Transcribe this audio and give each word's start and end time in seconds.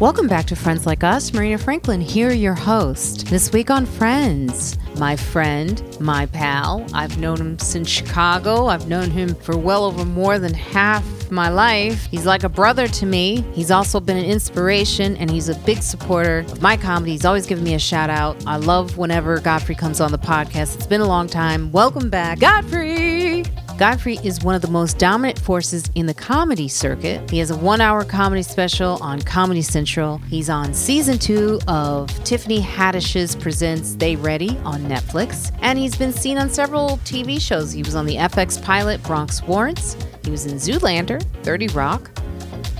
Welcome 0.00 0.28
back 0.28 0.46
to 0.46 0.56
Friends 0.56 0.86
Like 0.86 1.04
Us. 1.04 1.30
Marina 1.34 1.58
Franklin 1.58 2.00
here, 2.00 2.32
your 2.32 2.54
host. 2.54 3.26
This 3.26 3.52
week 3.52 3.68
on 3.68 3.84
Friends, 3.84 4.78
my 4.98 5.14
friend, 5.14 5.82
my 6.00 6.24
pal. 6.24 6.86
I've 6.94 7.18
known 7.18 7.36
him 7.36 7.58
since 7.58 7.90
Chicago. 7.90 8.68
I've 8.68 8.88
known 8.88 9.10
him 9.10 9.34
for 9.34 9.58
well 9.58 9.84
over 9.84 10.06
more 10.06 10.38
than 10.38 10.54
half 10.54 11.04
my 11.30 11.50
life. 11.50 12.06
He's 12.06 12.24
like 12.24 12.44
a 12.44 12.48
brother 12.48 12.88
to 12.88 13.04
me. 13.04 13.44
He's 13.52 13.70
also 13.70 14.00
been 14.00 14.16
an 14.16 14.24
inspiration 14.24 15.18
and 15.18 15.30
he's 15.30 15.50
a 15.50 15.54
big 15.66 15.82
supporter 15.82 16.38
of 16.38 16.62
my 16.62 16.78
comedy. 16.78 17.12
He's 17.12 17.26
always 17.26 17.46
given 17.46 17.62
me 17.62 17.74
a 17.74 17.78
shout 17.78 18.08
out. 18.08 18.42
I 18.46 18.56
love 18.56 18.96
whenever 18.96 19.38
Godfrey 19.38 19.74
comes 19.74 20.00
on 20.00 20.12
the 20.12 20.18
podcast. 20.18 20.76
It's 20.76 20.86
been 20.86 21.02
a 21.02 21.06
long 21.06 21.26
time. 21.26 21.70
Welcome 21.72 22.08
back, 22.08 22.38
Godfrey. 22.40 23.44
Godfrey 23.80 24.18
is 24.22 24.42
one 24.42 24.54
of 24.54 24.60
the 24.60 24.68
most 24.68 24.98
dominant 24.98 25.38
forces 25.38 25.90
in 25.94 26.04
the 26.04 26.12
comedy 26.12 26.68
circuit. 26.68 27.30
He 27.30 27.38
has 27.38 27.50
a 27.50 27.56
one 27.56 27.80
hour 27.80 28.04
comedy 28.04 28.42
special 28.42 28.98
on 29.00 29.22
Comedy 29.22 29.62
Central. 29.62 30.18
He's 30.28 30.50
on 30.50 30.74
season 30.74 31.18
two 31.18 31.58
of 31.66 32.10
Tiffany 32.22 32.60
Haddish's 32.60 33.34
Presents 33.34 33.94
They 33.94 34.16
Ready 34.16 34.58
on 34.66 34.82
Netflix. 34.82 35.50
And 35.62 35.78
he's 35.78 35.96
been 35.96 36.12
seen 36.12 36.36
on 36.36 36.50
several 36.50 36.98
TV 37.06 37.40
shows. 37.40 37.72
He 37.72 37.82
was 37.82 37.94
on 37.94 38.04
the 38.04 38.16
FX 38.16 38.62
pilot 38.62 39.02
Bronx 39.02 39.42
Warrants, 39.44 39.96
he 40.24 40.30
was 40.30 40.44
in 40.44 40.58
Zoolander, 40.58 41.22
30 41.42 41.68
Rock, 41.68 42.10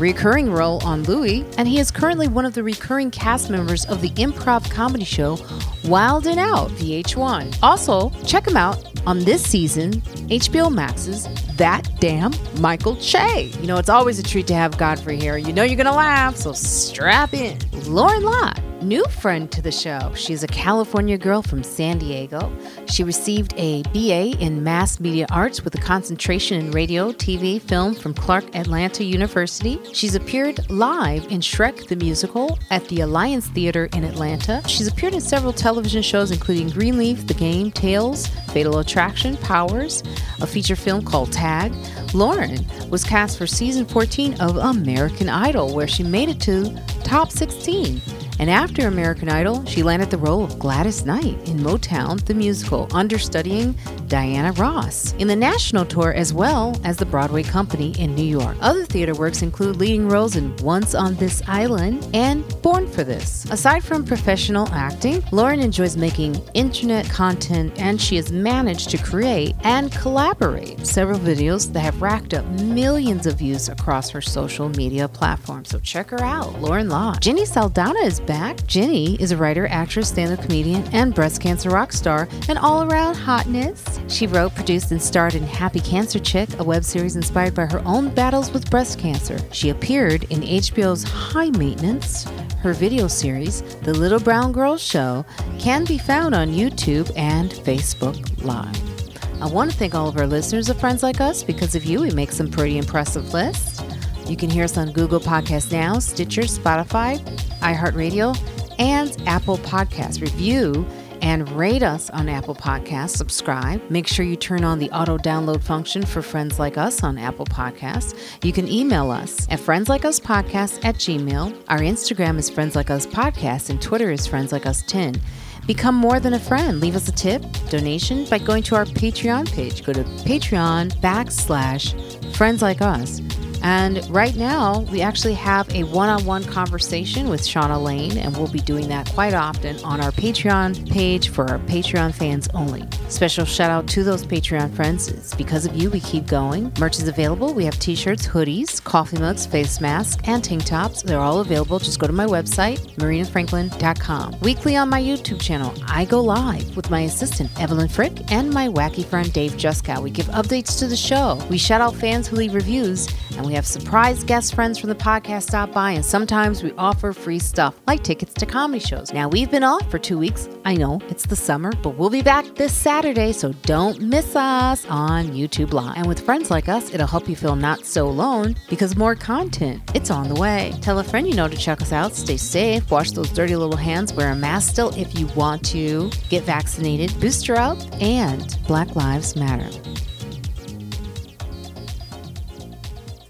recurring 0.01 0.51
role 0.51 0.83
on 0.85 1.05
Louie, 1.05 1.45
and 1.59 1.69
he 1.69 1.79
is 1.79 1.91
currently 1.91 2.27
one 2.27 2.47
of 2.47 2.55
the 2.55 2.63
recurring 2.63 3.11
cast 3.11 3.51
members 3.51 3.85
of 3.85 4.01
the 4.01 4.11
improv 4.11 4.69
comedy 4.71 5.05
show 5.05 5.39
Wild 5.85 6.27
and 6.27 6.41
Out 6.41 6.71
VH1. 6.71 7.59
Also, 7.63 8.11
check 8.27 8.47
him 8.47 8.57
out 8.57 8.83
on 9.07 9.21
this 9.21 9.43
season, 9.43 10.01
HBO 10.31 10.73
Max's 10.73 11.29
That 11.57 11.89
Damn 12.01 12.33
Michael 12.61 12.97
Che. 12.97 13.53
You 13.61 13.67
know, 13.67 13.77
it's 13.77 13.89
always 13.89 14.19
a 14.19 14.23
treat 14.23 14.47
to 14.49 14.55
have 14.55 14.77
Godfrey 14.79 15.19
here. 15.19 15.37
You 15.37 15.53
know 15.53 15.63
you're 15.63 15.77
going 15.77 15.87
to 15.87 15.93
laugh, 15.93 16.37
so 16.37 16.53
strap 16.53 17.35
in. 17.35 17.59
Loren 17.87 18.23
Lott 18.23 18.61
new 18.83 19.05
friend 19.05 19.51
to 19.53 19.63
the 19.63 19.71
show. 19.71 20.13
She's 20.15 20.43
a 20.43 20.47
California 20.47 21.19
girl 21.19 21.43
from 21.43 21.63
San 21.63 21.99
Diego. 21.99 22.53
She 22.87 23.05
received 23.05 23.55
a 23.57 23.83
BA 23.93 24.39
in 24.43 24.63
Mass 24.63 25.01
Media 25.01 25.27
Arts 25.31 25.63
with 25.63 25.75
a 25.75 25.81
concentration 25.81 26.59
in 26.59 26.71
radio, 26.71 27.13
TV, 27.13 27.61
film 27.61 27.95
from 27.95 28.15
Clark 28.15 28.55
Atlanta 28.57 29.05
University. 29.05 29.81
She's 29.93 30.15
appeared 30.15 30.71
live 30.71 31.25
in 31.31 31.41
Shrek 31.41 31.89
the 31.89 31.97
Musical 31.97 32.59
at 32.71 32.87
the 32.89 33.01
Alliance 33.01 33.49
Theater 33.49 33.89
in 33.93 34.05
Atlanta. 34.05 34.63
She's 34.67 34.87
appeared 34.87 35.15
in 35.15 35.21
several 35.21 35.53
television 35.53 36.03
shows, 36.03 36.31
including 36.31 36.71
Greenleaf, 36.71 37.27
The 37.27 37.35
Game, 37.35 37.71
Tales, 37.71 38.27
Fatal 38.53 38.79
Attraction, 38.79 39.37
Powers, 39.39 40.03
a 40.41 40.47
feature 40.47 40.77
film 40.77 41.05
called 41.05 41.33
Tag. 41.33 41.73
Loren 42.15 42.67
was 42.89 43.05
cast 43.05 43.39
for 43.39 43.47
season 43.47 43.87
14 43.87 44.41
of 44.41 44.57
American 44.57 45.29
Idol, 45.29 45.75
where 45.75 45.89
she 45.89 46.03
made 46.03 46.29
it 46.29 46.41
to 46.41 46.75
top 47.05 47.31
16. 47.31 48.01
And 48.41 48.49
after 48.49 48.89
American 48.89 49.29
Idol, 49.29 49.67
she 49.67 49.83
landed 49.83 50.09
the 50.09 50.17
role 50.17 50.43
of 50.43 50.59
Gladys 50.59 51.05
Knight 51.05 51.37
in 51.47 51.59
Motown 51.59 52.25
the 52.25 52.33
Musical, 52.33 52.89
understudying 52.91 53.77
Diana 54.09 54.53
Ross 54.53 55.13
in 55.19 55.29
the 55.29 55.37
national 55.37 55.85
tour 55.85 56.15
as 56.15 56.33
well 56.33 56.75
as 56.83 56.97
the 56.97 57.05
Broadway 57.05 57.43
Company 57.43 57.91
in 57.99 58.15
New 58.15 58.25
York. 58.25 58.57
Other 58.63 58.87
theater 58.87 59.15
works 59.15 59.43
include 59.43 59.77
leading 59.77 60.09
roles 60.09 60.37
in 60.37 60.57
Once 60.57 60.95
on 60.95 61.17
This 61.17 61.43
Island 61.47 62.09
and 62.15 62.43
Born 62.63 62.87
for 62.87 63.05
This. 63.05 63.45
Aside 63.51 63.85
from 63.85 64.07
professional 64.07 64.69
acting, 64.71 65.23
Loren 65.33 65.61
enjoys 65.61 65.99
making 65.99 66.43
internet 66.55 67.11
content 67.11 67.79
and 67.79 68.01
she 68.01 68.17
has 68.17 68.33
managed 68.33 68.89
to 68.91 68.99
create 68.99 69.55
and 69.65 69.93
collaborate 69.93 70.87
several 70.87 71.19
videos 71.19 71.71
that 71.75 71.81
have 71.81 72.01
racked 72.01 72.33
up 72.33 72.47
millions 72.47 73.27
of 73.27 73.37
views 73.37 73.69
across 73.69 74.09
her 74.09 74.23
social 74.23 74.71
media 74.71 75.07
platforms. 75.09 75.69
So 75.69 75.79
check 75.79 76.09
her 76.09 76.23
out, 76.23 76.59
Loren 76.63 76.89
Lott. 76.89 77.21
Jenny 77.21 77.45
Saldana 77.45 78.01
is 78.01 78.19
back. 78.31 78.65
Jenny 78.69 79.17
is 79.17 79.33
a 79.33 79.37
writer, 79.37 79.67
actress, 79.67 80.11
stand 80.11 80.33
up 80.33 80.41
comedian, 80.41 80.85
and 80.93 81.13
breast 81.13 81.41
cancer 81.41 81.69
rock 81.69 81.93
star, 81.93 82.29
and 82.49 82.57
all 82.59 82.85
around 82.85 83.17
hotness. 83.17 83.99
She 84.07 84.29
wrote, 84.29 84.55
produced, 84.55 84.93
and 84.93 85.03
starred 85.03 85.35
in 85.35 85.43
Happy 85.43 85.81
Cancer 85.81 86.21
Chick, 86.21 86.49
a 86.61 86.63
web 86.63 86.85
series 86.85 87.17
inspired 87.17 87.57
by 87.57 87.67
her 87.67 87.83
own 87.85 88.09
battles 88.11 88.53
with 88.53 88.71
breast 88.71 89.01
cancer. 89.01 89.37
She 89.51 89.71
appeared 89.71 90.23
in 90.31 90.43
HBO's 90.43 91.03
High 91.03 91.51
Maintenance. 91.51 92.23
Her 92.63 92.73
video 92.73 93.09
series, 93.09 93.63
The 93.83 93.95
Little 93.95 94.21
Brown 94.21 94.53
Girl 94.53 94.77
Show, 94.77 95.27
can 95.59 95.85
be 95.85 95.99
found 95.99 96.33
on 96.33 96.53
YouTube 96.53 97.11
and 97.17 97.51
Facebook 97.51 98.45
Live. 98.45 99.43
I 99.43 99.47
want 99.47 99.73
to 99.73 99.77
thank 99.77 99.97
all 99.97 100.07
of 100.07 100.17
our 100.19 100.27
listeners 100.29 100.69
of 100.69 100.79
Friends 100.79 101.03
Like 101.03 101.21
Us. 101.21 101.43
Because 101.43 101.75
of 101.75 101.85
you, 101.85 102.03
we 102.03 102.13
make 102.13 102.31
some 102.31 102.49
pretty 102.49 102.79
impressive 102.79 103.33
lists. 103.35 103.81
You 104.27 104.37
can 104.37 104.51
hear 104.51 104.65
us 104.65 104.77
on 104.77 104.93
Google 104.93 105.21
Podcasts 105.21 105.73
Now, 105.73 105.99
Stitcher, 105.99 106.43
Spotify, 106.43 107.19
iHeartRadio, 107.61 108.37
and 108.79 109.17
Apple 109.27 109.59
Podcasts. 109.59 110.21
Review 110.21 110.87
and 111.23 111.51
rate 111.53 111.83
us 111.83 112.11
on 112.11 112.29
Apple 112.29 112.55
Podcasts. 112.55 113.17
Subscribe. 113.17 113.83
Make 113.91 114.07
sure 114.07 114.25
you 114.25 114.37
turn 114.37 114.65
on 114.65 114.79
the 114.79 114.91
auto 114.91 115.19
download 115.19 115.63
function 115.63 116.05
for 116.05 116.23
friends 116.23 116.59
like 116.59 116.79
us 116.79 117.03
on 117.03 117.19
Apple 117.19 117.47
Podcasts. 117.47 118.17
You 118.43 118.53
can 118.53 118.69
email 118.69 119.11
us 119.11 119.47
at 119.51 119.61
friendslikeUspodcast 119.61 120.85
at 120.85 120.97
gmail. 120.97 121.63
Our 121.69 121.81
Instagram 121.81 122.39
is 122.39 122.49
Friends 122.51 122.75
Like 122.75 122.91
Us 122.91 123.07
Podcast 123.07 123.71
and 123.71 123.81
Twitter 123.81 124.11
is 124.11 124.27
Friends 124.27 124.53
Like 124.53 124.67
Us 124.67 124.83
10. 124.87 125.21
Become 125.67 125.95
more 125.95 126.21
than 126.21 126.35
a 126.35 126.41
friend. 126.41 126.81
Leave 126.81 126.97
us 126.97 127.09
a 127.09 127.13
tip, 127.13 127.43
donation 127.69 128.25
by 128.25 128.39
going 128.39 128.63
to 128.65 128.75
our 128.75 128.87
Patreon 128.87 129.53
page. 129.53 129.85
Go 129.85 129.93
to 129.93 130.03
Patreon 130.03 130.93
backslash 131.01 131.95
Friends 132.35 132.63
Like 132.63 132.81
Us. 132.81 133.21
And 133.63 134.09
right 134.11 134.35
now, 134.37 134.81
we 134.91 135.03
actually 135.03 135.35
have 135.35 135.69
a 135.75 135.85
one 135.85 136.09
on 136.09 136.25
one 136.25 136.45
conversation 136.45 137.29
with 137.29 137.43
Shauna 137.43 137.83
Lane, 137.83 138.17
and 138.19 138.37
we'll 138.37 138.51
be 138.51 138.61
doing 138.61 138.89
that 138.89 139.09
quite 139.11 139.35
often 139.35 139.83
on 139.85 140.01
our 140.01 140.11
Patreon 140.13 140.91
page 140.91 141.29
for 141.29 141.49
our 141.49 141.59
Patreon 141.61 142.15
fans 142.15 142.49
only. 142.55 142.85
Special 143.09 143.45
shout 143.45 143.71
out 143.71 143.87
to 143.89 144.05
those 144.05 144.25
Patreon 144.25 144.75
friends. 144.75 145.09
It's 145.09 145.35
because 145.35 145.67
of 145.67 145.77
you 145.77 145.91
we 145.91 146.01
keep 146.01 146.27
going. 146.27 146.73
Merch 146.79 146.99
is 146.99 147.09
available. 147.09 147.53
We 147.53 147.65
have 147.65 147.79
t 147.79 147.95
shirts, 147.95 148.27
hoodies, 148.27 148.83
coffee 148.83 149.19
mugs, 149.19 149.47
face 149.47 149.81
masks, 149.81 150.23
and 150.27 150.43
tank 150.43 150.65
tops. 150.65 151.03
They're 151.03 151.21
all 151.21 151.41
available. 151.41 151.79
Just 151.79 151.99
go 151.99 152.07
to 152.07 152.13
my 152.13 152.27
website, 152.27 152.79
marinafranklin.com. 152.97 154.41
Weekly 154.41 154.77
on 154.77 154.89
my 154.89 155.03
YouTube 155.03 155.41
channel, 155.41 155.75
I 155.87 156.05
go 156.05 156.21
live 156.21 156.77
with 156.77 156.91
my 156.91 157.03
assistant, 157.03 157.51
Evelyn 157.61 157.89
Frick, 157.89 158.31
and 158.33 158.51
my 158.51 158.69
wacky 158.69 159.05
friend, 159.05 159.33
Dave 159.33 159.53
Juskow. 159.53 160.03
We 160.03 160.11
give 160.11 160.27
updates 160.27 160.79
to 160.79 160.87
the 160.87 160.97
show. 160.97 161.39
We 161.51 161.59
shout 161.59 161.81
out 161.81 161.95
fans 161.95 162.29
who 162.29 162.37
leave 162.37 162.55
reviews, 162.55 163.09
and 163.37 163.47
we 163.47 163.50
have 163.55 163.67
surprise 163.67 164.25
guest 164.25 164.55
friends 164.55 164.79
from 164.79 164.89
the 164.89 164.95
podcast 164.95 165.45
stop 165.45 165.73
by, 165.73 165.93
and 165.93 166.05
sometimes 166.05 166.63
we 166.63 166.73
offer 166.79 167.13
free 167.13 167.39
stuff 167.39 167.81
like 167.87 168.03
tickets 168.03 168.35
to 168.35 168.47
comedy 168.47 168.81
shows. 168.81 169.13
Now, 169.13 169.29
we've 169.29 169.51
been 169.51 169.65
off 169.65 169.91
for 169.91 169.99
two 169.99 170.19
weeks. 170.19 170.49
I 170.65 170.75
know 170.75 171.01
it's 171.09 171.27
the 171.27 171.37
summer, 171.37 171.73
but 171.83 171.97
we'll 171.97 172.11
be 172.11 172.23
back 172.23 172.45
this 172.55 172.73
Saturday, 172.73 173.33
so 173.33 173.53
don't 173.63 174.01
miss 174.01 174.37
us 174.37 174.87
on 174.87 175.29
YouTube 175.29 175.73
Live. 175.73 175.97
And 175.97 176.07
with 176.07 176.21
friends 176.21 176.51
like 176.51 176.69
us, 176.69 176.93
it'll 176.93 177.07
help 177.07 177.29
you 177.29 177.37
feel 177.37 177.57
not 177.57 177.85
so 177.85 178.09
alone 178.09 178.57
because 178.69 178.97
more 178.97 179.15
content, 179.15 179.83
it's 179.95 180.11
on 180.11 180.29
the 180.29 180.41
way. 180.41 180.73
Tell 180.81 180.99
a 180.99 181.05
friend 181.05 181.27
you 181.27 181.35
know 181.35 181.49
to 181.49 181.57
check 181.57 181.81
us 181.83 181.93
out. 181.93 182.15
Stay 182.15 182.37
safe, 182.37 182.91
wash 182.91 183.13
those 183.13 183.31
dirty 183.31 183.57
little 183.57 183.77
hands, 183.77 184.13
wear 184.13 184.31
a 184.31 184.37
mask 184.37 184.71
still 184.71 184.91
if 184.97 185.19
you 185.19 185.27
want 185.29 185.65
to, 185.67 186.11
get 186.29 186.45
vaccinated, 186.45 187.19
booster 187.21 187.57
up, 187.57 187.79
and 188.01 188.57
Black 188.67 188.97
Lives 188.97 189.37
Matter. 189.37 189.71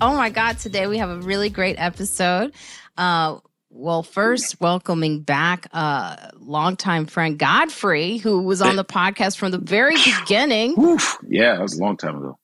Oh 0.02 0.16
my 0.16 0.30
God, 0.30 0.58
today 0.58 0.86
we 0.86 0.96
have 0.96 1.10
a 1.10 1.18
really 1.18 1.50
great 1.50 1.76
episode. 1.78 2.52
Uh, 2.96 3.38
well, 3.68 4.02
first, 4.02 4.58
welcoming 4.60 5.20
back 5.20 5.66
a 5.74 6.30
longtime 6.38 7.04
friend 7.04 7.38
Godfrey, 7.38 8.16
who 8.16 8.40
was 8.42 8.62
on 8.62 8.76
the 8.76 8.84
podcast 8.84 9.36
from 9.36 9.50
the 9.50 9.58
very 9.58 9.96
beginning. 10.20 10.74
Oof. 10.80 11.18
Yeah, 11.28 11.54
that 11.54 11.62
was 11.62 11.78
a 11.78 11.82
long 11.82 11.98
time 11.98 12.16
ago. 12.16 12.38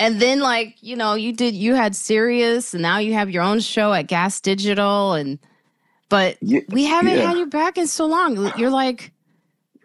And 0.00 0.18
then, 0.20 0.40
like, 0.40 0.76
you 0.80 0.96
know, 0.96 1.14
you 1.14 1.32
did, 1.32 1.54
you 1.54 1.74
had 1.74 1.94
Sirius, 1.94 2.72
and 2.72 2.82
now 2.82 2.98
you 2.98 3.12
have 3.12 3.30
your 3.30 3.42
own 3.42 3.60
show 3.60 3.92
at 3.92 4.06
Gas 4.06 4.40
Digital. 4.40 5.12
And, 5.12 5.38
but 6.08 6.38
Yeah, 6.40 6.60
we 6.70 6.84
haven't 6.84 7.16
yeah. 7.16 7.26
had 7.28 7.36
you 7.36 7.46
back 7.46 7.76
in 7.76 7.86
so 7.86 8.06
long. 8.06 8.52
You're 8.56 8.70
like 8.70 9.12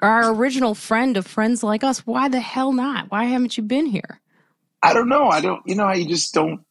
our 0.02 0.34
original 0.34 0.74
friend 0.74 1.18
of 1.18 1.28
friends 1.28 1.64
like 1.64 1.84
us. 1.84 2.00
Why 2.08 2.30
the 2.30 2.40
hell 2.40 2.72
not? 2.72 3.12
Why 3.12 3.26
haven't 3.26 3.58
you 3.58 3.64
been 3.64 3.88
here? 3.88 4.22
I 4.82 4.94
don't 4.94 5.10
know. 5.10 5.28
I 5.28 5.42
don't. 5.42 5.62
You 5.66 5.76
know 5.76 5.86
how 5.86 5.94
you 5.94 6.08
just 6.08 6.34
don't 6.34 6.62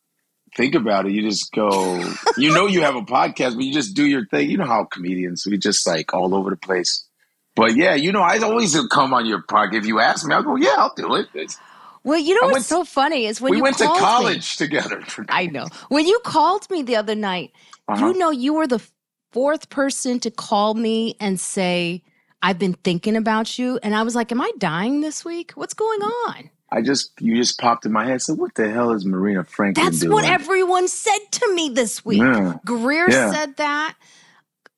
think 0.56 0.74
about 0.74 1.06
it. 1.06 1.12
You 1.12 1.22
just 1.22 1.52
go. 1.52 1.98
you 2.36 2.52
know 2.52 2.66
you 2.66 2.82
have 2.82 2.96
a 2.96 3.02
podcast, 3.02 3.54
but 3.56 3.64
you 3.64 3.72
just 3.72 3.94
do 3.94 4.04
your 4.06 4.26
thing. 4.26 4.50
You 4.50 4.58
know 4.58 4.66
how 4.66 4.84
comedians 4.84 5.46
we 5.46 5.58
just 5.58 5.86
like 5.86 6.12
all 6.14 6.34
over 6.34 6.50
the 6.50 6.56
place. 6.56 7.04
But 7.54 7.76
yeah, 7.76 7.94
you 7.94 8.12
know, 8.12 8.22
I 8.22 8.38
always 8.38 8.74
come 8.90 9.12
on 9.12 9.26
your 9.26 9.42
podcast. 9.42 9.74
If 9.74 9.86
you 9.86 10.00
ask 10.00 10.26
me, 10.26 10.34
I'll 10.34 10.42
go. 10.42 10.56
Yeah, 10.56 10.74
I'll 10.78 10.94
do 10.94 11.14
it. 11.16 11.28
It's- 11.34 11.58
Well, 12.04 12.18
you 12.18 12.34
know 12.34 12.48
I 12.48 12.52
what's 12.52 12.54
went- 12.54 12.64
so 12.64 12.84
funny 12.84 13.26
is 13.26 13.40
when 13.40 13.50
we 13.50 13.58
you 13.58 13.62
went 13.62 13.76
to 13.78 13.84
called 13.84 13.98
me- 13.98 14.04
college 14.04 14.56
together. 14.56 15.04
I 15.28 15.46
know. 15.46 15.66
When 15.88 16.06
you 16.06 16.18
called 16.24 16.68
me 16.70 16.82
the 16.82 16.96
other 16.96 17.14
night, 17.14 17.52
Uh-huh. 17.88 18.06
you 18.06 18.18
know 18.18 18.30
you 18.30 18.54
were 18.54 18.66
the 18.66 18.80
fourth 19.32 19.68
person 19.70 20.18
to 20.20 20.30
call 20.30 20.74
me 20.74 21.14
and 21.20 21.38
say, 21.38 22.02
I've 22.42 22.58
been 22.58 22.74
thinking 22.74 23.16
about 23.16 23.58
you, 23.58 23.78
and 23.82 23.94
I 23.94 24.02
was 24.02 24.14
like, 24.16 24.32
"Am 24.32 24.40
I 24.40 24.50
dying 24.58 25.00
this 25.00 25.24
week? 25.24 25.52
What's 25.54 25.74
going 25.74 26.00
on?" 26.02 26.50
I 26.72 26.80
just 26.80 27.12
you 27.20 27.36
just 27.36 27.60
popped 27.60 27.84
in 27.86 27.92
my 27.92 28.06
head. 28.06 28.22
So 28.22 28.32
what 28.34 28.54
the 28.54 28.70
hell 28.70 28.92
is 28.92 29.04
Marina 29.04 29.44
Franklin 29.44 29.84
That's 29.84 30.00
doing? 30.00 30.12
what 30.12 30.24
everyone 30.24 30.88
said 30.88 31.18
to 31.32 31.54
me 31.54 31.68
this 31.68 32.04
week. 32.04 32.22
Yeah. 32.22 32.54
Greer 32.64 33.10
Yeah. 33.10 33.30
said 33.32 33.56
that. 33.58 33.94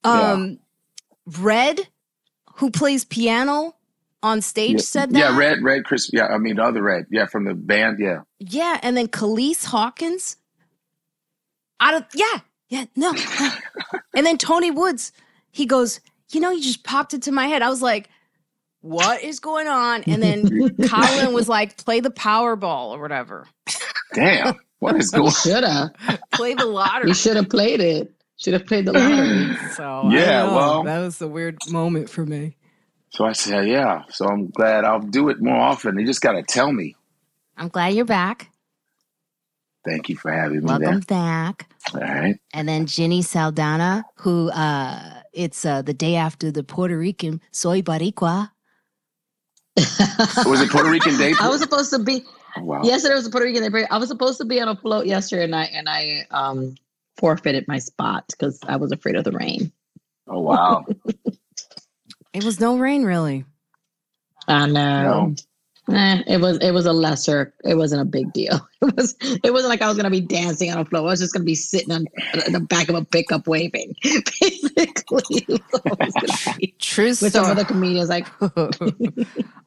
Yeah. 0.04 0.32
Um, 0.32 0.58
Red, 1.38 1.88
who 2.56 2.70
plays 2.70 3.04
piano 3.04 3.76
on 4.22 4.40
stage, 4.40 4.72
yeah, 4.72 4.78
said 4.80 5.10
that. 5.12 5.18
yeah, 5.18 5.36
Red, 5.38 5.62
Red, 5.62 5.84
Chris. 5.84 6.10
Yeah, 6.12 6.26
I 6.26 6.38
mean 6.38 6.56
the 6.56 6.64
other 6.64 6.82
Red. 6.82 7.06
Yeah, 7.10 7.26
from 7.26 7.44
the 7.44 7.54
band. 7.54 7.98
Yeah, 8.00 8.22
Yeah, 8.40 8.78
and 8.82 8.96
then 8.96 9.06
Khalees 9.08 9.64
Hawkins. 9.66 10.36
Out 11.80 11.94
of 11.94 12.04
yeah, 12.14 12.40
yeah, 12.68 12.84
no. 12.96 13.12
no. 13.12 13.50
and 14.14 14.26
then 14.26 14.36
Tony 14.38 14.70
Woods, 14.70 15.12
he 15.52 15.64
goes, 15.66 16.00
you 16.32 16.40
know, 16.40 16.50
you 16.50 16.62
just 16.62 16.84
popped 16.84 17.14
into 17.14 17.30
my 17.32 17.46
head. 17.46 17.62
I 17.62 17.68
was 17.68 17.82
like, 17.82 18.08
what 18.84 19.22
is 19.22 19.40
going 19.40 19.66
on? 19.66 20.02
And 20.04 20.22
then 20.22 20.76
Colin 20.88 21.32
was 21.32 21.48
like, 21.48 21.82
play 21.82 22.00
the 22.00 22.10
Powerball 22.10 22.90
or 22.90 23.00
whatever. 23.00 23.46
damn. 24.12 24.56
What 24.80 24.96
is 24.96 25.10
You 25.14 25.20
going? 25.20 25.32
shoulda. 25.32 25.92
Play 26.32 26.52
the 26.54 26.66
lottery. 26.66 27.08
You 27.08 27.14
should 27.14 27.36
have 27.36 27.48
played 27.48 27.80
it. 27.80 28.12
Should 28.36 28.52
have 28.52 28.66
played 28.66 28.84
the 28.86 28.92
lottery. 28.92 29.56
So 29.74 30.10
Yeah, 30.10 30.44
well- 30.54 30.82
that 30.82 30.98
was 31.00 31.20
a 31.22 31.28
weird 31.28 31.56
moment 31.70 32.10
for 32.10 32.26
me. 32.26 32.56
So 33.08 33.24
I 33.24 33.32
said, 33.32 33.68
yeah. 33.68 34.02
So 34.10 34.26
I'm 34.26 34.50
glad 34.50 34.84
I'll 34.84 35.00
do 35.00 35.28
it 35.30 35.40
more 35.40 35.56
often. 35.56 35.98
You 35.98 36.04
just 36.04 36.20
got 36.20 36.32
to 36.32 36.42
tell 36.42 36.70
me. 36.72 36.94
I'm 37.56 37.68
glad 37.68 37.94
you're 37.94 38.04
back. 38.04 38.50
Thank 39.86 40.08
you 40.08 40.16
for 40.16 40.32
having 40.32 40.60
me 40.60 40.64
Welcome 40.66 41.00
back. 41.00 41.68
All 41.94 42.00
right. 42.00 42.36
And 42.52 42.68
then 42.68 42.86
Jenny 42.86 43.22
Saldana, 43.22 44.04
who 44.16 44.50
uh 44.50 45.20
it's 45.32 45.64
uh 45.64 45.82
the 45.82 45.92
day 45.94 46.16
after 46.16 46.50
the 46.50 46.64
Puerto 46.64 46.96
Rican 46.98 47.40
Soy 47.52 47.82
Boricua. 47.82 48.50
Was 49.76 50.60
it 50.60 50.70
Puerto 50.70 50.90
Rican 50.90 51.18
Day? 51.18 51.34
I 51.40 51.48
was 51.48 51.60
supposed 51.60 51.90
to 51.90 51.98
be 51.98 52.24
Oh, 52.56 52.62
wow. 52.62 52.82
yesterday 52.84 53.14
was 53.14 53.26
a 53.26 53.30
Puerto 53.30 53.46
Rican 53.46 53.62
Day 53.62 53.70
parade. 53.70 53.88
I 53.90 53.98
was 53.98 54.08
supposed 54.08 54.38
to 54.38 54.44
be 54.44 54.60
on 54.60 54.68
a 54.68 54.76
float 54.76 55.06
yesterday 55.06 55.44
and 55.44 55.54
I 55.54 55.64
and 55.64 55.88
I 55.88 56.26
um 56.30 56.76
forfeited 57.16 57.66
my 57.68 57.78
spot 57.78 58.24
because 58.30 58.60
I 58.66 58.76
was 58.76 58.92
afraid 58.92 59.16
of 59.16 59.24
the 59.24 59.32
rain. 59.32 59.72
Oh 60.28 60.40
wow. 60.40 60.86
It 62.34 62.42
was 62.42 62.60
no 62.60 62.78
rain 62.78 63.04
really. 63.04 63.44
I 64.48 64.66
know. 64.66 65.34
Eh, 65.92 66.22
it 66.26 66.40
was 66.40 66.56
it 66.58 66.70
was 66.70 66.86
a 66.86 66.92
lesser. 66.92 67.52
It 67.64 67.74
wasn't 67.74 68.00
a 68.02 68.04
big 68.06 68.32
deal. 68.32 68.66
It 68.84 68.96
was 68.96 69.14
it 69.22 69.50
wasn't 69.50 69.70
like 69.70 69.80
I 69.80 69.88
was 69.88 69.96
gonna 69.96 70.10
be 70.10 70.20
dancing 70.20 70.70
on 70.70 70.78
a 70.78 70.84
float. 70.84 71.04
I 71.04 71.06
was 71.06 71.20
just 71.20 71.32
gonna 71.32 71.44
be 71.46 71.54
sitting 71.54 71.90
on 71.90 72.06
the 72.52 72.60
back 72.60 72.90
of 72.90 72.94
a 72.94 73.02
pickup 73.04 73.46
waving, 73.46 73.94
basically. 74.02 74.76
That's 74.76 75.02
all 75.08 75.92
it 75.92 75.98
was 75.98 76.12
gonna. 76.14 76.58
True 76.78 77.06
With 77.06 77.18
some 77.18 77.30
story. 77.30 77.50
other 77.50 77.64
comedians, 77.64 78.10
like 78.10 78.26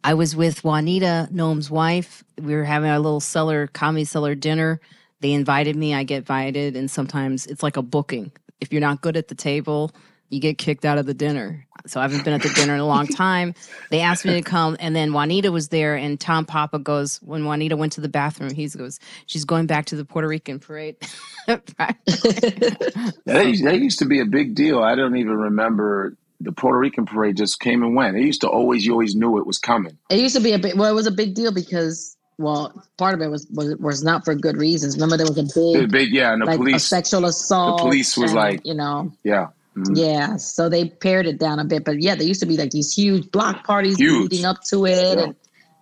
I 0.03 0.13
was 0.13 0.35
with 0.35 0.63
Juanita, 0.63 1.27
Noam's 1.31 1.71
wife. 1.71 2.23
We 2.39 2.55
were 2.55 2.63
having 2.63 2.89
our 2.91 2.99
little 2.99 3.19
cellar, 3.19 3.67
comedy 3.67 4.05
cellar 4.05 4.35
dinner. 4.35 4.79
They 5.21 5.33
invited 5.33 5.75
me, 5.75 5.95
I 5.95 6.03
get 6.03 6.17
invited, 6.19 6.75
and 6.75 6.89
sometimes 6.91 7.47
it's 7.47 7.63
like 7.63 7.77
a 7.77 7.81
booking. 7.81 8.31
If 8.61 8.71
you're 8.71 8.81
not 8.81 9.01
good 9.01 9.17
at 9.17 9.29
the 9.29 9.35
table, 9.35 9.91
you 10.29 10.39
get 10.39 10.57
kicked 10.57 10.83
out 10.85 10.97
of 10.97 11.05
the 11.05 11.13
dinner. 11.13 11.65
So 11.85 11.99
I 12.01 12.03
haven't 12.03 12.25
been 12.25 12.33
at 12.33 12.41
the 12.41 12.49
dinner 12.49 12.73
in 12.73 12.79
a 12.81 12.85
long 12.85 13.07
time. 13.25 13.53
They 13.91 14.01
asked 14.01 14.25
me 14.25 14.33
to 14.33 14.41
come, 14.41 14.75
and 14.79 14.93
then 14.95 15.13
Juanita 15.13 15.51
was 15.51 15.69
there, 15.69 15.95
and 15.95 16.19
Tom 16.19 16.45
Papa 16.45 16.79
goes, 16.79 17.17
when 17.21 17.45
Juanita 17.45 17.77
went 17.77 17.93
to 17.93 18.01
the 18.01 18.09
bathroom, 18.09 18.53
he 18.53 18.67
goes, 18.67 18.99
She's 19.25 19.45
going 19.45 19.67
back 19.67 19.85
to 19.85 19.95
the 19.95 20.03
Puerto 20.03 20.27
Rican 20.27 20.59
parade. 20.59 20.97
That, 21.47 23.45
used- 23.47 23.65
that 23.65 23.79
used 23.79 23.99
to 23.99 24.05
be 24.05 24.19
a 24.19 24.25
big 24.25 24.55
deal. 24.55 24.83
I 24.83 24.95
don't 24.95 25.15
even 25.17 25.33
remember 25.37 26.15
the 26.41 26.51
Puerto 26.51 26.77
Rican 26.77 27.05
parade 27.05 27.37
just 27.37 27.59
came 27.59 27.83
and 27.83 27.95
went. 27.95 28.17
It 28.17 28.23
used 28.23 28.41
to 28.41 28.49
always, 28.49 28.85
you 28.85 28.91
always 28.91 29.15
knew 29.15 29.37
it 29.39 29.47
was 29.47 29.57
coming. 29.57 29.97
it 30.09 30.19
used 30.19 30.35
to 30.35 30.41
be 30.41 30.53
a 30.53 30.59
big. 30.59 30.77
Well, 30.77 30.89
it 30.91 30.95
was 30.95 31.07
a 31.07 31.11
big 31.11 31.33
deal 31.35 31.53
because 31.53 32.15
well, 32.37 32.83
part 32.97 33.15
of 33.15 33.21
it 33.21 33.27
was 33.27 33.47
was 33.51 33.75
was 33.77 34.03
not 34.03 34.23
for 34.25 34.35
good 34.35 34.57
reasons. 34.57 34.95
Remember, 34.95 35.17
there 35.17 35.25
was 35.25 35.37
a 35.37 35.43
The 35.43 35.79
big 35.81 35.91
big, 35.91 36.13
yeah, 36.13 36.33
and 36.33 36.41
the 36.41 36.45
like 36.45 36.55
a 36.55 36.57
police, 36.57 36.83
sexual 36.85 37.25
assault. 37.25 37.79
The 37.79 37.83
police 37.85 38.15
was 38.17 38.31
and, 38.31 38.39
like- 38.39 38.65
you 38.65 38.75
know, 38.75 39.11
yeah. 39.23 39.47
Mhm. 39.77 39.95
yeah. 39.97 40.35
So 40.37 40.69
they 40.69 40.85
pared 40.89 41.27
it 41.27 41.37
down 41.39 41.59
a 41.59 41.65
bit, 41.65 41.85
but 41.85 42.01
yeah, 42.01 42.15
there 42.15 42.27
used 42.27 42.39
to 42.41 42.45
be 42.47 42.57
like 42.57 42.71
these 42.71 42.93
huge 42.93 43.29
block 43.31 43.63
parties 43.65 43.97
Huge. 43.97 44.31
leading 44.31 44.45
up 44.45 44.61
to 44.69 44.85
it, 44.85 45.17
Yeah. 45.17 45.23
and 45.25 45.35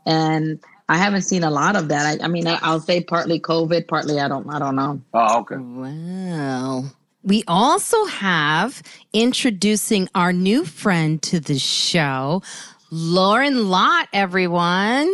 and 0.06 0.60
I 0.90 0.98
haven't 0.98 1.24
seen 1.24 1.44
a 1.44 1.50
lot 1.50 1.76
of 1.76 1.88
that. 1.88 2.22
I, 2.22 2.26
I 2.26 2.28
mean, 2.28 2.46
I, 2.48 2.60
I'll 2.62 2.80
say 2.80 3.02
partly 3.02 3.40
COVID, 3.40 3.88
partly 3.88 4.20
I 4.20 4.28
don't 4.28 4.48
I 4.50 4.60
don't 4.60 4.76
know. 4.76 5.02
Oh, 5.14 5.40
okay. 5.40 5.56
Wow. 5.58 6.84
We 7.24 7.44
also 7.48 8.06
have 8.06 8.84
introducing 9.14 10.10
our 10.14 10.32
new 10.32 10.64
friend 10.66 11.20
to 11.24 11.40
the 11.40 11.58
show, 11.58 12.44
Loren 12.92 13.70
Lott, 13.70 14.08
everyone. 14.14 15.10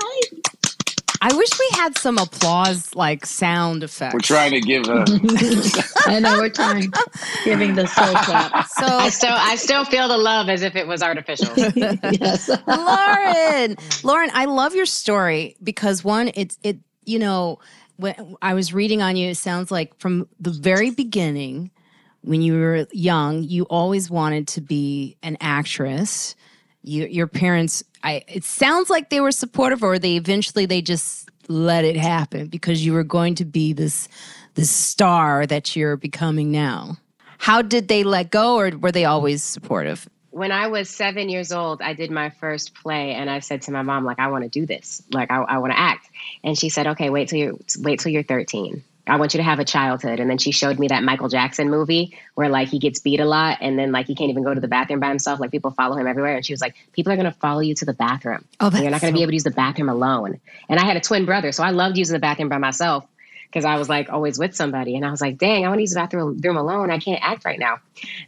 Hi. 0.00 0.20
I 1.20 1.34
wish 1.34 1.48
we 1.58 1.68
had 1.72 1.98
some 1.98 2.18
applause 2.18 2.94
like 2.94 3.26
sound 3.26 3.82
effects. 3.82 4.14
We're 4.14 4.20
trying 4.20 4.52
to 4.52 4.60
give 4.60 4.84
a. 4.88 5.04
I 6.06 6.20
know 6.20 6.38
we're 6.38 6.48
trying 6.50 6.92
giving 7.44 7.74
the 7.74 7.86
soul 7.86 8.14
clap. 8.14 8.52
I 8.54 8.62
So, 8.64 9.08
still 9.10 9.34
I 9.34 9.56
still 9.56 9.84
feel 9.84 10.08
the 10.08 10.18
love 10.18 10.48
as 10.48 10.62
if 10.62 10.76
it 10.76 10.86
was 10.86 11.02
artificial. 11.02 11.52
yes. 11.56 12.48
Loren, 12.48 13.76
Loren, 14.04 14.30
I 14.32 14.44
love 14.46 14.74
your 14.74 14.86
story 14.86 15.56
because 15.62 16.04
one, 16.04 16.30
it's 16.34 16.58
it. 16.62 16.78
You 17.04 17.18
know, 17.18 17.58
when 17.96 18.36
I 18.42 18.54
was 18.54 18.72
reading 18.72 19.02
on 19.02 19.16
you, 19.16 19.30
it 19.30 19.36
sounds 19.36 19.70
like 19.70 19.98
from 19.98 20.28
the 20.38 20.50
very 20.50 20.90
beginning, 20.90 21.70
when 22.22 22.42
you 22.42 22.54
were 22.54 22.86
young, 22.92 23.42
you 23.42 23.64
always 23.64 24.10
wanted 24.10 24.46
to 24.48 24.60
be 24.60 25.16
an 25.22 25.36
actress. 25.40 26.36
You, 26.82 27.06
your 27.06 27.26
parents, 27.26 27.82
I. 28.02 28.24
It 28.28 28.44
sounds 28.44 28.90
like 28.90 29.10
they 29.10 29.20
were 29.20 29.32
supportive, 29.32 29.82
or 29.82 29.98
they 29.98 30.16
eventually 30.16 30.66
they 30.66 30.82
just 30.82 31.28
let 31.48 31.84
it 31.84 31.96
happen 31.96 32.48
because 32.48 32.84
you 32.84 32.92
were 32.92 33.04
going 33.04 33.34
to 33.36 33.44
be 33.44 33.72
this 33.72 34.08
this 34.54 34.70
star 34.70 35.46
that 35.46 35.76
you're 35.76 35.96
becoming 35.96 36.50
now. 36.50 36.98
How 37.38 37.62
did 37.62 37.88
they 37.88 38.02
let 38.02 38.30
go, 38.30 38.58
or 38.58 38.70
were 38.76 38.92
they 38.92 39.04
always 39.04 39.42
supportive? 39.42 40.08
when 40.38 40.52
I 40.52 40.68
was 40.68 40.88
seven 40.88 41.28
years 41.28 41.52
old, 41.52 41.82
I 41.82 41.94
did 41.94 42.10
my 42.10 42.30
first 42.30 42.74
play, 42.74 43.12
and 43.12 43.28
I 43.28 43.40
said 43.40 43.62
to 43.62 43.72
my 43.72 43.82
mom, 43.82 44.04
like, 44.04 44.20
I 44.20 44.28
want 44.28 44.44
to 44.44 44.50
do 44.50 44.66
this, 44.66 45.02
like, 45.12 45.30
I, 45.30 45.38
I 45.38 45.58
want 45.58 45.72
to 45.72 45.78
act. 45.78 46.08
And 46.44 46.56
she 46.56 46.68
said, 46.68 46.86
Okay, 46.86 47.10
wait 47.10 47.28
till 47.28 47.38
you 47.38 47.60
wait 47.78 48.00
till 48.00 48.12
you're 48.12 48.22
13. 48.22 48.84
I 49.08 49.16
want 49.16 49.34
you 49.34 49.38
to 49.38 49.44
have 49.44 49.58
a 49.58 49.64
childhood. 49.64 50.20
And 50.20 50.28
then 50.28 50.38
she 50.38 50.52
showed 50.52 50.78
me 50.78 50.88
that 50.88 51.02
Michael 51.02 51.28
Jackson 51.28 51.70
movie 51.70 52.16
where 52.34 52.48
like 52.48 52.68
he 52.68 52.78
gets 52.78 53.00
beat 53.00 53.20
a 53.20 53.24
lot, 53.24 53.58
and 53.60 53.78
then 53.78 53.92
like 53.92 54.06
he 54.06 54.14
can't 54.14 54.30
even 54.30 54.44
go 54.44 54.54
to 54.54 54.60
the 54.60 54.68
bathroom 54.68 55.00
by 55.00 55.08
himself. 55.08 55.40
Like 55.40 55.50
people 55.50 55.70
follow 55.70 55.96
him 55.96 56.06
everywhere, 56.06 56.36
and 56.36 56.44
she 56.44 56.52
was 56.52 56.60
like, 56.60 56.76
People 56.92 57.12
are 57.12 57.16
gonna 57.16 57.32
follow 57.32 57.60
you 57.60 57.74
to 57.76 57.84
the 57.84 57.94
bathroom. 57.94 58.44
Oh, 58.60 58.70
you're 58.70 58.90
not 58.90 59.00
going 59.00 59.12
to 59.12 59.16
be 59.16 59.22
able 59.22 59.30
to 59.30 59.36
use 59.36 59.44
the 59.44 59.50
bathroom 59.50 59.88
alone. 59.88 60.40
And 60.68 60.78
I 60.78 60.84
had 60.84 60.96
a 60.96 61.00
twin 61.00 61.24
brother, 61.24 61.52
so 61.52 61.62
I 61.62 61.70
loved 61.70 61.96
using 61.96 62.14
the 62.14 62.20
bathroom 62.20 62.48
by 62.48 62.58
myself 62.58 63.06
because 63.46 63.64
I 63.64 63.76
was 63.78 63.88
like 63.88 64.10
always 64.10 64.38
with 64.38 64.54
somebody. 64.54 64.96
And 64.96 65.04
I 65.04 65.10
was 65.10 65.20
like, 65.20 65.38
dang, 65.38 65.64
I 65.64 65.68
want 65.68 65.78
to 65.78 65.82
use 65.82 65.94
the 65.94 66.00
bathroom 66.00 66.56
alone. 66.56 66.90
I 66.90 66.98
can't 66.98 67.22
act 67.22 67.44
right 67.44 67.58
now. 67.58 67.78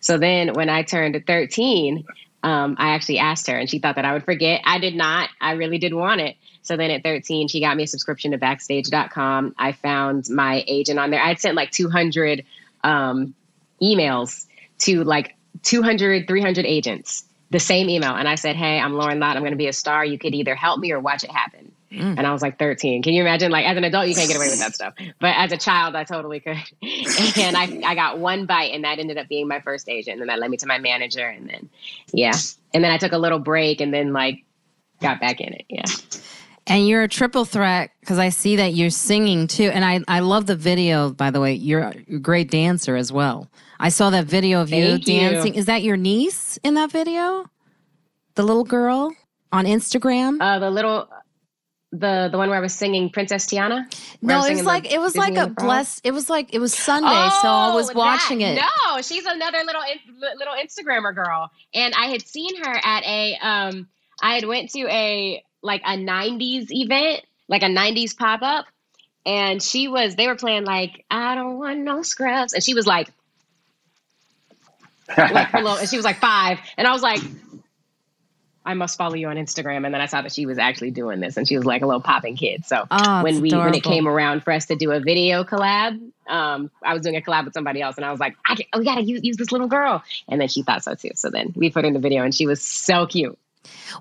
So 0.01 0.19
then 0.19 0.55
when 0.55 0.69
I 0.69 0.83
turned 0.83 1.23
13, 1.27 2.05
um, 2.43 2.77
I 2.79 2.91
actually 2.91 3.19
asked 3.19 3.47
her, 3.49 3.57
and 3.57 3.69
she 3.69 3.79
thought 3.79 3.97
that 3.97 4.05
I 4.05 4.13
would 4.13 4.25
forget. 4.25 4.63
I 4.65 4.79
did 4.79 4.95
not. 4.95 5.29
I 5.41 5.53
really 5.53 5.79
did 5.79 5.93
want 5.93 6.21
it. 6.21 6.37
So 6.63 6.77
then 6.77 6.91
at 6.91 7.03
13, 7.03 7.49
she 7.49 7.61
got 7.61 7.77
me 7.77 7.85
a 7.85 7.87
subscription 7.87 8.33
to 8.33 8.39
backstage.com. 8.39 9.55
I 9.59 9.73
found 9.73 10.29
my 10.31 10.65
agent 10.67 10.99
on 10.99 11.11
there. 11.11 11.23
I 11.23 11.29
had 11.29 11.41
sent 11.41 11.57
like 11.57 11.71
200 11.71 12.45
um, 12.85 13.35
emails 13.83 14.47
to 14.81 15.05
like 15.05 15.37
200, 15.63 16.27
300 16.27 16.67
agents, 16.67 17.25
the 17.51 17.61
same 17.61 17.89
email. 17.89 18.15
And 18.15 18.29
I 18.29 18.35
said, 18.35 18.57
Hey, 18.57 18.79
I'm 18.79 18.95
Loren 18.95 19.21
Lott. 19.21 19.37
I'm 19.37 19.43
going 19.43 19.53
to 19.53 19.57
be 19.57 19.69
a 19.69 19.73
star. 19.73 20.05
You 20.05 20.19
could 20.19 20.35
either 20.35 20.55
help 20.55 20.81
me 20.81 20.93
or 20.93 21.01
watch 21.01 21.25
it 21.25 21.31
happen. 21.31 21.73
Mm. 21.93 22.19
And 22.19 22.27
I 22.27 22.33
was 22.33 22.41
like 22.41 22.59
13. 22.59 23.03
Can 23.03 23.15
you 23.15 23.23
imagine? 23.23 23.51
Like, 23.51 23.67
as 23.67 23.77
an 23.77 23.85
adult, 23.85 24.07
you 24.07 24.15
can't 24.15 24.29
get 24.29 24.37
away 24.37 24.49
with 24.49 24.61
that 24.61 24.75
stuff. 24.75 24.95
But 25.21 25.35
as 25.37 25.51
a 25.51 25.57
child, 25.57 25.97
I 25.97 26.05
totally 26.05 26.39
could. 26.39 26.57
and 26.83 27.57
I, 27.57 27.81
I 27.85 27.95
got 27.95 28.19
one 28.19 28.47
bite, 28.47 28.73
and 28.73 28.85
that 28.85 28.99
ended 28.99 29.19
up 29.19 29.29
being 29.29 29.49
my 29.49 29.61
first 29.61 29.89
agent. 29.89 30.21
And 30.21 30.29
that 30.29 30.39
led 30.39 30.51
me 30.51 30.57
to 30.59 30.67
my 30.67 30.79
manager. 30.79 31.27
And 31.27 31.49
then, 31.49 31.69
yeah. 32.13 32.35
And 32.73 32.85
then 32.85 32.93
I 32.93 32.99
took 32.99 33.13
a 33.13 33.19
little 33.19 33.41
break 33.41 33.81
and 33.81 33.93
then, 33.93 34.13
like, 34.13 34.45
got 35.01 35.21
back 35.21 35.41
in 35.41 35.53
it. 35.53 35.65
Yeah. 35.69 35.85
And 36.67 36.87
you're 36.87 37.03
a 37.03 37.09
triple 37.09 37.45
threat 37.45 37.91
because 37.99 38.19
I 38.19 38.29
see 38.29 38.57
that 38.57 38.75
you're 38.75 38.91
singing 38.91 39.49
too. 39.49 39.71
And 39.75 39.85
I, 39.85 40.01
I 40.07 40.21
love 40.21 40.47
the 40.47 40.55
video, 40.55 41.11
by 41.11 41.31
the 41.31 41.41
way. 41.41 41.55
You're 41.55 41.81
a 41.81 42.19
great 42.19 42.51
dancer 42.51 42.95
as 42.95 43.11
well. 43.13 43.51
I 43.81 43.89
saw 43.89 44.11
that 44.11 44.27
video 44.27 44.61
of 44.61 44.71
you 44.71 44.91
Thank 44.91 45.09
you. 45.09 45.21
dancing. 45.21 45.55
Is 45.55 45.67
that 45.67 45.83
your 45.83 45.97
niece 45.97 46.59
in 46.63 46.75
that 46.75 46.93
video? 46.93 47.47
The 48.37 48.45
little 48.45 48.63
girl 48.65 49.13
on 49.51 49.65
Instagram? 49.65 50.37
Uh, 50.41 50.59
the 50.61 50.71
little, 50.71 51.09
the 51.93 52.29
the 52.31 52.39
one 52.39 52.49
where 52.49 52.59
I 52.59 52.61
was 52.61 52.75
singing 52.75 53.11
Princess 53.11 53.47
Tiana. 53.47 53.85
No, 54.23 54.45
it 54.45 54.51
was 54.51 54.61
the 54.61 54.65
like 54.65 54.93
it 54.93 55.01
was 55.01 55.17
like 55.17 55.37
a 55.37 55.45
in 55.45 55.55
bless. 55.55 56.01
It 56.05 56.13
was 56.13 56.31
like 56.31 56.55
it 56.55 56.59
was 56.61 56.73
Sunday, 56.73 57.09
so 57.43 57.49
I 57.49 57.75
was 57.75 57.91
Oh, 57.91 57.95
watching 57.95 58.39
that- 58.39 58.59
it. 58.59 58.63
No, 58.87 59.01
she's 59.03 59.25
another 59.27 59.59
little 59.65 59.83
little 60.39 60.55
Instagrammer 60.55 61.15
girl, 61.15 61.51
and 61.75 61.93
I 61.95 62.07
had 62.07 62.27
seen 62.27 62.63
her 62.63 62.81
at 62.85 63.05
a 63.05 63.37
um. 63.43 63.89
I 64.23 64.35
had 64.35 64.45
went 64.45 64.71
to 64.73 64.81
a 64.89 65.43
like 65.63 65.83
a 65.85 65.97
'90s 65.97 66.67
event, 66.71 67.23
like 67.49 67.63
a 67.63 67.67
'90s 67.69 68.17
pop 68.17 68.41
up, 68.43 68.67
and 69.27 69.63
she 69.63 69.89
was. 69.89 70.15
They 70.15 70.27
were 70.29 70.37
playing 70.37 70.65
like 70.65 71.05
I 71.11 71.35
don't 71.35 71.59
want 71.59 71.81
no 71.81 72.03
scrubs, 72.03 72.53
and 72.53 72.63
she 72.63 72.75
was 72.75 72.87
like, 72.87 73.09
like 75.17 75.53
little, 75.55 75.75
and 75.77 75.89
she 75.89 75.97
was 75.97 76.05
like 76.05 76.19
five, 76.19 76.59
and 76.77 76.87
I 76.87 76.93
was 76.93 77.03
like, 77.03 77.21
I 78.71 78.75
must 78.75 78.97
follow 78.97 79.15
you 79.15 79.29
on 79.29 79.37
Instagram. 79.37 79.85
And 79.85 79.93
then 79.93 80.00
I 80.00 80.07
saw 80.07 80.23
that 80.23 80.33
she 80.33 80.47
was 80.47 80.59
actually 80.59 80.91
doing 80.93 81.21
this 81.21 81.37
and 81.37 81.47
she 81.47 81.57
was 81.57 81.67
like 81.67 81.83
a 81.83 81.87
little 81.87 82.00
popping 82.00 82.37
kid. 82.37 82.65
So 82.65 82.87
Oh, 82.91 83.23
when 83.23 83.41
we 83.43 83.50
when 83.67 83.75
it 83.75 83.83
came 83.83 84.09
around 84.09 84.43
for 84.45 84.53
us 84.53 84.67
to 84.67 84.77
do 84.77 84.93
a 84.93 85.00
video 85.00 85.45
collab, 85.45 86.00
um, 86.29 86.71
I 86.85 86.95
was 86.95 87.03
doing 87.03 87.17
a 87.17 87.21
collab 87.21 87.45
with 87.45 87.55
somebody 87.55 87.83
else 87.83 87.97
and 87.97 88.05
I 88.07 88.11
was 88.11 88.21
like, 88.21 88.37
I 88.47 88.55
can, 88.55 88.67
we 88.79 88.85
gotta 88.85 89.03
use, 89.03 89.21
use 89.23 89.37
this 89.37 89.53
little 89.53 89.67
girl. 89.69 90.03
And 90.29 90.41
then 90.41 90.49
she 90.49 90.62
thought 90.62 90.83
so 90.85 90.95
too. 90.95 91.11
So 91.17 91.29
then 91.31 91.53
we 91.57 91.71
put 91.71 91.85
in 91.85 91.93
the 91.93 91.99
video 91.99 92.23
and 92.25 92.35
she 92.35 92.47
was 92.47 92.62
so 92.62 93.07
cute. 93.07 93.37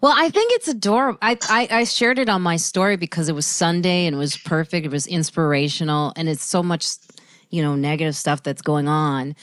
Well, 0.01 0.13
I 0.15 0.29
think 0.29 0.53
it's 0.53 0.67
adorable. 0.69 1.17
I, 1.21 1.37
I 1.49 1.67
I 1.71 1.83
shared 1.83 2.17
it 2.19 2.29
on 2.29 2.41
my 2.41 2.55
story 2.55 2.95
because 2.95 3.27
it 3.27 3.35
was 3.35 3.45
Sunday 3.45 4.05
and 4.05 4.15
it 4.15 4.19
was 4.19 4.37
perfect. 4.37 4.85
It 4.85 4.91
was 4.91 5.05
inspirational, 5.07 6.13
and 6.15 6.29
it's 6.29 6.43
so 6.45 6.63
much, 6.63 6.85
you 7.49 7.61
know, 7.61 7.75
negative 7.75 8.15
stuff 8.15 8.41
that's 8.43 8.61
going 8.61 8.87
on. 8.87 9.35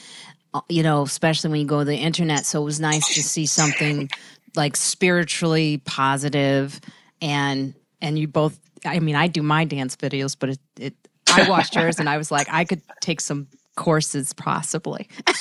uh, 0.53 0.61
You 0.69 0.81
know, 0.83 1.03
especially 1.03 1.51
when 1.51 1.59
you 1.61 1.67
go 1.67 1.79
to 1.79 1.85
the 1.85 1.95
internet. 1.97 2.45
So 2.45 2.61
it 2.61 2.65
was 2.65 2.79
nice 2.79 3.13
to 3.13 3.21
see 3.23 3.45
something 3.45 4.09
like 4.57 4.75
spiritually 4.75 5.81
positive, 5.85 6.79
and 7.21 7.73
and 8.01 8.19
you 8.19 8.27
both. 8.27 8.59
I 8.85 8.99
mean, 8.99 9.15
I 9.15 9.27
do 9.27 9.41
my 9.41 9.65
dance 9.65 9.95
videos, 9.95 10.35
but 10.37 10.49
it, 10.49 10.59
it 10.79 10.95
I 11.33 11.49
watched 11.49 11.75
yours, 11.79 11.99
and 11.99 12.09
I 12.09 12.17
was 12.17 12.31
like, 12.31 12.47
I 12.51 12.65
could 12.65 12.81
take 13.01 13.21
some 13.21 13.47
courses 13.75 14.33
possibly. 14.33 15.07
but 15.25 15.35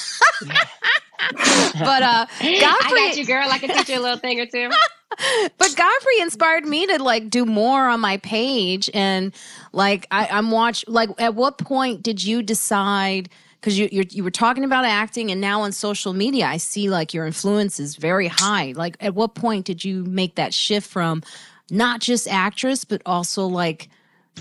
uh, 2.02 2.26
I 2.40 2.60
Godfrey, 2.60 3.00
got 3.00 3.16
you, 3.16 3.26
girl. 3.26 3.48
I 3.50 3.58
can 3.58 3.70
teach 3.70 3.88
you 3.88 3.98
a 3.98 4.02
little 4.02 4.18
thing 4.18 4.40
or 4.40 4.46
two. 4.46 4.70
but 5.58 5.74
Godfrey 5.76 6.20
inspired 6.20 6.66
me 6.66 6.86
to 6.86 7.02
like 7.02 7.30
do 7.30 7.44
more 7.44 7.88
on 7.88 8.00
my 8.00 8.18
page 8.18 8.90
and 8.92 9.34
like 9.72 10.06
I, 10.10 10.26
I'm 10.26 10.50
watch 10.50 10.84
like 10.86 11.10
at 11.18 11.34
what 11.34 11.58
point 11.58 12.02
did 12.02 12.22
you 12.22 12.42
decide 12.42 13.30
because 13.60 13.78
you 13.78 13.88
you 13.92 14.24
were 14.24 14.30
talking 14.30 14.64
about 14.64 14.84
acting 14.84 15.30
and 15.30 15.40
now 15.40 15.62
on 15.62 15.72
social 15.72 16.12
media 16.12 16.46
I 16.46 16.58
see 16.58 16.88
like 16.90 17.14
your 17.14 17.26
influence 17.26 17.80
is 17.80 17.96
very 17.96 18.28
high 18.28 18.72
like 18.76 18.96
at 19.00 19.14
what 19.14 19.34
point 19.34 19.66
did 19.66 19.84
you 19.84 20.04
make 20.04 20.36
that 20.36 20.54
shift 20.54 20.88
from 20.88 21.22
not 21.70 22.00
just 22.00 22.28
actress 22.28 22.84
but 22.84 23.02
also 23.06 23.46
like 23.46 23.88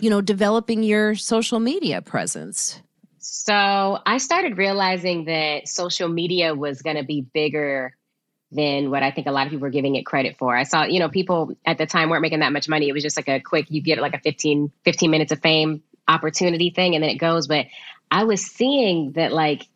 you 0.01 0.09
know 0.09 0.21
developing 0.21 0.83
your 0.83 1.15
social 1.15 1.59
media 1.59 2.01
presence 2.01 2.81
So 3.19 3.99
I 4.05 4.19
started 4.19 4.57
realizing 4.57 5.25
that 5.25 5.67
social 5.67 6.07
media 6.07 6.53
was 6.53 6.83
going 6.83 6.95
to 6.97 7.03
be 7.03 7.21
bigger 7.21 7.95
than 8.51 8.91
what 8.91 9.01
I 9.01 9.11
think 9.11 9.25
a 9.25 9.31
lot 9.31 9.47
of 9.47 9.51
people 9.51 9.63
were 9.63 9.71
giving 9.71 9.95
it 9.95 10.05
credit 10.05 10.37
for. 10.37 10.55
I 10.55 10.63
saw, 10.63 10.83
you 10.83 10.99
know, 10.99 11.09
people 11.09 11.55
at 11.65 11.79
the 11.79 11.87
time 11.87 12.09
weren't 12.09 12.21
making 12.21 12.39
that 12.39 12.53
much 12.53 12.69
money. 12.69 12.87
It 12.87 12.93
was 12.93 13.01
just 13.01 13.17
like 13.17 13.27
a 13.27 13.39
quick, 13.39 13.65
you 13.69 13.81
get 13.81 13.97
like 13.97 14.13
a 14.13 14.19
15, 14.19 14.71
15 14.83 15.11
minutes 15.11 15.31
of 15.31 15.41
fame 15.41 15.81
opportunity 16.07 16.69
thing 16.69 16.93
and 16.93 17.03
then 17.03 17.09
it 17.09 17.17
goes. 17.17 17.47
But 17.47 17.65
I 18.11 18.23
was 18.23 18.45
seeing 18.45 19.13
that 19.13 19.31
like, 19.33 19.67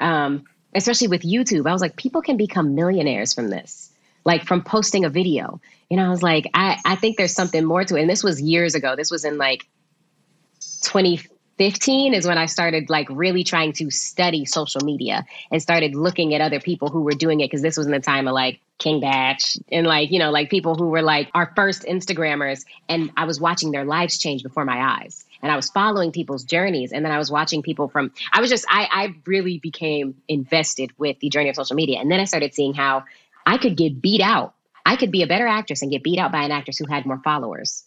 um, 0.00 0.44
especially 0.74 1.08
with 1.08 1.22
YouTube, 1.22 1.68
I 1.68 1.72
was 1.72 1.82
like, 1.82 1.96
people 1.96 2.22
can 2.22 2.36
become 2.36 2.74
millionaires 2.74 3.32
from 3.32 3.48
this, 3.48 3.92
like 4.24 4.44
from 4.44 4.62
posting 4.62 5.04
a 5.04 5.10
video. 5.10 5.60
Know, 5.90 6.04
I 6.04 6.08
was 6.08 6.22
like, 6.22 6.48
I, 6.52 6.78
I 6.84 6.96
think 6.96 7.16
there's 7.16 7.34
something 7.34 7.64
more 7.64 7.84
to 7.84 7.96
it. 7.96 8.00
And 8.00 8.10
this 8.10 8.24
was 8.24 8.40
years 8.40 8.74
ago. 8.74 8.96
This 8.96 9.10
was 9.10 9.24
in 9.24 9.38
like 9.38 9.66
2015 10.82 12.14
is 12.14 12.26
when 12.26 12.38
I 12.38 12.46
started 12.46 12.90
like 12.90 13.06
really 13.10 13.44
trying 13.44 13.72
to 13.74 13.90
study 13.90 14.44
social 14.44 14.80
media 14.84 15.24
and 15.50 15.62
started 15.62 15.94
looking 15.94 16.34
at 16.34 16.40
other 16.40 16.60
people 16.60 16.88
who 16.88 17.02
were 17.02 17.12
doing 17.12 17.40
it 17.40 17.46
because 17.46 17.62
this 17.62 17.76
was 17.76 17.86
in 17.86 17.92
the 17.92 18.00
time 18.00 18.26
of 18.26 18.34
like 18.34 18.60
King 18.78 19.00
Bach 19.00 19.38
and 19.70 19.86
like, 19.86 20.10
you 20.10 20.18
know, 20.18 20.30
like 20.30 20.50
people 20.50 20.74
who 20.74 20.88
were 20.88 21.02
like 21.02 21.30
our 21.34 21.52
first 21.54 21.82
Instagrammers. 21.82 22.64
And 22.88 23.12
I 23.16 23.24
was 23.24 23.40
watching 23.40 23.70
their 23.70 23.84
lives 23.84 24.18
change 24.18 24.42
before 24.42 24.64
my 24.64 25.00
eyes. 25.00 25.24
And 25.42 25.52
I 25.52 25.56
was 25.56 25.70
following 25.70 26.12
people's 26.12 26.44
journeys. 26.44 26.92
And 26.92 27.04
then 27.04 27.12
I 27.12 27.18
was 27.18 27.30
watching 27.30 27.62
people 27.62 27.88
from, 27.88 28.12
I 28.32 28.40
was 28.40 28.50
just, 28.50 28.64
I, 28.68 28.88
I 28.90 29.14
really 29.26 29.58
became 29.58 30.14
invested 30.28 30.90
with 30.98 31.18
the 31.20 31.28
journey 31.28 31.48
of 31.48 31.56
social 31.56 31.76
media. 31.76 32.00
And 32.00 32.10
then 32.10 32.20
I 32.20 32.24
started 32.24 32.54
seeing 32.54 32.74
how 32.74 33.04
I 33.46 33.58
could 33.58 33.76
get 33.76 34.02
beat 34.02 34.20
out. 34.20 34.54
I 34.84 34.96
could 34.96 35.10
be 35.10 35.22
a 35.22 35.26
better 35.26 35.46
actress 35.46 35.82
and 35.82 35.90
get 35.90 36.02
beat 36.02 36.18
out 36.18 36.32
by 36.32 36.44
an 36.44 36.52
actress 36.52 36.78
who 36.78 36.86
had 36.86 37.06
more 37.06 37.20
followers 37.24 37.84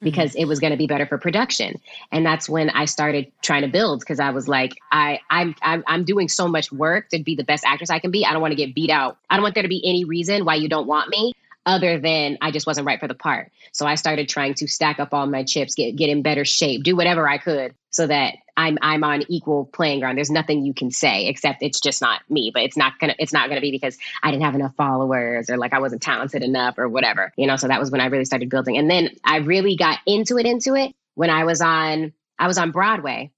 hmm. 0.00 0.04
because 0.04 0.34
it 0.34 0.44
was 0.44 0.60
going 0.60 0.70
to 0.70 0.76
be 0.76 0.86
better 0.86 1.06
for 1.06 1.16
production 1.16 1.80
and 2.12 2.26
that's 2.26 2.46
when 2.46 2.68
i 2.70 2.84
started 2.84 3.32
trying 3.40 3.62
to 3.62 3.68
build 3.68 4.00
because 4.00 4.20
i 4.20 4.28
was 4.28 4.48
like 4.48 4.74
I, 4.92 5.18
I'm, 5.30 5.54
I'm 5.62 5.82
i'm 5.86 6.04
doing 6.04 6.28
so 6.28 6.46
much 6.46 6.70
work 6.70 7.08
to 7.08 7.18
be 7.18 7.34
the 7.34 7.42
best 7.42 7.64
actress 7.64 7.88
i 7.88 7.98
can 7.98 8.10
be 8.10 8.26
i 8.26 8.32
don't 8.32 8.42
want 8.42 8.52
to 8.52 8.56
get 8.56 8.74
beat 8.74 8.90
out 8.90 9.16
i 9.30 9.36
don't 9.36 9.42
want 9.42 9.54
there 9.54 9.62
to 9.62 9.68
be 9.68 9.82
any 9.84 10.04
reason 10.04 10.44
why 10.44 10.56
you 10.56 10.68
don't 10.68 10.86
want 10.86 11.08
me 11.08 11.32
other 11.66 11.98
than 11.98 12.38
i 12.40 12.50
just 12.50 12.66
wasn't 12.66 12.86
right 12.86 13.00
for 13.00 13.08
the 13.08 13.14
part. 13.14 13.50
So 13.72 13.86
i 13.86 13.94
started 13.94 14.28
trying 14.28 14.54
to 14.54 14.66
stack 14.66 14.98
up 14.98 15.14
all 15.14 15.26
my 15.26 15.44
chips 15.44 15.74
get 15.74 15.96
get 15.96 16.10
in 16.10 16.22
better 16.22 16.44
shape 16.44 16.82
do 16.82 16.96
whatever 16.96 17.28
i 17.28 17.38
could 17.38 17.74
so 17.90 18.06
that 18.06 18.34
i'm 18.56 18.78
i'm 18.82 19.04
on 19.04 19.22
equal 19.28 19.66
playing 19.66 20.00
ground. 20.00 20.18
There's 20.18 20.30
nothing 20.30 20.64
you 20.64 20.74
can 20.74 20.90
say 20.90 21.26
except 21.26 21.62
it's 21.62 21.80
just 21.80 22.00
not 22.00 22.22
me 22.28 22.50
but 22.52 22.62
it's 22.62 22.76
not 22.76 22.98
gonna 22.98 23.14
it's 23.18 23.32
not 23.32 23.48
gonna 23.48 23.60
be 23.60 23.70
because 23.70 23.96
i 24.22 24.30
didn't 24.30 24.42
have 24.42 24.54
enough 24.54 24.74
followers 24.76 25.48
or 25.50 25.56
like 25.56 25.72
i 25.72 25.78
wasn't 25.78 26.02
talented 26.02 26.42
enough 26.42 26.78
or 26.78 26.88
whatever 26.88 27.32
you 27.36 27.46
know? 27.46 27.56
So 27.56 27.68
that 27.68 27.80
was 27.80 27.90
when 27.90 28.00
i 28.00 28.06
really 28.06 28.24
started 28.24 28.50
building. 28.50 28.76
And 28.76 28.90
then 28.90 29.10
i 29.24 29.38
really 29.38 29.76
got 29.76 29.98
into 30.06 30.38
it 30.38 30.46
into 30.46 30.74
it 30.74 30.94
when 31.14 31.30
i 31.30 31.44
was 31.44 31.60
on 31.60 32.12
i 32.38 32.46
was 32.46 32.58
on 32.58 32.70
broadway 32.70 33.30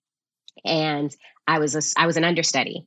and 0.64 1.14
i 1.47 1.59
was 1.59 1.75
a, 1.75 2.00
i 2.00 2.07
was 2.07 2.16
an 2.16 2.25
understudy 2.25 2.87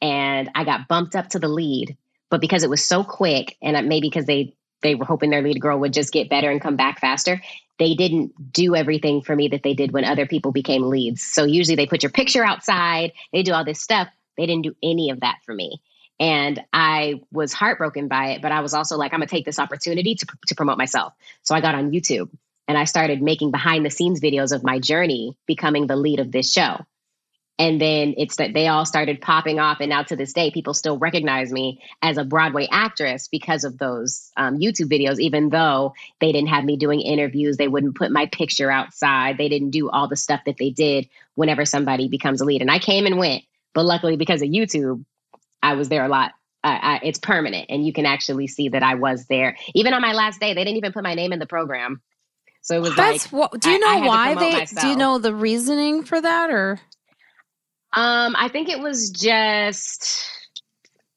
and 0.00 0.50
i 0.54 0.64
got 0.64 0.88
bumped 0.88 1.16
up 1.16 1.28
to 1.28 1.38
the 1.38 1.48
lead 1.48 1.96
but 2.30 2.40
because 2.40 2.62
it 2.62 2.70
was 2.70 2.84
so 2.84 3.02
quick 3.02 3.56
and 3.60 3.88
maybe 3.88 4.08
because 4.08 4.26
they 4.26 4.54
they 4.82 4.94
were 4.94 5.04
hoping 5.04 5.30
their 5.30 5.42
lead 5.42 5.60
girl 5.60 5.78
would 5.80 5.92
just 5.92 6.12
get 6.12 6.30
better 6.30 6.50
and 6.50 6.60
come 6.60 6.76
back 6.76 7.00
faster. 7.00 7.40
They 7.78 7.94
didn't 7.94 8.52
do 8.52 8.76
everything 8.76 9.22
for 9.22 9.34
me 9.34 9.48
that 9.48 9.62
they 9.62 9.74
did 9.74 9.92
when 9.92 10.04
other 10.04 10.26
people 10.26 10.52
became 10.52 10.82
leads. 10.82 11.22
So 11.22 11.44
usually 11.44 11.76
they 11.76 11.86
put 11.86 12.02
your 12.02 12.10
picture 12.10 12.44
outside 12.44 13.12
they 13.32 13.42
do 13.42 13.52
all 13.52 13.64
this 13.64 13.80
stuff. 13.80 14.08
They 14.36 14.46
didn't 14.46 14.62
do 14.62 14.74
any 14.82 15.10
of 15.10 15.20
that 15.20 15.38
for 15.44 15.54
me. 15.54 15.80
And 16.18 16.62
i 16.72 17.22
was 17.32 17.54
heartbroken 17.54 18.06
by 18.08 18.32
it 18.32 18.42
but 18.42 18.52
i 18.52 18.60
was 18.60 18.74
also 18.74 18.98
like 18.98 19.14
i'm 19.14 19.20
to 19.20 19.26
take 19.26 19.46
this 19.46 19.58
opportunity 19.58 20.14
to, 20.16 20.26
to 20.48 20.54
promote 20.54 20.76
myself. 20.76 21.14
So 21.42 21.54
i 21.54 21.62
got 21.62 21.74
on 21.74 21.92
youtube 21.92 22.28
and 22.68 22.76
i 22.76 22.84
started 22.84 23.22
making 23.22 23.50
behind 23.50 23.86
the 23.86 23.90
scenes 23.90 24.20
videos 24.20 24.54
of 24.54 24.62
my 24.62 24.78
journey 24.78 25.34
becoming 25.46 25.86
the 25.86 25.96
lead 25.96 26.20
of 26.20 26.30
this 26.30 26.52
show 26.52 26.84
and 27.60 27.78
then 27.78 28.14
it's 28.16 28.36
that 28.36 28.54
they 28.54 28.68
all 28.68 28.86
started 28.86 29.20
popping 29.20 29.60
off 29.60 29.80
and 29.80 29.90
now 29.90 30.02
to 30.02 30.16
this 30.16 30.32
day 30.32 30.50
people 30.50 30.72
still 30.72 30.96
recognize 30.98 31.52
me 31.52 31.78
as 32.00 32.16
a 32.16 32.24
broadway 32.24 32.66
actress 32.72 33.28
because 33.28 33.64
of 33.64 33.78
those 33.78 34.32
um, 34.36 34.58
youtube 34.58 34.90
videos 34.90 35.20
even 35.20 35.50
though 35.50 35.92
they 36.20 36.32
didn't 36.32 36.48
have 36.48 36.64
me 36.64 36.76
doing 36.76 37.00
interviews 37.00 37.58
they 37.58 37.68
wouldn't 37.68 37.94
put 37.94 38.10
my 38.10 38.26
picture 38.26 38.70
outside 38.70 39.36
they 39.36 39.48
didn't 39.48 39.70
do 39.70 39.90
all 39.90 40.08
the 40.08 40.16
stuff 40.16 40.40
that 40.46 40.56
they 40.58 40.70
did 40.70 41.08
whenever 41.34 41.64
somebody 41.64 42.08
becomes 42.08 42.40
a 42.40 42.44
lead. 42.44 42.62
And 42.62 42.70
i 42.70 42.78
came 42.78 43.06
and 43.06 43.18
went 43.18 43.44
but 43.74 43.84
luckily 43.84 44.16
because 44.16 44.40
of 44.40 44.48
youtube 44.48 45.04
i 45.62 45.74
was 45.74 45.88
there 45.88 46.04
a 46.04 46.08
lot. 46.08 46.32
I, 46.64 46.76
I, 46.76 47.00
it's 47.04 47.18
permanent 47.18 47.66
and 47.68 47.86
you 47.86 47.92
can 47.92 48.06
actually 48.06 48.46
see 48.46 48.70
that 48.70 48.82
i 48.82 48.94
was 48.94 49.26
there. 49.26 49.56
Even 49.74 49.94
on 49.94 50.02
my 50.02 50.12
last 50.12 50.40
day 50.40 50.54
they 50.54 50.64
didn't 50.64 50.78
even 50.78 50.92
put 50.92 51.02
my 51.02 51.14
name 51.14 51.32
in 51.32 51.38
the 51.38 51.46
program. 51.46 52.00
So 52.62 52.76
it 52.76 52.80
was 52.80 52.94
that's 52.94 53.32
like 53.32 53.52
what 53.52 53.60
do 53.60 53.70
you 53.70 53.78
know 53.78 53.88
I 53.88 54.00
to 54.00 54.06
why 54.06 54.34
they 54.34 54.66
do 54.66 54.88
you 54.88 54.96
know 54.96 55.18
the 55.18 55.34
reasoning 55.34 56.02
for 56.04 56.20
that 56.20 56.50
or 56.50 56.78
Um, 57.92 58.36
I 58.36 58.48
think 58.48 58.68
it 58.68 58.78
was 58.78 59.10
just 59.10 60.28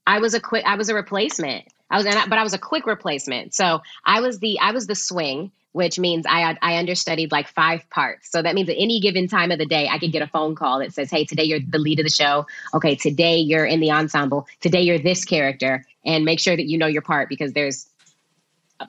I 0.08 0.20
was 0.20 0.34
a 0.34 0.40
quick 0.40 0.66
I 0.66 0.76
was 0.76 0.90
a 0.90 0.96
replacement. 0.96 1.66
I 1.90 1.98
was, 1.98 2.06
I- 2.08 2.28
but 2.28 2.38
I 2.40 2.44
was 2.44 2.54
a 2.54 2.58
quick 2.60 2.86
replacement. 2.88 3.54
So 3.54 3.82
I 4.06 4.22
was 4.22 4.40
the 4.40 4.60
I 4.60 4.72
was 4.72 4.88
the 4.88 4.96
swing, 4.96 5.52
which 5.74 6.00
means 6.00 6.26
I 6.28 6.58
I 6.62 6.78
understudied 6.78 7.32
like 7.32 7.48
five 7.48 7.88
parts. 7.90 8.32
So 8.32 8.42
that 8.42 8.56
means 8.56 8.70
at 8.70 8.76
any 8.78 9.00
given 9.00 9.28
time 9.28 9.52
of 9.52 9.60
the 9.60 9.66
day, 9.66 9.88
I 9.88 10.00
could 10.00 10.12
get 10.12 10.22
a 10.24 10.28
phone 10.28 10.56
call 10.56 10.80
that 10.80 10.94
says, 10.94 11.12
"Hey, 11.12 11.26
today 11.26 11.44
you're 11.44 11.60
the 11.60 11.78
lead 11.78 12.00
of 12.00 12.06
the 12.06 12.12
show. 12.12 12.48
Okay, 12.74 12.96
today 12.96 13.38
you're 13.38 13.66
in 13.66 13.80
the 13.80 13.92
ensemble. 13.92 14.48
Today 14.60 14.82
you're 14.82 15.00
this 15.00 15.26
character, 15.26 15.86
and 16.06 16.26
make 16.26 16.40
sure 16.40 16.56
that 16.56 16.66
you 16.66 16.78
know 16.78 16.88
your 16.88 17.04
part 17.04 17.30
because 17.30 17.54
there's 17.54 17.88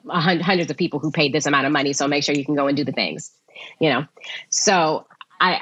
hundreds 0.09 0.69
of 0.71 0.77
people 0.77 0.99
who 0.99 1.11
paid 1.11 1.31
this 1.31 1.45
amount 1.45 1.65
of 1.65 1.71
money. 1.71 1.93
So 1.93 2.07
make 2.07 2.23
sure 2.23 2.35
you 2.35 2.43
can 2.43 2.55
go 2.55 2.67
and 2.67 2.75
do 2.75 2.83
the 2.83 2.91
things, 2.91 3.31
you 3.79 3.89
know. 3.89 4.05
So 4.49 5.05
I 5.39 5.61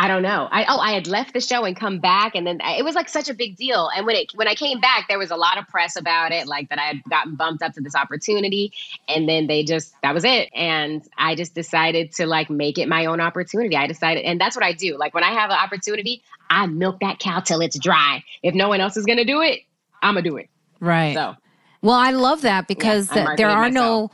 I 0.00 0.08
don't 0.08 0.22
know. 0.22 0.48
I 0.50 0.64
oh 0.66 0.78
I 0.78 0.92
had 0.92 1.06
left 1.06 1.34
the 1.34 1.42
show 1.42 1.66
and 1.66 1.76
come 1.76 1.98
back, 1.98 2.34
and 2.34 2.46
then 2.46 2.58
it 2.62 2.82
was 2.82 2.94
like 2.94 3.06
such 3.06 3.28
a 3.28 3.34
big 3.34 3.56
deal. 3.56 3.90
And 3.94 4.06
when 4.06 4.16
it 4.16 4.28
when 4.34 4.48
I 4.48 4.54
came 4.54 4.80
back, 4.80 5.08
there 5.08 5.18
was 5.18 5.30
a 5.30 5.36
lot 5.36 5.58
of 5.58 5.68
press 5.68 5.94
about 5.94 6.32
it, 6.32 6.46
like 6.46 6.70
that 6.70 6.78
I 6.78 6.84
had 6.84 7.04
gotten 7.10 7.34
bumped 7.34 7.62
up 7.62 7.74
to 7.74 7.82
this 7.82 7.94
opportunity, 7.94 8.72
and 9.08 9.28
then 9.28 9.46
they 9.46 9.62
just 9.62 9.94
that 10.02 10.14
was 10.14 10.24
it. 10.24 10.48
And 10.54 11.06
I 11.18 11.34
just 11.34 11.54
decided 11.54 12.12
to 12.12 12.24
like 12.24 12.48
make 12.48 12.78
it 12.78 12.88
my 12.88 13.04
own 13.04 13.20
opportunity. 13.20 13.76
I 13.76 13.86
decided, 13.86 14.24
and 14.24 14.40
that's 14.40 14.56
what 14.56 14.64
I 14.64 14.72
do. 14.72 14.96
Like 14.96 15.12
when 15.12 15.22
I 15.22 15.32
have 15.32 15.50
an 15.50 15.58
opportunity, 15.58 16.22
I 16.48 16.66
milk 16.66 17.00
that 17.00 17.18
cow 17.18 17.40
till 17.40 17.60
it's 17.60 17.78
dry. 17.78 18.24
If 18.42 18.54
no 18.54 18.70
one 18.70 18.80
else 18.80 18.96
is 18.96 19.04
gonna 19.04 19.26
do 19.26 19.42
it, 19.42 19.60
I'm 20.02 20.14
gonna 20.14 20.22
do 20.22 20.38
it. 20.38 20.48
right 20.80 21.12
So 21.12 21.34
Well, 21.82 21.98
I 21.98 22.12
love 22.12 22.40
that 22.40 22.68
because 22.68 23.14
I'm 23.14 23.36
there 23.36 23.50
are 23.50 23.68
no 23.68 24.10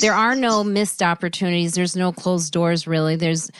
there 0.00 0.14
are 0.14 0.34
no 0.34 0.64
missed 0.64 1.00
opportunities. 1.00 1.74
There's 1.74 1.94
no 1.94 2.10
closed 2.10 2.52
doors 2.52 2.88
really. 2.88 3.14
There's 3.14 3.52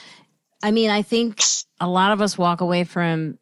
I 0.61 0.71
mean, 0.71 0.89
I 0.89 1.01
think 1.01 1.41
a 1.79 1.87
lot 1.87 2.11
of 2.11 2.21
us 2.21 2.37
walk 2.37 2.61
away 2.61 2.83
from 2.83 3.37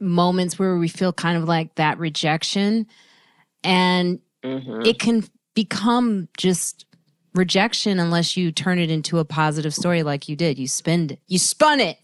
moments 0.00 0.58
where 0.58 0.76
we 0.76 0.88
feel 0.88 1.12
kind 1.12 1.36
of 1.36 1.44
like 1.44 1.74
that 1.76 1.98
rejection 1.98 2.86
and 3.62 4.20
mhm. 4.42 4.86
it 4.86 4.98
can 4.98 5.24
become 5.54 6.28
just 6.36 6.86
rejection 7.34 7.98
unless 7.98 8.36
you 8.36 8.52
turn 8.52 8.78
it 8.78 8.90
into 8.90 9.18
a 9.18 9.24
positive 9.24 9.74
story 9.74 10.02
like 10.02 10.28
you 10.28 10.36
did. 10.36 10.58
You 10.58 10.68
spend 10.68 11.16
you 11.28 11.38
spun 11.38 11.80
it. 11.80 11.98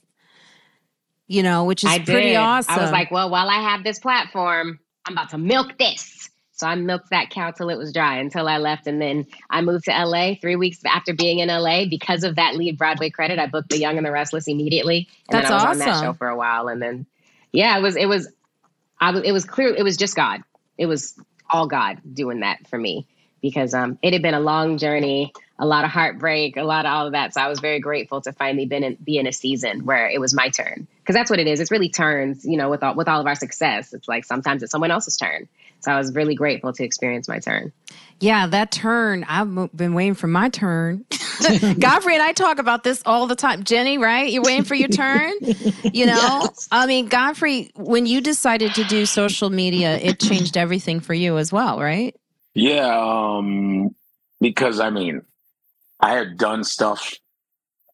You 1.27 1.43
know, 1.43 1.65
which 1.65 1.85
is 1.85 1.91
I 1.91 1.99
pretty 1.99 2.31
did. 2.31 2.37
awesome. 2.37 2.75
I 2.75 2.81
was 2.81 2.91
like, 2.91 3.11
well, 3.11 3.29
while 3.29 3.51
I 3.51 3.61
have 3.61 3.85
this 3.85 3.99
platform, 3.99 4.79
I'm 5.05 5.13
about 5.13 5.29
to 5.31 5.39
milk 5.39 5.77
this. 5.79 6.18
So 6.59 6.67
I 6.67 6.75
milked 6.75 7.11
that 7.11 7.31
cow 7.31 7.53
till 7.53 7.71
it 7.71 7.79
was 7.79 7.93
dry 7.93 8.19
until 8.19 8.49
I 8.49 8.59
left. 8.59 8.87
And 8.87 9.01
then 9.01 9.27
I 9.49 9.61
moved 9.61 9.85
to 9.85 9.93
LA 9.93 10.35
three 10.41 10.57
weeks 10.57 10.81
after 10.85 11.15
being 11.15 11.39
in 11.39 11.49
LA. 11.49 11.85
Because 11.87 12.25
of 12.25 12.37
that 12.37 12.57
lead 12.57 12.77
Broadway 12.77 13.11
credit, 13.11 13.39
I 13.39 13.47
booked 13.47 13.71
The 13.71 13.79
Young 13.79 13.97
and 13.97 14.05
the 14.05 14.11
Restless 14.11 14.49
immediately. 14.49 15.09
And 15.29 15.39
That's 15.39 15.49
then 15.49 15.53
I 15.53 15.55
was 15.55 15.65
awesome. 15.65 15.83
on 15.83 15.89
that 15.89 16.01
show 16.01 16.13
for 16.15 16.29
a 16.29 16.37
while. 16.37 16.69
And 16.69 16.83
then, 16.83 17.07
yeah, 17.53 17.79
it 17.79 17.83
was, 17.83 17.97
it 17.97 18.07
was, 18.07 18.29
I 19.01 19.13
was, 19.13 19.23
it 19.23 19.33
was 19.33 19.45
clear, 19.45 19.75
it 19.75 19.85
was 19.85 19.97
just 19.97 20.17
God. 20.17 20.43
It 20.77 20.87
was 20.87 21.19
all 21.49 21.69
God 21.69 22.01
doing 22.13 22.41
that 22.41 22.67
for 22.69 22.79
me 22.79 23.07
because 23.41 23.75
um, 23.75 23.99
it 24.03 24.13
had 24.13 24.23
been 24.23 24.35
a 24.35 24.41
long 24.41 24.79
journey, 24.79 25.33
a 25.59 25.67
lot 25.67 25.85
of 25.85 25.91
heartbreak, 25.91 26.57
a 26.57 26.65
lot 26.65 26.87
of 26.87 26.93
all 26.93 27.07
of 27.07 27.13
that. 27.13 27.35
So 27.35 27.41
I 27.41 27.49
was 27.49 27.61
very 27.61 27.81
grateful 27.81 28.21
to 28.23 28.33
finally 28.33 28.67
been 28.67 28.83
in, 28.83 28.97
be 28.97 29.19
in 29.19 29.27
a 29.27 29.33
season 29.33 29.85
where 29.85 30.09
it 30.09 30.21
was 30.21 30.35
my 30.35 30.49
turn 30.49 30.87
because 31.01 31.15
that's 31.15 31.31
what 31.31 31.39
it 31.39 31.47
is. 31.47 31.61
It's 31.61 31.71
really 31.71 31.89
turns, 31.89 32.45
you 32.45 32.57
know, 32.57 32.69
with 32.69 32.83
all, 32.83 32.95
with 32.95 33.09
all 33.09 33.21
of 33.21 33.27
our 33.27 33.35
success. 33.35 33.93
It's 33.93 34.09
like 34.09 34.25
sometimes 34.25 34.63
it's 34.63 34.73
someone 34.73 34.91
else's 34.91 35.17
turn. 35.17 35.49
So 35.81 35.93
I 35.93 35.99
was 35.99 36.15
really 36.15 36.35
grateful 36.35 36.73
to 36.73 36.85
experience 36.85 37.29
my 37.29 37.39
turn. 37.39 37.73
Yeah, 38.21 38.49
that 38.49 38.73
turn. 38.73 39.25
I've 39.29 39.77
been 39.77 39.95
waiting 39.95 40.15
for 40.15 40.27
my 40.27 40.49
turn. 40.49 41.05
Godfrey 41.79 42.15
and 42.15 42.23
I 42.23 42.33
talk 42.33 42.59
about 42.59 42.83
this 42.83 43.01
all 43.07 43.29
the 43.29 43.37
time. 43.37 43.63
Jenny, 43.63 43.97
right? 43.97 44.33
You're 44.33 44.43
waiting 44.43 44.65
for 44.65 44.75
your 44.75 44.89
turn. 44.89 45.33
You 45.41 46.07
know, 46.07 46.41
Yes. 46.43 46.69
I 46.73 46.87
mean, 46.87 47.07
Godfrey, 47.07 47.71
when 47.77 48.07
you 48.07 48.21
decided 48.21 48.75
to 48.75 48.85
do 48.85 49.07
social 49.07 49.51
media, 49.51 49.99
it 49.99 50.19
changed 50.19 50.57
everything 50.57 50.99
for 50.99 51.15
you 51.15 51.39
as 51.39 51.53
well, 51.53 51.79
right? 51.79 52.15
Yeah, 52.55 52.89
um, 52.89 53.95
because 54.41 54.81
I 54.81 54.91
mean, 54.91 55.23
I 56.01 56.15
had 56.15 56.37
done 56.39 56.65
stuff. 56.65 57.15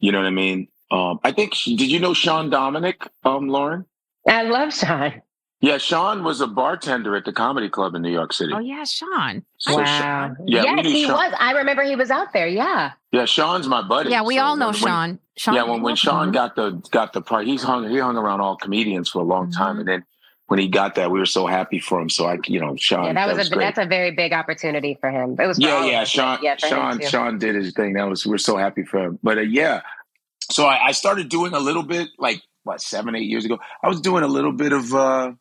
You 0.01 0.13
know 0.13 0.19
what 0.19 0.27
I 0.27 0.31
mean? 0.31 0.69
Um, 0.91 1.21
I 1.23 1.33
think. 1.33 1.55
Did 1.65 1.91
you 1.91 2.01
know 2.01 2.15
Sean 2.15 2.49
Dominic, 2.49 3.07
um, 3.25 3.49
Loren? 3.49 3.85
I 4.27 4.45
love 4.45 4.73
Sean. 4.73 5.21
Yeah, 5.65 5.79
Sean 5.79 6.25
was 6.25 6.43
a 6.43 6.47
bartender 6.47 7.17
at 7.17 7.25
the 7.25 7.33
comedy 7.33 7.71
club 7.71 7.95
in 7.95 8.03
New 8.03 8.13
York 8.13 8.33
City. 8.35 8.53
Oh 8.55 8.59
yeah, 8.59 8.85
Sean. 8.85 9.43
So 9.57 9.77
wow. 9.77 9.85
Sha- 9.85 10.35
yeah, 10.47 10.63
yes, 10.65 10.87
he 10.87 11.05
Sean. 11.07 11.13
was. 11.15 11.35
I 11.39 11.53
remember 11.53 11.83
he 11.85 11.97
was 11.97 12.11
out 12.11 12.33
there. 12.35 12.47
Yeah. 12.47 12.93
Yeah, 13.13 13.25
Sean's 13.25 13.67
my 13.67 13.81
buddy. 13.81 14.11
Yeah, 14.11 14.23
we 14.23 14.37
So 14.37 14.43
all 14.43 14.57
know 14.57 14.67
when- 14.67 14.75
when- 14.75 14.83
Sean. 14.83 15.19
Sean. 15.39 15.55
yeah, 15.55 15.63
when, 15.63 15.81
when 15.83 15.97
Sean 15.97 16.33
got 16.33 16.55
the 16.55 16.73
got 16.91 17.13
the 17.15 17.23
part, 17.23 17.47
he's 17.47 17.63
hung 17.63 17.89
he 17.89 17.99
hung 17.99 18.17
around 18.19 18.43
all 18.43 18.57
comedians 18.57 19.09
for 19.09 19.21
a 19.21 19.25
long 19.25 19.51
time, 19.51 19.77
Mhm. 19.77 19.81
and 19.81 19.89
then 19.89 20.05
when 20.49 20.59
he 20.61 20.69
got 20.69 20.97
that, 20.97 21.11
we 21.11 21.19
were 21.19 21.25
so 21.25 21.47
happy 21.47 21.81
for 21.81 21.99
him. 21.99 22.11
So 22.11 22.27
I, 22.27 22.37
you 22.47 22.61
know, 22.61 22.77
Sean. 22.77 23.07
Yeah, 23.07 23.13
that 23.15 23.35
was, 23.35 23.47
a 23.49 23.51
great. 23.51 23.65
that's 23.65 23.79
a 23.79 23.87
very 23.87 24.11
big 24.11 24.35
opportunity 24.35 24.99
for 25.01 25.11
him. 25.11 25.37
It 25.41 25.47
was 25.47 25.59
yeah, 25.59 25.87
yeah. 25.87 26.05
Sean, 26.05 26.39
yeah, 26.43 26.57
Sean. 26.57 27.01
Sean 27.01 27.39
did 27.39 27.55
his 27.55 27.73
thing. 27.73 27.95
That 27.95 28.07
was 28.07 28.27
we're 28.27 28.37
so 28.37 28.59
happy 28.59 28.85
for 28.85 28.99
him. 29.03 29.19
But 29.23 29.39
uh, 29.39 29.43
yeah, 29.43 29.81
so 30.51 30.67
I, 30.67 30.89
I 30.89 30.93
started 30.93 31.31
doing 31.31 31.55
a 31.55 31.59
little 31.61 31.83
bit, 31.85 32.09
like 32.19 32.43
what 32.65 32.83
seven, 32.83 33.15
eight 33.17 33.31
years 33.31 33.47
ago. 33.47 33.59
I 33.83 33.89
was 33.89 34.01
doing 34.03 34.23
a 34.25 34.29
little 34.29 34.53
bit 34.53 34.73
of 34.75 34.95
uh, 34.95 35.33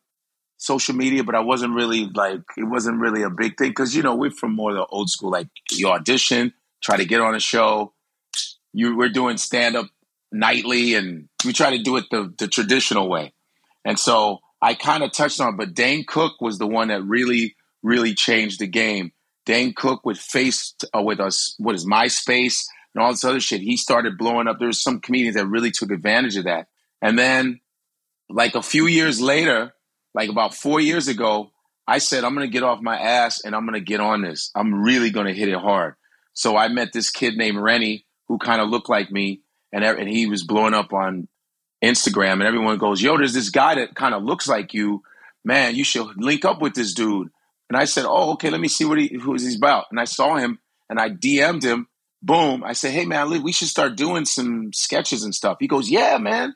social 0.64 0.94
media, 0.94 1.24
but 1.24 1.34
I 1.34 1.40
wasn't 1.40 1.74
really 1.74 2.06
like 2.06 2.40
it 2.56 2.64
wasn't 2.64 3.00
really 3.00 3.22
a 3.22 3.30
big 3.30 3.56
thing 3.56 3.70
because 3.70 3.94
you 3.94 4.02
know 4.02 4.14
we're 4.14 4.30
from 4.30 4.54
more 4.54 4.72
the 4.72 4.86
old 4.86 5.10
school. 5.10 5.30
Like 5.30 5.48
you 5.70 5.88
audition, 5.88 6.52
try 6.82 6.96
to 6.96 7.04
get 7.04 7.20
on 7.20 7.34
a 7.34 7.40
show. 7.40 7.92
You 8.72 8.96
we're 8.96 9.08
doing 9.08 9.36
stand 9.36 9.76
up 9.76 9.86
nightly, 10.32 10.94
and 10.94 11.28
we 11.44 11.52
try 11.52 11.76
to 11.76 11.82
do 11.82 11.96
it 11.96 12.04
the 12.10 12.32
the 12.38 12.48
traditional 12.48 13.08
way. 13.08 13.32
And 13.84 13.98
so 13.98 14.40
I 14.62 14.74
kind 14.74 15.02
of 15.02 15.12
touched 15.12 15.40
on, 15.40 15.54
it, 15.54 15.56
but 15.58 15.74
Dane 15.74 16.04
Cook 16.06 16.40
was 16.40 16.58
the 16.58 16.66
one 16.66 16.88
that 16.88 17.02
really, 17.02 17.54
really 17.82 18.14
changed 18.14 18.60
the 18.60 18.66
game. 18.66 19.12
Dane 19.44 19.74
Cook 19.74 20.06
with 20.06 20.18
Face 20.18 20.74
uh, 20.96 21.02
with 21.02 21.20
us, 21.20 21.54
what 21.58 21.74
is 21.74 21.86
MySpace 21.86 22.64
and 22.94 23.02
all 23.02 23.10
this 23.10 23.24
other 23.24 23.40
shit. 23.40 23.60
He 23.60 23.76
started 23.76 24.16
blowing 24.16 24.48
up. 24.48 24.58
There's 24.58 24.82
some 24.82 25.00
comedians 25.00 25.36
that 25.36 25.46
really 25.46 25.70
took 25.70 25.90
advantage 25.90 26.36
of 26.36 26.44
that. 26.44 26.68
And 27.02 27.18
then, 27.18 27.60
like 28.30 28.54
a 28.54 28.62
few 28.62 28.86
years 28.86 29.20
later, 29.20 29.73
like 30.14 30.30
about 30.30 30.54
four 30.54 30.80
years 30.80 31.08
ago, 31.08 31.50
I 31.86 31.98
said 31.98 32.24
I'm 32.24 32.34
gonna 32.34 32.48
get 32.48 32.62
off 32.62 32.80
my 32.80 32.98
ass 32.98 33.44
and 33.44 33.54
I'm 33.54 33.66
gonna 33.66 33.80
get 33.80 34.00
on 34.00 34.22
this. 34.22 34.50
I'm 34.54 34.82
really 34.82 35.10
gonna 35.10 35.34
hit 35.34 35.48
it 35.48 35.58
hard. 35.58 35.94
So 36.32 36.56
I 36.56 36.68
met 36.68 36.92
this 36.92 37.10
kid 37.10 37.36
named 37.36 37.58
Rennie 37.58 38.06
who 38.28 38.38
kind 38.38 38.60
of 38.60 38.68
looked 38.68 38.88
like 38.88 39.10
me, 39.10 39.42
and 39.72 39.84
and 39.84 40.08
he 40.08 40.26
was 40.26 40.44
blowing 40.44 40.74
up 40.74 40.92
on 40.92 41.28
Instagram, 41.82 42.34
and 42.34 42.44
everyone 42.44 42.78
goes, 42.78 43.02
"Yo, 43.02 43.16
there's 43.16 43.34
this 43.34 43.50
guy 43.50 43.74
that 43.76 43.94
kind 43.94 44.14
of 44.14 44.22
looks 44.22 44.48
like 44.48 44.72
you. 44.72 45.02
Man, 45.44 45.74
you 45.74 45.84
should 45.84 46.06
link 46.16 46.44
up 46.44 46.60
with 46.62 46.74
this 46.74 46.94
dude." 46.94 47.28
And 47.68 47.76
I 47.76 47.84
said, 47.84 48.06
"Oh, 48.06 48.32
okay. 48.32 48.50
Let 48.50 48.60
me 48.60 48.68
see 48.68 48.84
what 48.84 48.98
he 48.98 49.18
who 49.20 49.32
he's 49.32 49.56
about." 49.56 49.86
And 49.90 50.00
I 50.00 50.04
saw 50.04 50.36
him, 50.36 50.58
and 50.88 50.98
I 50.98 51.10
DM'd 51.10 51.64
him. 51.64 51.88
Boom! 52.22 52.64
I 52.64 52.72
said, 52.72 52.92
"Hey, 52.92 53.04
man, 53.04 53.42
we 53.42 53.52
should 53.52 53.68
start 53.68 53.96
doing 53.96 54.24
some 54.24 54.72
sketches 54.72 55.24
and 55.24 55.34
stuff." 55.34 55.58
He 55.60 55.68
goes, 55.68 55.90
"Yeah, 55.90 56.16
man, 56.18 56.54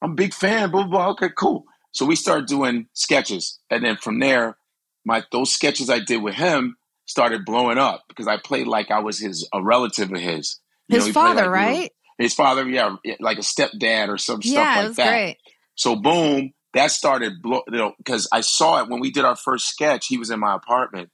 I'm 0.00 0.12
a 0.12 0.14
big 0.14 0.32
fan." 0.32 0.70
Blah 0.70 0.84
blah. 0.84 0.90
blah. 0.90 1.08
Okay, 1.10 1.30
cool. 1.36 1.66
So 1.92 2.06
we 2.06 2.16
started 2.16 2.46
doing 2.46 2.86
sketches, 2.92 3.58
and 3.70 3.84
then 3.84 3.96
from 3.96 4.20
there, 4.20 4.56
my 5.04 5.22
those 5.32 5.52
sketches 5.52 5.90
I 5.90 5.98
did 6.00 6.22
with 6.22 6.34
him 6.34 6.76
started 7.06 7.44
blowing 7.44 7.78
up 7.78 8.04
because 8.08 8.28
I 8.28 8.36
played 8.36 8.66
like 8.68 8.90
I 8.90 9.00
was 9.00 9.18
his 9.18 9.48
a 9.52 9.62
relative 9.62 10.12
of 10.12 10.20
his. 10.20 10.58
You 10.88 10.96
His 10.96 11.06
know, 11.06 11.12
father, 11.12 11.42
like 11.42 11.50
right? 11.50 11.92
his 12.18 12.34
father, 12.34 12.68
yeah, 12.68 12.96
like 13.20 13.38
a 13.38 13.42
stepdad 13.42 14.08
or 14.08 14.18
some 14.18 14.42
stuff 14.42 14.66
like 14.76 14.84
it 14.84 14.88
was 14.88 14.96
that. 14.96 15.10
great. 15.10 15.36
So 15.74 15.96
boom, 15.96 16.52
that 16.74 16.90
started 16.90 17.42
blow, 17.42 17.62
you 17.68 17.78
know, 17.78 17.94
because 17.98 18.28
I 18.30 18.42
saw 18.42 18.80
it 18.82 18.88
when 18.88 19.00
we 19.00 19.10
did 19.10 19.24
our 19.24 19.36
first 19.36 19.68
sketch. 19.68 20.06
He 20.06 20.18
was 20.18 20.30
in 20.30 20.38
my 20.38 20.54
apartment, 20.54 21.10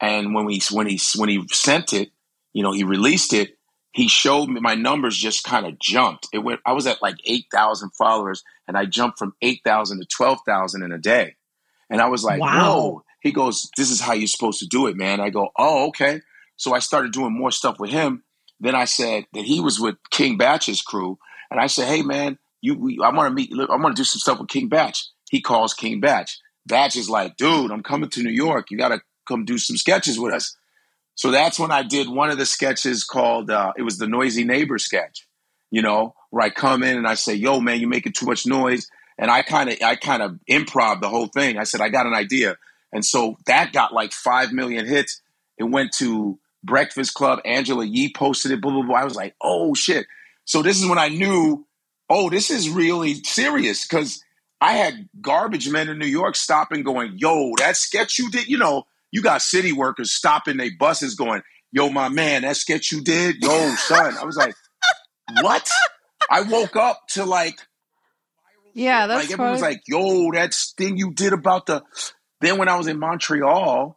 and 0.00 0.34
when 0.34 0.44
we 0.44 0.60
when 0.70 0.86
he 0.86 1.00
when 1.16 1.28
he 1.28 1.44
sent 1.50 1.92
it, 1.92 2.10
you 2.52 2.62
know, 2.62 2.72
he 2.72 2.84
released 2.84 3.32
it. 3.34 3.53
He 3.94 4.08
showed 4.08 4.48
me 4.48 4.60
my 4.60 4.74
numbers 4.74 5.16
just 5.16 5.44
kind 5.44 5.64
of 5.66 5.78
jumped. 5.78 6.28
It 6.32 6.38
went. 6.38 6.60
I 6.66 6.72
was 6.72 6.86
at 6.86 7.00
like 7.00 7.16
eight 7.24 7.46
thousand 7.52 7.90
followers, 7.96 8.42
and 8.66 8.76
I 8.76 8.86
jumped 8.86 9.18
from 9.18 9.34
eight 9.40 9.60
thousand 9.64 10.00
to 10.00 10.06
twelve 10.06 10.38
thousand 10.44 10.82
in 10.82 10.92
a 10.92 10.98
day. 10.98 11.36
And 11.88 12.00
I 12.00 12.08
was 12.08 12.24
like, 12.24 12.40
Wow. 12.40 12.80
whoa. 12.80 13.04
He 13.20 13.32
goes, 13.32 13.70
this 13.76 13.90
is 13.90 14.00
how 14.00 14.12
you're 14.12 14.26
supposed 14.26 14.58
to 14.60 14.66
do 14.66 14.86
it, 14.86 14.96
man. 14.96 15.20
I 15.20 15.30
go, 15.30 15.48
oh, 15.58 15.86
okay. 15.88 16.20
So 16.56 16.74
I 16.74 16.80
started 16.80 17.12
doing 17.12 17.32
more 17.32 17.50
stuff 17.50 17.78
with 17.78 17.90
him. 17.90 18.22
Then 18.60 18.74
I 18.74 18.84
said 18.84 19.24
that 19.32 19.44
he 19.44 19.60
was 19.60 19.80
with 19.80 19.96
King 20.10 20.36
Bach's 20.36 20.82
crew, 20.82 21.18
and 21.50 21.60
I 21.60 21.66
said, 21.68 21.86
"Hey, 21.88 22.02
man, 22.02 22.38
you, 22.60 22.74
we, 22.76 22.98
I 23.02 23.10
want 23.10 23.28
to 23.30 23.34
meet. 23.34 23.52
I 23.52 23.76
want 23.76 23.96
to 23.96 24.00
do 24.00 24.04
some 24.04 24.18
stuff 24.20 24.38
with 24.40 24.48
King 24.48 24.68
Bach." 24.68 24.94
He 25.30 25.40
calls 25.40 25.74
King 25.74 26.00
Bach. 26.00 26.28
Bach 26.66 26.94
is 26.96 27.08
like, 27.10 27.36
"Dude, 27.36 27.70
I'm 27.70 27.82
coming 27.82 28.10
to 28.10 28.22
New 28.22 28.30
York. 28.30 28.70
You 28.70 28.78
got 28.78 28.88
to 28.88 29.00
come 29.28 29.44
do 29.44 29.58
some 29.58 29.76
sketches 29.76 30.18
with 30.18 30.32
us." 30.34 30.56
So 31.14 31.30
that's 31.30 31.58
when 31.58 31.70
I 31.70 31.82
did 31.82 32.08
one 32.08 32.30
of 32.30 32.38
the 32.38 32.46
sketches 32.46 33.04
called. 33.04 33.50
Uh, 33.50 33.72
it 33.76 33.82
was 33.82 33.98
the 33.98 34.06
Noisy 34.06 34.44
Neighbor 34.44 34.78
sketch. 34.78 35.26
You 35.70 35.82
know, 35.82 36.14
where 36.30 36.44
I 36.44 36.50
come 36.50 36.82
in 36.82 36.96
and 36.96 37.06
I 37.06 37.14
say, 37.14 37.34
"Yo, 37.34 37.60
man, 37.60 37.80
you're 37.80 37.88
making 37.88 38.12
too 38.12 38.26
much 38.26 38.46
noise," 38.46 38.88
and 39.18 39.30
I 39.30 39.42
kind 39.42 39.70
of, 39.70 39.76
I 39.82 39.96
kind 39.96 40.22
of 40.22 40.38
improv 40.48 41.00
the 41.00 41.08
whole 41.08 41.26
thing. 41.26 41.58
I 41.58 41.64
said, 41.64 41.80
"I 41.80 41.88
got 41.88 42.06
an 42.06 42.14
idea," 42.14 42.56
and 42.92 43.04
so 43.04 43.36
that 43.46 43.72
got 43.72 43.92
like 43.92 44.12
five 44.12 44.52
million 44.52 44.86
hits. 44.86 45.20
It 45.58 45.64
went 45.64 45.92
to 45.98 46.38
Breakfast 46.64 47.14
Club. 47.14 47.40
Angela 47.44 47.84
Yee 47.84 48.12
posted 48.12 48.52
it. 48.52 48.60
Blah 48.60 48.72
blah 48.72 48.82
blah. 48.82 48.96
I 48.96 49.04
was 49.04 49.16
like, 49.16 49.34
oh 49.40 49.74
shit. 49.74 50.06
So 50.44 50.62
this 50.62 50.80
is 50.80 50.88
when 50.88 50.98
I 50.98 51.08
knew, 51.08 51.66
oh, 52.10 52.28
this 52.30 52.50
is 52.50 52.68
really 52.68 53.14
serious 53.24 53.86
because 53.86 54.22
I 54.60 54.72
had 54.72 55.08
garbage 55.20 55.68
men 55.68 55.88
in 55.88 55.98
New 55.98 56.06
York 56.06 56.36
stopping, 56.36 56.82
going, 56.82 57.14
yo, 57.16 57.52
that 57.58 57.76
sketch 57.76 58.18
you 58.18 58.30
did. 58.30 58.48
You 58.48 58.58
know, 58.58 58.86
you 59.14 59.22
got 59.22 59.40
city 59.42 59.72
workers 59.72 60.12
stopping 60.12 60.56
their 60.56 60.70
buses, 60.76 61.14
going, 61.14 61.40
yo, 61.70 61.88
my 61.88 62.08
man, 62.08 62.42
that 62.42 62.56
sketch 62.56 62.90
you 62.90 63.00
did, 63.00 63.36
yo, 63.40 63.74
son. 63.76 64.16
I 64.18 64.24
was 64.24 64.36
like, 64.36 64.54
what? 65.40 65.70
I 66.28 66.42
woke 66.42 66.74
up 66.74 67.00
to 67.10 67.24
like 67.24 67.58
Yeah, 68.74 69.06
that's 69.06 69.22
like 69.24 69.32
everyone 69.32 69.52
was 69.52 69.62
like, 69.62 69.82
"Yo, 69.86 70.32
that 70.32 70.52
thing 70.76 70.96
you 70.96 71.12
did 71.12 71.32
about 71.32 71.66
the." 71.66 71.82
Then 72.40 72.58
when 72.58 72.68
I 72.68 72.76
was 72.76 72.88
in 72.88 72.98
Montreal, 72.98 73.96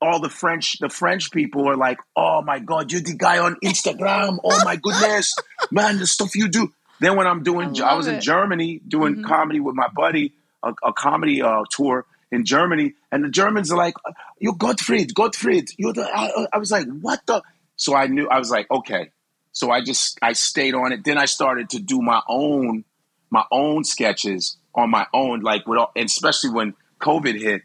all 0.00 0.20
the 0.20 0.28
French, 0.30 0.78
the 0.78 0.88
French 0.88 1.32
people 1.32 1.64
were 1.64 1.76
like, 1.76 1.98
"Oh 2.14 2.42
my 2.42 2.60
God, 2.60 2.92
you're 2.92 3.00
the 3.00 3.16
guy 3.16 3.38
on 3.38 3.56
Instagram! 3.64 4.38
Oh 4.44 4.64
my 4.64 4.76
goodness, 4.76 5.34
man, 5.72 5.98
the 5.98 6.06
stuff 6.06 6.36
you 6.36 6.48
do." 6.48 6.72
Then 7.00 7.16
when 7.16 7.26
I'm 7.26 7.42
doing, 7.42 7.80
I 7.82 7.90
I, 7.90 7.94
was 7.94 8.06
love 8.06 8.16
in. 8.16 8.20
Germany 8.20 8.80
doing 8.86 9.16
Mhm. 9.16 9.24
comedy 9.24 9.58
with 9.60 9.74
my 9.74 9.88
buddy, 9.88 10.34
a, 10.62 10.72
a 10.84 10.92
comedy 10.92 11.42
uh, 11.42 11.64
tour 11.70 12.06
in 12.34 12.44
Germany, 12.44 12.94
and 13.12 13.24
the 13.24 13.28
Germans 13.28 13.70
are 13.70 13.78
like, 13.78 13.94
"You 14.38 14.54
Gottfried, 14.54 15.14
Gottfried, 15.14 15.70
you're 15.78 15.92
the." 15.92 16.04
I, 16.04 16.46
I 16.52 16.58
was 16.58 16.70
like, 16.70 16.86
"What 17.00 17.20
the?" 17.26 17.42
So 17.76 17.94
I 17.94 18.06
knew 18.06 18.28
I 18.28 18.38
was 18.38 18.50
like, 18.50 18.70
"Okay." 18.70 19.10
So 19.52 19.70
I 19.70 19.82
just 19.82 20.18
I 20.20 20.32
stayed 20.32 20.74
on 20.74 20.92
it. 20.92 21.04
Then 21.04 21.16
I 21.16 21.26
started 21.26 21.70
to 21.70 21.78
do 21.78 22.00
my 22.02 22.20
own 22.28 22.84
my 23.30 23.44
own 23.50 23.84
sketches 23.84 24.56
on 24.74 24.90
my 24.90 25.06
own, 25.12 25.40
like 25.40 25.66
with 25.66 25.78
all, 25.78 25.92
and 25.96 26.06
especially 26.06 26.50
when 26.50 26.74
COVID 27.00 27.40
hit. 27.40 27.62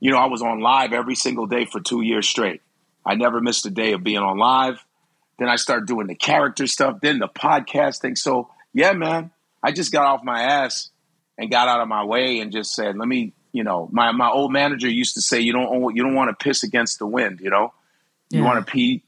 You 0.00 0.10
know, 0.10 0.18
I 0.18 0.26
was 0.26 0.42
on 0.42 0.60
live 0.60 0.92
every 0.92 1.14
single 1.14 1.46
day 1.46 1.66
for 1.66 1.78
two 1.78 2.00
years 2.00 2.26
straight. 2.26 2.62
I 3.04 3.14
never 3.16 3.40
missed 3.40 3.66
a 3.66 3.70
day 3.70 3.92
of 3.92 4.02
being 4.02 4.18
on 4.18 4.38
live. 4.38 4.84
Then 5.38 5.48
I 5.48 5.56
started 5.56 5.86
doing 5.86 6.06
the 6.06 6.14
character 6.14 6.66
stuff, 6.66 7.00
then 7.00 7.18
the 7.18 7.28
podcast 7.28 8.00
thing. 8.00 8.16
So 8.16 8.50
yeah, 8.72 8.92
man, 8.92 9.30
I 9.62 9.72
just 9.72 9.92
got 9.92 10.06
off 10.06 10.24
my 10.24 10.42
ass 10.42 10.90
and 11.38 11.50
got 11.50 11.68
out 11.68 11.80
of 11.80 11.88
my 11.88 12.04
way 12.04 12.40
and 12.40 12.52
just 12.52 12.74
said, 12.74 12.96
let 12.96 13.08
me, 13.08 13.32
you 13.52 13.64
know, 13.64 13.88
my, 13.92 14.12
my 14.12 14.28
old 14.28 14.52
manager 14.52 14.88
used 14.88 15.14
to 15.14 15.20
say, 15.20 15.40
you 15.40 15.52
don't 15.52 15.94
you 15.96 16.02
don't 16.02 16.14
want 16.14 16.30
to 16.30 16.44
piss 16.44 16.62
against 16.62 16.98
the 16.98 17.06
wind, 17.06 17.40
you 17.40 17.50
know, 17.50 17.72
you 18.30 18.44
want 18.44 18.64
to 18.64 18.70
pee, 18.70 19.02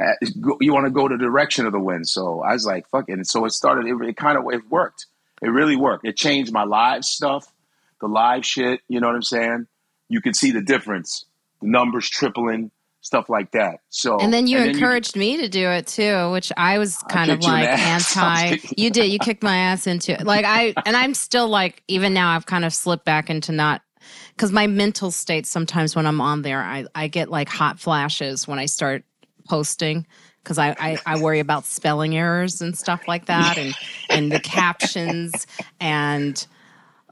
uh, 0.00 0.12
go- 0.40 0.58
you 0.60 0.72
want 0.72 0.86
to 0.86 0.90
go 0.90 1.08
the 1.08 1.16
direction 1.16 1.66
of 1.66 1.72
the 1.72 1.80
wind. 1.80 2.08
So 2.08 2.40
I 2.42 2.52
was 2.52 2.64
like, 2.64 2.88
fuck 2.88 3.08
it. 3.08 3.14
And 3.14 3.26
so 3.26 3.44
it 3.44 3.50
started. 3.50 3.86
It, 3.86 4.08
it 4.08 4.16
kind 4.16 4.38
of 4.38 4.44
it 4.52 4.70
worked. 4.70 5.06
It 5.42 5.48
really 5.48 5.76
worked. 5.76 6.06
It 6.06 6.16
changed 6.16 6.52
my 6.52 6.64
live 6.64 7.04
stuff, 7.04 7.52
the 8.00 8.06
live 8.06 8.44
shit. 8.44 8.80
You 8.88 9.00
know 9.00 9.08
what 9.08 9.16
I'm 9.16 9.22
saying? 9.22 9.66
You 10.08 10.20
can 10.20 10.34
see 10.34 10.52
the 10.52 10.62
difference. 10.62 11.24
The 11.60 11.68
numbers 11.68 12.08
tripling, 12.08 12.70
stuff 13.06 13.28
like 13.28 13.52
that. 13.52 13.78
So 13.88 14.18
and 14.18 14.34
then 14.34 14.48
you 14.48 14.58
and 14.58 14.70
encouraged 14.70 15.14
then 15.14 15.22
you, 15.22 15.36
me 15.36 15.42
to 15.42 15.48
do 15.48 15.68
it 15.68 15.86
too, 15.86 16.30
which 16.32 16.52
I 16.56 16.78
was 16.78 16.98
kind 17.08 17.30
I 17.30 17.34
of 17.34 17.40
like 17.42 17.68
anti. 17.78 18.56
you 18.76 18.90
did. 18.90 19.10
You 19.12 19.20
kicked 19.20 19.44
my 19.44 19.56
ass 19.56 19.86
into 19.86 20.12
it. 20.12 20.26
Like 20.26 20.44
I 20.44 20.74
and 20.84 20.96
I'm 20.96 21.14
still 21.14 21.48
like 21.48 21.84
even 21.86 22.12
now 22.12 22.30
I've 22.30 22.46
kind 22.46 22.64
of 22.64 22.74
slipped 22.74 23.04
back 23.04 23.30
into 23.30 23.52
not 23.52 23.82
because 24.30 24.50
my 24.50 24.66
mental 24.66 25.12
state 25.12 25.46
sometimes 25.46 25.94
when 25.94 26.04
I'm 26.04 26.20
on 26.20 26.42
there 26.42 26.62
I 26.62 26.86
I 26.94 27.06
get 27.06 27.30
like 27.30 27.48
hot 27.48 27.78
flashes 27.78 28.48
when 28.48 28.58
I 28.58 28.66
start 28.66 29.04
posting 29.48 30.04
because 30.42 30.58
I, 30.58 30.76
I, 30.78 30.98
I 31.06 31.20
worry 31.20 31.40
about 31.40 31.64
spelling 31.64 32.16
errors 32.16 32.60
and 32.60 32.76
stuff 32.76 33.06
like 33.06 33.26
that 33.26 33.56
and 33.56 33.74
and 34.10 34.32
the 34.32 34.40
captions 34.40 35.46
and 35.80 36.44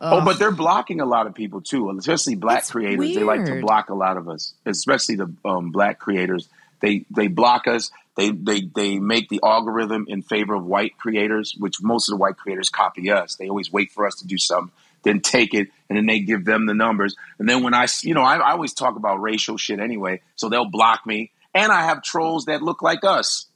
Ugh. 0.04 0.20
Oh, 0.20 0.24
but 0.24 0.38
they're 0.38 0.50
blocking 0.50 1.00
a 1.00 1.06
lot 1.06 1.26
of 1.26 1.34
people 1.34 1.62
too, 1.62 1.88
especially 1.98 2.34
black 2.34 2.58
it's 2.58 2.70
creators. 2.70 2.98
Weird. 2.98 3.16
They 3.16 3.24
like 3.24 3.46
to 3.46 3.60
block 3.62 3.88
a 3.88 3.94
lot 3.94 4.18
of 4.18 4.28
us, 4.28 4.52
especially 4.66 5.14
the 5.14 5.32
um, 5.46 5.70
black 5.70 5.98
creators. 5.98 6.46
They 6.80 7.06
they 7.10 7.28
block 7.28 7.66
us. 7.66 7.90
They 8.14 8.30
they 8.30 8.60
they 8.60 8.98
make 8.98 9.30
the 9.30 9.40
algorithm 9.42 10.04
in 10.06 10.20
favor 10.20 10.54
of 10.54 10.66
white 10.66 10.98
creators, 10.98 11.54
which 11.58 11.76
most 11.80 12.10
of 12.10 12.12
the 12.12 12.16
white 12.18 12.36
creators 12.36 12.68
copy 12.68 13.10
us. 13.10 13.36
They 13.36 13.48
always 13.48 13.72
wait 13.72 13.92
for 13.92 14.06
us 14.06 14.16
to 14.16 14.26
do 14.26 14.36
something, 14.36 14.72
then 15.04 15.20
take 15.20 15.54
it, 15.54 15.68
and 15.88 15.96
then 15.96 16.04
they 16.04 16.20
give 16.20 16.44
them 16.44 16.66
the 16.66 16.74
numbers. 16.74 17.16
And 17.38 17.48
then 17.48 17.62
when 17.62 17.72
I, 17.72 17.86
you 18.02 18.12
know, 18.12 18.22
I, 18.22 18.36
I 18.36 18.50
always 18.50 18.74
talk 18.74 18.96
about 18.96 19.22
racial 19.22 19.56
shit 19.56 19.80
anyway, 19.80 20.20
so 20.36 20.50
they'll 20.50 20.68
block 20.68 21.06
me. 21.06 21.30
And 21.54 21.72
I 21.72 21.84
have 21.84 22.02
trolls 22.02 22.44
that 22.44 22.60
look 22.60 22.82
like 22.82 23.04
us 23.04 23.46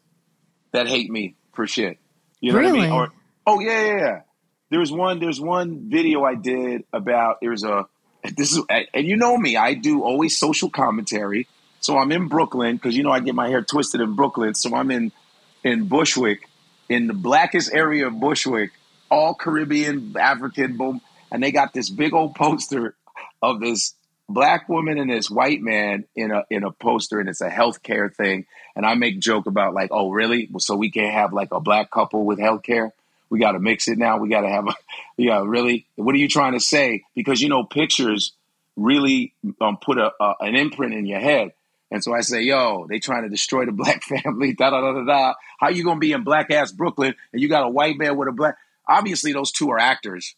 that 0.73 0.89
hate 0.89 1.11
me 1.11 1.35
for 1.53 1.67
shit. 1.67 1.99
You 2.41 2.53
know 2.53 2.59
really? 2.59 2.73
what 2.73 2.79
I 2.79 2.83
mean? 2.85 2.93
Or 2.93 3.09
oh 3.47 3.61
yeah, 3.61 3.85
yeah, 3.85 3.97
yeah. 3.99 4.21
There's 4.71 4.93
one. 4.93 5.19
There's 5.19 5.41
one 5.41 5.89
video 5.91 6.25
I 6.25 6.35
did 6.35 6.85
about. 6.93 7.39
There's 7.41 7.65
a. 7.65 7.87
This 8.37 8.53
is 8.53 8.63
and 8.69 9.07
you 9.07 9.17
know 9.17 9.39
me. 9.39 9.57
I 9.57 9.75
do 9.75 10.03
always 10.03 10.37
social 10.37 10.69
commentary. 10.69 11.47
So 11.81 11.97
I'm 11.97 12.11
in 12.11 12.27
Brooklyn 12.27 12.77
because 12.77 12.97
you 12.97 13.05
know 13.05 13.13
I 13.13 13.21
get 13.21 13.37
my 13.37 13.49
hair 13.49 13.63
twisted 13.63 14.01
in 14.01 14.15
Brooklyn. 14.15 14.55
So 14.55 14.75
I'm 14.75 14.91
in 14.91 15.13
in 15.63 15.87
Bushwick, 15.87 16.49
in 16.89 17.07
the 17.07 17.15
blackest 17.15 17.73
area 17.73 18.09
of 18.09 18.19
Bushwick, 18.19 18.73
all 19.09 19.35
Caribbean, 19.35 20.17
African, 20.19 20.77
boom, 20.77 21.01
and 21.31 21.43
they 21.43 21.53
got 21.53 21.73
this 21.73 21.89
big 21.91 22.13
old 22.13 22.35
poster 22.35 22.97
of 23.41 23.61
this 23.61 23.95
black 24.29 24.69
woman 24.69 24.99
and 24.99 25.11
this 25.11 25.31
white 25.31 25.61
man 25.61 26.05
in 26.15 26.33
a 26.33 26.45
in 26.51 26.65
a 26.65 26.73
poster, 26.73 27.21
and 27.21 27.29
it's 27.29 27.41
a 27.41 27.49
healthcare 27.49 28.13
thing. 28.13 28.47
And 28.75 28.85
I 28.85 28.95
make 28.95 29.21
joke 29.21 29.47
about 29.47 29.75
like, 29.75 29.91
oh 29.93 30.11
really? 30.11 30.49
So 30.59 30.77
we 30.77 30.91
can't 30.91 31.15
have 31.15 31.33
like 31.33 31.53
a 31.53 31.61
black 31.61 31.91
couple 31.91 32.25
with 32.25 32.39
healthcare? 32.39 32.91
We 33.31 33.39
got 33.39 33.53
to 33.53 33.59
mix 33.59 33.89
it 33.89 33.99
now. 33.99 34.19
We 34.19 34.29
got 34.29 34.43
to 34.43 34.49
have 34.49 34.69
a, 34.69 34.75
yeah, 35.17 35.43
really. 35.45 35.87
What 35.97 36.15
are 36.15 36.19
you 36.19 36.29
trying 36.29 36.53
to 36.53 36.61
say? 36.61 37.05
Because 37.15 37.41
you 37.41 37.49
know, 37.49 37.65
pictures 37.65 38.33
really 38.77 39.35
um, 39.61 39.77
put 39.77 39.99
a, 39.99 40.13
a, 40.21 40.35
an 40.41 40.55
imprint 40.55 40.95
in 40.95 41.07
your 41.07 41.21
head. 41.21 41.53
And 41.91 42.05
so 42.05 42.15
I 42.15 42.21
say, 42.21 42.43
yo, 42.43 42.87
they 42.89 42.99
trying 42.99 43.23
to 43.23 43.29
destroy 43.29 43.65
the 43.67 43.73
black 43.73 44.03
family. 44.03 44.55
Da 44.55 44.71
da 44.71 44.81
da 44.81 44.93
da 44.93 45.05
da. 45.05 45.35
How 45.59 45.69
you 45.69 45.85
gonna 45.85 46.01
be 46.01 46.13
in 46.13 46.25
black 46.25 46.51
ass 46.51 46.73
Brooklyn 46.73 47.15
and 47.33 47.43
you 47.43 47.49
got 47.49 47.65
a 47.65 47.69
white 47.69 47.99
man 47.99 48.17
with 48.17 48.29
a 48.29 48.33
black? 48.33 48.57
Obviously, 48.89 49.33
those 49.33 49.53
two 49.53 49.71
are 49.71 49.79
actors. 49.79 50.35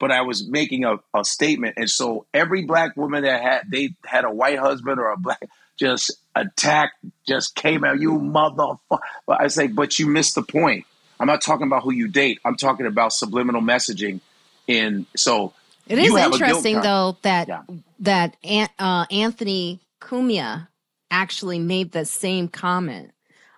But 0.00 0.10
I 0.10 0.22
was 0.22 0.46
making 0.46 0.84
a, 0.84 0.96
a 1.14 1.24
statement, 1.24 1.74
and 1.78 1.88
so 1.88 2.26
every 2.34 2.64
black 2.64 2.96
woman 2.96 3.22
that 3.22 3.40
had 3.40 3.70
they 3.70 3.94
had 4.04 4.24
a 4.24 4.30
white 4.30 4.58
husband 4.58 4.98
or 4.98 5.12
a 5.12 5.16
black 5.16 5.40
just 5.78 6.12
attacked, 6.34 6.96
just 7.26 7.54
came 7.54 7.84
out, 7.84 8.00
you 8.00 8.10
motherfucker. 8.12 8.98
I 9.28 9.46
say, 9.46 9.68
but 9.68 9.98
you 9.98 10.08
missed 10.08 10.34
the 10.34 10.42
point 10.42 10.84
I'm 11.24 11.28
not 11.28 11.40
talking 11.40 11.66
about 11.66 11.84
who 11.84 11.90
you 11.90 12.06
date. 12.06 12.38
I'm 12.44 12.54
talking 12.54 12.84
about 12.84 13.14
subliminal 13.14 13.62
messaging. 13.62 14.20
In 14.66 15.06
so 15.16 15.54
it 15.86 15.98
is 15.98 16.14
interesting 16.14 16.82
though 16.82 17.16
that 17.22 17.48
yeah. 17.48 17.62
that 18.00 18.36
uh, 18.78 19.06
Anthony 19.10 19.80
Cumia 20.02 20.68
actually 21.10 21.58
made 21.58 21.92
the 21.92 22.04
same 22.04 22.48
comment 22.48 23.12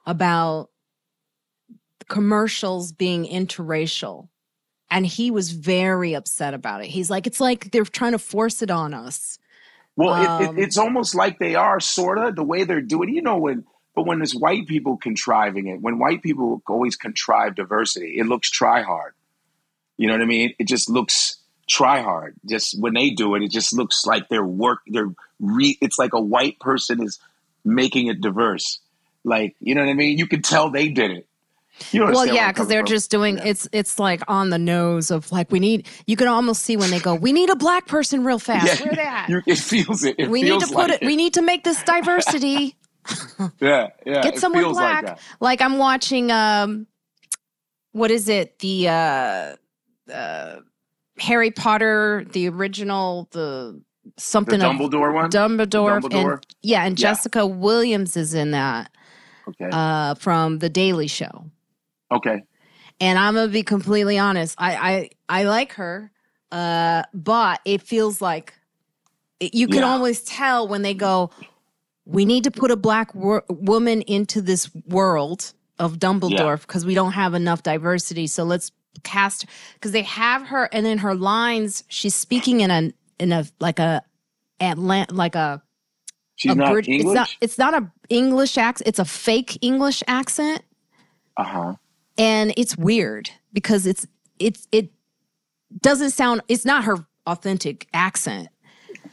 about 0.07 0.71
commercials 2.07 2.93
being 2.93 3.25
interracial 3.25 4.29
and 4.89 5.05
he 5.05 5.33
was 5.33 5.51
very 5.51 6.15
upset 6.15 6.55
about 6.55 6.85
it 6.85 6.87
he's 6.87 7.11
like 7.11 7.27
it's 7.27 7.41
like 7.41 7.73
they're 7.73 7.85
trying 7.85 8.13
to 8.13 8.19
force 8.19 8.63
it 8.63 8.71
on 8.71 8.95
us 8.95 9.39
well 9.97 10.13
um, 10.13 10.21
it, 10.21 10.45
it, 10.45 10.49
um, 10.51 10.59
it's 10.59 10.79
almost 10.79 11.17
like 11.17 11.41
they 11.41 11.57
are 11.57 11.81
sort 11.81 12.19
of 12.19 12.37
the 12.37 12.45
way 12.45 12.63
they're 12.63 12.81
doing 12.81 13.09
you 13.09 13.23
know 13.23 13.39
when 13.39 13.65
but 13.97 14.07
when 14.07 14.19
there's 14.19 14.35
white 14.35 14.67
people 14.67 14.99
contriving 14.99 15.69
it, 15.69 15.81
when 15.81 15.99
white 15.99 16.23
people 16.23 16.63
always 16.69 16.97
contrive 16.97 17.57
diversity, 17.57 18.19
it 18.19 18.27
looks 18.27 18.51
try 18.51 18.83
hard. 18.83 19.15
You 19.97 20.07
know 20.07 20.13
what 20.13 20.21
I 20.21 20.27
mean? 20.27 20.55
It 20.59 20.69
just 20.69 20.91
looks 20.91 21.39
try 21.67 22.03
hard. 22.03 22.37
Just 22.47 22.79
when 22.79 22.93
they 22.93 23.11
do 23.11 23.35
it, 23.35 23.43
it 23.43 23.51
just 23.51 23.73
looks 23.73 24.05
like 24.05 24.29
they're 24.29 24.45
work. 24.45 24.81
They're 24.87 25.13
re. 25.41 25.79
It's 25.81 25.99
like 25.99 26.13
a 26.13 26.21
white 26.21 26.61
person 26.61 27.03
is 27.03 27.19
making 27.65 28.09
it 28.09 28.21
diverse. 28.21 28.81
Like 29.25 29.57
you 29.61 29.75
know 29.75 29.81
what 29.81 29.91
I 29.91 29.95
mean? 29.95 30.19
You 30.19 30.27
can 30.27 30.43
tell 30.43 30.71
they 30.71 30.89
did 30.89 31.11
it. 31.13 31.27
well, 31.95 32.27
yeah, 32.27 32.53
because 32.53 32.69
they're 32.69 32.81
from. 32.81 32.89
just 32.89 33.11
doing 33.11 33.39
yeah. 33.39 33.47
it's 33.47 33.67
it's 33.73 33.99
like 33.99 34.23
on 34.29 34.51
the 34.51 34.59
nose 34.59 35.11
of 35.11 35.33
like 35.33 35.51
we 35.51 35.59
need. 35.59 35.89
You 36.07 36.17
can 36.17 36.29
almost 36.29 36.65
see 36.65 36.77
when 36.77 36.91
they 36.91 37.01
go. 37.01 37.15
We 37.15 37.33
need 37.33 37.49
a 37.49 37.57
black 37.57 37.87
person 37.87 38.25
real 38.25 38.39
fast. 38.39 38.81
Yeah, 38.81 38.87
Where 38.87 38.95
they 38.95 39.03
at? 39.03 39.31
it 39.47 39.59
feels 39.59 40.05
it. 40.05 40.17
it 40.19 40.29
we 40.29 40.43
feels 40.43 40.61
need 40.61 40.69
to 40.69 40.75
put 40.75 40.91
like 40.91 40.91
it, 40.91 41.03
it. 41.03 41.07
We 41.07 41.17
need 41.17 41.33
to 41.35 41.43
make 41.43 41.65
this 41.65 41.83
diversity. 41.83 42.77
yeah, 43.61 43.89
yeah. 44.05 44.23
Get 44.23 44.39
someone 44.39 44.73
black. 44.73 45.05
Like, 45.05 45.19
like, 45.41 45.61
I'm 45.63 45.79
watching 45.79 46.31
um 46.31 46.87
what 47.93 48.11
is 48.11 48.29
it? 48.29 48.59
The 48.59 48.89
uh 48.89 49.57
uh 50.13 50.57
Harry 51.19 51.51
Potter, 51.51 52.27
the 52.33 52.49
original, 52.49 53.29
the 53.33 53.81
something 54.17 54.59
the 54.59 54.65
Dumbledore 54.65 55.09
of, 55.09 55.15
one? 55.15 55.31
Dumbledore. 55.31 56.01
Dumbledore. 56.01 56.33
And, 56.35 56.47
yeah, 56.63 56.85
and 56.85 56.99
yeah. 56.99 57.09
Jessica 57.09 57.47
Williams 57.47 58.17
is 58.17 58.35
in 58.35 58.51
that. 58.53 58.91
Okay. 59.49 59.69
Uh 59.73 60.15
from 60.15 60.59
the 60.59 60.69
Daily 60.69 61.07
Show. 61.07 61.51
Okay. 62.11 62.43
And 63.01 63.19
I'm 63.19 63.35
gonna 63.35 63.49
be 63.49 63.63
completely 63.63 64.19
honest. 64.19 64.55
I 64.59 64.77
I 64.77 65.11
I 65.29 65.43
like 65.45 65.75
her, 65.75 66.11
uh, 66.51 67.03
but 67.13 67.61
it 67.65 67.83
feels 67.83 68.23
like 68.23 68.55
you 69.41 69.69
can 69.69 69.81
yeah. 69.81 69.89
always 69.89 70.23
tell 70.23 70.67
when 70.67 70.83
they 70.83 70.95
go, 70.95 71.31
we 72.07 72.25
need 72.25 72.45
to 72.45 72.51
put 72.51 72.71
a 72.71 72.77
black 72.77 73.11
woman 73.15 74.03
into 74.03 74.41
this 74.41 74.71
world 74.87 75.53
of 75.79 75.99
Dumbledore 75.99 76.61
because 76.61 76.85
yeah. 76.85 76.89
we 76.89 76.95
don't 76.95 77.13
have 77.13 77.35
enough 77.35 77.63
diversity. 77.63 78.27
So 78.27 78.45
let's 78.45 78.73
cast 79.03 79.45
because 79.75 79.93
they 79.93 80.03
have 80.03 80.47
her 80.47 80.71
and 80.73 80.87
in 80.87 80.97
her 80.99 81.15
lines 81.15 81.85
she's 81.89 82.15
speaking 82.15 82.61
in 82.61 82.71
a 82.71 82.91
in 83.19 83.31
a 83.31 83.45
like 83.61 83.79
a 83.79 84.03
Atlant 84.59 85.13
like 85.13 85.35
a 85.35 85.63
She's 86.37 86.53
a 86.53 86.55
not 86.55 86.73
Brit- 86.73 86.89
English. 86.89 87.07
It's 87.07 87.15
not. 87.15 87.37
It's 87.41 87.59
not 87.59 87.75
a 87.75 87.91
English 88.09 88.57
accent. 88.59 88.89
It's 88.89 88.99
a 88.99 89.05
fake 89.05 89.59
English 89.63 90.03
accent. 90.07 90.63
Uh 91.37 91.45
huh. 91.45 91.75
And 92.19 92.53
it's 92.57 92.77
weird 92.77 93.31
because 93.53 93.87
it's 93.87 94.07
it's 94.39 94.69
it 94.71 94.91
doesn't 95.81 96.11
sound. 96.11 96.43
It's 96.49 96.65
not 96.65 96.85
her 96.85 97.07
authentic 97.27 97.89
accent. 97.93 98.49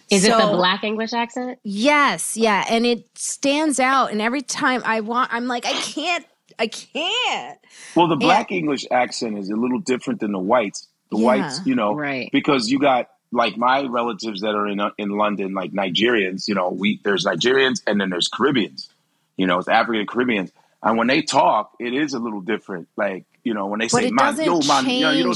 Is 0.10 0.26
so, 0.26 0.38
it 0.38 0.42
the 0.42 0.58
black 0.58 0.84
English 0.84 1.14
accent? 1.14 1.60
Yes, 1.64 2.38
yeah, 2.38 2.66
and 2.70 2.86
it 2.86 3.08
stands 3.16 3.80
out. 3.80 4.12
And 4.12 4.22
every 4.22 4.42
time 4.42 4.82
I 4.86 5.02
want, 5.02 5.34
I'm 5.34 5.48
like, 5.48 5.66
I 5.66 5.74
can't, 5.74 6.26
I 6.60 6.68
can't. 6.68 7.60
Well, 7.96 8.08
the 8.08 8.16
black 8.16 8.52
and, 8.52 8.60
English 8.60 8.86
accent 8.92 9.38
is 9.38 9.50
a 9.50 9.56
little 9.56 9.80
different 9.80 10.20
than 10.20 10.32
the 10.32 10.40
whites. 10.40 10.88
The 11.12 11.18
yeah, 11.18 11.26
whites, 11.26 11.66
you 11.66 11.76
know, 11.76 11.96
right? 11.96 12.30
Because 12.32 12.70
you 12.70 12.80
got 12.80 13.10
like 13.32 13.58
my 13.58 13.84
relatives 13.84 14.42
that 14.42 14.56
are 14.56 14.68
in 14.68 14.80
uh, 14.80 14.92
in 14.98 15.10
London, 15.10 15.54
like 15.54 15.72
Nigerians. 15.72 16.48
You 16.48 16.56
know, 16.56 16.70
we 16.70 17.00
there's 17.04 17.26
Nigerians 17.26 17.82
and 17.88 18.00
then 18.00 18.10
there's 18.10 18.28
Caribbeans. 18.28 18.90
You 19.38 19.48
know, 19.48 19.60
it's 19.60 19.68
African 19.68 20.06
Caribbeans, 20.06 20.52
and 20.82 20.98
when 20.98 21.08
they 21.08 21.22
talk, 21.22 21.76
it 21.80 21.94
is 21.94 22.14
a 22.14 22.20
little 22.20 22.42
different. 22.42 22.88
Like 22.96 23.26
you 23.44 23.54
know, 23.54 23.68
when 23.68 23.80
they 23.80 23.88
say 23.88 24.12
"man," 24.12 24.36
yo, 24.38 24.60
man, 24.60 24.88
you 24.88 25.02
know, 25.02 25.12
you, 25.12 25.24
know, 25.24 25.34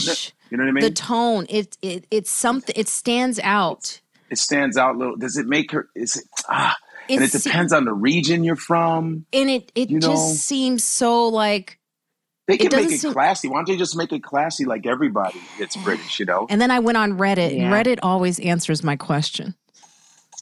you 0.50 0.58
know 0.58 0.64
what 0.64 0.70
I 0.70 0.72
mean? 0.72 0.84
The 0.84 0.92
tone, 0.92 1.46
it 1.50 1.78
it 1.82 2.06
it's 2.12 2.30
something. 2.30 2.74
It 2.78 2.88
stands 2.88 3.40
out 3.40 4.02
it 4.30 4.38
stands 4.38 4.78
out 4.78 4.96
a 4.96 4.98
little. 4.98 5.16
Does 5.16 5.38
it 5.38 5.48
make 5.48 5.72
her? 5.72 5.90
Is 5.96 6.16
it 6.16 6.26
ah? 6.50 6.76
and 7.10 7.24
it 7.24 7.32
depends 7.32 7.74
on 7.74 7.86
the 7.86 7.94
region 7.94 8.44
you're 8.44 8.56
from. 8.56 9.26
And 9.34 9.50
it 9.50 9.72
it 9.76 9.90
just 9.90 10.04
know? 10.04 10.34
seems 10.34 10.84
so 10.84 11.28
like 11.28 11.80
they 12.48 12.58
can 12.58 12.68
it 12.68 12.76
make 12.76 12.92
it 12.92 13.00
seem, 13.00 13.14
classy. 13.14 13.48
Why 13.48 13.58
don't 13.58 13.68
they 13.68 13.78
just 13.78 13.96
make 13.96 14.12
it 14.12 14.24
classy 14.24 14.66
like 14.66 14.86
everybody 14.86 15.42
that's 15.60 15.76
British, 15.84 16.20
you 16.20 16.26
know? 16.26 16.48
And 16.50 16.62
then 16.62 16.72
I 16.72 16.80
went 16.80 16.98
on 16.98 17.18
Reddit, 17.18 17.56
yeah. 17.56 17.64
and 17.64 17.74
Reddit 17.74 18.00
always 18.02 18.40
answers 18.40 18.84
my 18.84 18.96
question. 18.96 19.56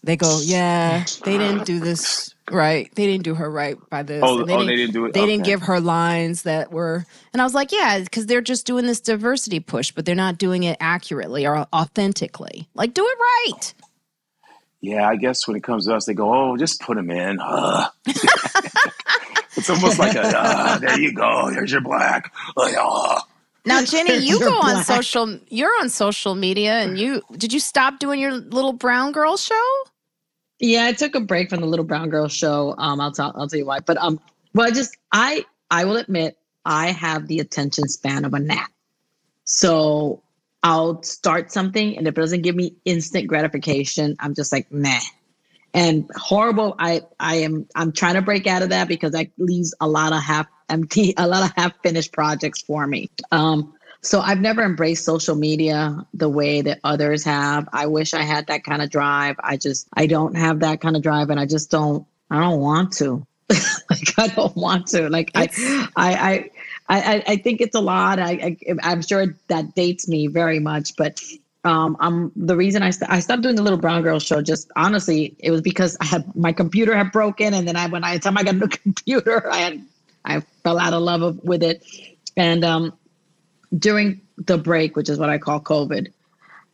They 0.06 0.18
go, 0.18 0.39
yeah, 0.39 1.04
they 1.24 1.39
didn't 1.39 1.65
do 1.65 1.80
this 1.80 2.36
right. 2.52 2.94
They 2.94 3.08
didn't 3.08 3.24
do 3.24 3.34
her 3.34 3.50
right 3.50 3.76
by 3.89 4.04
this. 4.04 4.22
Oh, 4.24 4.44
they, 4.44 4.54
oh 4.54 4.58
didn't, 4.60 4.68
they 4.68 4.76
didn't 4.76 4.94
do 4.94 5.06
it. 5.06 5.13
They 5.15 5.22
okay. 5.22 5.32
didn't 5.32 5.46
give 5.46 5.63
her 5.63 5.80
lines 5.80 6.44
that 6.44 6.72
were, 6.72 7.08
and 7.34 7.41
I 7.41 7.44
was 7.44 7.56
like, 7.56 7.72
yeah, 7.72 8.00
because 8.00 8.28
they're 8.28 8.39
just 8.39 8.68
doing 8.68 8.86
this 8.86 9.00
diversity 9.00 9.60
push, 9.60 9.89
but 9.89 10.06
they're 10.06 10.13
not 10.13 10.38
doing 10.38 10.62
it 10.62 10.78
accurately 10.80 11.48
or 11.48 11.65
authentically. 11.74 12.70
Like, 12.76 12.94
do 12.94 13.04
it 13.04 13.18
right. 13.20 13.74
Yeah, 14.82 15.10
I 15.10 15.15
guess 15.15 15.48
when 15.48 15.58
it 15.58 15.63
comes 15.63 15.88
to 15.88 15.96
us, 15.96 16.06
they 16.06 16.13
go, 16.13 16.32
"Oh, 16.32 16.56
just 16.56 16.82
put 16.82 16.98
them 16.98 17.10
in." 17.10 17.39
Uh. 17.39 17.89
it's 18.06 19.70
almost 19.72 19.98
like 19.98 20.15
a, 20.15 20.22
uh, 20.22 20.78
"There 20.78 21.00
you 21.00 21.13
go. 21.13 21.50
There's 21.50 21.72
your 21.72 21.82
black." 21.82 22.32
Like, 22.56 22.76
uh. 22.80 23.22
Now, 23.65 23.84
Jenny, 23.84 24.18
you 24.28 24.38
go 24.38 24.62
black. 24.62 24.76
on 24.76 24.84
social. 24.84 25.39
You're 25.50 25.72
on 25.80 25.89
social 25.89 26.36
media, 26.36 26.74
and 26.74 27.00
you 27.00 27.24
did 27.32 27.52
you 27.52 27.60
stop 27.60 27.98
doing 27.98 28.20
your 28.20 28.34
little 28.34 28.74
brown 28.74 29.12
girl 29.12 29.38
show? 29.38 29.74
Yeah, 30.60 30.86
I 30.86 30.94
took 30.94 31.15
a 31.15 31.20
break 31.20 31.50
from 31.50 31.62
the 31.62 31.68
Little 31.68 31.86
Brown 31.86 32.10
Girl 32.10 32.28
show. 32.28 32.76
Um, 32.78 33.02
I'll 33.02 33.12
tell 33.12 33.34
I'll 33.36 33.48
tell 33.48 33.60
you 33.60 33.65
why. 33.65 33.80
But 33.80 33.98
um, 33.98 34.20
well, 34.54 34.68
I 34.68 34.72
just 34.72 34.96
I 35.12 35.46
I 35.70 35.86
will 35.86 35.98
admit 35.98 36.38
I 36.65 36.91
have 36.91 37.28
the 37.28 37.39
attention 37.39 37.88
span 37.88 38.26
of 38.26 38.34
a 38.34 38.39
gnat. 38.39 38.70
So 39.44 40.24
I'll 40.63 41.04
start 41.04 41.52
something, 41.52 41.98
and 41.98 42.08
if 42.08 42.18
it 42.18 42.22
doesn't 42.22 42.41
give 42.41 42.56
me 42.56 42.76
instant 42.86 43.28
gratification, 43.28 44.15
I'm 44.20 44.34
just 44.34 44.52
like 44.52 44.72
nah. 44.72 45.00
And 45.74 46.10
horrible. 46.15 46.76
I 46.80 47.02
I 47.20 47.36
am 47.38 47.68
I'm 47.76 47.91
trying 47.91 48.15
to 48.15 48.22
break 48.22 48.48
out 48.48 48.63
of 48.63 48.70
that 48.70 48.88
because 48.88 49.12
that 49.12 49.28
leaves 49.38 49.76
a 49.82 49.88
lot 49.88 50.13
of 50.13 50.24
half 50.24 50.48
empty, 50.70 51.13
a 51.18 51.28
lot 51.28 51.44
of 51.44 51.54
half 51.56 51.74
finished 51.84 52.13
projects 52.13 52.62
for 52.62 52.88
me. 52.88 53.10
Um, 53.32 53.75
so 54.06 54.22
I've 54.22 54.39
never 54.39 54.63
embraced 54.63 55.04
social 55.04 55.36
media 55.36 56.06
the 56.13 56.30
way 56.30 56.62
that 56.62 56.80
others 56.84 57.24
have. 57.24 57.68
I 57.74 57.88
wish 57.88 58.13
I 58.13 58.22
had 58.22 58.48
that 58.48 58.63
kind 58.63 58.82
of 58.82 58.89
drive. 58.89 59.36
I 59.39 59.58
just 59.58 59.88
I 59.94 60.06
don't 60.08 60.36
have 60.36 60.60
that 60.60 60.80
kind 60.80 60.96
of 60.96 61.02
drive 61.02 61.30
and 61.30 61.39
I 61.39 61.46
just 61.46 61.72
don't 61.72 62.06
I 62.30 62.39
don't 62.39 62.60
want 62.60 62.94
to. 62.94 63.26
like 63.89 64.18
I 64.18 64.28
don't 64.28 64.56
want 64.56 64.88
to. 64.88 65.10
Like 65.10 65.32
I, 65.36 65.50
I 65.96 66.15
I 66.15 66.50
I 66.89 67.24
I 67.28 67.36
think 67.38 67.62
it's 67.62 67.76
a 67.76 67.82
lot. 67.82 68.20
I, 68.20 68.58
I 68.82 68.91
am 68.91 69.02
sure 69.02 69.36
that 69.48 69.76
dates 69.76 70.08
me 70.08 70.28
very 70.28 70.60
much, 70.60 70.96
but 70.96 71.22
um, 71.63 71.98
I'm 72.00 72.32
the 72.36 72.56
reason 72.56 72.84
I, 72.84 72.91
st- 72.91 73.10
I 73.10 73.20
stopped 73.20 73.41
doing 73.41 73.56
the 73.56 73.63
little 73.63 73.80
brown 73.80 74.04
girl 74.04 74.20
show. 74.20 74.39
Just 74.41 74.72
honestly, 74.76 75.36
it 75.39 75.50
was 75.50 75.62
because 75.62 75.98
I 76.00 76.06
had 76.06 76.36
my 76.36 76.54
computer 76.54 76.96
had 76.96 77.12
broken, 77.12 77.56
and 77.56 77.68
then 77.68 77.76
I 77.76 77.88
when 77.88 78.04
I 78.04 78.18
time 78.20 78.38
I 78.38 78.44
got 78.44 78.56
a 78.56 78.58
new 78.58 78.68
computer, 78.68 79.52
I 79.52 79.58
had 79.58 79.86
I 80.24 80.39
fell 80.63 80.80
out 80.80 80.94
of 80.94 81.02
love 81.02 81.22
of, 81.22 81.44
with 81.44 81.63
it, 81.63 81.84
and 82.38 82.63
um, 82.63 82.94
during 83.78 84.21
the 84.38 84.58
break, 84.58 84.95
which 84.95 85.10
is 85.10 85.17
what 85.17 85.30
I 85.30 85.38
call 85.38 85.60
COVID, 85.60 86.12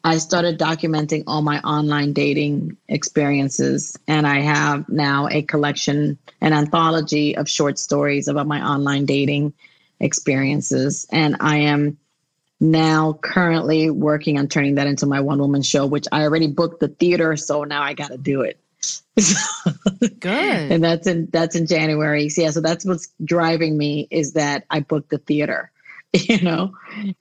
I 0.04 0.18
started 0.18 0.58
documenting 0.58 1.24
all 1.28 1.42
my 1.42 1.60
online 1.60 2.14
dating 2.14 2.78
experiences. 2.88 3.98
And 4.08 4.26
I 4.26 4.40
have 4.40 4.90
now 4.90 5.28
a 5.30 5.44
collection, 5.44 6.18
an 6.42 6.54
anthology 6.54 7.38
of 7.38 7.48
short 7.48 7.78
stories 7.78 8.28
about 8.28 8.48
my 8.48 8.62
online 8.66 9.06
dating 9.06 9.54
experiences. 10.00 11.06
And 11.12 11.38
I 11.40 11.58
am 11.58 11.98
now 12.60 13.14
currently 13.22 13.90
working 13.90 14.40
on 14.40 14.48
turning 14.48 14.76
that 14.76 14.88
into 14.88 15.06
my 15.06 15.20
one 15.20 15.40
woman 15.40 15.62
show, 15.62 15.86
which 15.86 16.08
I 16.12 16.24
already 16.24 16.48
booked 16.48 16.80
the 16.80 16.88
theater. 16.88 17.36
So 17.38 17.64
now 17.64 17.84
I 17.84 17.94
got 17.94 18.10
to 18.10 18.18
do 18.18 18.42
it. 18.42 18.60
Good. 20.20 20.72
and 20.72 20.84
that's 20.84 21.06
in 21.06 21.28
that's 21.32 21.56
in 21.56 21.68
January. 21.68 22.30
So 22.30 22.42
yeah, 22.42 22.50
so 22.50 22.62
that's 22.62 22.86
what's 22.86 23.10
driving 23.24 23.78
me 23.78 24.08
is 24.10 24.34
that 24.34 24.66
I 24.70 24.80
booked 24.80 25.10
the 25.10 25.20
theater. 25.20 25.71
you 26.28 26.42
know 26.42 26.74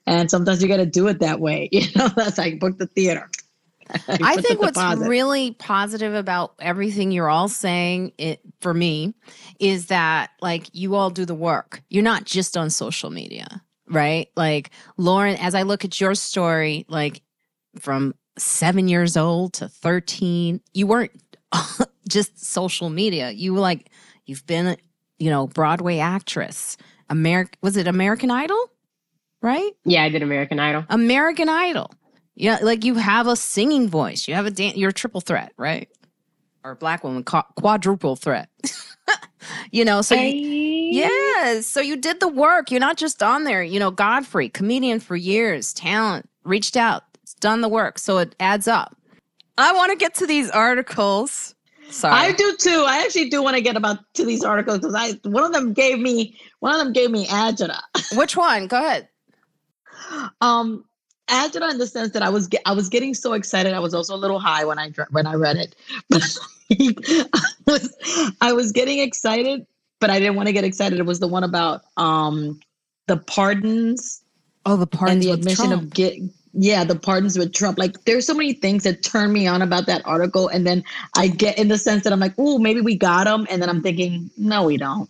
and 0.05 0.29
sometimes 0.29 0.61
you 0.61 0.67
got 0.67 0.77
to 0.77 0.85
do 0.85 1.07
it 1.07 1.19
that 1.19 1.39
way 1.39 1.69
you 1.71 1.85
know 1.95 2.09
that's 2.09 2.37
like 2.37 2.59
book 2.59 2.77
the 2.77 2.87
theater 2.87 3.29
I 4.07 4.37
think 4.37 4.61
what's 4.61 4.79
really 4.99 5.51
positive 5.51 6.13
about 6.13 6.53
everything 6.59 7.11
you're 7.11 7.29
all 7.29 7.49
saying 7.49 8.13
it 8.17 8.39
for 8.61 8.73
me 8.73 9.13
is 9.59 9.87
that 9.87 10.31
like 10.41 10.69
you 10.73 10.95
all 10.95 11.09
do 11.09 11.25
the 11.25 11.35
work. 11.35 11.81
You're 11.89 12.03
not 12.03 12.23
just 12.23 12.55
on 12.55 12.69
social 12.69 13.09
media, 13.09 13.61
right? 13.89 14.29
Like 14.37 14.71
Loren, 14.97 15.35
as 15.35 15.55
I 15.55 15.63
look 15.63 15.83
at 15.83 15.99
your 15.99 16.15
story, 16.15 16.85
like 16.87 17.21
from 17.79 18.15
seven 18.37 18.87
years 18.87 19.17
old 19.17 19.53
to 19.53 19.67
13, 19.67 20.61
you 20.73 20.87
weren't 20.87 21.11
just 22.07 22.43
social 22.43 22.89
media. 22.89 23.31
You 23.31 23.53
were 23.53 23.59
like, 23.59 23.89
you've 24.25 24.45
been, 24.45 24.77
you 25.19 25.29
know, 25.29 25.47
Broadway 25.47 25.99
actress. 25.99 26.77
American 27.09 27.57
was 27.61 27.75
it 27.75 27.87
American 27.87 28.31
Idol? 28.31 28.69
Right? 29.41 29.71
Yeah, 29.83 30.03
I 30.03 30.09
did 30.09 30.23
American 30.23 30.59
Idol. 30.59 30.85
American 30.89 31.49
Idol. 31.49 31.91
Yeah, 32.35 32.59
like 32.61 32.85
you 32.85 32.95
have 32.95 33.27
a 33.27 33.35
singing 33.35 33.89
voice. 33.89 34.27
You 34.27 34.35
have 34.35 34.45
a 34.45 34.51
dance. 34.51 34.77
You're 34.77 34.91
a 34.91 34.93
triple 34.93 35.21
threat, 35.21 35.51
right? 35.57 35.89
Or 36.63 36.71
a 36.71 36.75
black 36.75 37.03
woman 37.03 37.23
quadruple 37.23 38.15
threat. 38.15 38.49
you 39.71 39.83
know, 39.83 40.01
so 40.01 40.15
hey. 40.15 40.31
you, 40.31 40.99
yes, 40.99 41.67
so 41.67 41.81
you 41.81 41.97
did 41.97 42.19
the 42.19 42.27
work. 42.27 42.71
You're 42.71 42.79
not 42.79 42.97
just 42.97 43.21
on 43.21 43.43
there. 43.43 43.63
You 43.63 43.79
know, 43.79 43.91
Godfrey, 43.91 44.49
comedian 44.49 44.99
for 44.99 45.15
years, 45.15 45.73
talent, 45.73 46.29
reached 46.43 46.77
out, 46.77 47.03
done 47.39 47.61
the 47.61 47.69
work, 47.69 47.99
so 47.99 48.19
it 48.19 48.35
adds 48.39 48.67
up. 48.67 48.95
I 49.57 49.73
want 49.73 49.91
to 49.91 49.97
get 49.97 50.15
to 50.15 50.27
these 50.27 50.49
articles. 50.49 51.53
Sorry. 51.89 52.13
I 52.13 52.31
do 52.31 52.55
too. 52.57 52.85
I 52.87 53.03
actually 53.03 53.29
do 53.29 53.43
want 53.43 53.57
to 53.57 53.61
get 53.61 53.75
about 53.75 53.99
to 54.13 54.25
these 54.25 54.45
articles 54.45 54.79
because 54.79 54.95
I 54.95 55.19
one 55.27 55.43
of 55.43 55.51
them 55.51 55.73
gave 55.73 55.99
me 55.99 56.39
one 56.59 56.73
of 56.73 56.79
them 56.79 56.93
gave 56.93 57.11
me 57.11 57.27
agita. 57.27 57.81
Which 58.15 58.37
one? 58.37 58.67
Go 58.67 58.77
ahead 58.77 59.09
um, 60.41 60.85
agita 61.27 61.71
in 61.71 61.77
the 61.77 61.87
sense 61.87 62.11
that 62.11 62.21
I 62.21 62.29
was 62.29 62.49
I 62.65 62.73
was 62.73 62.89
getting 62.89 63.13
so 63.13 63.33
excited. 63.33 63.73
I 63.73 63.79
was 63.79 63.93
also 63.93 64.15
a 64.15 64.17
little 64.17 64.39
high 64.39 64.65
when 64.65 64.77
I 64.77 64.91
when 65.11 65.25
I 65.25 65.35
read 65.35 65.57
it, 65.57 65.75
I 66.11 67.51
was 67.67 68.35
I 68.41 68.53
was 68.53 68.71
getting 68.71 68.99
excited, 68.99 69.65
but 69.99 70.09
I 70.09 70.19
didn't 70.19 70.35
want 70.35 70.47
to 70.47 70.53
get 70.53 70.63
excited. 70.63 70.99
It 70.99 71.05
was 71.05 71.19
the 71.19 71.27
one 71.27 71.43
about 71.43 71.83
um 71.97 72.59
the 73.07 73.17
pardons. 73.17 74.23
Oh, 74.65 74.75
the 74.75 74.87
pardons 74.87 75.13
and 75.13 75.23
the 75.23 75.31
admission 75.31 75.69
Trump. 75.69 75.83
of 75.83 75.89
get 75.91 76.17
yeah 76.53 76.83
the 76.83 76.95
pardons 76.95 77.37
with 77.37 77.53
Trump. 77.53 77.77
Like 77.79 78.03
there's 78.05 78.27
so 78.27 78.33
many 78.33 78.53
things 78.53 78.83
that 78.83 79.01
turn 79.01 79.31
me 79.33 79.47
on 79.47 79.61
about 79.61 79.85
that 79.87 80.01
article, 80.05 80.49
and 80.49 80.67
then 80.67 80.83
I 81.15 81.27
get 81.27 81.57
in 81.57 81.69
the 81.69 81.77
sense 81.77 82.03
that 82.03 82.13
I'm 82.13 82.19
like, 82.19 82.33
oh, 82.37 82.59
maybe 82.59 82.81
we 82.81 82.95
got 82.95 83.25
him, 83.27 83.47
and 83.49 83.61
then 83.61 83.69
I'm 83.69 83.81
thinking, 83.81 84.29
no, 84.37 84.65
we 84.65 84.77
don't. 84.77 85.09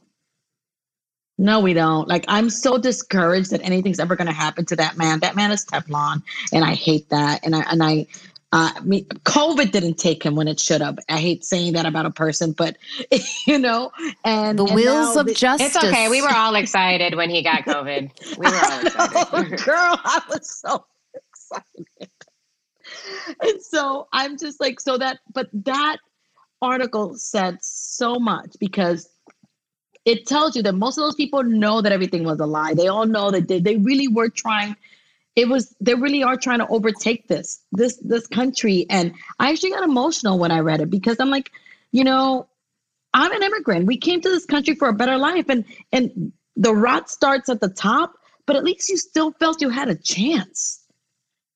No, 1.42 1.60
we 1.60 1.74
don't. 1.74 2.08
Like, 2.08 2.24
I'm 2.28 2.52
so 2.52 2.78
discouraged 2.78 3.50
that 3.50 3.62
anything's 3.64 4.00
ever 4.00 4.16
going 4.16 4.28
to 4.28 4.34
happen 4.34 4.64
to 4.66 4.76
that 4.76 4.96
man. 4.96 5.22
That 5.22 5.36
man 5.36 5.50
is 5.50 5.66
Teflon, 5.66 6.22
and 6.54 6.64
I 6.64 6.76
hate 6.76 7.10
that. 7.10 7.44
And 7.44 7.56
I 7.56 7.62
and 7.62 7.82
I, 7.82 8.06
uh, 8.52 8.74
I 8.76 8.80
mean, 8.82 9.06
COVID 9.06 9.72
didn't 9.72 9.96
take 9.96 10.24
him 10.24 10.36
when 10.36 10.48
it 10.48 10.60
should 10.60 10.82
have. 10.82 11.00
I 11.10 11.18
hate 11.18 11.44
saying 11.44 11.74
that 11.74 11.88
about 11.88 12.06
a 12.06 12.12
person, 12.12 12.52
but 12.52 12.78
you 13.48 13.58
know, 13.58 13.92
and 14.24 14.60
the 14.60 14.66
and 14.66 14.76
wheels 14.76 15.18
of 15.18 15.26
the, 15.26 15.34
justice. 15.34 15.76
It's 15.76 15.84
okay. 15.84 16.10
We 16.10 16.22
were 16.22 16.32
all 16.32 16.54
excited 16.54 17.16
when 17.16 17.32
he 17.32 17.42
got 17.42 17.64
COVID. 17.64 18.38
We 18.38 18.48
were 18.48 18.56
all 18.56 18.86
excited. 18.86 19.58
oh, 19.58 19.64
girl, 19.66 20.00
I 20.04 20.22
was 20.30 20.48
so 20.48 20.86
excited. 21.16 22.12
And 23.42 23.64
so 23.64 24.08
I'm 24.14 24.38
just 24.38 24.62
like, 24.62 24.80
so 24.80 24.96
that, 25.00 25.18
but 25.34 25.50
that 25.54 25.98
article 26.62 27.16
said 27.16 27.58
so 27.64 28.20
much 28.20 28.56
because 28.60 29.10
it 30.06 30.26
tells 30.26 30.56
you 30.56 30.64
that 30.64 30.74
most 30.74 30.98
of 30.98 31.04
those 31.04 31.16
people 31.16 31.44
know 31.44 31.82
that 31.82 31.92
everything 31.92 32.24
was 32.24 32.40
a 32.40 32.46
lie. 32.46 32.74
They 32.74 32.88
all 32.88 33.06
know 33.06 33.32
that 33.32 33.48
they, 33.48 33.60
they 33.60 33.78
really 33.78 34.08
were 34.08 34.30
trying. 34.30 34.76
It 35.36 35.48
was 35.48 35.76
they 35.80 35.96
really 35.96 36.24
are 36.24 36.36
trying 36.36 36.60
to 36.60 36.68
overtake 36.68 37.28
this 37.28 37.62
this 37.72 37.98
this 37.98 38.28
country. 38.28 38.86
And 38.90 39.14
I 39.40 39.52
actually 39.52 39.72
got 39.72 39.84
emotional 39.84 40.40
when 40.40 40.52
I 40.52 40.60
read 40.60 40.82
it 40.82 40.90
because 40.90 41.20
I'm 41.20 41.30
like, 41.30 41.52
you 41.92 42.04
know, 42.04 42.48
I'm 43.14 43.32
an 43.32 43.44
immigrant. 43.44 43.86
We 43.86 43.98
came 43.98 44.22
to 44.22 44.30
this 44.30 44.46
country 44.46 44.76
for 44.76 44.88
a 44.88 44.94
better 44.94 45.18
life, 45.18 45.46
and 45.50 45.66
and 45.92 46.34
the 46.56 46.74
rot 46.74 47.10
starts 47.10 47.50
at 47.50 47.62
the 47.62 47.70
top. 47.70 48.14
But 48.48 48.56
at 48.56 48.64
least 48.64 48.90
you 48.90 48.98
still 48.98 49.32
felt 49.34 49.62
you 49.62 49.70
had 49.70 49.88
a 49.88 49.96
chance. 49.96 50.84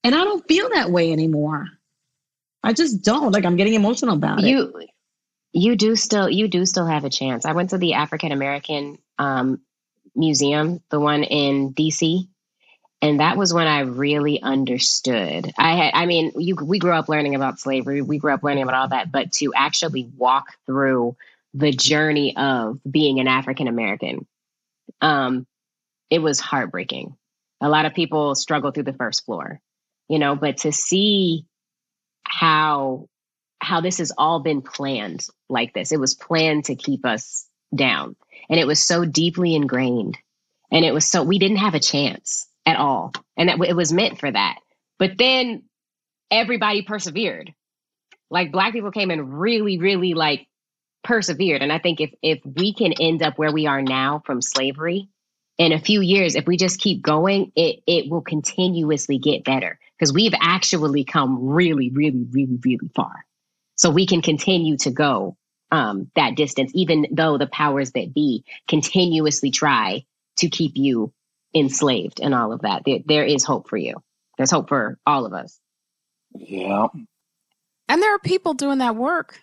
And 0.04 0.14
I 0.14 0.24
don't 0.24 0.48
feel 0.48 0.70
that 0.70 0.92
way 0.92 1.12
anymore. 1.12 1.68
I 2.64 2.74
just 2.74 3.02
don't. 3.04 3.32
Like 3.32 3.44
I'm 3.44 3.56
getting 3.56 3.74
emotional 3.74 4.16
about 4.16 4.42
you, 4.42 4.62
it 4.62 4.82
you 4.82 4.88
do 5.56 5.96
still 5.96 6.30
you 6.30 6.48
do 6.48 6.66
still 6.66 6.86
have 6.86 7.06
a 7.06 7.10
chance. 7.10 7.46
I 7.46 7.54
went 7.54 7.72
to 7.72 7.78
the 7.78 7.94
African 7.94 8.32
American 8.32 8.98
um, 9.18 9.62
museum, 10.16 10.82
the 10.90 11.00
one 11.00 11.24
in 11.24 11.74
DC, 11.74 12.28
and 13.02 13.20
that 13.20 13.38
was 13.38 13.54
when 13.54 13.68
I 13.68 13.82
really 13.82 14.42
understood. 14.42 15.52
I 15.58 15.76
had, 15.76 15.92
I 15.94 16.06
mean, 16.06 16.32
you, 16.38 16.56
we 16.56 16.80
grew 16.80 16.94
up 16.94 17.10
learning 17.10 17.36
about 17.36 17.60
slavery, 17.60 18.02
we 18.02 18.18
grew 18.18 18.34
up 18.34 18.44
learning 18.44 18.64
about 18.64 18.76
all 18.76 18.88
that, 18.90 19.12
but 19.12 19.32
to 19.34 19.54
actually 19.56 20.10
walk 20.18 20.48
through 20.66 21.16
the 21.54 21.72
journey 21.72 22.36
of 22.36 22.80
being 22.90 23.20
an 23.20 23.28
African 23.28 23.68
American, 23.68 24.26
um, 25.02 25.46
it 26.10 26.20
was 26.20 26.40
heartbreaking. 26.40 27.16
A 27.62 27.70
lot 27.70 27.86
of 27.86 27.94
people 27.94 28.36
struggle 28.36 28.72
through 28.72 28.84
the 28.84 28.94
first 28.94 29.26
floor, 29.26 29.60
you 30.10 30.20
know, 30.20 30.36
but 30.36 30.58
to 30.58 30.72
see 30.72 31.46
how 32.24 33.08
how 33.66 33.82
this 33.82 33.98
has 33.98 34.12
all 34.18 34.40
been 34.40 34.62
planned 34.62 35.26
like 35.50 35.74
this. 35.74 35.92
It 35.92 36.00
was 36.00 36.14
planned 36.14 36.66
to 36.66 36.76
keep 36.76 37.06
us 37.06 37.48
down. 37.76 38.16
And 38.50 38.60
it 38.60 38.68
was 38.68 38.82
so 38.82 39.06
deeply 39.06 39.56
ingrained. 39.56 40.18
And 40.72 40.86
it 40.86 40.94
was 40.94 41.08
so, 41.08 41.24
we 41.24 41.40
didn't 41.40 41.58
have 41.58 41.74
a 41.74 41.80
chance 41.80 42.48
at 42.66 42.78
all. 42.78 43.12
And 43.36 43.50
that 43.50 43.60
it 43.68 43.76
was 43.76 43.92
meant 43.92 44.20
for 44.20 44.32
that. 44.32 44.60
But 45.00 45.18
then 45.18 45.64
everybody 46.30 46.84
persevered. 46.84 47.54
Like 48.30 48.52
black 48.52 48.74
people 48.74 48.92
came 48.92 49.12
and 49.12 49.40
really, 49.40 49.78
really 49.78 50.14
like 50.14 50.48
persevered. 51.04 51.62
And 51.62 51.72
I 51.72 51.80
think 51.80 52.02
if 52.02 52.12
if 52.22 52.40
we 52.44 52.74
can 52.74 52.94
end 52.94 53.22
up 53.22 53.38
where 53.38 53.52
we 53.52 53.68
are 53.68 53.82
now 53.82 54.22
from 54.26 54.42
slavery 54.42 55.10
in 55.58 55.72
a 55.72 55.80
few 55.80 56.02
years, 56.02 56.36
if 56.36 56.48
we 56.48 56.58
just 56.58 56.80
keep 56.80 57.04
going, 57.04 57.52
it 57.56 57.82
it 57.86 58.10
will 58.10 58.22
continuously 58.22 59.20
get 59.20 59.44
better. 59.44 59.80
Because 59.98 60.12
we've 60.12 60.34
actually 60.42 61.04
come 61.04 61.50
really, 61.50 61.92
really, 61.92 62.26
really, 62.32 62.58
really 62.64 62.90
far 62.96 63.26
so 63.76 63.90
we 63.90 64.06
can 64.06 64.22
continue 64.22 64.78
to 64.78 64.92
go 64.92 65.38
um, 65.72 66.10
that 66.16 66.36
distance, 66.36 66.72
even 66.74 67.08
though 67.12 67.38
the 67.38 67.48
powers 67.48 67.92
that 67.92 68.14
be 68.14 68.44
continuously 68.68 69.52
try 69.52 70.06
to 70.38 70.50
keep 70.50 70.74
you 70.76 71.12
enslaved 71.54 72.20
and 72.20 72.34
all 72.34 72.52
of 72.52 72.62
that. 72.62 72.84
There, 72.86 73.00
there 73.06 73.26
is 73.26 73.44
hope 73.44 73.70
for 73.70 73.78
you. 73.78 73.96
There's 74.38 74.52
hope 74.52 74.70
for 74.70 75.00
all 75.06 75.26
of 75.26 75.34
us. 75.34 75.60
Yeah. 76.34 76.88
And 77.88 78.02
there 78.02 78.14
are 78.14 78.20
people 78.20 78.54
doing 78.54 78.80
that 78.80 78.96
work. 78.96 79.42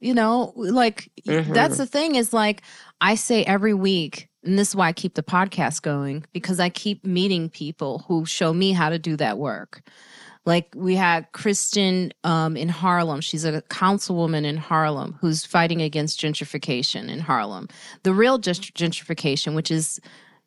You 0.00 0.12
know, 0.12 0.52
like 0.56 1.10
Mhm. 1.26 1.54
that's 1.54 1.78
the 1.78 1.86
thing 1.86 2.16
is 2.16 2.34
like 2.34 2.62
I 3.00 3.14
say 3.14 3.42
every 3.44 3.72
week, 3.72 4.28
and 4.42 4.58
this 4.58 4.70
is 4.70 4.76
why 4.76 4.88
I 4.88 4.92
keep 4.92 5.14
the 5.14 5.22
podcast 5.22 5.80
going 5.80 6.26
because 6.34 6.60
I 6.60 6.68
keep 6.68 7.06
meeting 7.06 7.48
people 7.48 8.04
who 8.06 8.26
show 8.26 8.52
me 8.52 8.72
how 8.72 8.90
to 8.90 8.98
do 8.98 9.16
that 9.16 9.38
work. 9.38 9.82
Like 10.46 10.68
we 10.74 10.94
had 10.94 11.30
Kristen 11.32 12.12
um, 12.22 12.56
in 12.56 12.68
Harlem. 12.68 13.20
She's 13.22 13.44
a 13.44 13.62
councilwoman 13.62 14.44
in 14.44 14.56
Harlem 14.58 15.16
who's 15.20 15.44
fighting 15.46 15.80
against 15.80 16.20
gentrification 16.20 17.08
in 17.08 17.20
Harlem. 17.20 17.68
The 18.02 18.12
real 18.12 18.38
gentrification, 18.38 19.54
which 19.54 19.70
is, 19.70 20.00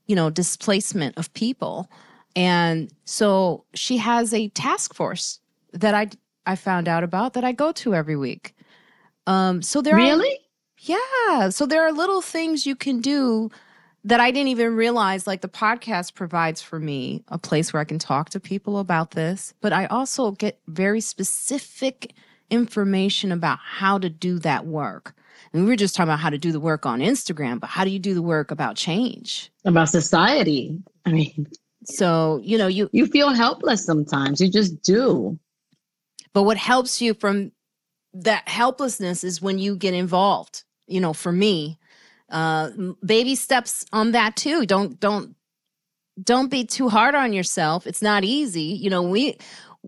you 0.06 0.16
know, 0.16 0.30
displacement 0.30 1.18
of 1.18 1.34
people. 1.34 1.90
And 2.36 2.92
so 3.06 3.66
she 3.74 3.98
has 3.98 4.34
a 4.34 4.50
task 4.50 4.94
force 4.94 5.40
that 5.74 5.96
I 5.96 6.10
I 6.46 6.56
found 6.56 6.88
out 6.88 7.04
about 7.04 7.34
that 7.34 7.44
I 7.44 7.52
go 7.52 7.72
to 7.74 7.96
every 7.96 8.16
week. 8.16 8.54
Um, 9.26 9.62
so 9.62 9.82
there 9.82 9.96
are 9.96 9.98
Really? 9.98 10.40
yeah. 10.80 11.50
So 11.50 11.66
there 11.66 11.82
are 11.86 11.92
little 11.92 12.22
things 12.22 12.66
you 12.66 12.76
can 12.76 13.02
do 13.02 13.50
that 14.08 14.22
I 14.22 14.32
didn't 14.32 14.48
even 14.48 14.76
realize, 14.76 15.28
like 15.28 15.42
the 15.42 15.50
podcast 15.50 16.14
provides 16.16 16.62
for 16.62 16.80
me 16.80 17.24
a 17.28 17.38
place 17.38 17.74
where 17.74 17.82
I 17.82 17.84
can 17.86 18.00
talk 18.00 18.30
to 18.32 18.40
people 18.40 18.80
about 18.80 19.12
this. 19.12 19.54
But 19.60 19.74
I 19.74 19.86
also 19.88 20.32
get 20.32 20.60
very 20.68 21.02
specific 21.02 22.14
information 22.50 23.34
about 23.34 23.60
how 23.62 23.98
to 24.00 24.10
do 24.10 24.40
that 24.40 24.66
work. 24.66 25.14
And 25.52 25.64
we 25.64 25.70
were 25.70 25.76
just 25.76 25.94
talking 25.94 26.10
about 26.10 26.20
how 26.20 26.30
to 26.30 26.38
do 26.38 26.54
the 26.54 26.60
work 26.60 26.86
on 26.86 27.00
Instagram, 27.02 27.60
but 27.60 27.70
how 27.70 27.84
do 27.84 27.90
you 27.90 28.00
do 28.00 28.14
the 28.14 28.22
work 28.22 28.50
about 28.50 28.78
change? 28.78 29.52
About 29.66 29.90
society. 29.90 30.82
I 31.06 31.12
mean, 31.12 31.48
So, 31.84 32.40
you 32.44 32.58
know, 32.58 32.68
you, 32.68 32.90
you 32.94 33.08
feel 33.08 33.30
helpless 33.32 33.86
sometimes. 33.86 34.40
You 34.40 34.50
just 34.50 34.82
do. 34.82 35.38
but 36.34 36.44
what 36.44 36.58
helps 36.58 37.02
you 37.02 37.14
from 37.14 37.52
that 38.14 38.48
helplessness 38.48 39.24
is 39.26 39.42
when 39.42 39.60
you 39.60 39.76
get 39.76 39.94
involved. 39.94 40.64
You 40.88 41.02
know, 41.02 41.12
for 41.12 41.34
me, 41.34 41.78
uh 42.30 42.72
baby 43.06 43.36
steps 43.36 43.86
on 43.94 44.12
that 44.12 44.36
too. 44.36 44.66
Don't 44.66 45.00
don't 45.00 45.36
don't 46.22 46.50
be 46.50 46.66
too 46.66 46.90
hard 46.90 47.16
on 47.16 47.34
yourself. 47.34 47.88
It's 47.88 48.02
not 48.02 48.24
easy. 48.24 48.62
You 48.62 48.90
know 48.90 49.04
we 49.04 49.38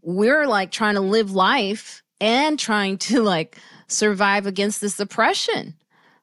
we're 0.01 0.47
like 0.47 0.71
trying 0.71 0.95
to 0.95 1.01
live 1.01 1.31
life 1.31 2.03
and 2.21 2.57
trying 2.59 2.97
to 2.99 3.21
like 3.23 3.57
survive 3.87 4.45
against 4.45 4.81
this 4.81 4.99
oppression. 4.99 5.75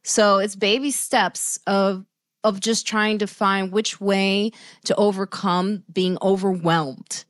So 0.04 0.38
it's 0.38 0.56
baby 0.56 0.90
steps 0.90 1.58
of 1.66 2.04
of 2.44 2.60
just 2.60 2.86
trying 2.86 3.18
to 3.18 3.26
find 3.26 3.72
which 3.72 4.00
way 4.00 4.52
to 4.84 4.94
overcome 4.96 5.82
being 5.92 6.16
overwhelmed 6.22 7.24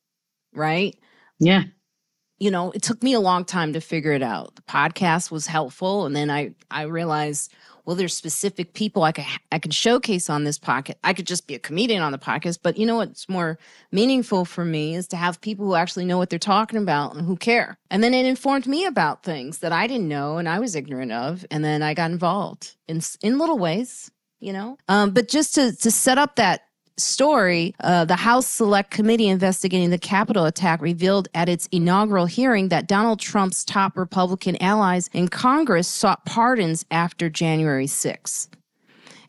right? 0.56 0.96
Yeah. 1.38 1.64
you 2.38 2.50
know, 2.50 2.70
it 2.72 2.82
took 2.82 3.02
me 3.02 3.12
a 3.12 3.20
long 3.20 3.44
time 3.44 3.72
to 3.74 3.80
figure 3.80 4.12
it 4.12 4.22
out. 4.22 4.56
The 4.56 4.62
podcast 4.62 5.30
was 5.30 5.46
helpful, 5.46 6.06
and 6.06 6.16
then 6.16 6.30
I 6.30 6.52
I 6.70 6.82
realized, 6.82 7.52
well, 7.86 7.94
there's 7.94 8.16
specific 8.16 8.74
people 8.74 9.04
I 9.04 9.12
could 9.12 9.24
I 9.52 9.60
can 9.60 9.70
showcase 9.70 10.28
on 10.28 10.44
this 10.44 10.58
podcast. 10.58 10.96
I 11.04 11.14
could 11.14 11.26
just 11.26 11.46
be 11.46 11.54
a 11.54 11.58
comedian 11.58 12.02
on 12.02 12.10
the 12.12 12.18
podcast, 12.18 12.58
but 12.62 12.76
you 12.76 12.84
know 12.84 12.96
what's 12.96 13.28
more 13.28 13.58
meaningful 13.92 14.44
for 14.44 14.64
me 14.64 14.96
is 14.96 15.06
to 15.08 15.16
have 15.16 15.40
people 15.40 15.64
who 15.64 15.76
actually 15.76 16.04
know 16.04 16.18
what 16.18 16.28
they're 16.28 16.38
talking 16.38 16.80
about 16.80 17.14
and 17.14 17.24
who 17.24 17.36
care. 17.36 17.78
And 17.90 18.02
then 18.02 18.12
it 18.12 18.26
informed 18.26 18.66
me 18.66 18.84
about 18.84 19.22
things 19.22 19.58
that 19.58 19.72
I 19.72 19.86
didn't 19.86 20.08
know 20.08 20.38
and 20.38 20.48
I 20.48 20.58
was 20.58 20.74
ignorant 20.74 21.12
of, 21.12 21.46
and 21.50 21.64
then 21.64 21.82
I 21.82 21.94
got 21.94 22.10
involved 22.10 22.76
in 22.88 23.00
in 23.22 23.38
little 23.38 23.58
ways, 23.58 24.10
you 24.40 24.52
know. 24.52 24.76
Um, 24.88 25.12
but 25.12 25.28
just 25.28 25.54
to 25.54 25.74
to 25.76 25.90
set 25.92 26.18
up 26.18 26.36
that 26.36 26.62
story, 26.98 27.74
uh, 27.80 28.04
the 28.04 28.16
House 28.16 28.46
Select 28.46 28.90
Committee 28.90 29.28
investigating 29.28 29.90
the 29.90 29.98
Capitol 29.98 30.44
attack 30.46 30.80
revealed 30.80 31.28
at 31.34 31.48
its 31.48 31.68
inaugural 31.72 32.26
hearing 32.26 32.68
that 32.68 32.86
Donald 32.86 33.20
Trump's 33.20 33.64
top 33.64 33.96
Republican 33.96 34.60
allies 34.62 35.10
in 35.12 35.28
Congress 35.28 35.88
sought 35.88 36.24
pardons 36.24 36.84
after 36.90 37.28
January 37.28 37.86
6th. 37.86 38.48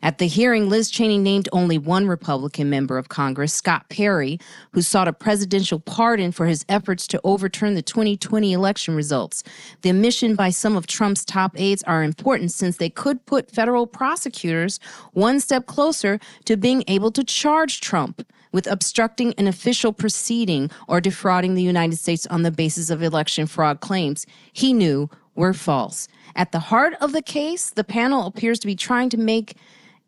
At 0.02 0.18
the 0.18 0.26
hearing, 0.26 0.68
Liz 0.68 0.90
Cheney 0.90 1.18
named 1.18 1.48
only 1.52 1.78
one 1.78 2.06
Republican 2.06 2.70
member 2.70 2.98
of 2.98 3.08
Congress, 3.08 3.52
Scott 3.52 3.88
Perry, 3.88 4.38
who 4.72 4.82
sought 4.82 5.08
a 5.08 5.12
presidential 5.12 5.80
pardon 5.80 6.32
for 6.32 6.46
his 6.46 6.64
efforts 6.68 7.06
to 7.08 7.20
overturn 7.24 7.74
the 7.74 7.82
2020 7.82 8.52
election 8.52 8.94
results. 8.94 9.42
The 9.82 9.90
omission 9.90 10.34
by 10.34 10.50
some 10.50 10.76
of 10.76 10.86
Trump's 10.86 11.24
top 11.24 11.58
aides 11.58 11.82
are 11.84 12.02
important 12.02 12.52
since 12.52 12.76
they 12.76 12.90
could 12.90 13.24
put 13.26 13.50
federal 13.50 13.86
prosecutors 13.86 14.78
one 15.12 15.40
step 15.40 15.66
closer 15.66 16.20
to 16.44 16.56
being 16.56 16.84
able 16.86 17.10
to 17.12 17.24
charge 17.24 17.80
Trump 17.80 18.26
with 18.52 18.66
obstructing 18.66 19.34
an 19.36 19.46
official 19.46 19.92
proceeding 19.92 20.70
or 20.86 21.00
defrauding 21.00 21.54
the 21.54 21.62
United 21.62 21.96
States 21.96 22.26
on 22.28 22.42
the 22.42 22.50
basis 22.50 22.90
of 22.90 23.02
election 23.02 23.46
fraud 23.46 23.80
claims 23.80 24.26
he 24.52 24.72
knew 24.72 25.10
were 25.34 25.52
false. 25.52 26.08
At 26.34 26.52
the 26.52 26.58
heart 26.58 26.94
of 27.00 27.12
the 27.12 27.22
case, 27.22 27.70
the 27.70 27.84
panel 27.84 28.26
appears 28.26 28.58
to 28.60 28.66
be 28.66 28.76
trying 28.76 29.08
to 29.10 29.16
make 29.16 29.56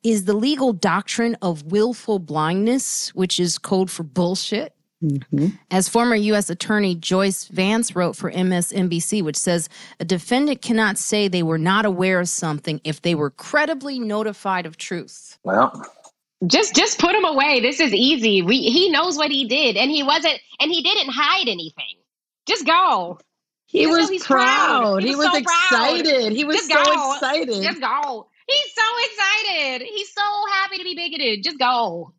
is 0.03 0.25
the 0.25 0.35
legal 0.35 0.73
doctrine 0.73 1.37
of 1.43 1.65
willful 1.73 2.19
blindness, 2.19 3.11
which 3.15 3.39
is 3.41 3.59
code 3.59 3.91
for 3.91 4.03
bullshit. 4.03 4.75
Mhm. 5.03 5.59
As 5.71 5.89
former 5.89 6.15
U.S. 6.17 6.51
Attorney 6.51 6.95
Joyce 6.95 7.47
Vance 7.47 7.97
wrote 7.97 8.17
for 8.17 8.31
MSNBC, 8.31 9.23
which 9.23 9.37
says 9.37 9.69
a 9.99 10.05
defendant 10.05 10.61
cannot 10.63 10.99
say 10.99 11.27
they 11.29 11.43
were 11.43 11.59
not 11.59 11.87
aware 11.87 12.21
of 12.21 12.29
something 12.29 12.81
if 12.85 13.01
they 13.03 13.15
were 13.15 13.31
credibly 13.31 13.99
notified 13.99 14.67
of 14.67 14.77
truth. 14.77 15.39
Well, 15.45 15.73
Just 16.47 16.75
just 16.75 16.99
put 16.99 17.15
him 17.15 17.25
away. 17.25 17.61
This 17.61 17.81
is 17.81 17.95
easy. 17.95 18.43
We 18.43 18.59
he 18.63 18.91
knows 18.91 19.17
what 19.19 19.31
he 19.31 19.47
did, 19.47 19.77
and 19.77 19.91
he 19.91 20.03
wasn't, 20.03 20.39
and 20.61 20.71
he 20.71 20.83
didn't 20.83 21.13
hide 21.13 21.49
anything. 21.49 21.97
Just 22.47 22.67
go. 22.67 23.19
He 23.67 23.85
Just 23.87 24.11
was 24.13 24.25
proud. 24.25 24.81
proud. 24.83 25.03
He 25.03 25.11
He 25.11 25.17
was 25.17 25.27
was 25.31 25.35
so 25.35 25.43
proud. 25.43 26.01
excited. 26.01 26.33
He 26.33 26.45
was 26.45 26.57
Just 26.57 26.71
so 26.71 26.85
go. 26.85 27.15
excited. 27.15 27.63
Just 27.63 27.81
go. 27.81 28.30
He's 28.51 28.75
so 28.75 28.83
excited. 29.05 29.87
He's 29.87 30.13
so 30.13 30.23
happy 30.53 30.79
to 30.79 30.85
be 30.85 30.95
bigoted. 30.95 31.45
Just 31.45 31.59
go. 31.59 32.13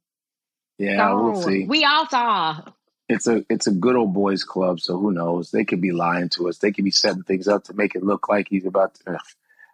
yeah, 0.78 0.98
go. 0.98 1.24
we'll 1.24 1.42
see. 1.42 1.66
We 1.66 1.84
all 1.84 2.08
saw. 2.08 2.62
It's 3.10 3.28
a 3.28 3.44
it's 3.50 3.68
a 3.68 3.72
good 3.72 3.98
old 3.98 4.14
boys 4.14 4.46
club, 4.46 4.80
so 4.80 4.98
who 4.98 5.12
knows? 5.12 5.52
They 5.52 5.66
could 5.66 5.82
be 5.82 5.92
lying 5.92 6.30
to 6.30 6.48
us. 6.48 6.60
They 6.60 6.72
could 6.72 6.86
be 6.86 6.92
setting 6.92 7.24
things 7.24 7.48
up 7.48 7.66
to 7.66 7.74
make 7.74 7.96
it 7.96 8.04
look 8.04 8.30
like 8.30 8.48
he's 8.50 8.66
about 8.66 8.96
to. 9.06 9.20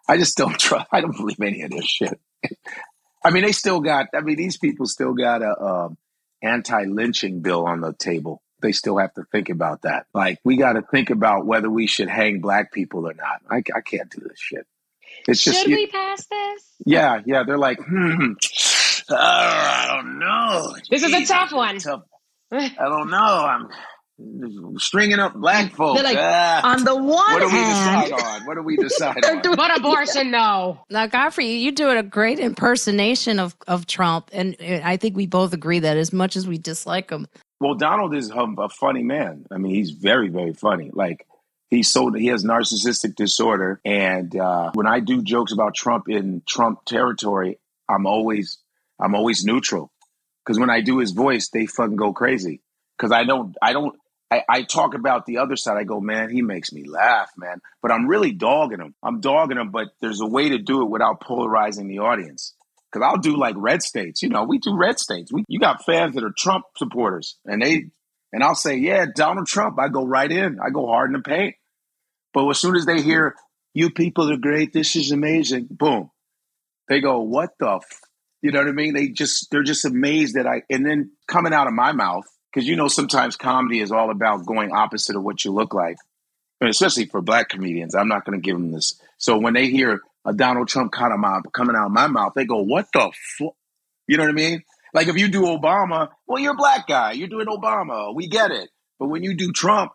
I 0.08 0.16
just 0.16 0.36
don't 0.36 0.58
trust. 0.58 0.88
I 0.90 1.00
don't 1.00 1.16
believe 1.16 1.40
any 1.40 1.62
of 1.62 1.70
this 1.70 1.86
shit. 1.86 2.20
I 3.24 3.30
mean, 3.30 3.44
they 3.44 3.52
still 3.52 3.80
got. 3.80 4.06
I 4.14 4.20
mean, 4.22 4.36
these 4.36 4.56
people 4.56 4.86
still 4.86 5.12
got 5.12 5.42
a 5.42 5.60
um, 5.60 5.98
anti-lynching 6.42 7.40
bill 7.40 7.66
on 7.66 7.80
the 7.80 7.92
table. 7.92 8.42
They 8.60 8.72
still 8.72 8.98
have 8.98 9.14
to 9.14 9.24
think 9.30 9.50
about 9.50 9.82
that. 9.82 10.06
Like, 10.12 10.38
we 10.44 10.56
got 10.56 10.72
to 10.72 10.82
think 10.82 11.10
about 11.10 11.46
whether 11.46 11.70
we 11.70 11.86
should 11.86 12.08
hang 12.08 12.40
black 12.40 12.72
people 12.72 13.08
or 13.08 13.14
not. 13.14 13.40
I, 13.48 13.58
I 13.76 13.80
can't 13.82 14.10
do 14.10 14.20
this 14.20 14.38
shit. 14.40 14.66
It's 15.28 15.40
Should 15.40 15.52
just, 15.52 15.66
we 15.66 15.86
pass 15.88 16.26
this? 16.26 16.62
yeah, 16.86 17.20
yeah. 17.26 17.42
They're 17.44 17.58
like, 17.58 17.78
hmm, 17.86 18.32
uh, 19.10 19.14
I 19.16 19.92
don't 19.94 20.18
know. 20.18 20.74
This 20.90 21.02
is 21.02 21.12
a 21.12 21.24
tough 21.26 21.52
one. 21.52 21.78
tough- 21.78 22.02
I 22.50 22.70
don't 22.78 23.10
know. 23.10 23.16
I'm 23.18 24.78
stringing 24.78 25.18
up 25.20 25.34
black 25.34 25.70
folks. 25.72 26.00
They're 26.00 26.10
like, 26.12 26.18
Ah. 26.18 26.72
On 26.72 26.82
the 26.82 26.94
one 26.96 27.04
what 27.06 27.30
one 27.30 27.40
do 27.40 27.46
we 27.46 27.52
hand, 27.52 28.10
decide 28.10 28.24
on? 28.40 28.46
What 28.46 28.54
do 28.56 28.62
we 28.62 28.76
decide 28.76 29.16
They're 29.22 29.36
on? 29.36 29.42
doing- 29.42 29.56
But 29.56 29.76
abortion, 29.78 30.30
no. 30.30 30.80
Now, 30.90 31.06
Godfrey, 31.06 31.46
you 31.46 31.58
You 31.58 31.72
doing 31.72 31.98
a 31.98 32.02
great 32.02 32.38
impersonation 32.38 33.38
of, 33.38 33.54
of 33.68 33.86
Trump, 33.86 34.30
and 34.32 34.56
I 34.60 34.96
think 34.96 35.14
we 35.16 35.26
both 35.26 35.52
agree 35.52 35.78
that 35.80 35.96
as 35.98 36.12
much 36.12 36.34
as 36.36 36.48
we 36.48 36.56
dislike 36.58 37.10
him, 37.10 37.26
Well, 37.60 37.74
Donald 37.74 38.14
is 38.14 38.30
a, 38.30 38.34
a 38.58 38.68
funny 38.70 39.02
man. 39.02 39.44
I 39.52 39.58
mean, 39.58 39.74
he's 39.74 39.90
very, 39.90 40.30
very 40.30 40.54
funny. 40.54 40.90
Like 40.92 41.26
he's 41.70 41.90
so 41.90 42.12
he 42.12 42.26
has 42.26 42.44
narcissistic 42.44 43.14
disorder, 43.14 43.80
and 43.84 44.34
uh, 44.36 44.70
when 44.74 44.86
I 44.86 45.00
do 45.00 45.22
jokes 45.22 45.52
about 45.52 45.74
Trump 45.74 46.08
in 46.08 46.42
Trump 46.46 46.84
territory, 46.84 47.58
I'm 47.88 48.06
always 48.06 48.58
I'm 48.98 49.14
always 49.14 49.44
neutral 49.44 49.92
because 50.44 50.58
when 50.58 50.70
I 50.70 50.80
do 50.80 50.98
his 50.98 51.12
voice, 51.12 51.50
they 51.50 51.66
fucking 51.66 51.96
go 51.96 52.12
crazy 52.12 52.62
because 52.96 53.12
I 53.12 53.24
don't 53.24 53.56
I 53.62 53.72
don't. 53.72 53.96
I, 54.30 54.42
I 54.46 54.62
talk 54.62 54.92
about 54.92 55.24
the 55.24 55.38
other 55.38 55.56
side. 55.56 55.78
I 55.78 55.84
go, 55.84 56.02
man, 56.02 56.28
he 56.28 56.42
makes 56.42 56.70
me 56.70 56.84
laugh, 56.84 57.30
man. 57.38 57.62
But 57.80 57.92
I'm 57.92 58.06
really 58.06 58.32
dogging 58.32 58.78
him. 58.78 58.94
I'm 59.02 59.20
dogging 59.20 59.56
him, 59.56 59.70
but 59.70 59.88
there's 60.02 60.20
a 60.20 60.26
way 60.26 60.50
to 60.50 60.58
do 60.58 60.82
it 60.82 60.90
without 60.90 61.22
polarizing 61.22 61.88
the 61.88 62.00
audience. 62.00 62.54
Because 62.92 63.06
I'll 63.06 63.22
do 63.22 63.38
like 63.38 63.54
red 63.56 63.82
states. 63.82 64.22
You 64.22 64.28
know, 64.28 64.44
we 64.44 64.58
do 64.58 64.76
red 64.76 64.98
states. 64.98 65.32
We, 65.32 65.44
you 65.48 65.58
got 65.58 65.86
fans 65.86 66.14
that 66.14 66.24
are 66.24 66.34
Trump 66.36 66.66
supporters, 66.76 67.38
and 67.46 67.62
they 67.62 67.86
and 68.32 68.42
I'll 68.42 68.54
say, 68.54 68.76
yeah, 68.76 69.06
Donald 69.14 69.46
Trump. 69.46 69.78
I 69.78 69.88
go 69.88 70.04
right 70.04 70.30
in. 70.30 70.58
I 70.60 70.70
go 70.70 70.86
hard 70.86 71.10
in 71.10 71.14
the 71.14 71.22
paint. 71.22 71.54
But 72.38 72.50
as 72.50 72.60
soon 72.60 72.76
as 72.76 72.86
they 72.86 73.02
hear 73.02 73.34
you 73.74 73.90
people 73.90 74.30
are 74.32 74.36
great, 74.36 74.72
this 74.72 74.94
is 74.94 75.10
amazing, 75.10 75.66
boom, 75.70 76.12
they 76.88 77.00
go, 77.00 77.20
what 77.20 77.50
the, 77.58 77.68
f-? 77.68 78.00
you 78.42 78.52
know 78.52 78.60
what 78.60 78.68
I 78.68 78.72
mean? 78.72 78.94
They 78.94 79.08
just 79.08 79.50
they're 79.50 79.64
just 79.64 79.84
amazed 79.84 80.36
that 80.36 80.46
I. 80.46 80.62
And 80.70 80.86
then 80.86 81.10
coming 81.26 81.52
out 81.52 81.66
of 81.66 81.72
my 81.72 81.90
mouth, 81.90 82.26
because 82.52 82.68
you 82.68 82.76
know 82.76 82.86
sometimes 82.86 83.36
comedy 83.36 83.80
is 83.80 83.90
all 83.90 84.12
about 84.12 84.46
going 84.46 84.70
opposite 84.70 85.16
of 85.16 85.24
what 85.24 85.44
you 85.44 85.50
look 85.50 85.74
like, 85.74 85.96
and 86.60 86.70
especially 86.70 87.06
for 87.06 87.20
black 87.20 87.48
comedians. 87.48 87.96
I'm 87.96 88.06
not 88.06 88.24
going 88.24 88.40
to 88.40 88.44
give 88.44 88.56
them 88.56 88.70
this. 88.70 89.00
So 89.16 89.36
when 89.36 89.54
they 89.54 89.66
hear 89.66 90.00
a 90.24 90.32
Donald 90.32 90.68
Trump 90.68 90.92
kind 90.92 91.12
of 91.12 91.18
mouth 91.18 91.42
coming 91.52 91.74
out 91.74 91.86
of 91.86 91.92
my 91.92 92.06
mouth, 92.06 92.34
they 92.36 92.44
go, 92.44 92.62
"What 92.62 92.86
the 92.94 93.10
fuck?" 93.36 93.54
You 94.06 94.16
know 94.16 94.22
what 94.22 94.30
I 94.30 94.34
mean? 94.34 94.62
Like 94.94 95.08
if 95.08 95.18
you 95.18 95.26
do 95.26 95.42
Obama, 95.42 96.10
well, 96.28 96.40
you're 96.40 96.52
a 96.52 96.56
black 96.56 96.86
guy. 96.86 97.12
You're 97.12 97.26
doing 97.26 97.48
Obama. 97.48 98.14
We 98.14 98.28
get 98.28 98.52
it. 98.52 98.70
But 99.00 99.08
when 99.08 99.24
you 99.24 99.34
do 99.34 99.50
Trump, 99.52 99.92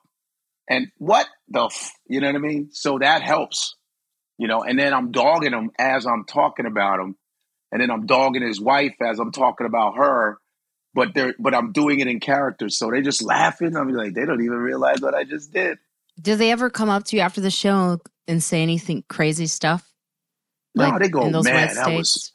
and 0.69 0.87
what 0.97 1.27
the, 1.49 1.65
f-? 1.65 1.91
you 2.07 2.21
know 2.21 2.27
what 2.27 2.35
I 2.35 2.39
mean? 2.39 2.69
So 2.71 2.99
that 2.99 3.21
helps. 3.21 3.75
you 4.37 4.47
know, 4.47 4.63
and 4.63 4.77
then 4.79 4.93
I'm 4.93 5.11
dogging 5.11 5.53
him 5.53 5.71
as 5.77 6.05
I'm 6.05 6.25
talking 6.25 6.65
about 6.65 6.99
him, 6.99 7.15
and 7.71 7.81
then 7.81 7.91
I'm 7.91 8.05
dogging 8.05 8.41
his 8.41 8.59
wife 8.59 8.95
as 9.01 9.19
I'm 9.19 9.31
talking 9.31 9.67
about 9.67 9.95
her. 9.97 10.37
But 10.95 11.13
they're 11.15 11.33
but 11.39 11.55
I'm 11.55 11.71
doing 11.71 11.99
it 12.01 12.07
in 12.07 12.19
character, 12.19 12.69
so 12.69 12.91
they 12.91 13.01
just 13.01 13.23
laughing. 13.23 13.75
I'm 13.75 13.89
like, 13.89 14.13
they 14.13 14.25
don't 14.25 14.43
even 14.43 14.57
realize 14.57 15.01
what 15.01 15.15
I 15.15 15.23
just 15.23 15.51
did. 15.51 15.79
Do 16.21 16.35
they 16.35 16.51
ever 16.51 16.69
come 16.69 16.89
up 16.89 17.05
to 17.05 17.15
you 17.15 17.21
after 17.21 17.41
the 17.41 17.49
show 17.49 17.99
and 18.27 18.43
say 18.43 18.61
anything 18.61 19.03
crazy 19.09 19.47
stuff? 19.47 19.91
No, 20.75 20.89
like 20.89 21.01
they 21.01 21.09
go, 21.09 21.29
man, 21.29 21.73
that 21.75 21.95
was 21.95 22.31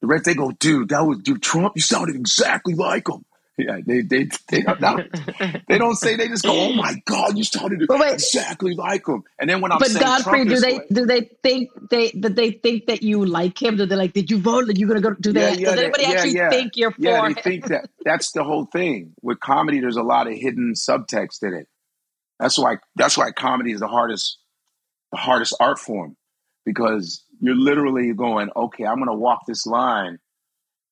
the 0.00 0.06
rest. 0.06 0.24
They 0.24 0.34
go, 0.34 0.50
dude, 0.50 0.90
that 0.90 1.04
was 1.04 1.18
dude 1.18 1.42
Trump. 1.42 1.72
You 1.76 1.82
sounded 1.82 2.16
exactly 2.16 2.74
like 2.74 3.08
him. 3.08 3.24
Yeah, 3.60 3.78
they 3.84 4.00
they 4.02 4.28
they 4.48 4.62
don't, 4.80 5.66
they 5.68 5.78
don't 5.78 5.96
say 5.96 6.16
they 6.16 6.28
just 6.28 6.44
go, 6.44 6.52
oh 6.52 6.72
my 6.72 6.94
god, 7.04 7.36
you 7.36 7.44
sounded 7.44 7.86
wait, 7.88 8.14
exactly 8.14 8.74
like 8.74 9.06
him. 9.06 9.22
And 9.38 9.50
then 9.50 9.60
when 9.60 9.72
I'm 9.72 9.78
but 9.78 9.88
saying 9.88 10.02
Godfrey, 10.02 10.44
Trump 10.44 10.50
do 10.50 10.60
they 10.60 10.72
like, 10.74 10.88
do 10.88 11.06
they 11.06 11.20
think 11.42 11.70
they 11.90 12.10
that 12.16 12.36
they 12.36 12.52
think 12.52 12.86
that 12.86 13.02
you 13.02 13.26
like 13.26 13.60
him? 13.60 13.76
Do 13.76 13.86
they 13.86 13.96
like 13.96 14.12
did 14.12 14.30
you 14.30 14.38
vote? 14.38 14.68
Are 14.68 14.72
you 14.72 14.86
gonna 14.86 15.00
go? 15.00 15.14
Do 15.14 15.32
they? 15.32 15.40
Yeah, 15.40 15.50
yeah, 15.50 15.70
does 15.70 15.78
anybody 15.78 16.02
yeah, 16.02 16.10
actually 16.10 16.34
yeah. 16.34 16.50
think 16.50 16.76
you're 16.76 16.90
for? 16.92 17.00
Yeah, 17.00 17.26
him? 17.26 17.34
they 17.34 17.42
think 17.42 17.66
that. 17.68 17.90
That's 18.04 18.32
the 18.32 18.44
whole 18.44 18.66
thing 18.66 19.12
with 19.20 19.40
comedy. 19.40 19.80
There's 19.80 19.96
a 19.96 20.02
lot 20.02 20.26
of 20.26 20.34
hidden 20.34 20.74
subtext 20.74 21.42
in 21.42 21.54
it. 21.54 21.68
That's 22.38 22.58
why 22.58 22.78
that's 22.96 23.18
why 23.18 23.30
comedy 23.32 23.72
is 23.72 23.80
the 23.80 23.88
hardest 23.88 24.38
the 25.12 25.18
hardest 25.18 25.54
art 25.60 25.78
form 25.78 26.16
because 26.64 27.24
you're 27.40 27.56
literally 27.56 28.12
going, 28.14 28.50
okay, 28.54 28.84
I'm 28.84 28.98
gonna 28.98 29.14
walk 29.14 29.40
this 29.46 29.66
line 29.66 30.18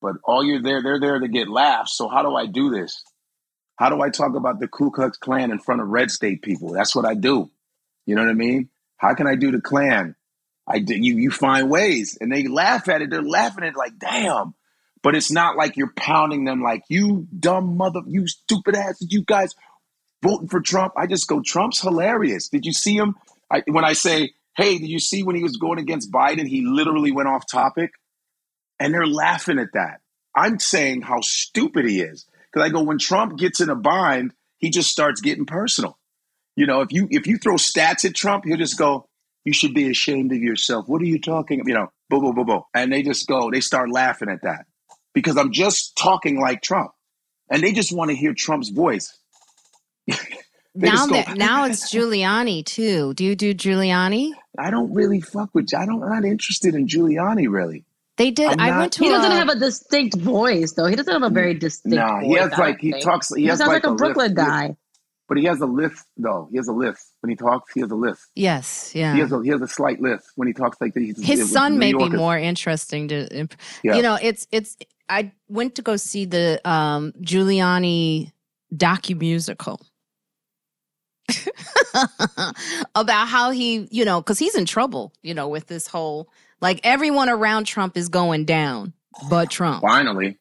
but 0.01 0.15
all 0.23 0.43
you're 0.43 0.61
there, 0.61 0.81
they're 0.81 0.99
there 0.99 1.19
to 1.19 1.27
get 1.27 1.49
laughs. 1.49 1.95
So 1.95 2.07
how 2.07 2.23
do 2.23 2.35
I 2.35 2.45
do 2.45 2.69
this? 2.69 3.03
How 3.75 3.89
do 3.89 4.01
I 4.01 4.09
talk 4.09 4.35
about 4.35 4.59
the 4.59 4.67
Ku 4.67 4.91
Klux 4.91 5.17
Klan 5.17 5.51
in 5.51 5.59
front 5.59 5.81
of 5.81 5.87
red 5.87 6.11
state 6.11 6.41
people? 6.41 6.73
That's 6.73 6.95
what 6.95 7.05
I 7.05 7.13
do. 7.13 7.49
You 8.05 8.15
know 8.15 8.23
what 8.23 8.31
I 8.31 8.33
mean? 8.33 8.69
How 8.97 9.13
can 9.13 9.27
I 9.27 9.35
do 9.35 9.51
the 9.51 9.61
Klan? 9.61 10.15
I 10.67 10.79
do, 10.79 10.95
you 10.95 11.17
you 11.17 11.31
find 11.31 11.69
ways, 11.69 12.17
and 12.19 12.31
they 12.31 12.47
laugh 12.47 12.89
at 12.89 13.01
it. 13.01 13.09
They're 13.09 13.23
laughing 13.23 13.63
at 13.63 13.69
it 13.69 13.77
like, 13.77 13.97
damn. 13.97 14.53
But 15.01 15.15
it's 15.15 15.31
not 15.31 15.55
like 15.55 15.77
you're 15.77 15.93
pounding 15.95 16.43
them 16.43 16.61
like 16.61 16.83
you 16.89 17.27
dumb 17.37 17.77
mother, 17.77 18.01
you 18.05 18.27
stupid 18.27 18.75
ass, 18.75 18.97
you 18.99 19.23
guys 19.23 19.55
voting 20.21 20.49
for 20.49 20.59
Trump. 20.59 20.93
I 20.97 21.07
just 21.07 21.27
go, 21.27 21.41
Trump's 21.41 21.79
hilarious. 21.79 22.49
Did 22.49 22.65
you 22.65 22.73
see 22.73 22.95
him? 22.95 23.15
I, 23.49 23.63
when 23.67 23.85
I 23.85 23.93
say, 23.93 24.33
hey, 24.57 24.77
did 24.77 24.89
you 24.89 24.99
see 24.99 25.23
when 25.23 25.35
he 25.35 25.43
was 25.43 25.57
going 25.57 25.79
against 25.79 26.11
Biden? 26.11 26.47
He 26.47 26.65
literally 26.65 27.11
went 27.11 27.29
off 27.29 27.49
topic. 27.49 27.91
And 28.79 28.93
they're 28.93 29.07
laughing 29.07 29.59
at 29.59 29.73
that. 29.73 30.01
I'm 30.35 30.59
saying 30.59 31.01
how 31.01 31.19
stupid 31.21 31.85
he 31.85 32.01
is. 32.01 32.25
Because 32.51 32.65
I 32.65 32.71
go, 32.71 32.83
when 32.83 32.97
Trump 32.97 33.37
gets 33.37 33.59
in 33.59 33.69
a 33.69 33.75
bind, 33.75 34.33
he 34.57 34.69
just 34.69 34.89
starts 34.89 35.21
getting 35.21 35.45
personal. 35.45 35.97
You 36.55 36.65
know, 36.65 36.81
if 36.81 36.91
you 36.91 37.07
if 37.09 37.27
you 37.27 37.37
throw 37.37 37.55
stats 37.55 38.05
at 38.05 38.15
Trump, 38.15 38.43
he'll 38.45 38.57
just 38.57 38.77
go, 38.77 39.07
You 39.45 39.53
should 39.53 39.73
be 39.73 39.89
ashamed 39.89 40.31
of 40.31 40.39
yourself. 40.39 40.87
What 40.87 41.01
are 41.01 41.05
you 41.05 41.19
talking? 41.19 41.61
about? 41.61 41.69
You 41.69 41.73
know, 41.75 41.91
boo 42.09 42.21
boo 42.21 42.33
boo 42.33 42.45
boo. 42.45 42.61
And 42.73 42.91
they 42.91 43.03
just 43.03 43.27
go, 43.27 43.51
they 43.51 43.61
start 43.61 43.89
laughing 43.89 44.29
at 44.29 44.41
that. 44.43 44.65
Because 45.13 45.37
I'm 45.37 45.51
just 45.51 45.95
talking 45.95 46.39
like 46.39 46.61
Trump. 46.61 46.91
And 47.49 47.63
they 47.63 47.71
just 47.71 47.95
want 47.95 48.11
to 48.11 48.15
hear 48.15 48.33
Trump's 48.33 48.69
voice. 48.69 49.17
now 50.75 51.07
go, 51.07 51.13
that 51.13 51.37
now 51.37 51.65
it's 51.65 51.93
Giuliani 51.93 52.65
too. 52.65 53.13
Do 53.13 53.23
you 53.23 53.35
do 53.35 53.53
Giuliani? 53.53 54.31
I 54.57 54.69
don't 54.71 54.93
really 54.93 55.21
fuck 55.21 55.49
with 55.53 55.73
I 55.75 55.85
don't 55.85 56.03
I'm 56.03 56.09
not 56.09 56.25
interested 56.25 56.75
in 56.75 56.87
Giuliani 56.87 57.49
really. 57.49 57.85
They 58.19 58.31
did. 58.31 58.49
I'm 58.49 58.59
I 58.59 58.69
not, 58.69 58.79
went 58.79 58.93
to. 58.93 59.03
He 59.05 59.09
doesn't 59.09 59.31
have 59.31 59.47
a 59.47 59.55
distinct 59.55 60.17
voice, 60.17 60.73
though. 60.73 60.87
He 60.87 60.97
doesn't 60.97 61.13
have 61.13 61.23
a 61.23 61.33
very 61.33 61.53
distinct. 61.53 61.95
No, 61.95 62.05
nah, 62.05 62.19
he 62.19 62.33
has 62.33 62.51
like 62.57 62.81
he 62.81 62.91
talks. 62.99 63.33
He, 63.33 63.43
he 63.43 63.47
has 63.47 63.59
sounds 63.59 63.69
like, 63.69 63.85
like 63.85 63.91
a, 63.91 63.93
a 63.93 63.95
Brooklyn 63.95 64.35
lift, 64.35 64.35
guy. 64.35 64.75
But 65.29 65.37
he 65.37 65.45
has 65.45 65.61
a 65.61 65.65
lift, 65.65 66.05
though. 66.17 66.49
He 66.51 66.57
has 66.57 66.67
a 66.67 66.73
lift 66.73 67.01
when 67.21 67.29
he 67.29 67.37
talks. 67.37 67.71
He 67.71 67.79
has 67.79 67.89
a 67.89 67.95
lift. 67.95 68.21
Yes, 68.35 68.91
yeah. 68.93 69.13
He 69.13 69.21
has 69.21 69.31
a 69.31 69.41
he 69.41 69.47
has 69.51 69.61
a 69.61 69.69
slight 69.69 70.01
lift 70.01 70.25
when 70.35 70.49
he 70.49 70.53
talks 70.53 70.81
like 70.81 70.93
that. 70.95 71.15
His 71.17 71.49
son 71.49 71.79
may 71.79 71.93
be 71.93 72.09
more 72.09 72.37
interesting 72.37 73.07
to. 73.07 73.47
Yeah. 73.83 73.95
You 73.95 74.01
know, 74.01 74.17
it's 74.21 74.47
it's. 74.51 74.75
I 75.07 75.31
went 75.47 75.75
to 75.75 75.81
go 75.81 75.95
see 75.95 76.25
the 76.25 76.59
um, 76.69 77.13
Giuliani 77.21 78.33
docu 78.75 79.17
musical. 79.17 79.79
about 82.95 83.27
how 83.27 83.51
he, 83.51 83.87
you 83.91 84.03
know, 84.03 84.19
because 84.19 84.39
he's 84.39 84.55
in 84.55 84.65
trouble, 84.65 85.13
you 85.21 85.33
know, 85.33 85.47
with 85.47 85.67
this 85.67 85.87
whole 85.87 86.27
like 86.61 86.81
everyone 86.83 87.29
around 87.29 87.65
Trump 87.65 87.97
is 87.97 88.09
going 88.09 88.45
down, 88.45 88.93
but 89.29 89.49
Trump. 89.49 89.81
Finally. 89.81 90.37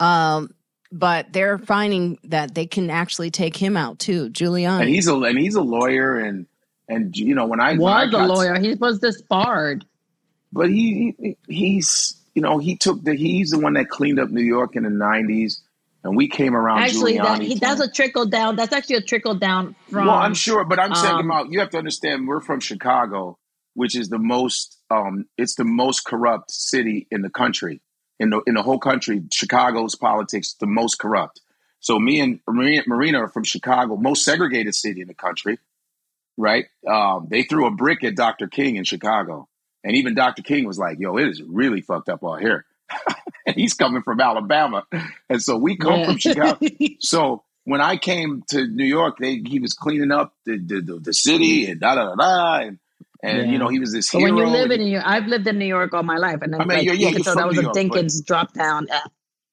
Um, 0.00 0.50
but 0.92 1.32
they're 1.32 1.58
finding 1.58 2.18
that 2.24 2.54
they 2.54 2.66
can 2.66 2.90
actually 2.90 3.30
take 3.30 3.56
him 3.56 3.76
out 3.76 3.98
too, 3.98 4.30
Giuliani. 4.30 4.80
And 4.80 4.88
he's 4.88 5.08
a 5.08 5.14
and 5.14 5.38
he's 5.38 5.54
a 5.54 5.62
lawyer, 5.62 6.18
and 6.18 6.46
and 6.88 7.16
you 7.16 7.34
know 7.34 7.46
when 7.46 7.60
I 7.60 7.72
was 7.72 7.80
when 7.80 8.14
I 8.14 8.24
a 8.24 8.28
lawyer, 8.28 8.58
he 8.58 8.74
was 8.74 9.00
disbarred. 9.00 9.84
But 10.52 10.70
he, 10.70 11.14
he 11.18 11.36
he's 11.48 12.20
you 12.34 12.42
know 12.42 12.58
he 12.58 12.76
took 12.76 13.02
the 13.02 13.14
he's 13.14 13.50
the 13.50 13.58
one 13.58 13.72
that 13.74 13.88
cleaned 13.88 14.20
up 14.20 14.30
New 14.30 14.42
York 14.42 14.76
in 14.76 14.84
the 14.84 14.90
'90s 14.90 15.60
and 16.04 16.16
we 16.16 16.28
came 16.28 16.54
around. 16.54 16.80
Actually, 16.80 17.16
that, 17.16 17.40
he, 17.40 17.54
that's 17.54 17.80
a 17.80 17.90
trickle 17.90 18.26
down. 18.26 18.56
That's 18.56 18.72
actually 18.72 18.96
a 18.96 19.00
trickle 19.00 19.34
down 19.34 19.74
from. 19.90 20.06
Well, 20.06 20.16
I'm 20.16 20.34
sure, 20.34 20.64
but 20.64 20.78
I'm 20.78 20.92
um, 20.92 20.96
saying 20.96 21.20
about 21.24 21.50
you 21.50 21.60
have 21.60 21.70
to 21.70 21.78
understand. 21.78 22.28
We're 22.28 22.40
from 22.40 22.60
Chicago, 22.60 23.38
which 23.74 23.96
is 23.96 24.08
the 24.08 24.18
most 24.18 24.80
um, 24.90 25.26
it's 25.36 25.56
the 25.56 25.64
most 25.64 26.04
corrupt 26.04 26.50
city 26.50 27.06
in 27.10 27.22
the 27.22 27.30
country 27.30 27.80
in 28.18 28.30
the 28.30 28.40
in 28.46 28.54
the 28.54 28.62
whole 28.62 28.78
country. 28.78 29.22
Chicago's 29.32 29.94
politics 29.94 30.54
the 30.58 30.66
most 30.66 30.98
corrupt. 30.98 31.40
So 31.80 31.98
me 31.98 32.20
and 32.20 32.40
Marina, 32.48 33.24
are 33.24 33.28
from 33.28 33.44
Chicago, 33.44 33.96
most 33.96 34.24
segregated 34.24 34.74
city 34.74 35.02
in 35.02 35.08
the 35.08 35.14
country, 35.14 35.58
right? 36.38 36.64
Um, 36.88 37.26
they 37.30 37.42
threw 37.42 37.66
a 37.66 37.70
brick 37.70 38.02
at 38.04 38.16
Dr. 38.16 38.46
King 38.46 38.76
in 38.76 38.84
Chicago, 38.84 39.48
and 39.82 39.94
even 39.94 40.14
Dr. 40.14 40.42
King 40.42 40.66
was 40.66 40.78
like, 40.78 40.98
"Yo, 40.98 41.16
it 41.18 41.28
is 41.28 41.42
really 41.42 41.82
fucked 41.82 42.08
up 42.08 42.24
out 42.24 42.40
here." 42.40 42.64
and 43.46 43.56
he's 43.56 43.74
coming 43.74 44.02
from 44.02 44.20
Alabama, 44.20 44.84
and 45.28 45.42
so 45.42 45.58
we 45.58 45.76
come 45.76 46.00
yeah. 46.00 46.06
from 46.06 46.18
Chicago. 46.18 46.66
so 47.00 47.44
when 47.64 47.80
I 47.80 47.96
came 47.96 48.42
to 48.48 48.66
New 48.66 48.84
York, 48.84 49.18
they 49.18 49.42
he 49.44 49.58
was 49.58 49.74
cleaning 49.74 50.12
up 50.12 50.34
the 50.46 50.58
the, 50.58 51.00
the 51.02 51.12
city 51.12 51.66
and 51.66 51.80
da 51.80 51.96
da 51.96 52.14
da 52.14 52.14
da, 52.14 52.66
and 52.66 52.78
and 53.24 53.38
yeah. 53.38 53.52
you 53.52 53.58
know 53.58 53.68
he 53.68 53.80
was 53.80 53.92
this 53.92 54.10
but 54.12 54.18
hero. 54.18 54.34
When 54.34 54.46
you 54.46 54.52
live 54.52 54.70
in 54.70 54.80
New 54.80 54.92
York, 54.92 55.04
I've 55.06 55.26
lived 55.26 55.48
in 55.48 55.58
New 55.58 55.64
York 55.64 55.94
all 55.94 56.02
my 56.02 56.18
life, 56.18 56.42
and 56.42 56.52
then 56.52 56.60
I 56.60 56.64
mean, 56.64 56.78
like, 56.78 56.86
yeah, 56.86 56.92
yeah, 56.92 57.08
you 57.08 57.16
could 57.16 57.24
tell 57.24 57.36
that 57.36 57.48
was 57.48 57.56
New 57.56 57.70
a 57.70 57.72
Dinkins 57.72 58.24
drop 58.24 58.52
down. 58.52 58.86
Yeah. 58.88 59.00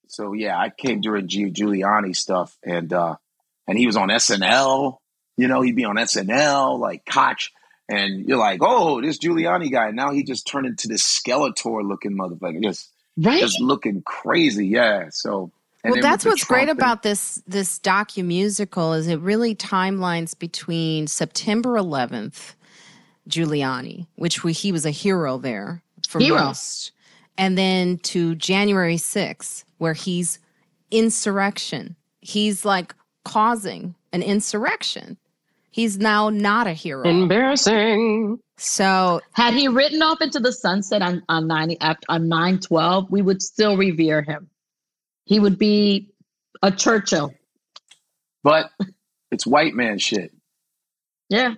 So 0.08 0.34
yeah, 0.34 0.60
I 0.60 0.70
came 0.70 1.00
during 1.00 1.30
G- 1.30 1.52
Giuliani 1.52 2.16
stuff, 2.16 2.58
and 2.64 2.92
uh 2.92 3.16
and 3.68 3.78
he 3.78 3.88
was 3.88 3.96
on 3.96 4.10
SNL. 4.10 4.98
You 5.38 5.48
know, 5.48 5.62
he'd 5.62 5.78
be 5.78 5.86
on 5.86 5.96
SNL 5.96 6.80
like 6.80 7.06
Koch, 7.06 7.50
and 7.88 8.28
you're 8.28 8.38
like, 8.38 8.60
oh, 8.62 9.02
this 9.02 9.18
Giuliani 9.18 9.72
guy. 9.72 9.92
Now 9.92 10.12
he 10.12 10.24
just 10.24 10.46
turned 10.46 10.68
into 10.68 10.90
this 10.90 11.04
Skeletor 11.04 11.88
looking 11.88 12.18
motherfucker, 12.18 12.62
just 12.62 12.90
right, 13.16 13.40
just 13.40 13.62
looking 13.62 14.04
crazy. 14.06 14.68
Yeah, 14.68 15.08
so. 15.12 15.52
well, 15.86 15.96
that's 16.02 16.26
what's 16.26 16.46
Trump 16.46 16.60
great 16.60 16.68
thing. 16.68 16.78
about 16.78 17.04
this 17.04 17.42
this 17.48 17.80
docu 17.80 18.26
musical 18.26 18.92
is 18.92 19.08
it 19.08 19.22
really 19.22 19.56
timelines 19.56 20.38
between 20.38 21.08
September 21.08 21.76
11th 21.76 22.54
Giuliani, 23.32 24.08
which 24.16 24.44
we, 24.44 24.54
he 24.54 24.72
was 24.72 24.86
a 24.86 24.92
hero 24.92 25.38
there 25.38 25.82
for 26.08 26.20
hero. 26.20 26.46
most. 26.46 26.92
And 27.38 27.58
then 27.58 27.98
to 28.00 28.36
January 28.36 28.98
6th, 28.98 29.64
where 29.78 29.94
he's 29.94 30.40
insurrection. 30.92 31.96
He's 32.20 32.66
like 32.66 32.94
causing 33.24 33.96
an 34.12 34.22
insurrection. 34.22 35.18
He's 35.72 35.98
now 35.98 36.30
not 36.30 36.68
a 36.68 36.74
hero. 36.74 37.08
Embarrassing. 37.08 38.40
So 38.58 39.22
had 39.32 39.54
he 39.54 39.70
written 39.70 40.02
off 40.02 40.22
into 40.22 40.40
the 40.40 40.52
sunset 40.52 41.02
on, 41.02 41.24
on 41.30 41.48
90 41.48 41.78
on 42.10 42.28
912, 42.28 43.10
we 43.10 43.22
would 43.22 43.42
still 43.42 43.78
revere 43.78 44.22
him. 44.22 44.50
He 45.26 45.40
would 45.40 45.58
be 45.58 46.10
a 46.62 46.72
Churchill. 46.72 47.34
But 48.44 48.70
it's 49.32 49.48
white 49.48 49.74
man 49.74 49.98
shit. 49.98 50.34
Yeah 51.30 51.56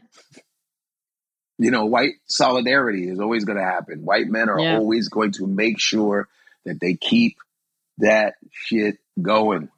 you 1.57 1.71
know, 1.71 1.85
white 1.85 2.13
solidarity 2.25 3.07
is 3.07 3.19
always 3.19 3.45
going 3.45 3.57
to 3.57 3.63
happen. 3.63 4.03
White 4.03 4.27
men 4.27 4.49
are 4.49 4.59
yeah. 4.59 4.77
always 4.77 5.09
going 5.09 5.31
to 5.33 5.47
make 5.47 5.79
sure 5.79 6.27
that 6.65 6.79
they 6.79 6.95
keep 6.95 7.37
that 7.99 8.35
shit 8.51 8.97
going. 9.21 9.69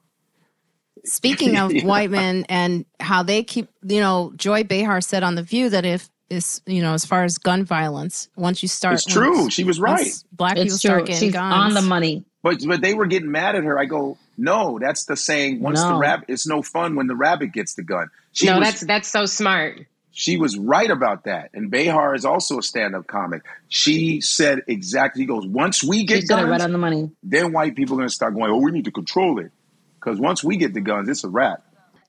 Speaking 1.04 1.56
of 1.56 1.72
white 1.82 2.10
men 2.10 2.46
and 2.48 2.86
how 2.98 3.22
they 3.22 3.42
keep, 3.44 3.68
you 3.82 4.00
know, 4.00 4.32
Joy 4.36 4.64
Behar 4.64 5.00
said 5.00 5.22
on 5.22 5.34
The 5.34 5.42
View 5.42 5.70
that 5.70 5.84
if 5.84 6.08
is 6.28 6.60
you 6.66 6.82
know 6.82 6.92
as 6.92 7.04
far 7.04 7.24
as 7.24 7.38
gun 7.38 7.64
violence 7.64 8.28
once 8.36 8.62
you 8.62 8.68
start 8.68 8.94
it's 8.94 9.04
true 9.04 9.42
once, 9.42 9.54
she 9.54 9.64
was 9.64 9.78
right 9.78 10.12
black 10.32 10.56
it's 10.56 10.64
people 10.64 10.70
true. 10.70 10.78
start 10.78 11.06
getting 11.06 11.28
She's 11.28 11.32
guns 11.32 11.54
on 11.54 11.74
the 11.74 11.82
money 11.82 12.24
but 12.42 12.58
but 12.66 12.80
they 12.80 12.94
were 12.94 13.06
getting 13.06 13.30
mad 13.30 13.54
at 13.54 13.62
her 13.62 13.78
i 13.78 13.84
go 13.84 14.18
no 14.36 14.78
that's 14.80 15.04
the 15.04 15.16
saying 15.16 15.60
once 15.60 15.80
no. 15.80 15.90
the 15.90 15.94
rabbit 15.94 16.24
it's 16.28 16.46
no 16.46 16.62
fun 16.62 16.96
when 16.96 17.06
the 17.06 17.14
rabbit 17.14 17.52
gets 17.52 17.74
the 17.74 17.84
gun 17.84 18.08
she 18.32 18.46
no 18.46 18.58
was, 18.58 18.68
that's 18.68 18.80
that's 18.80 19.08
so 19.08 19.24
smart 19.24 19.86
she 20.18 20.38
was 20.38 20.56
right 20.56 20.90
about 20.90 21.24
that. 21.24 21.50
And 21.52 21.70
Behar 21.70 22.14
is 22.14 22.24
also 22.24 22.58
a 22.58 22.62
stand-up 22.62 23.06
comic. 23.06 23.42
She 23.68 24.22
said 24.22 24.62
exactly. 24.66 25.24
He 25.24 25.26
goes, 25.26 25.46
once 25.46 25.84
we 25.84 26.04
get 26.04 26.20
She's 26.20 26.30
guns, 26.30 26.48
right 26.48 26.62
on 26.62 26.72
the 26.72 26.78
money. 26.78 27.10
then 27.22 27.52
white 27.52 27.76
people 27.76 27.96
are 27.96 27.98
going 27.98 28.08
to 28.08 28.14
start 28.14 28.34
going, 28.34 28.50
oh, 28.50 28.56
we 28.56 28.70
need 28.70 28.86
to 28.86 28.90
control 28.90 29.38
it. 29.40 29.52
Because 30.00 30.18
once 30.18 30.42
we 30.42 30.56
get 30.56 30.72
the 30.72 30.80
guns, 30.80 31.10
it's 31.10 31.22
a 31.22 31.28
wrap. 31.28 31.62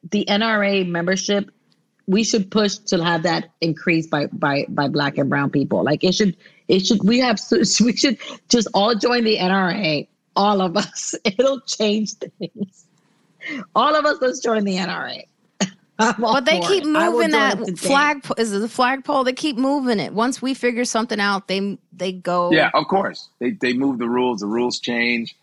The 0.10 0.24
NRA 0.24 0.88
membership 0.88 1.51
we 2.08 2.24
should 2.24 2.49
push 2.49 2.78
to 2.78 3.03
have 3.03 3.24
that 3.24 3.49
increased 3.60 4.10
by 4.10 4.28
by 4.28 4.66
by 4.70 4.88
black 4.88 5.18
and 5.18 5.30
brown 5.30 5.49
people. 5.49 5.84
Like 5.84 6.05
it 6.05 6.16
should 6.16 6.38
it 6.70 6.86
should 6.86 7.03
we 7.03 7.20
have 7.20 7.41
we 7.51 7.97
should 7.97 8.20
just 8.47 8.70
all 8.74 8.95
join 8.95 9.26
the 9.26 9.36
NRA. 9.36 10.08
All 10.34 10.62
of 10.62 10.78
us. 10.78 11.14
It'll 11.26 11.60
change 11.60 12.14
things. 12.14 12.86
All 13.76 13.95
of 13.95 14.05
us 14.05 14.20
let's 14.22 14.39
join 14.39 14.64
the 14.64 14.78
NRA. 14.78 15.26
But 15.98 16.45
they 16.45 16.60
keep 16.60 16.86
moving 16.86 17.32
that 17.32 17.78
flag. 17.78 18.26
Is 18.38 18.54
it 18.54 18.60
the 18.60 18.70
flagpole? 18.70 19.24
They 19.24 19.34
keep 19.34 19.58
moving 19.58 20.00
it. 20.00 20.14
Once 20.14 20.41
we 20.41 20.54
figure 20.54 20.86
something 20.86 21.20
out, 21.20 21.48
they 21.48 21.78
they 21.91 22.12
go. 22.12 22.52
Yeah, 22.52 22.70
of 22.74 22.88
course. 22.88 23.30
They 23.39 23.52
they 23.52 23.74
move 23.74 23.98
the 23.98 24.08
rules. 24.08 24.41
The 24.41 24.48
rules 24.48 24.80
change. 24.80 25.36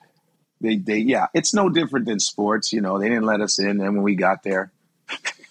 They 0.61 0.77
they 0.77 0.99
yeah. 0.99 1.27
It's 1.35 1.55
no 1.55 1.69
different 1.69 2.07
than 2.07 2.21
sports. 2.21 2.73
You 2.73 2.81
know, 2.81 2.99
they 2.99 3.09
didn't 3.09 3.25
let 3.25 3.41
us 3.41 3.59
in, 3.59 3.81
and 3.81 3.81
when 3.81 4.03
we 4.03 4.15
got 4.15 4.45
there, 4.45 4.71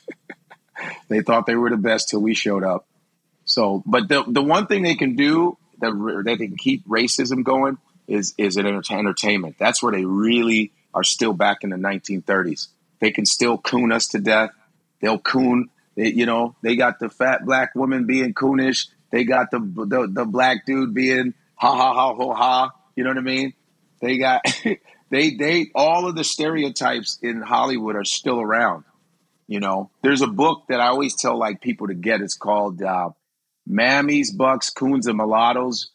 they 1.10 1.22
thought 1.22 1.46
they 1.46 1.56
were 1.56 1.70
the 1.70 1.78
best 1.78 2.10
till 2.10 2.22
we 2.22 2.34
showed 2.34 2.64
up. 2.64 2.88
So, 3.46 3.84
but 3.86 4.08
the 4.08 4.24
the 4.26 4.42
one 4.42 4.68
thing 4.68 4.84
they 4.84 4.96
can 4.96 5.16
do 5.16 5.58
that 5.80 5.92
that 6.26 6.38
they 6.38 6.48
can 6.48 6.56
keep 6.56 6.88
racism 6.88 7.44
going 7.44 7.78
is 8.08 8.34
is 8.38 8.56
an 8.56 8.66
entertainment. 8.68 9.58
That's 9.60 9.84
where 9.84 9.92
they 9.92 10.06
really 10.06 10.72
are 10.94 11.04
still 11.04 11.34
back 11.34 11.64
in 11.64 11.72
the 11.72 11.78
1930s. 11.78 12.68
They 13.00 13.12
can 13.12 13.26
still 13.26 13.58
coon 13.58 13.92
us 13.92 14.08
to 14.10 14.20
death 14.20 14.52
They'll 15.04 15.20
coon. 15.20 15.70
They, 15.98 16.14
you 16.14 16.26
know, 16.26 16.56
they 16.64 16.78
got 16.78 16.98
the 16.98 17.10
fat 17.10 17.46
black 17.46 17.76
woman 17.76 18.08
being 18.08 18.34
coonish. 18.34 18.88
They 19.12 19.26
got 19.26 19.52
the 19.52 19.60
the, 19.60 20.08
the 20.10 20.26
black 20.26 20.66
dude 20.66 20.94
being 20.94 21.34
ha 21.56 21.76
ha 21.76 21.94
ha 21.94 22.16
ho 22.16 22.34
ha. 22.34 22.72
You 22.96 23.04
know 23.04 23.10
what 23.10 23.18
I 23.18 23.22
mean? 23.22 23.54
They 24.02 24.18
got 24.18 24.44
they 25.10 25.32
they 25.32 25.66
all 25.76 26.08
of 26.08 26.16
the 26.16 26.24
stereotypes 26.24 27.20
in 27.22 27.42
Hollywood 27.42 27.98
are 27.98 28.06
still 28.06 28.40
around. 28.40 28.86
You 29.46 29.60
know, 29.60 29.92
there's 30.02 30.22
a 30.22 30.28
book 30.28 30.64
that 30.70 30.80
I 30.80 30.88
always 30.88 31.18
tell 31.18 31.38
like 31.38 31.60
people 31.60 31.88
to 31.88 31.94
get. 31.94 32.22
It's 32.22 32.38
called 32.38 32.82
uh, 32.82 33.10
"Mammies, 33.70 34.36
Bucks, 34.36 34.70
Coons, 34.70 35.06
and 35.06 35.18
Mulattoes: 35.18 35.92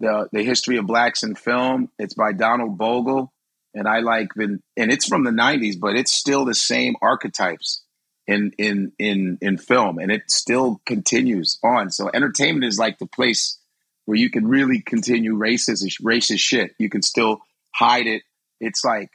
the 0.00 0.28
the 0.32 0.42
History 0.42 0.76
of 0.76 0.88
Blacks 0.88 1.22
in 1.22 1.36
Film." 1.36 1.88
It's 2.00 2.14
by 2.14 2.32
Donald 2.32 2.76
Bogle, 2.76 3.32
and 3.74 3.86
I 3.86 4.00
like 4.00 4.34
been 4.34 4.60
and 4.76 4.90
it's 4.90 5.06
from 5.06 5.22
the 5.22 5.30
'90s, 5.30 5.78
but 5.78 5.94
it's 5.94 6.12
still 6.12 6.44
the 6.44 6.54
same 6.54 6.96
archetypes 7.00 7.84
in 8.30 8.52
in 8.58 8.92
in 8.98 9.38
in 9.40 9.58
film, 9.58 9.98
and 9.98 10.12
it 10.12 10.30
still 10.30 10.80
continues 10.86 11.58
on. 11.64 11.90
So 11.90 12.10
entertainment 12.14 12.64
is 12.64 12.78
like 12.78 12.98
the 12.98 13.06
place 13.06 13.58
where 14.04 14.16
you 14.16 14.30
can 14.30 14.46
really 14.46 14.80
continue 14.80 15.36
racist 15.36 15.82
racist 16.00 16.38
shit. 16.38 16.74
You 16.78 16.88
can 16.88 17.02
still 17.02 17.40
hide 17.74 18.06
it. 18.06 18.22
It's 18.60 18.84
like 18.84 19.10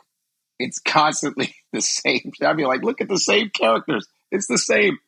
it's 0.59 0.79
constantly 0.79 1.55
the 1.73 1.81
same. 1.81 2.33
I 2.41 2.53
mean, 2.53 2.67
like, 2.67 2.83
look 2.83 3.01
at 3.01 3.07
the 3.07 3.17
same 3.17 3.49
characters. 3.49 4.05
It's 4.31 4.47
the 4.47 4.57
same. 4.57 4.99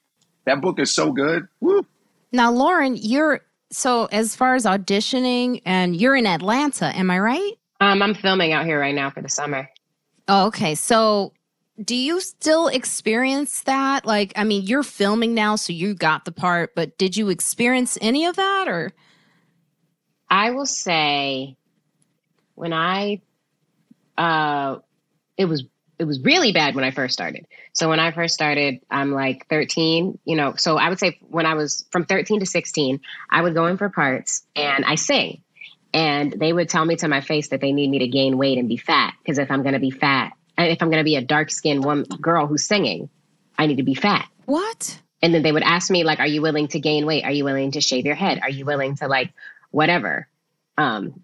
That 0.45 0.61
book 0.61 0.79
is 0.79 0.93
so 0.93 1.11
good. 1.11 1.47
Woo. 1.59 1.85
Now, 2.31 2.51
Loren, 2.51 2.95
you're 2.95 3.41
so 3.71 4.05
as 4.05 4.35
far 4.35 4.55
as 4.55 4.63
auditioning, 4.63 5.61
and 5.65 5.95
you're 5.99 6.15
in 6.15 6.25
Atlanta. 6.25 6.85
Am 6.95 7.11
I 7.11 7.19
right? 7.19 7.51
Um, 7.81 8.01
I'm 8.01 8.15
filming 8.15 8.53
out 8.53 8.65
here 8.65 8.79
right 8.79 8.95
now 8.95 9.09
for 9.09 9.21
the 9.21 9.29
summer. 9.29 9.69
Oh, 10.29 10.47
okay. 10.47 10.75
So 10.75 11.33
do 11.83 11.95
you 11.95 12.19
still 12.19 12.67
experience 12.67 13.61
that? 13.61 14.05
Like, 14.05 14.33
I 14.35 14.43
mean, 14.43 14.63
you're 14.63 14.83
filming 14.83 15.33
now, 15.33 15.55
so 15.55 15.73
you 15.73 15.93
got 15.93 16.25
the 16.25 16.31
part, 16.31 16.73
but 16.75 16.97
did 16.97 17.15
you 17.15 17.29
experience 17.29 17.97
any 18.01 18.25
of 18.25 18.35
that 18.35 18.67
or? 18.67 18.93
I 20.29 20.51
will 20.51 20.65
say 20.65 21.55
when 22.55 22.73
I, 22.73 23.21
uh, 24.17 24.77
it 25.37 25.45
was, 25.45 25.65
it 25.99 26.05
was 26.05 26.19
really 26.21 26.51
bad 26.51 26.75
when 26.75 26.83
I 26.83 26.91
first 26.91 27.13
started. 27.13 27.45
So 27.73 27.89
when 27.89 27.99
I 27.99 28.11
first 28.11 28.33
started, 28.33 28.79
I'm 28.89 29.11
like 29.11 29.47
13, 29.47 30.19
you 30.25 30.35
know, 30.35 30.55
so 30.55 30.77
I 30.77 30.89
would 30.89 30.99
say 30.99 31.19
when 31.21 31.45
I 31.45 31.53
was 31.53 31.85
from 31.91 32.05
13 32.05 32.39
to 32.39 32.45
16, 32.45 32.99
I 33.31 33.41
would 33.41 33.53
go 33.53 33.67
in 33.67 33.77
for 33.77 33.89
parts 33.89 34.45
and 34.55 34.83
I 34.83 34.95
sing. 34.95 35.43
And 35.93 36.33
they 36.33 36.51
would 36.51 36.69
tell 36.69 36.83
me 36.83 36.97
to 36.97 37.07
my 37.07 37.21
face 37.21 37.49
that 37.49 37.61
they 37.61 37.71
need 37.71 37.89
me 37.89 37.99
to 37.99 38.07
gain 38.07 38.37
weight 38.37 38.57
and 38.57 38.67
be 38.67 38.77
fat. 38.77 39.13
Because 39.23 39.37
if 39.37 39.49
I'm 39.49 39.61
going 39.61 39.73
to 39.73 39.79
be 39.79 39.91
fat, 39.91 40.33
if 40.57 40.81
I'm 40.81 40.89
going 40.89 40.99
to 40.99 41.03
be 41.03 41.15
a 41.15 41.21
dark 41.21 41.51
skinned 41.51 41.83
woman 41.83 42.05
girl 42.21 42.47
who's 42.47 42.63
singing, 42.63 43.09
I 43.57 43.67
need 43.67 43.77
to 43.77 43.83
be 43.83 43.95
fat. 43.95 44.27
What? 44.45 44.99
And 45.21 45.33
then 45.33 45.41
they 45.41 45.51
would 45.51 45.63
ask 45.63 45.89
me 45.89 46.03
like, 46.03 46.19
"Are 46.19 46.27
you 46.27 46.41
willing 46.41 46.67
to 46.69 46.79
gain 46.79 47.05
weight? 47.05 47.23
Are 47.23 47.31
you 47.31 47.43
willing 47.43 47.71
to 47.71 47.81
shave 47.81 48.05
your 48.05 48.15
head? 48.15 48.39
Are 48.41 48.49
you 48.49 48.65
willing 48.65 48.95
to 48.97 49.07
like 49.07 49.31
whatever?" 49.71 50.27
Um, 50.77 51.21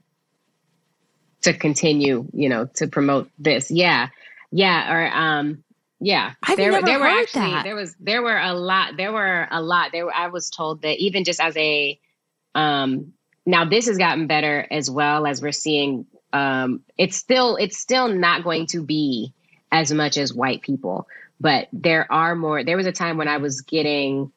to 1.42 1.54
continue, 1.54 2.26
you 2.34 2.50
know, 2.50 2.66
to 2.76 2.88
promote 2.88 3.30
this. 3.38 3.70
Yeah, 3.70 4.10
yeah, 4.52 4.94
or 4.94 5.16
um, 5.16 5.64
yeah. 6.00 6.34
I've 6.42 6.58
there, 6.58 6.72
never 6.72 6.86
there 6.86 7.00
were 7.00 7.08
actually 7.08 7.52
that. 7.52 7.64
there 7.64 7.76
was 7.76 7.96
there 8.00 8.22
were 8.22 8.38
a 8.38 8.54
lot. 8.54 8.98
There 8.98 9.14
were 9.14 9.48
a 9.50 9.62
lot. 9.62 9.92
There 9.92 10.06
were, 10.06 10.14
I 10.14 10.28
was 10.28 10.50
told 10.50 10.82
that 10.82 10.98
even 10.98 11.24
just 11.24 11.40
as 11.40 11.56
a 11.58 12.00
um 12.56 13.14
now 13.46 13.66
this 13.66 13.88
has 13.88 13.98
gotten 13.98 14.28
better 14.28 14.66
as 14.70 14.90
well 14.90 15.26
as 15.26 15.42
we're 15.42 15.52
seeing 15.52 16.06
um, 16.34 16.82
it's 16.98 17.16
still 17.16 17.56
it's 17.56 17.78
still 17.78 18.08
not 18.08 18.44
going 18.44 18.66
to 18.68 18.84
be 18.84 19.34
as 19.72 19.94
much 19.94 20.18
as 20.18 20.34
white 20.34 20.62
people 20.62 21.08
but 21.40 21.68
there 21.74 22.12
are 22.12 22.36
more 22.36 22.64
there 22.64 22.78
was 22.78 22.86
a 22.86 22.92
time 22.92 23.18
when 23.18 23.28
i 23.28 23.38
was 23.38 23.62
getting 23.62 24.32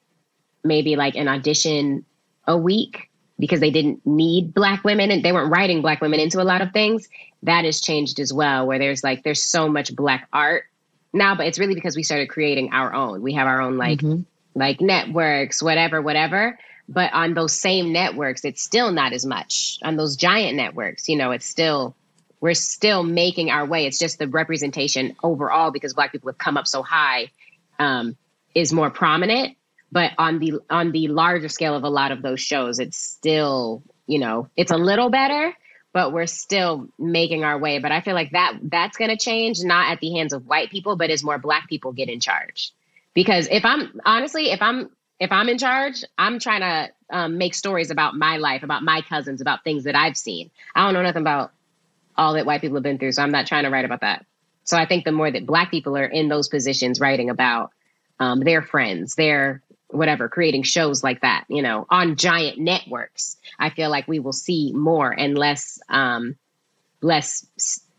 maybe 0.65 0.97
like 0.97 1.17
an 1.17 1.29
audition 1.29 2.05
a 2.47 2.57
week 2.57 3.11
because 3.39 3.61
they 3.61 3.71
didn't 3.71 4.05
need 4.07 4.55
black 4.55 4.85
women 4.85 5.11
and 5.11 5.23
they 5.23 5.33
weren't 5.33 5.51
writing 5.51 5.83
black 5.83 6.01
women 6.01 6.21
into 6.21 6.41
a 6.41 6.45
lot 6.45 6.63
of 6.63 6.73
things. 6.73 7.09
That 7.43 7.65
has 7.65 7.81
changed 7.81 8.19
as 8.19 8.33
well 8.33 8.67
where 8.67 8.79
there's 8.79 9.05
like 9.05 9.23
there's 9.23 9.43
so 9.43 9.69
much 9.69 9.95
black 9.95 10.29
art 10.33 10.65
now 11.13 11.35
but 11.35 11.47
it's 11.47 11.59
really 11.59 11.75
because 11.75 11.97
we 11.97 12.03
started 12.03 12.29
creating 12.29 12.73
our 12.73 12.95
own. 12.95 13.23
We 13.23 13.35
have 13.35 13.47
our 13.47 13.61
own 13.61 13.77
like 13.77 14.01
mm-hmm. 14.01 14.23
like 14.59 14.81
networks 14.81 15.63
whatever 15.63 16.03
whatever 16.03 16.59
but 16.89 17.13
on 17.13 17.35
those 17.35 17.53
same 17.53 17.93
networks, 17.93 18.45
it's 18.45 18.63
still 18.63 18.93
not 18.93 19.13
as 19.13 19.27
much. 19.27 19.79
On 19.83 19.97
those 19.97 20.17
giant 20.17 20.57
networks, 20.57 21.09
you 21.09 21.17
know, 21.17 21.33
it's 21.33 21.47
still 21.47 21.97
we're 22.41 22.55
still 22.55 23.03
making 23.03 23.51
our 23.51 23.65
way. 23.65 23.87
It's 23.87 23.99
just 23.99 24.19
the 24.19 24.29
representation 24.29 25.17
overall 25.23 25.71
because 25.71 25.95
Black 25.95 26.13
people 26.13 26.29
have 26.29 26.39
come 26.39 26.57
up 26.57 26.67
so 26.67 26.83
high 26.83 27.31
um, 27.79 28.17
is 28.55 28.73
more 28.73 28.91
prominent. 28.91 29.57
But 29.91 30.13
on 30.19 30.39
the 30.39 30.61
on 30.69 30.93
the 30.93 31.09
larger 31.09 31.49
scale 31.49 31.75
of 31.75 31.85
a 31.85 31.89
lot 31.89 32.13
of 32.13 32.23
those 32.23 32.41
shows, 32.41 32.79
it's 32.79 32.99
still 32.99 33.83
you 34.07 34.19
know 34.19 34.49
it's 34.57 34.71
a 34.71 34.77
little 34.77 35.11
better, 35.11 35.55
but 35.93 36.13
we're 36.13 36.27
still 36.27 36.89
making 36.99 37.45
our 37.45 37.59
way. 37.59 37.79
But 37.79 37.93
I 37.93 38.01
feel 38.01 38.15
like 38.15 38.33
that 38.33 38.59
that's 38.63 38.97
going 38.97 39.11
to 39.11 39.17
change, 39.17 39.61
not 39.63 39.91
at 39.91 40.01
the 40.01 40.13
hands 40.13 40.33
of 40.33 40.47
white 40.47 40.71
people, 40.71 40.97
but 40.97 41.11
as 41.11 41.25
more 41.25 41.39
Black 41.39 41.69
people 41.69 41.93
get 41.93 42.09
in 42.09 42.21
charge. 42.21 42.73
Because 43.15 43.49
if 43.51 43.65
I'm 43.65 43.99
honestly, 44.05 44.51
if 44.51 44.61
I'm 44.61 44.91
if 45.19 45.33
I'm 45.33 45.49
in 45.49 45.59
charge, 45.59 46.05
I'm 46.19 46.39
trying 46.39 46.61
to 46.61 46.93
um, 47.11 47.39
make 47.39 47.55
stories 47.55 47.91
about 47.91 48.15
my 48.15 48.37
life, 48.37 48.63
about 48.63 48.83
my 48.83 49.01
cousins, 49.03 49.41
about 49.41 49.65
things 49.65 49.85
that 49.85 49.95
I've 49.95 50.17
seen. 50.17 50.51
I 50.75 50.85
don't 50.85 50.95
know 50.95 51.03
nothing 51.03 51.23
about 51.23 51.53
all 52.17 52.35
that 52.35 52.47
white 52.47 52.61
people 52.61 52.77
have 52.77 52.83
been 52.83 52.99
through, 52.99 53.13
so 53.13 53.23
I'm 53.23 53.31
not 53.31 53.47
trying 53.47 53.65
to 53.65 53.71
write 53.71 53.85
about 53.85 54.01
that. 54.01 54.27
So 54.65 54.77
I 54.77 54.87
think 54.87 55.05
the 55.05 55.13
more 55.13 55.31
that 55.31 55.47
Black 55.47 55.71
people 55.71 55.97
are 55.97 56.07
in 56.07 56.29
those 56.29 56.49
positions, 56.49 57.01
writing 57.01 57.31
about 57.31 57.71
um, 58.19 58.41
their 58.41 58.63
friends, 58.63 59.15
their 59.15 59.63
whatever, 59.89 60.29
creating 60.29 60.65
shows 60.65 61.05
like 61.05 61.21
that, 61.21 61.45
you 61.49 61.63
know, 61.63 61.87
on 61.89 62.17
giant 62.17 62.59
networks, 62.59 63.37
I 63.59 63.71
feel 63.71 63.89
like 63.89 64.09
we 64.09 64.19
will 64.19 64.33
see 64.33 64.73
more 64.73 65.11
and 65.11 65.39
less, 65.39 65.79
um, 65.89 66.37
less 67.01 67.47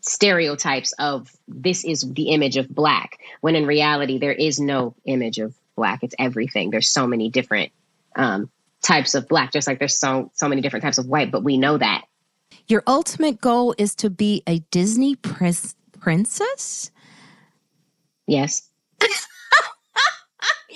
stereotypes 0.00 0.92
of 0.92 1.34
this 1.48 1.84
is 1.84 2.02
the 2.02 2.28
image 2.28 2.56
of 2.58 2.68
Black, 2.68 3.18
when 3.40 3.56
in 3.56 3.66
reality 3.66 4.18
there 4.18 4.32
is 4.32 4.60
no 4.60 4.94
image 5.06 5.38
of 5.38 5.54
black. 5.78 6.02
It's 6.02 6.14
everything. 6.18 6.70
There's 6.70 6.88
so 6.88 7.06
many 7.06 7.30
different 7.30 7.70
um, 8.16 8.50
types 8.82 9.14
of 9.14 9.28
black 9.28 9.52
just 9.52 9.66
like 9.66 9.78
there's 9.78 9.98
so 9.98 10.30
so 10.34 10.48
many 10.48 10.60
different 10.60 10.82
types 10.82 10.98
of 10.98 11.06
white 11.06 11.30
but 11.30 11.44
we 11.44 11.56
know 11.56 11.78
that. 11.78 12.04
Your 12.66 12.82
ultimate 12.86 13.40
goal 13.40 13.74
is 13.78 13.94
to 13.96 14.10
be 14.10 14.42
a 14.46 14.58
disney 14.70 15.14
prince- 15.14 15.76
princess? 16.00 16.90
Yes 18.26 18.67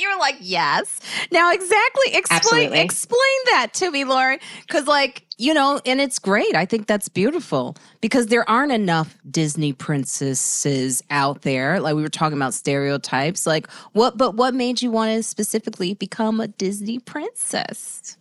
You're 0.02 0.18
like, 0.18 0.36
yes. 0.40 0.98
Now, 1.30 1.52
exactly. 1.52 2.14
Explain 2.14 2.38
Absolutely. 2.38 2.80
explain 2.80 3.38
that 3.46 3.68
to 3.74 3.90
me, 3.90 4.04
Loren. 4.04 4.40
Because, 4.66 4.88
like, 4.88 5.24
you 5.38 5.54
know, 5.54 5.80
and 5.86 6.00
it's 6.00 6.18
great. 6.18 6.56
I 6.56 6.66
think 6.66 6.88
that's 6.88 7.08
beautiful 7.08 7.76
because 8.00 8.26
there 8.26 8.48
aren't 8.48 8.72
enough 8.72 9.16
Disney 9.30 9.72
princesses 9.72 11.02
out 11.10 11.42
there. 11.42 11.80
Like 11.80 11.94
we 11.94 12.02
were 12.02 12.08
talking 12.08 12.36
about 12.36 12.54
stereotypes. 12.54 13.46
Like, 13.46 13.70
what? 13.92 14.16
But 14.18 14.34
what 14.34 14.54
made 14.54 14.82
you 14.82 14.90
want 14.90 15.16
to 15.16 15.22
specifically 15.22 15.94
become 15.94 16.40
a 16.40 16.48
Disney 16.48 16.98
princess? 16.98 18.16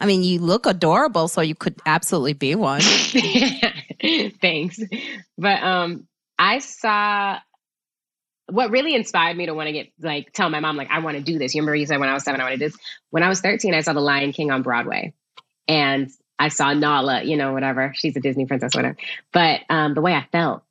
I 0.00 0.06
mean, 0.06 0.24
you 0.24 0.40
look 0.40 0.66
adorable, 0.66 1.28
so 1.28 1.40
you 1.42 1.54
could 1.54 1.80
absolutely 1.86 2.32
be 2.32 2.54
one. 2.54 2.80
Thanks. 4.40 4.80
But 5.38 5.62
um, 5.62 6.08
I 6.38 6.58
saw 6.58 7.38
what 8.52 8.70
really 8.70 8.94
inspired 8.94 9.36
me 9.36 9.46
to 9.46 9.54
want 9.54 9.68
to 9.68 9.72
get 9.72 9.92
like 10.00 10.32
tell 10.32 10.50
my 10.50 10.60
mom 10.60 10.76
like 10.76 10.90
I 10.90 10.98
want 10.98 11.16
to 11.16 11.22
do 11.22 11.38
this. 11.38 11.54
You 11.54 11.62
remember 11.62 11.76
you 11.76 11.86
said 11.86 11.98
when 11.98 12.08
I 12.08 12.14
was 12.14 12.24
seven 12.24 12.40
I 12.40 12.44
want 12.44 12.54
to 12.54 12.58
do 12.58 12.68
this. 12.70 12.78
When 13.10 13.22
I 13.22 13.28
was 13.28 13.40
thirteen, 13.40 13.74
I 13.74 13.80
saw 13.80 13.92
The 13.92 14.00
Lion 14.00 14.32
King 14.32 14.50
on 14.50 14.62
Broadway, 14.62 15.14
and 15.66 16.10
I 16.38 16.48
saw 16.48 16.72
Nala. 16.72 17.22
You 17.22 17.36
know, 17.36 17.52
whatever. 17.52 17.92
She's 17.94 18.16
a 18.16 18.20
Disney 18.20 18.46
princess, 18.46 18.74
whatever. 18.74 18.96
But 19.32 19.60
um, 19.70 19.94
the 19.94 20.02
way 20.02 20.12
I 20.12 20.26
felt, 20.30 20.62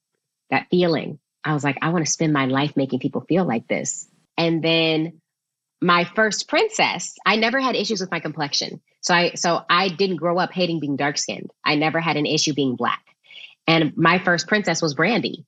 that 0.51 0.67
feeling, 0.69 1.19
I 1.43 1.53
was 1.53 1.63
like, 1.63 1.77
I 1.81 1.89
want 1.89 2.05
to 2.05 2.11
spend 2.11 2.33
my 2.33 2.45
life 2.45 2.77
making 2.77 2.99
people 2.99 3.21
feel 3.21 3.45
like 3.45 3.67
this. 3.67 4.07
And 4.37 4.63
then 4.63 5.21
my 5.81 6.03
first 6.03 6.47
princess, 6.47 7.15
I 7.25 7.35
never 7.35 7.59
had 7.59 7.75
issues 7.75 7.99
with 7.99 8.11
my 8.11 8.19
complexion. 8.19 8.81
So 9.01 9.15
I 9.15 9.33
so 9.33 9.63
I 9.69 9.89
didn't 9.89 10.17
grow 10.17 10.37
up 10.37 10.53
hating 10.53 10.79
being 10.79 10.97
dark 10.97 11.17
skinned. 11.17 11.51
I 11.65 11.75
never 11.75 11.99
had 11.99 12.17
an 12.17 12.27
issue 12.27 12.53
being 12.53 12.75
black. 12.75 13.03
And 13.65 13.97
my 13.97 14.19
first 14.19 14.47
princess 14.47 14.81
was 14.81 14.93
Brandy. 14.93 15.45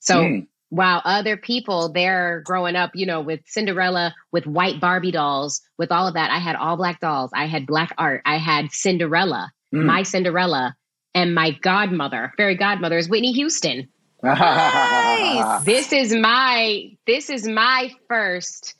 So 0.00 0.16
mm. 0.16 0.46
While 0.68 1.00
other 1.04 1.36
people 1.36 1.92
they're 1.92 2.42
growing 2.44 2.76
up, 2.76 2.90
you 2.94 3.06
know, 3.06 3.20
with 3.20 3.40
Cinderella, 3.46 4.14
with 4.32 4.46
white 4.46 4.80
Barbie 4.80 5.12
dolls, 5.12 5.60
with 5.78 5.92
all 5.92 6.08
of 6.08 6.14
that, 6.14 6.30
I 6.30 6.38
had 6.38 6.56
all 6.56 6.76
black 6.76 7.00
dolls. 7.00 7.30
I 7.34 7.46
had 7.46 7.66
black 7.66 7.94
art. 7.98 8.22
I 8.24 8.38
had 8.38 8.72
Cinderella, 8.72 9.52
mm. 9.74 9.84
my 9.84 10.02
Cinderella, 10.02 10.74
and 11.14 11.34
my 11.34 11.52
godmother, 11.52 12.32
fairy 12.36 12.56
godmother 12.56 12.98
is 12.98 13.08
Whitney 13.08 13.32
Houston. 13.32 13.88
nice. 14.22 15.64
This 15.64 15.92
is 15.92 16.14
my 16.14 16.90
this 17.06 17.30
is 17.30 17.46
my 17.46 17.92
first 18.08 18.74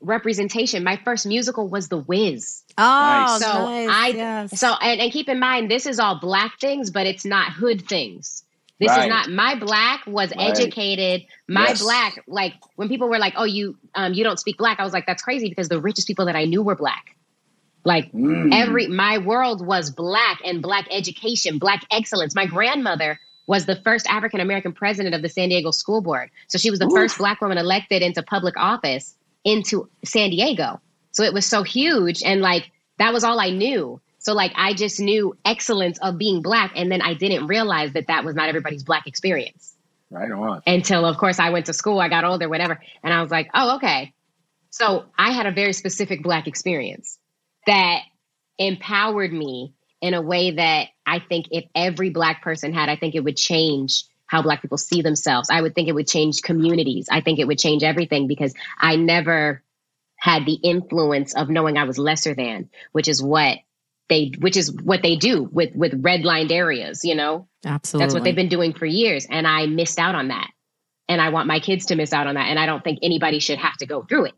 representation. 0.00 0.84
My 0.84 1.00
first 1.04 1.26
musical 1.26 1.68
was 1.68 1.88
The 1.88 1.98
Wiz. 1.98 2.62
Oh, 2.78 3.38
so 3.40 3.46
nice. 3.46 3.88
I 3.90 4.08
yes. 4.08 4.60
so 4.60 4.74
and, 4.80 5.00
and 5.00 5.12
keep 5.12 5.28
in 5.28 5.40
mind 5.40 5.70
this 5.70 5.86
is 5.86 5.98
all 5.98 6.20
black 6.20 6.60
things, 6.60 6.90
but 6.90 7.06
it's 7.06 7.24
not 7.24 7.52
hood 7.52 7.88
things. 7.88 8.44
This 8.78 8.88
right. 8.88 9.04
is 9.04 9.06
not 9.08 9.30
my 9.30 9.54
black 9.58 10.06
was 10.06 10.30
right. 10.36 10.50
educated. 10.50 11.24
My 11.48 11.68
yes. 11.68 11.82
black, 11.82 12.22
like 12.26 12.54
when 12.76 12.88
people 12.88 13.08
were 13.08 13.18
like, 13.18 13.34
"Oh, 13.36 13.44
you 13.44 13.76
um, 13.94 14.12
you 14.12 14.22
don't 14.22 14.38
speak 14.38 14.58
black," 14.58 14.78
I 14.80 14.84
was 14.84 14.92
like, 14.92 15.06
"That's 15.06 15.22
crazy," 15.22 15.48
because 15.48 15.68
the 15.68 15.80
richest 15.80 16.06
people 16.06 16.26
that 16.26 16.36
I 16.36 16.44
knew 16.44 16.62
were 16.62 16.76
black. 16.76 17.16
Like 17.84 18.12
mm. 18.12 18.50
every 18.52 18.88
my 18.88 19.18
world 19.18 19.64
was 19.64 19.90
black 19.90 20.40
and 20.44 20.60
black 20.60 20.86
education, 20.90 21.58
black 21.58 21.84
excellence. 21.90 22.34
My 22.34 22.46
grandmother 22.46 23.18
was 23.46 23.64
the 23.64 23.76
first 23.76 24.06
African 24.08 24.40
American 24.40 24.72
president 24.72 25.14
of 25.14 25.22
the 25.22 25.28
San 25.28 25.48
Diego 25.48 25.70
School 25.70 26.02
Board, 26.02 26.30
so 26.48 26.58
she 26.58 26.70
was 26.70 26.78
the 26.78 26.90
first 26.90 27.16
black 27.18 27.40
woman 27.40 27.58
elected 27.58 28.02
into 28.02 28.22
public 28.22 28.56
office 28.58 29.16
into 29.46 29.88
San 30.04 30.30
Diego. 30.30 30.80
So 31.12 31.22
it 31.22 31.32
was 31.32 31.46
so 31.46 31.62
huge. 31.62 32.22
And 32.22 32.42
like, 32.42 32.70
that 32.98 33.14
was 33.14 33.24
all 33.24 33.40
I 33.40 33.48
knew. 33.50 34.00
So 34.26 34.32
like, 34.32 34.50
I 34.56 34.74
just 34.74 34.98
knew 34.98 35.38
excellence 35.44 36.00
of 36.00 36.18
being 36.18 36.42
black. 36.42 36.72
And 36.74 36.90
then 36.90 37.00
I 37.00 37.14
didn't 37.14 37.46
realize 37.46 37.92
that 37.92 38.08
that 38.08 38.24
was 38.24 38.34
not 38.34 38.48
everybody's 38.48 38.82
black 38.82 39.06
experience. 39.06 39.76
Right 40.10 40.32
on. 40.32 40.62
Until, 40.66 41.04
of 41.04 41.16
course, 41.16 41.38
I 41.38 41.50
went 41.50 41.66
to 41.66 41.72
school, 41.72 42.00
I 42.00 42.08
got 42.08 42.24
older, 42.24 42.48
whatever. 42.48 42.80
And 43.04 43.14
I 43.14 43.22
was 43.22 43.30
like, 43.30 43.48
oh, 43.54 43.76
okay. 43.76 44.12
So 44.70 45.04
I 45.16 45.30
had 45.30 45.46
a 45.46 45.52
very 45.52 45.72
specific 45.72 46.24
black 46.24 46.48
experience 46.48 47.20
that 47.68 48.00
empowered 48.58 49.32
me 49.32 49.74
in 50.00 50.12
a 50.12 50.22
way 50.22 50.50
that 50.50 50.88
I 51.06 51.20
think 51.20 51.46
if 51.52 51.64
every 51.76 52.10
black 52.10 52.42
person 52.42 52.72
had, 52.72 52.88
I 52.88 52.96
think 52.96 53.14
it 53.14 53.20
would 53.20 53.36
change 53.36 54.06
how 54.26 54.42
black 54.42 54.60
people 54.60 54.76
see 54.76 55.02
themselves. 55.02 55.50
I 55.52 55.62
would 55.62 55.76
think 55.76 55.86
it 55.86 55.94
would 55.94 56.08
change 56.08 56.42
communities. 56.42 57.06
I 57.12 57.20
think 57.20 57.38
it 57.38 57.46
would 57.46 57.60
change 57.60 57.84
everything 57.84 58.26
because 58.26 58.54
I 58.76 58.96
never 58.96 59.62
had 60.16 60.46
the 60.46 60.54
influence 60.54 61.32
of 61.36 61.48
knowing 61.48 61.78
I 61.78 61.84
was 61.84 61.96
lesser 61.96 62.34
than, 62.34 62.70
which 62.90 63.06
is 63.06 63.22
what 63.22 63.58
they 64.08 64.32
which 64.38 64.56
is 64.56 64.72
what 64.72 65.02
they 65.02 65.16
do 65.16 65.44
with 65.44 65.74
with 65.74 66.02
redlined 66.02 66.52
areas, 66.52 67.04
you 67.04 67.14
know? 67.14 67.48
Absolutely. 67.64 68.04
That's 68.04 68.14
what 68.14 68.24
they've 68.24 68.36
been 68.36 68.48
doing 68.48 68.72
for 68.72 68.86
years 68.86 69.26
and 69.28 69.46
I 69.46 69.66
missed 69.66 69.98
out 69.98 70.14
on 70.14 70.28
that. 70.28 70.50
And 71.08 71.20
I 71.20 71.28
want 71.28 71.46
my 71.46 71.60
kids 71.60 71.86
to 71.86 71.96
miss 71.96 72.12
out 72.12 72.26
on 72.26 72.34
that 72.34 72.48
and 72.48 72.58
I 72.58 72.66
don't 72.66 72.82
think 72.82 72.98
anybody 73.02 73.38
should 73.38 73.58
have 73.58 73.76
to 73.78 73.86
go 73.86 74.02
through 74.02 74.26
it. 74.26 74.34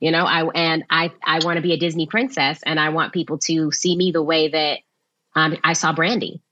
You 0.00 0.10
know, 0.10 0.24
I 0.24 0.44
and 0.54 0.84
I 0.90 1.12
I 1.24 1.40
want 1.44 1.56
to 1.56 1.62
be 1.62 1.72
a 1.72 1.78
Disney 1.78 2.06
princess 2.06 2.60
and 2.64 2.80
I 2.80 2.88
want 2.90 3.12
people 3.12 3.38
to 3.38 3.70
see 3.70 3.96
me 3.96 4.10
the 4.10 4.22
way 4.22 4.48
that 4.48 4.80
um, 5.34 5.56
I 5.62 5.74
saw 5.74 5.92
Brandy. 5.92 6.42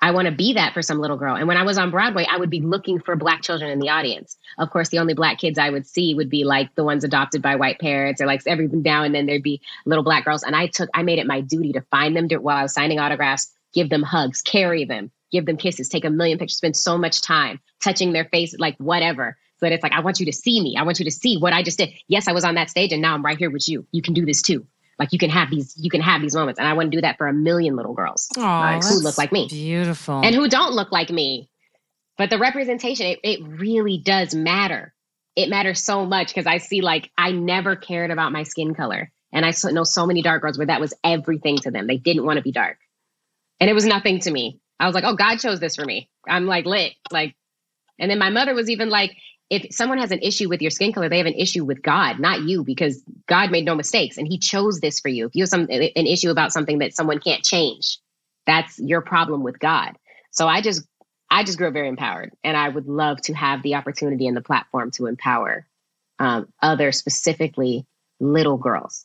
I 0.00 0.10
want 0.10 0.26
to 0.26 0.32
be 0.32 0.52
that 0.52 0.74
for 0.74 0.82
some 0.82 0.98
little 0.98 1.16
girl. 1.16 1.34
And 1.34 1.48
when 1.48 1.56
I 1.56 1.62
was 1.62 1.78
on 1.78 1.90
Broadway, 1.90 2.26
I 2.30 2.36
would 2.36 2.50
be 2.50 2.60
looking 2.60 3.00
for 3.00 3.16
black 3.16 3.42
children 3.42 3.70
in 3.70 3.78
the 3.78 3.88
audience. 3.88 4.36
Of 4.58 4.70
course, 4.70 4.90
the 4.90 4.98
only 4.98 5.14
black 5.14 5.38
kids 5.38 5.58
I 5.58 5.70
would 5.70 5.86
see 5.86 6.14
would 6.14 6.28
be 6.28 6.44
like 6.44 6.74
the 6.74 6.84
ones 6.84 7.04
adopted 7.04 7.40
by 7.40 7.56
white 7.56 7.78
parents, 7.78 8.20
or 8.20 8.26
like 8.26 8.42
every 8.46 8.68
now 8.68 9.02
and 9.02 9.14
then 9.14 9.26
there'd 9.26 9.42
be 9.42 9.62
little 9.86 10.04
black 10.04 10.24
girls. 10.24 10.42
And 10.42 10.54
I 10.54 10.66
took, 10.66 10.90
I 10.94 11.02
made 11.02 11.18
it 11.18 11.26
my 11.26 11.40
duty 11.40 11.72
to 11.72 11.80
find 11.90 12.14
them 12.14 12.28
while 12.42 12.56
I 12.56 12.62
was 12.62 12.74
signing 12.74 12.98
autographs, 12.98 13.50
give 13.72 13.88
them 13.88 14.02
hugs, 14.02 14.42
carry 14.42 14.84
them, 14.84 15.10
give 15.32 15.46
them 15.46 15.56
kisses, 15.56 15.88
take 15.88 16.04
a 16.04 16.10
million 16.10 16.38
pictures, 16.38 16.58
spend 16.58 16.76
so 16.76 16.98
much 16.98 17.22
time 17.22 17.60
touching 17.82 18.12
their 18.12 18.26
face, 18.26 18.54
like 18.58 18.76
whatever. 18.76 19.38
So 19.58 19.66
that 19.66 19.72
it's 19.72 19.82
like, 19.82 19.92
I 19.92 20.00
want 20.00 20.20
you 20.20 20.26
to 20.26 20.32
see 20.32 20.60
me. 20.60 20.76
I 20.76 20.82
want 20.82 20.98
you 20.98 21.04
to 21.06 21.10
see 21.10 21.38
what 21.38 21.52
I 21.52 21.62
just 21.62 21.78
did. 21.78 21.90
Yes, 22.08 22.28
I 22.28 22.32
was 22.32 22.44
on 22.44 22.56
that 22.56 22.68
stage 22.68 22.92
and 22.92 23.00
now 23.00 23.14
I'm 23.14 23.24
right 23.24 23.38
here 23.38 23.50
with 23.50 23.68
you. 23.68 23.86
You 23.92 24.02
can 24.02 24.12
do 24.12 24.26
this 24.26 24.42
too. 24.42 24.66
Like 24.98 25.12
you 25.12 25.18
can 25.18 25.30
have 25.30 25.50
these, 25.50 25.74
you 25.76 25.90
can 25.90 26.00
have 26.00 26.20
these 26.20 26.34
moments. 26.34 26.58
And 26.58 26.68
I 26.68 26.72
want 26.72 26.90
to 26.90 26.96
do 26.96 27.00
that 27.00 27.18
for 27.18 27.26
a 27.26 27.32
million 27.32 27.76
little 27.76 27.94
girls 27.94 28.28
Aww, 28.36 28.82
who 28.88 29.00
look 29.00 29.18
like 29.18 29.32
me. 29.32 29.48
Beautiful. 29.48 30.20
And 30.24 30.34
who 30.34 30.48
don't 30.48 30.74
look 30.74 30.92
like 30.92 31.10
me. 31.10 31.48
But 32.16 32.30
the 32.30 32.38
representation, 32.38 33.06
it, 33.06 33.20
it 33.24 33.40
really 33.42 33.98
does 33.98 34.34
matter. 34.34 34.94
It 35.34 35.48
matters 35.48 35.82
so 35.82 36.06
much 36.06 36.28
because 36.28 36.46
I 36.46 36.58
see 36.58 36.80
like 36.80 37.10
I 37.18 37.32
never 37.32 37.74
cared 37.74 38.12
about 38.12 38.32
my 38.32 38.44
skin 38.44 38.74
color. 38.74 39.10
And 39.32 39.44
I 39.44 39.52
know 39.72 39.82
so 39.82 40.06
many 40.06 40.22
dark 40.22 40.42
girls 40.42 40.56
where 40.56 40.68
that 40.68 40.80
was 40.80 40.94
everything 41.02 41.58
to 41.58 41.72
them. 41.72 41.88
They 41.88 41.96
didn't 41.96 42.24
want 42.24 42.36
to 42.36 42.42
be 42.42 42.52
dark. 42.52 42.78
And 43.58 43.68
it 43.68 43.72
was 43.72 43.84
nothing 43.84 44.20
to 44.20 44.30
me. 44.30 44.60
I 44.78 44.86
was 44.86 44.94
like, 44.94 45.04
oh, 45.04 45.16
God 45.16 45.38
chose 45.38 45.58
this 45.58 45.74
for 45.74 45.84
me. 45.84 46.08
I'm 46.28 46.46
like 46.46 46.66
lit. 46.66 46.92
Like, 47.10 47.34
and 47.98 48.10
then 48.10 48.18
my 48.18 48.30
mother 48.30 48.54
was 48.54 48.70
even 48.70 48.90
like, 48.90 49.16
if 49.50 49.66
someone 49.70 49.98
has 49.98 50.10
an 50.10 50.20
issue 50.20 50.48
with 50.48 50.62
your 50.62 50.70
skin 50.70 50.92
color, 50.92 51.08
they 51.08 51.18
have 51.18 51.26
an 51.26 51.34
issue 51.34 51.64
with 51.64 51.82
God, 51.82 52.18
not 52.18 52.42
you, 52.42 52.64
because 52.64 53.02
God 53.28 53.50
made 53.50 53.64
no 53.64 53.74
mistakes 53.74 54.16
and 54.16 54.26
He 54.26 54.38
chose 54.38 54.80
this 54.80 55.00
for 55.00 55.08
you. 55.08 55.26
If 55.26 55.34
you 55.34 55.42
have 55.42 55.50
some 55.50 55.68
an 55.70 56.06
issue 56.06 56.30
about 56.30 56.52
something 56.52 56.78
that 56.78 56.94
someone 56.94 57.20
can't 57.20 57.44
change, 57.44 57.98
that's 58.46 58.78
your 58.78 59.00
problem 59.00 59.42
with 59.42 59.58
God. 59.58 59.96
So 60.30 60.48
I 60.48 60.60
just 60.60 60.86
I 61.30 61.44
just 61.44 61.58
grew 61.58 61.70
very 61.70 61.88
empowered, 61.88 62.32
and 62.42 62.56
I 62.56 62.68
would 62.68 62.86
love 62.86 63.20
to 63.22 63.34
have 63.34 63.62
the 63.62 63.74
opportunity 63.74 64.26
and 64.26 64.36
the 64.36 64.42
platform 64.42 64.90
to 64.92 65.06
empower 65.06 65.66
um, 66.18 66.48
other, 66.62 66.92
specifically 66.92 67.86
little 68.20 68.56
girls. 68.56 69.04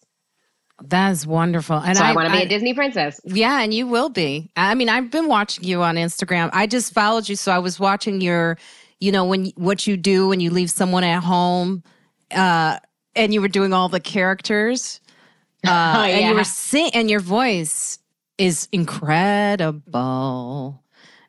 That's 0.81 1.25
wonderful. 1.25 1.77
And 1.77 1.97
so 1.97 2.03
I, 2.03 2.11
I 2.11 2.15
want 2.15 2.27
to 2.27 2.31
be 2.31 2.39
I, 2.39 2.41
a 2.43 2.47
Disney 2.47 2.73
princess. 2.73 3.19
Yeah, 3.25 3.61
and 3.61 3.73
you 3.73 3.85
will 3.87 4.09
be. 4.09 4.49
I 4.55 4.75
mean, 4.75 4.87
I've 4.87 5.11
been 5.11 5.27
watching 5.27 5.65
you 5.65 5.81
on 5.81 5.95
Instagram. 5.95 6.49
I 6.53 6.67
just 6.67 6.93
followed 6.93 7.27
you, 7.27 7.35
so 7.35 7.51
I 7.51 7.59
was 7.59 7.79
watching 7.79 8.21
your 8.21 8.57
you 8.99 9.11
know 9.11 9.25
when 9.25 9.47
what 9.55 9.87
you 9.87 9.97
do 9.97 10.27
when 10.27 10.39
you 10.39 10.51
leave 10.51 10.69
someone 10.69 11.03
at 11.03 11.23
home 11.23 11.83
uh 12.31 12.77
and 13.15 13.33
you 13.33 13.41
were 13.41 13.47
doing 13.47 13.73
all 13.73 13.89
the 13.89 13.99
characters 13.99 15.01
uh 15.67 15.95
oh, 15.97 16.03
yeah. 16.05 16.15
and 16.15 16.29
you 16.29 16.35
were 16.35 16.43
sing 16.43 16.91
and 16.93 17.09
your 17.09 17.19
voice 17.19 17.99
is 18.37 18.67
incredible 18.71 20.01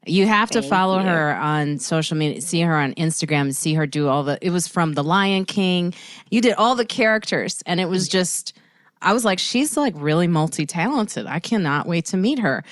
you 0.06 0.26
have 0.26 0.50
to 0.50 0.60
Thank 0.60 0.70
follow 0.70 0.98
you. 0.98 1.06
her 1.06 1.34
on 1.34 1.78
social 1.78 2.16
media 2.16 2.40
see 2.40 2.60
her 2.60 2.76
on 2.76 2.94
instagram 2.94 3.54
see 3.54 3.74
her 3.74 3.86
do 3.86 4.08
all 4.08 4.22
the 4.22 4.38
it 4.40 4.50
was 4.50 4.68
from 4.68 4.94
the 4.94 5.02
lion 5.02 5.44
king 5.44 5.94
you 6.30 6.40
did 6.40 6.54
all 6.54 6.74
the 6.74 6.86
characters 6.86 7.62
and 7.66 7.80
it 7.80 7.88
was 7.88 8.08
just 8.08 8.56
i 9.02 9.12
was 9.12 9.24
like 9.24 9.38
she's 9.38 9.76
like 9.76 9.94
really 9.96 10.26
multi-talented 10.28 11.26
i 11.26 11.38
cannot 11.40 11.86
wait 11.86 12.04
to 12.06 12.16
meet 12.16 12.38
her 12.38 12.62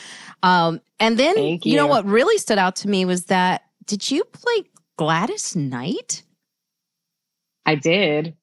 um 0.43 0.81
and 1.01 1.19
then 1.19 1.37
you. 1.37 1.59
you 1.65 1.77
know 1.77 1.87
what 1.87 2.05
really 2.05 2.39
stood 2.39 2.59
out 2.59 2.77
to 2.77 2.89
me 2.89 3.05
was 3.05 3.25
that 3.27 3.65
did 3.85 4.11
you 4.11 4.25
play 4.25 4.65
Gladys 4.99 5.55
Knight? 5.55 6.25
I 7.65 7.77
did. 7.77 8.37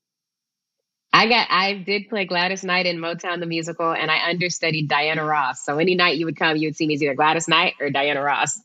I 1.12 1.28
got 1.28 1.48
I 1.52 1.74
did 1.74 2.10
play 2.10 2.26
Gladys 2.26 2.64
Knight 2.64 2.86
in 2.86 2.98
Motown 2.98 3.42
the 3.42 3.46
musical 3.46 3.92
and 3.92 4.10
I 4.10 4.30
understudied 4.30 4.88
Diana 4.88 5.26
Ross. 5.26 5.64
So 5.64 5.78
any 5.80 5.96
night 5.96 6.18
you 6.18 6.26
would 6.26 6.38
come, 6.38 6.56
you 6.56 6.70
would 6.70 6.76
see 6.76 6.88
me 6.88 6.96
as 6.96 7.04
either 7.04 7.14
Gladys 7.14 7.50
Knight 7.50 7.74
or 7.82 7.90
Diana 7.90 8.22
Ross. 8.22 8.60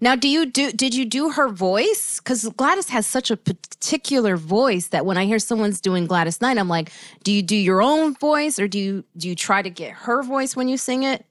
Now, 0.00 0.14
do 0.14 0.28
you 0.28 0.46
do 0.46 0.70
did 0.70 0.94
you 0.94 1.04
do 1.04 1.30
her 1.30 1.48
voice? 1.48 2.20
Because 2.20 2.48
Gladys 2.56 2.88
has 2.90 3.04
such 3.04 3.32
a 3.32 3.36
particular 3.36 4.36
voice 4.36 4.88
that 4.88 5.04
when 5.04 5.16
I 5.16 5.24
hear 5.24 5.40
someone's 5.40 5.80
doing 5.80 6.06
Gladys 6.06 6.40
Knight, 6.40 6.56
I'm 6.56 6.68
like, 6.68 6.92
do 7.24 7.32
you 7.32 7.42
do 7.42 7.56
your 7.56 7.82
own 7.82 8.14
voice 8.14 8.60
or 8.60 8.68
do 8.68 8.78
you 8.78 9.04
do 9.16 9.28
you 9.28 9.34
try 9.34 9.60
to 9.60 9.70
get 9.70 9.90
her 9.90 10.22
voice 10.22 10.54
when 10.54 10.68
you 10.68 10.76
sing 10.76 11.02
it? 11.02 11.24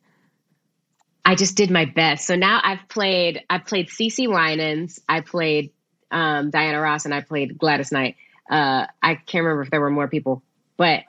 I 1.23 1.35
just 1.35 1.55
did 1.55 1.71
my 1.71 1.85
best. 1.85 2.25
So 2.25 2.35
now 2.35 2.59
I've 2.61 2.87
played 2.89 3.43
I've 3.49 3.65
played 3.65 3.87
CeCe 3.87 4.27
Winans, 4.27 4.99
I 5.07 5.21
played 5.21 5.71
um, 6.11 6.49
Diana 6.49 6.79
Ross 6.79 7.05
and 7.05 7.13
I 7.13 7.21
played 7.21 7.57
Gladys 7.57 7.91
Knight. 7.91 8.15
Uh, 8.49 8.87
I 9.01 9.15
can't 9.15 9.43
remember 9.43 9.63
if 9.63 9.71
there 9.71 9.81
were 9.81 9.89
more 9.89 10.07
people, 10.07 10.41
but 10.77 11.03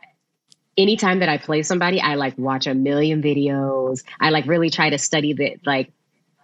anytime 0.78 1.18
that 1.18 1.28
I 1.28 1.38
play 1.38 1.62
somebody, 1.62 2.00
I 2.00 2.14
like 2.14 2.38
watch 2.38 2.66
a 2.66 2.74
million 2.74 3.22
videos. 3.22 4.04
I 4.20 4.30
like 4.30 4.46
really 4.46 4.70
try 4.70 4.90
to 4.90 4.98
study 4.98 5.34
the 5.34 5.56
like 5.66 5.92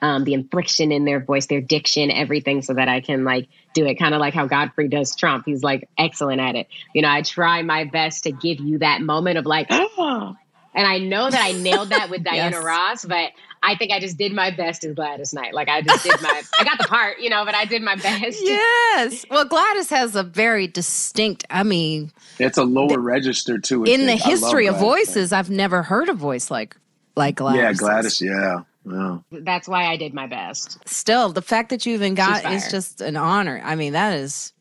um, 0.03 0.25
the 0.25 0.35
inflection 0.35 0.93
in 0.93 1.07
their 1.07 1.21
voice, 1.21 1.47
their 1.47 1.63
diction, 1.63 2.11
everything, 2.11 2.61
so 2.61 2.75
that 2.75 2.89
I 2.89 3.01
can 3.01 3.25
like 3.25 3.49
do 3.73 3.87
it. 3.87 3.95
Kind 3.95 4.15
of 4.15 4.21
like 4.21 4.35
how 4.35 4.47
Godfrey 4.47 4.89
does 4.89 5.17
Trump. 5.17 5.45
He's 5.47 5.63
like 5.63 5.89
excellent 5.97 6.41
at 6.41 6.57
it. 6.57 6.67
You 6.93 7.03
know, 7.03 7.09
I 7.09 7.23
try 7.23 7.63
my 7.63 7.85
best 7.85 8.25
to 8.25 8.33
give 8.33 8.61
you 8.61 8.79
that 8.79 9.01
moment 9.01 9.39
of 9.39 9.47
like, 9.47 9.69
oh. 9.71 10.37
And 10.77 10.89
I 10.89 10.99
know 10.99 11.31
that 11.31 11.41
I 11.41 11.53
nailed 11.53 11.91
that 11.91 12.11
with 12.11 12.25
Diana 12.25 12.57
yes. 12.57 12.65
Ross, 12.65 13.05
but 13.05 13.31
I 13.65 13.77
think 13.77 13.93
I 13.93 14.01
just 14.01 14.19
did 14.19 14.33
my 14.33 14.51
best 14.51 14.85
as 14.85 14.95
Gladys 14.95 15.33
Knight. 15.33 15.55
Like 15.55 15.69
I 15.69 15.81
just 15.81 16.05
did 16.05 16.21
my, 16.21 16.43
I 16.59 16.65
got 16.65 16.79
the 16.79 16.85
part, 16.85 17.19
you 17.19 17.31
know, 17.31 17.45
but 17.45 17.55
I 17.55 17.65
did 17.65 17.83
my 17.83 17.97
best. 17.97 18.39
Yes. 18.45 19.25
Well, 19.31 19.45
Gladys 19.45 19.91
has 19.91 20.15
a 20.15 20.23
very 20.23 20.67
distinct. 20.67 21.45
I 21.51 21.63
mean, 21.63 22.13
it's 22.39 22.59
a 22.59 22.65
lower 22.65 22.89
the, 22.89 22.99
register 22.99 23.59
too. 23.59 23.85
In 23.85 24.07
the 24.07 24.17
history 24.17 24.67
of 24.67 24.79
voices, 24.79 25.33
I've 25.33 25.51
never 25.51 25.83
heard 25.83 26.09
a 26.09 26.15
voice 26.15 26.51
like 26.51 26.77
like 27.17 27.37
Gladys. 27.37 27.61
Yeah, 27.61 27.73
Gladys. 27.73 28.21
Yeah. 28.21 28.61
Yeah. 28.87 29.19
That's 29.33 29.67
why 29.67 29.87
I 29.87 29.97
did 29.97 30.13
my 30.15 30.27
best. 30.27 30.79
Still, 30.87 31.31
the 31.31 31.43
fact 31.43 31.71
that 31.71 31.87
you 31.87 31.95
even 31.95 32.15
got 32.15 32.45
is 32.53 32.71
just 32.71 33.01
an 33.01 33.17
honor. 33.17 33.61
I 33.65 33.77
mean, 33.77 33.95
that 33.95 34.15
is 34.15 34.53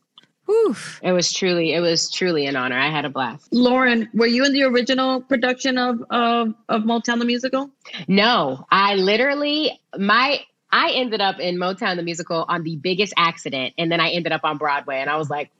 Oof. 0.48 1.00
It 1.02 1.12
was 1.12 1.32
truly, 1.32 1.72
it 1.72 1.80
was 1.80 2.10
truly 2.10 2.46
an 2.46 2.54
honor. 2.54 2.78
I 2.78 2.90
had 2.90 3.04
a 3.04 3.10
blast. 3.10 3.50
Loren, 3.52 4.08
were 4.12 4.26
you 4.26 4.44
in 4.44 4.52
the 4.52 4.62
original 4.64 5.22
production 5.22 5.78
of 5.78 6.04
of, 6.10 6.54
of 6.68 6.82
Motown 6.82 7.18
the 7.18 7.24
musical? 7.24 7.70
No, 8.08 8.66
I 8.70 8.94
literally 8.94 9.80
my 9.98 10.40
I 10.70 10.90
ended 10.90 11.20
up 11.20 11.38
in 11.38 11.56
Motown 11.56 11.94
the 11.96 12.02
musical 12.02 12.44
on 12.48 12.64
the 12.64 12.74
biggest 12.76 13.14
accident, 13.16 13.74
and 13.78 13.92
then 13.92 14.00
I 14.00 14.10
ended 14.10 14.32
up 14.32 14.40
on 14.42 14.58
Broadway, 14.58 14.98
and 14.98 15.08
I 15.08 15.16
was 15.16 15.30
like, 15.30 15.50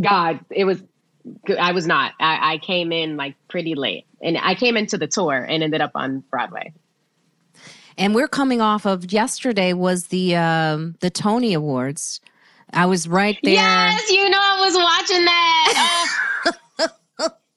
God, 0.00 0.40
it 0.50 0.64
was. 0.64 0.82
I 1.58 1.72
was 1.72 1.86
not. 1.86 2.12
I, 2.20 2.54
I 2.54 2.58
came 2.58 2.92
in 2.92 3.16
like 3.16 3.34
pretty 3.48 3.74
late, 3.74 4.04
and 4.20 4.36
I 4.36 4.54
came 4.54 4.76
into 4.76 4.98
the 4.98 5.06
tour 5.06 5.42
and 5.48 5.62
ended 5.62 5.80
up 5.80 5.92
on 5.94 6.22
Broadway. 6.30 6.74
And 7.96 8.14
we're 8.14 8.28
coming 8.28 8.60
off 8.60 8.84
of 8.84 9.10
yesterday 9.10 9.72
was 9.72 10.08
the 10.08 10.36
um, 10.36 10.96
the 11.00 11.08
Tony 11.08 11.54
Awards. 11.54 12.20
I 12.74 12.86
was 12.86 13.08
right 13.08 13.38
there. 13.42 13.54
Yes, 13.54 14.10
you 14.10 14.28
know 14.28 14.40
I 14.40 14.60
was 14.64 14.76
watching 14.76 15.24
that. 15.24 16.12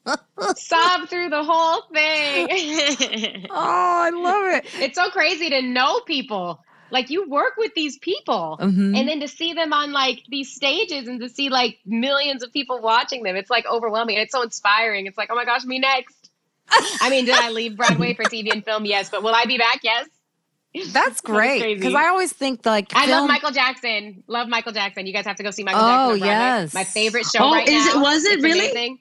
Oh. 0.05 0.53
Sob 0.55 1.09
through 1.09 1.29
the 1.29 1.43
whole 1.43 1.81
thing. 1.93 3.47
oh, 3.49 3.53
I 3.53 4.09
love 4.11 4.45
it. 4.55 4.65
It's 4.79 4.95
so 4.95 5.09
crazy 5.09 5.49
to 5.49 5.61
know 5.61 5.99
people. 6.01 6.63
Like 6.89 7.09
you 7.09 7.29
work 7.29 7.55
with 7.57 7.73
these 7.75 7.97
people 7.97 8.57
mm-hmm. 8.61 8.95
and 8.95 9.09
then 9.09 9.19
to 9.19 9.27
see 9.27 9.51
them 9.51 9.73
on 9.73 9.91
like 9.91 10.23
these 10.29 10.53
stages 10.53 11.09
and 11.09 11.19
to 11.19 11.27
see 11.27 11.49
like 11.49 11.79
millions 11.85 12.43
of 12.43 12.53
people 12.53 12.79
watching 12.81 13.23
them, 13.23 13.35
it's 13.35 13.49
like 13.49 13.65
overwhelming. 13.65 14.15
And 14.15 14.23
it's 14.23 14.31
so 14.31 14.41
inspiring. 14.41 15.05
It's 15.05 15.17
like, 15.17 15.29
oh 15.29 15.35
my 15.35 15.43
gosh, 15.43 15.65
me 15.65 15.79
next. 15.79 16.29
I 17.01 17.09
mean, 17.09 17.25
did 17.25 17.35
I 17.35 17.49
leave 17.49 17.75
Broadway 17.75 18.13
for 18.13 18.23
TV 18.23 18.53
and 18.53 18.63
film? 18.63 18.85
Yes. 18.85 19.09
But 19.09 19.23
will 19.23 19.35
I 19.35 19.45
be 19.45 19.57
back? 19.57 19.79
Yes. 19.83 20.07
That's 20.91 21.21
great 21.21 21.77
because 21.77 21.93
I 21.93 22.07
always 22.07 22.33
think 22.33 22.65
like 22.65 22.91
I 22.95 23.05
film- 23.05 23.21
love 23.21 23.27
Michael 23.27 23.51
Jackson. 23.51 24.23
Love 24.27 24.47
Michael 24.47 24.73
Jackson. 24.73 25.05
You 25.05 25.13
guys 25.13 25.25
have 25.25 25.37
to 25.37 25.43
go 25.43 25.51
see 25.51 25.63
Michael 25.63 25.81
oh, 25.81 26.17
Jackson. 26.17 26.23
Oh 26.23 26.25
yes, 26.25 26.73
my 26.73 26.83
favorite 26.83 27.25
show. 27.25 27.43
Oh, 27.43 27.51
right 27.51 27.67
is 27.67 27.85
now. 27.93 27.99
it? 27.99 28.03
Was 28.03 28.25
it 28.25 28.33
it's 28.33 28.43
really? 28.43 28.71
Amazing. 28.71 28.99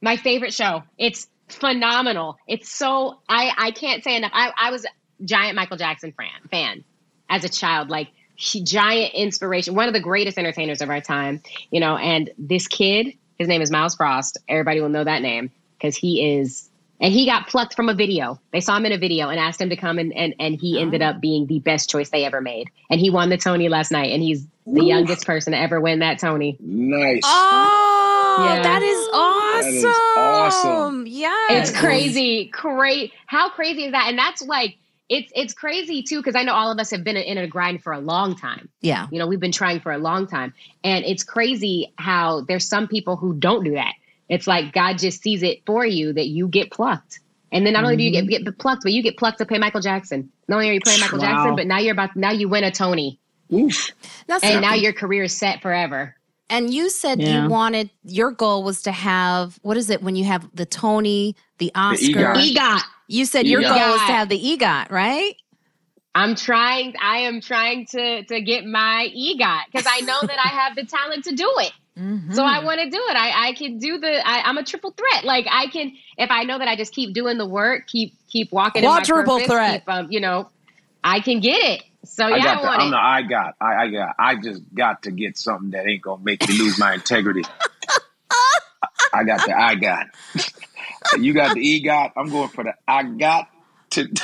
My 0.00 0.16
favorite 0.16 0.52
show. 0.52 0.82
It's 0.98 1.28
phenomenal. 1.48 2.38
It's 2.46 2.68
so 2.70 3.18
I 3.28 3.52
I 3.56 3.70
can't 3.70 4.02
say 4.04 4.16
enough. 4.16 4.32
I 4.34 4.52
I 4.56 4.70
was 4.70 4.86
giant 5.24 5.56
Michael 5.56 5.76
Jackson 5.76 6.12
fan 6.12 6.48
fan 6.50 6.84
as 7.28 7.44
a 7.44 7.48
child. 7.48 7.90
Like 7.90 8.08
he, 8.36 8.62
giant 8.62 9.14
inspiration. 9.14 9.74
One 9.74 9.88
of 9.88 9.94
the 9.94 10.00
greatest 10.00 10.38
entertainers 10.38 10.80
of 10.82 10.90
our 10.90 11.00
time. 11.00 11.42
You 11.70 11.80
know, 11.80 11.96
and 11.96 12.30
this 12.38 12.68
kid, 12.68 13.14
his 13.38 13.48
name 13.48 13.62
is 13.62 13.70
Myles 13.70 13.94
Frost. 13.94 14.38
Everybody 14.48 14.80
will 14.80 14.88
know 14.88 15.04
that 15.04 15.22
name 15.22 15.50
because 15.78 15.96
he 15.96 16.36
is 16.38 16.68
and 17.00 17.12
he 17.12 17.26
got 17.26 17.46
plucked 17.48 17.74
from 17.74 17.88
a 17.88 17.94
video. 17.94 18.40
They 18.52 18.60
saw 18.60 18.76
him 18.76 18.86
in 18.86 18.92
a 18.92 18.98
video 18.98 19.28
and 19.28 19.38
asked 19.38 19.60
him 19.60 19.70
to 19.70 19.76
come 19.76 19.98
and 19.98 20.12
and, 20.14 20.34
and 20.38 20.60
he 20.60 20.78
oh. 20.78 20.80
ended 20.80 21.02
up 21.02 21.20
being 21.20 21.46
the 21.46 21.58
best 21.60 21.90
choice 21.90 22.10
they 22.10 22.24
ever 22.24 22.40
made. 22.40 22.70
And 22.90 23.00
he 23.00 23.10
won 23.10 23.28
the 23.28 23.36
Tony 23.36 23.68
last 23.68 23.90
night 23.90 24.12
and 24.12 24.22
he's 24.22 24.46
the 24.66 24.80
Oof. 24.80 24.86
youngest 24.86 25.26
person 25.26 25.52
to 25.52 25.58
ever 25.58 25.80
win 25.80 26.00
that 26.00 26.18
Tony. 26.18 26.56
Nice. 26.60 27.22
Oh, 27.24 28.36
yeah. 28.40 28.62
that 28.62 28.82
is 28.82 29.08
awesome. 29.12 29.72
That 29.72 29.78
is 29.78 29.84
awesome. 30.16 31.06
Yeah. 31.06 31.46
It's 31.50 31.70
crazy. 31.70 32.46
Great. 32.46 33.12
How 33.26 33.50
crazy 33.50 33.84
is 33.84 33.92
that? 33.92 34.06
And 34.08 34.18
that's 34.18 34.42
like 34.42 34.76
it's 35.08 35.30
it's 35.36 35.54
crazy 35.54 36.02
too 36.02 36.18
because 36.18 36.34
I 36.34 36.42
know 36.42 36.52
all 36.52 36.72
of 36.72 36.78
us 36.78 36.90
have 36.90 37.04
been 37.04 37.16
in 37.16 37.38
a 37.38 37.46
grind 37.46 37.82
for 37.82 37.92
a 37.92 38.00
long 38.00 38.34
time. 38.34 38.68
Yeah. 38.80 39.06
You 39.12 39.18
know, 39.18 39.26
we've 39.26 39.40
been 39.40 39.52
trying 39.52 39.80
for 39.80 39.92
a 39.92 39.98
long 39.98 40.26
time. 40.26 40.52
And 40.82 41.04
it's 41.04 41.22
crazy 41.22 41.92
how 41.98 42.40
there's 42.42 42.66
some 42.66 42.88
people 42.88 43.16
who 43.16 43.34
don't 43.34 43.64
do 43.64 43.72
that 43.74 43.92
it's 44.28 44.46
like 44.46 44.72
God 44.72 44.98
just 44.98 45.22
sees 45.22 45.42
it 45.42 45.62
for 45.66 45.86
you 45.86 46.12
that 46.12 46.26
you 46.28 46.48
get 46.48 46.70
plucked. 46.70 47.20
And 47.52 47.64
then 47.64 47.74
not 47.74 47.84
only 47.84 47.96
do 47.96 48.02
you 48.02 48.10
get, 48.10 48.24
mm-hmm. 48.24 48.44
get 48.44 48.58
plucked, 48.58 48.82
but 48.82 48.92
you 48.92 49.02
get 49.02 49.16
plucked 49.16 49.38
to 49.38 49.46
play 49.46 49.58
Michael 49.58 49.80
Jackson. 49.80 50.30
Not 50.48 50.56
only 50.56 50.70
are 50.70 50.72
you 50.72 50.80
playing 50.80 51.00
Michael 51.00 51.18
wow. 51.18 51.24
Jackson, 51.24 51.56
but 51.56 51.66
now 51.66 51.78
you're 51.78 51.92
about 51.92 52.16
now 52.16 52.30
you 52.30 52.48
win 52.48 52.64
a 52.64 52.70
Tony. 52.70 53.18
Oof. 53.52 53.92
That's 54.26 54.42
and 54.44 54.60
now 54.60 54.74
your 54.74 54.92
career 54.92 55.24
is 55.24 55.36
set 55.36 55.62
forever. 55.62 56.16
And 56.48 56.72
you 56.72 56.90
said 56.90 57.20
yeah. 57.20 57.44
you 57.44 57.48
wanted 57.48 57.90
your 58.04 58.30
goal 58.30 58.62
was 58.62 58.82
to 58.82 58.92
have 58.92 59.58
what 59.62 59.76
is 59.76 59.90
it 59.90 60.02
when 60.02 60.16
you 60.16 60.24
have 60.24 60.48
the 60.54 60.66
Tony, 60.66 61.34
the 61.58 61.72
Oscar, 61.74 62.34
the 62.34 62.54
EGOT. 62.54 62.82
You 63.08 63.24
said 63.24 63.46
EGOT. 63.46 63.50
your 63.50 63.62
goal 63.62 63.92
was 63.92 64.00
to 64.00 64.12
have 64.12 64.28
the 64.28 64.38
EGOT, 64.38 64.90
right? 64.90 65.36
I'm 66.16 66.34
trying. 66.34 66.94
I 66.98 67.18
am 67.18 67.42
trying 67.42 67.84
to 67.88 68.24
to 68.24 68.40
get 68.40 68.64
my 68.64 69.12
EGOT 69.14 69.66
because 69.70 69.86
I 69.86 70.00
know 70.00 70.18
that 70.22 70.38
I 70.42 70.48
have 70.48 70.74
the 70.74 70.86
talent 70.86 71.24
to 71.24 71.34
do 71.34 71.52
it. 71.58 71.72
Mm-hmm. 71.98 72.32
So 72.32 72.42
I 72.42 72.64
want 72.64 72.80
to 72.80 72.88
do 72.88 72.96
it. 72.96 73.16
I, 73.16 73.48
I 73.48 73.52
can 73.52 73.78
do 73.78 73.98
the. 73.98 74.26
I, 74.26 74.48
am 74.48 74.56
a 74.56 74.64
triple 74.64 74.92
threat. 74.92 75.24
Like 75.24 75.46
I 75.50 75.66
can, 75.66 75.92
if 76.16 76.30
I 76.30 76.44
know 76.44 76.58
that 76.58 76.68
I 76.68 76.76
just 76.76 76.94
keep 76.94 77.12
doing 77.12 77.36
the 77.36 77.46
work, 77.46 77.86
keep 77.86 78.14
keep 78.28 78.50
walking. 78.50 78.82
Quadruple 78.82 79.40
threat. 79.40 79.80
Keep, 79.80 79.88
um, 79.90 80.10
you 80.10 80.20
know, 80.20 80.48
I 81.04 81.20
can 81.20 81.40
get 81.40 81.62
it. 81.62 81.84
So 82.04 82.26
yeah, 82.28 82.36
I, 82.36 82.40
got 82.40 82.58
I 82.58 82.62
want 82.62 82.78
the, 82.78 82.84
I'm 82.84 82.90
the 82.90 82.96
I 82.96 83.22
got. 83.22 83.54
I, 83.60 83.74
I 83.74 83.90
got. 83.90 84.14
I 84.18 84.36
just 84.36 84.74
got 84.74 85.02
to 85.02 85.10
get 85.10 85.36
something 85.36 85.72
that 85.72 85.86
ain't 85.86 86.00
gonna 86.00 86.24
make 86.24 86.48
me 86.48 86.56
lose 86.56 86.78
my 86.78 86.94
integrity. 86.94 87.44
I 89.12 89.24
got 89.24 89.46
the 89.46 89.54
I 89.54 89.74
got. 89.74 90.06
you 91.20 91.34
got 91.34 91.54
the 91.54 91.60
E 91.60 91.80
got. 91.80 92.12
I'm 92.16 92.30
going 92.30 92.48
for 92.48 92.64
the 92.64 92.72
I 92.88 93.02
got 93.02 93.50
to. 93.90 94.08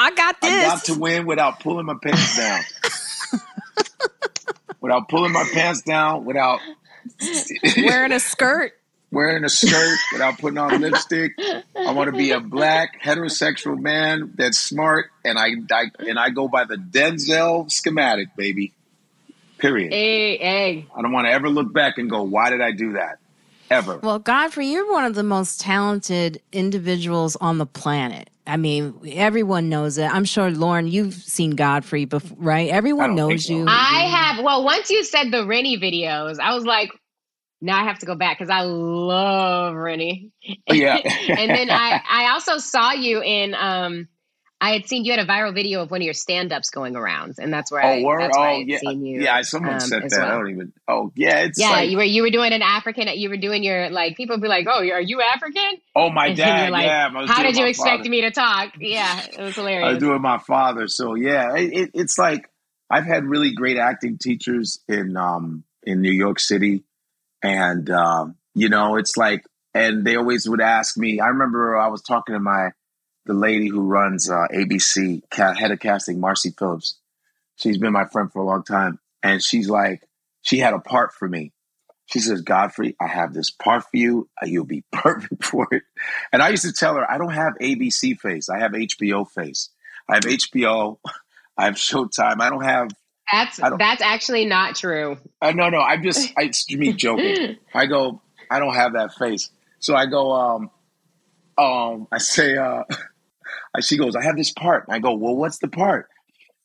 I 0.00 0.12
got 0.12 0.40
this. 0.40 0.50
I 0.50 0.62
got 0.62 0.84
to 0.84 0.94
win 0.94 1.26
without 1.26 1.60
pulling 1.60 1.84
my 1.84 1.94
pants 2.02 2.34
down. 2.38 2.62
without 4.80 5.10
pulling 5.10 5.30
my 5.30 5.44
pants 5.52 5.82
down. 5.82 6.24
Without 6.24 6.60
wearing 7.76 8.12
a 8.12 8.18
skirt. 8.18 8.72
Wearing 9.10 9.44
a 9.44 9.50
skirt 9.50 9.98
without 10.12 10.38
putting 10.38 10.56
on 10.56 10.80
lipstick. 10.80 11.32
I 11.76 11.92
want 11.92 12.10
to 12.10 12.16
be 12.16 12.30
a 12.30 12.40
black 12.40 13.02
heterosexual 13.02 13.78
man 13.78 14.32
that's 14.36 14.56
smart, 14.56 15.10
and 15.22 15.38
I, 15.38 15.48
I 15.70 15.90
and 15.98 16.18
I 16.18 16.30
go 16.30 16.48
by 16.48 16.64
the 16.64 16.76
Denzel 16.76 17.70
schematic, 17.70 18.34
baby. 18.36 18.72
Period. 19.58 19.92
Hey, 19.92 20.38
hey. 20.38 20.86
I 20.96 21.02
don't 21.02 21.12
want 21.12 21.26
to 21.26 21.30
ever 21.30 21.50
look 21.50 21.74
back 21.74 21.98
and 21.98 22.08
go, 22.08 22.22
"Why 22.22 22.48
did 22.48 22.62
I 22.62 22.72
do 22.72 22.92
that?" 22.92 23.18
Ever. 23.70 23.98
Well, 23.98 24.18
Godfrey, 24.18 24.66
you're 24.66 24.90
one 24.90 25.04
of 25.04 25.14
the 25.14 25.22
most 25.22 25.60
talented 25.60 26.42
individuals 26.52 27.36
on 27.36 27.58
the 27.58 27.66
planet. 27.66 28.28
I 28.44 28.56
mean, 28.56 29.00
everyone 29.12 29.68
knows 29.68 29.96
it. 29.96 30.12
I'm 30.12 30.24
sure, 30.24 30.50
Loren, 30.50 30.88
you've 30.88 31.14
seen 31.14 31.52
Godfrey 31.52 32.04
before, 32.04 32.36
right? 32.40 32.68
Everyone 32.68 33.14
knows 33.14 33.46
so. 33.46 33.52
you. 33.52 33.66
I 33.68 34.08
have. 34.10 34.44
Well, 34.44 34.64
once 34.64 34.90
you 34.90 35.04
said 35.04 35.30
the 35.30 35.46
Rennie 35.46 35.78
videos, 35.78 36.40
I 36.40 36.52
was 36.52 36.64
like, 36.64 36.90
now 37.60 37.80
I 37.80 37.84
have 37.84 38.00
to 38.00 38.06
go 38.06 38.16
back 38.16 38.38
because 38.38 38.50
I 38.50 38.62
love 38.62 39.76
Rennie. 39.76 40.32
Oh, 40.68 40.74
yeah. 40.74 40.96
and 41.28 41.50
then 41.50 41.70
I, 41.70 42.00
I 42.10 42.32
also 42.32 42.58
saw 42.58 42.92
you 42.92 43.22
in 43.22 43.54
um 43.54 44.08
I 44.62 44.72
had 44.72 44.86
seen 44.86 45.06
you 45.06 45.12
had 45.12 45.20
a 45.20 45.26
viral 45.26 45.54
video 45.54 45.80
of 45.80 45.90
one 45.90 46.02
of 46.02 46.04
your 46.04 46.12
stand-ups 46.12 46.68
going 46.68 46.94
around, 46.94 47.36
and 47.38 47.50
that's 47.50 47.72
where 47.72 47.82
oh, 47.82 47.88
I, 47.88 48.02
word? 48.02 48.22
that's 48.22 48.36
oh, 48.36 48.58
yeah. 48.58 48.78
seen 48.78 49.06
you. 49.06 49.22
Yeah, 49.22 49.40
someone 49.40 49.74
um, 49.74 49.80
said 49.80 50.02
that. 50.02 50.10
Well. 50.12 50.26
I 50.26 50.30
don't 50.32 50.50
even. 50.50 50.72
Oh, 50.86 51.12
yeah, 51.16 51.38
it's 51.44 51.58
yeah. 51.58 51.70
Like, 51.70 51.90
you 51.90 51.96
were 51.96 52.04
you 52.04 52.22
were 52.22 52.30
doing 52.30 52.52
an 52.52 52.60
African. 52.60 53.08
You 53.08 53.30
were 53.30 53.38
doing 53.38 53.62
your 53.64 53.88
like 53.88 54.18
people 54.18 54.38
be 54.38 54.48
like, 54.48 54.66
"Oh, 54.68 54.80
are 54.80 55.00
you 55.00 55.22
African?" 55.22 55.80
Oh, 55.96 56.10
my 56.10 56.26
and 56.26 56.36
dad. 56.36 56.70
Like, 56.70 56.84
yeah. 56.84 57.08
How 57.26 57.42
did 57.42 57.56
you 57.56 57.64
expect 57.64 58.00
father. 58.00 58.10
me 58.10 58.20
to 58.20 58.30
talk? 58.30 58.74
Yeah, 58.78 59.24
it 59.32 59.40
was 59.40 59.54
hilarious. 59.54 59.86
I 59.86 59.90
was 59.92 59.98
doing 59.98 60.20
my 60.20 60.38
father. 60.38 60.88
So 60.88 61.14
yeah, 61.14 61.56
it, 61.56 61.72
it, 61.72 61.90
it's 61.94 62.18
like 62.18 62.50
I've 62.90 63.06
had 63.06 63.24
really 63.24 63.54
great 63.54 63.78
acting 63.78 64.18
teachers 64.18 64.80
in 64.88 65.16
um 65.16 65.64
in 65.84 66.02
New 66.02 66.12
York 66.12 66.38
City, 66.38 66.84
and 67.42 67.88
um, 67.88 68.36
you 68.54 68.68
know, 68.68 68.96
it's 68.96 69.16
like, 69.16 69.42
and 69.72 70.04
they 70.04 70.16
always 70.16 70.46
would 70.46 70.60
ask 70.60 70.98
me. 70.98 71.18
I 71.18 71.28
remember 71.28 71.78
I 71.78 71.88
was 71.88 72.02
talking 72.02 72.34
to 72.34 72.40
my 72.40 72.72
the 73.26 73.34
lady 73.34 73.68
who 73.68 73.82
runs 73.82 74.30
uh, 74.30 74.46
ABC, 74.52 75.22
head 75.32 75.70
of 75.70 75.80
casting, 75.80 76.20
Marci 76.20 76.56
Phillips. 76.56 76.96
She's 77.56 77.78
been 77.78 77.92
my 77.92 78.06
friend 78.06 78.32
for 78.32 78.40
a 78.40 78.46
long 78.46 78.64
time. 78.64 78.98
And 79.22 79.42
she's 79.42 79.68
like, 79.68 80.02
she 80.42 80.58
had 80.58 80.74
a 80.74 80.78
part 80.78 81.12
for 81.12 81.28
me. 81.28 81.52
She 82.06 82.18
says, 82.18 82.40
Godfrey, 82.40 82.96
I 83.00 83.06
have 83.06 83.32
this 83.32 83.50
part 83.50 83.84
for 83.84 83.96
you. 83.96 84.28
Uh, 84.42 84.46
you'll 84.46 84.64
be 84.64 84.82
perfect 84.92 85.44
for 85.44 85.68
it. 85.70 85.82
And 86.32 86.42
I 86.42 86.48
used 86.48 86.64
to 86.64 86.72
tell 86.72 86.94
her, 86.96 87.08
I 87.08 87.18
don't 87.18 87.32
have 87.32 87.54
ABC 87.60 88.18
face. 88.18 88.48
I 88.48 88.58
have 88.58 88.72
HBO 88.72 89.28
face. 89.28 89.70
I 90.08 90.14
have 90.16 90.24
HBO. 90.24 90.98
I 91.56 91.66
have 91.66 91.74
Showtime. 91.74 92.40
I 92.40 92.50
don't 92.50 92.64
have. 92.64 92.90
That's 93.30 93.58
don't, 93.58 93.78
that's 93.78 94.02
actually 94.02 94.46
not 94.46 94.74
true. 94.74 95.18
Uh, 95.40 95.52
no, 95.52 95.68
no. 95.68 95.78
I'm 95.78 96.02
just 96.02 96.32
I, 96.36 96.42
it's 96.44 96.68
me 96.70 96.92
joking. 96.94 97.58
I 97.72 97.86
go. 97.86 98.20
I 98.50 98.58
don't 98.58 98.74
have 98.74 98.94
that 98.94 99.12
face. 99.14 99.50
So 99.78 99.94
I 99.94 100.06
go. 100.06 100.32
Um, 100.32 100.70
um, 101.58 102.08
I 102.10 102.18
say, 102.18 102.56
uh, 102.56 102.84
she 103.80 103.96
goes, 103.96 104.16
I 104.16 104.22
have 104.22 104.36
this 104.36 104.52
part. 104.52 104.84
I 104.88 104.98
go, 104.98 105.14
well, 105.14 105.36
what's 105.36 105.58
the 105.58 105.68
part? 105.68 106.08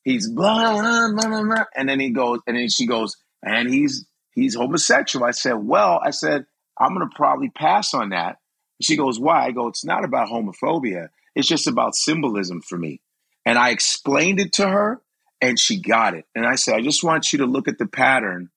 He's 0.03 0.29
blah, 0.29 0.73
blah, 0.73 1.11
blah, 1.13 1.43
blah, 1.43 1.63
and 1.75 1.89
then 1.89 1.99
he 1.99 2.11
goes, 2.11 2.39
and 2.45 2.55
then 2.55 2.69
she 2.69 2.85
goes, 2.85 3.15
and 3.43 3.69
he's 3.69 4.05
he's 4.33 4.55
homosexual. 4.55 5.25
I 5.25 5.31
said, 5.31 5.53
well, 5.53 5.99
I 6.03 6.11
said, 6.11 6.45
I'm 6.79 6.93
gonna 6.93 7.09
probably 7.15 7.49
pass 7.49 7.93
on 7.93 8.09
that. 8.09 8.37
She 8.81 8.97
goes, 8.97 9.19
why? 9.19 9.45
I 9.45 9.51
go, 9.51 9.67
it's 9.67 9.85
not 9.85 10.03
about 10.03 10.29
homophobia. 10.29 11.09
It's 11.33 11.47
just 11.47 11.67
about 11.67 11.95
symbolism 11.95 12.61
for 12.61 12.77
me. 12.77 13.01
And 13.45 13.57
I 13.57 13.69
explained 13.69 14.39
it 14.39 14.53
to 14.53 14.67
her, 14.67 15.01
and 15.41 15.59
she 15.59 15.81
got 15.81 16.13
it. 16.13 16.25
And 16.35 16.45
I 16.45 16.55
said, 16.55 16.75
I 16.75 16.81
just 16.81 17.03
want 17.03 17.31
you 17.31 17.39
to 17.39 17.45
look 17.45 17.67
at 17.67 17.77
the 17.77 17.87
pattern 17.87 18.49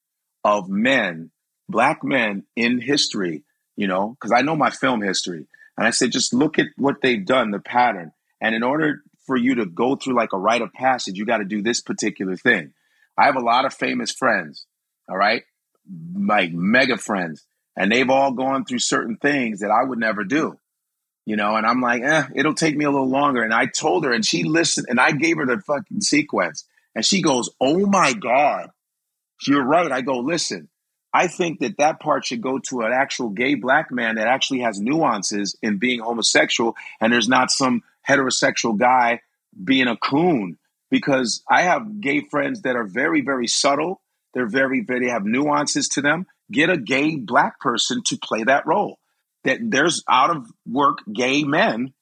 of 0.45 0.69
men, 0.69 1.31
black 1.69 2.03
men 2.03 2.45
in 2.57 2.81
history, 2.81 3.43
you 3.77 3.87
know, 3.87 4.11
because 4.11 4.33
I 4.33 4.43
know 4.43 4.57
my 4.57 4.71
film 4.71 5.03
history. 5.03 5.47
And 5.77 5.87
I 5.87 5.91
said, 5.91 6.13
just 6.13 6.35
look 6.35 6.59
at 6.59 6.67
what 6.77 6.97
they've 7.03 7.25
done, 7.25 7.51
the 7.51 7.61
pattern. 7.61 8.13
And 8.41 8.55
in 8.55 8.63
order 8.63 9.03
for 9.27 9.37
you 9.37 9.57
to 9.57 9.67
go 9.67 9.97
through 9.97 10.17
like 10.17 10.33
a 10.33 10.39
rite 10.39 10.63
of 10.63 10.73
passage, 10.73 11.19
you 11.19 11.27
got 11.27 11.39
to 11.39 11.45
do 11.45 11.63
this 11.63 11.81
particular 11.81 12.37
thing. 12.37 12.73
I 13.17 13.27
have 13.27 13.37
a 13.37 13.41
lot 13.41 13.65
of 13.65 13.75
famous 13.75 14.13
friends, 14.13 14.67
all 15.09 15.17
right? 15.17 15.43
like 16.15 16.53
mega 16.53 16.97
friends, 16.97 17.45
and 17.77 17.91
they've 17.91 18.11
all 18.11 18.33
gone 18.33 18.65
through 18.65 18.81
certain 18.81 19.17
things 19.17 19.61
that 19.61 19.71
I 19.71 19.85
would 19.85 19.99
never 19.99 20.25
do. 20.25 20.59
You 21.25 21.37
know, 21.37 21.57
and 21.57 21.67
I'm 21.67 21.83
like, 21.83 22.03
eh, 22.03 22.25
it'll 22.35 22.55
take 22.55 22.77
me 22.77 22.87
a 22.87 22.91
little 22.91 23.09
longer. 23.09 23.43
And 23.43 23.53
I 23.53 23.67
told 23.67 24.05
her, 24.05 24.13
and 24.13 24.25
she 24.25 24.45
listened, 24.45 24.87
and 24.89 24.99
I 24.99 25.13
gave 25.13 25.37
her 25.37 25.47
the 25.47 25.61
fucking 25.61 26.01
sequence, 26.01 26.65
and 26.95 27.05
she 27.05 27.21
goes, 27.21 27.51
"Oh 27.61 27.87
my 27.87 28.15
god, 28.15 28.71
you're 29.47 29.65
right." 29.65 29.93
I 29.93 30.01
go, 30.01 30.19
listen, 30.19 30.71
I 31.13 31.27
think 31.27 31.61
that 31.61 31.77
that 31.79 32.01
part 32.01 32.25
should 32.25 32.41
go 32.41 32.59
to 32.71 32.81
an 32.81 32.93
actual 32.93 33.29
gay 33.29 33.55
black 33.55 33.91
man 33.91 34.17
that 34.17 34.27
actually 34.27 34.61
has 34.61 34.81
nuances 34.81 35.57
in 35.63 35.79
being 35.79 36.01
homosexual, 36.01 36.77
and 37.01 37.13
there's 37.13 37.29
not 37.29 37.51
some 37.51 37.83
heterosexual 38.09 38.79
guy 38.79 39.21
being 39.63 39.89
a 39.89 39.97
coon. 39.97 40.59
Because 40.91 41.43
I 41.51 41.63
have 41.63 42.01
gay 42.01 42.23
friends 42.31 42.63
that 42.63 42.75
are 42.75 42.87
very, 42.87 43.21
very 43.21 43.47
subtle. 43.47 44.01
They're 44.33 44.49
very, 44.49 44.81
very 44.81 45.11
have 45.11 45.25
nuances 45.25 45.89
to 45.91 46.01
them. 46.01 46.27
Get 46.51 46.71
a 46.71 46.79
gay 46.79 47.17
black 47.17 47.61
person 47.61 48.03
to 48.07 48.17
play 48.17 48.45
that 48.45 48.67
role. 48.67 48.99
That 49.45 49.59
there's 49.63 50.03
out 50.09 50.35
of 50.35 50.51
work 50.67 50.99
gay 51.13 51.45
men 51.45 51.93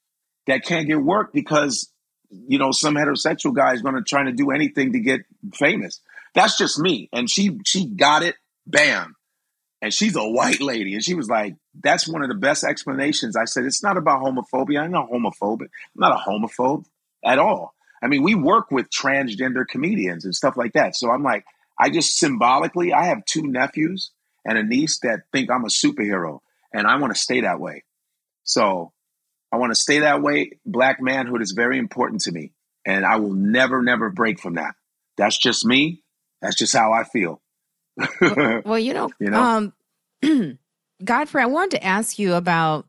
that 0.47 0.65
can't 0.65 0.87
get 0.87 1.03
work 1.03 1.33
because 1.33 1.91
you 2.31 2.59
know 2.59 2.71
some 2.71 2.95
heterosexual 2.95 3.55
guy 3.55 3.75
is 3.75 3.83
going 3.83 3.97
to 3.97 4.03
try 4.03 4.25
to 4.25 4.33
do 4.33 4.51
anything 4.51 4.93
to 4.93 5.01
get 5.01 5.23
famous. 5.55 6.01
That's 6.35 6.57
just 6.57 6.79
me. 6.79 7.09
And 7.13 7.29
she 7.29 7.59
she 7.65 7.87
got 7.87 8.23
it 8.23 8.37
bam. 8.67 9.15
And 9.83 9.93
she's 9.93 10.17
a 10.17 10.25
white 10.25 10.61
lady. 10.61 10.95
And 10.95 11.05
she 11.05 11.15
was 11.15 11.29
like, 11.29 11.55
that's 11.83 12.09
one 12.09 12.23
of 12.23 12.29
the 12.29 12.35
best 12.35 12.65
explanations. 12.65 13.37
I 13.37 13.45
said, 13.45 13.65
it's 13.65 13.83
not 13.83 13.97
about 13.97 14.23
homophobia. 14.23 14.83
I'm 14.83 14.91
not 14.91 15.11
homophobic. 15.11 15.69
I'm 15.69 15.99
not 15.99 16.13
a 16.13 16.31
homophobe 16.31 16.85
at 17.25 17.39
all. 17.39 17.75
I 18.03 18.09
mean, 18.09 18.23
we 18.23 18.35
work 18.35 18.71
with 18.71 18.91
transgender 18.91 19.67
comedians 19.67 20.25
and 20.25 20.35
stuff 20.35 20.57
like 20.57 20.75
that. 20.75 20.97
So 20.97 21.11
I'm 21.11 21.23
like, 21.23 21.45
I 21.79 21.91
just 21.91 22.19
symbolically, 22.19 22.93
I 22.93 23.07
have 23.07 23.25
two 23.25 23.43
nephews 23.43 24.11
and 24.45 24.59
a 24.59 24.63
niece 24.63 25.01
that 25.01 25.23
think 25.33 25.51
I'm 25.51 25.65
a 25.65 25.69
superhero 25.69 26.41
and 26.73 26.87
I 26.87 26.99
want 26.99 27.15
to 27.15 27.21
stay 27.21 27.43
that 27.43 27.61
way. 27.61 27.85
So 28.45 28.93
I 29.53 29.57
want 29.57 29.73
to 29.73 29.81
stay 29.81 30.01
that 30.01 30.23
way. 30.23 30.53
Black 30.65 31.01
manhood 31.01 31.43
is 31.43 31.53
very 31.53 31.79
important 31.79 32.23
to 32.23 32.33
me 32.33 32.53
and 32.85 33.05
I 33.05 33.17
will 33.17 33.35
never, 33.35 33.83
never 33.83 34.11
break 34.11 34.41
from 34.41 34.55
that. 34.55 34.75
That's 35.17 35.39
just 35.39 35.65
me. 35.65 36.03
That's 36.43 36.57
just 36.57 36.77
how 36.77 36.93
I 36.93 37.05
feel 37.05 37.41
well, 38.21 38.63
well, 38.65 38.79
you 38.79 38.93
know, 38.93 39.11
you 39.19 39.31
know? 39.31 39.43
Um, 39.43 39.73
Godfrey, 41.05 41.43
I 41.43 41.47
wanted 41.47 41.73
to 41.73 41.85
ask 41.85 42.19
you 42.19 42.35
about 42.35 42.87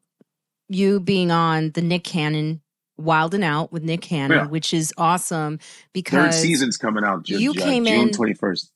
you 0.69 0.99
being 0.99 1.31
on 1.31 1.71
the 1.71 1.81
Nick 1.81 2.03
Cannon 2.03 2.61
Wild 2.97 3.35
'N 3.35 3.43
Out 3.43 3.71
with 3.71 3.83
Nick 3.83 4.01
Cannon, 4.01 4.37
yeah. 4.37 4.47
which 4.47 4.73
is 4.73 4.93
awesome 4.97 5.59
because 5.93 6.35
third 6.35 6.41
season's 6.41 6.77
coming 6.77 7.03
out. 7.03 7.23
June, 7.23 7.39
you 7.39 7.53
came 7.53 7.85
June 7.85 8.07
in 8.07 8.11
twenty 8.11 8.33
first. 8.33 8.71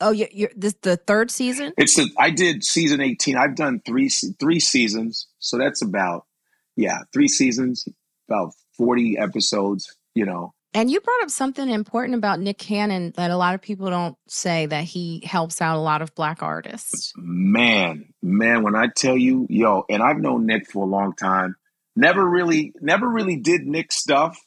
Oh, 0.00 0.10
you're, 0.10 0.28
you're, 0.32 0.50
this 0.56 0.74
the 0.82 0.96
third 0.96 1.30
season. 1.30 1.72
It's 1.78 1.94
the 1.94 2.10
I 2.18 2.30
did 2.30 2.64
season 2.64 3.00
eighteen. 3.00 3.36
I've 3.36 3.54
done 3.54 3.80
three 3.86 4.10
three 4.40 4.60
seasons, 4.60 5.28
so 5.38 5.58
that's 5.58 5.80
about 5.80 6.26
yeah 6.76 6.98
three 7.12 7.28
seasons, 7.28 7.86
about 8.28 8.52
forty 8.76 9.16
episodes. 9.16 9.96
You 10.14 10.26
know, 10.26 10.54
and 10.74 10.90
you 10.90 11.00
brought 11.00 11.22
up 11.22 11.30
something 11.30 11.68
important 11.68 12.16
about 12.16 12.40
Nick 12.40 12.58
Cannon 12.58 13.12
that 13.16 13.30
a 13.30 13.36
lot 13.36 13.54
of 13.54 13.60
people 13.60 13.90
don't 13.90 14.16
say 14.26 14.66
that 14.66 14.84
he 14.84 15.22
helps 15.24 15.60
out 15.60 15.76
a 15.76 15.80
lot 15.80 16.02
of 16.02 16.14
black 16.14 16.42
artists. 16.42 17.12
Man, 17.16 18.12
man, 18.22 18.62
when 18.62 18.74
I 18.74 18.86
tell 18.86 19.16
you, 19.16 19.46
yo, 19.50 19.84
and 19.88 20.02
I've 20.02 20.18
known 20.18 20.46
Nick 20.46 20.70
for 20.70 20.84
a 20.84 20.88
long 20.88 21.14
time. 21.14 21.56
Never 21.94 22.26
really, 22.26 22.72
never 22.80 23.06
really 23.06 23.36
did 23.36 23.66
Nick 23.66 23.92
stuff, 23.92 24.38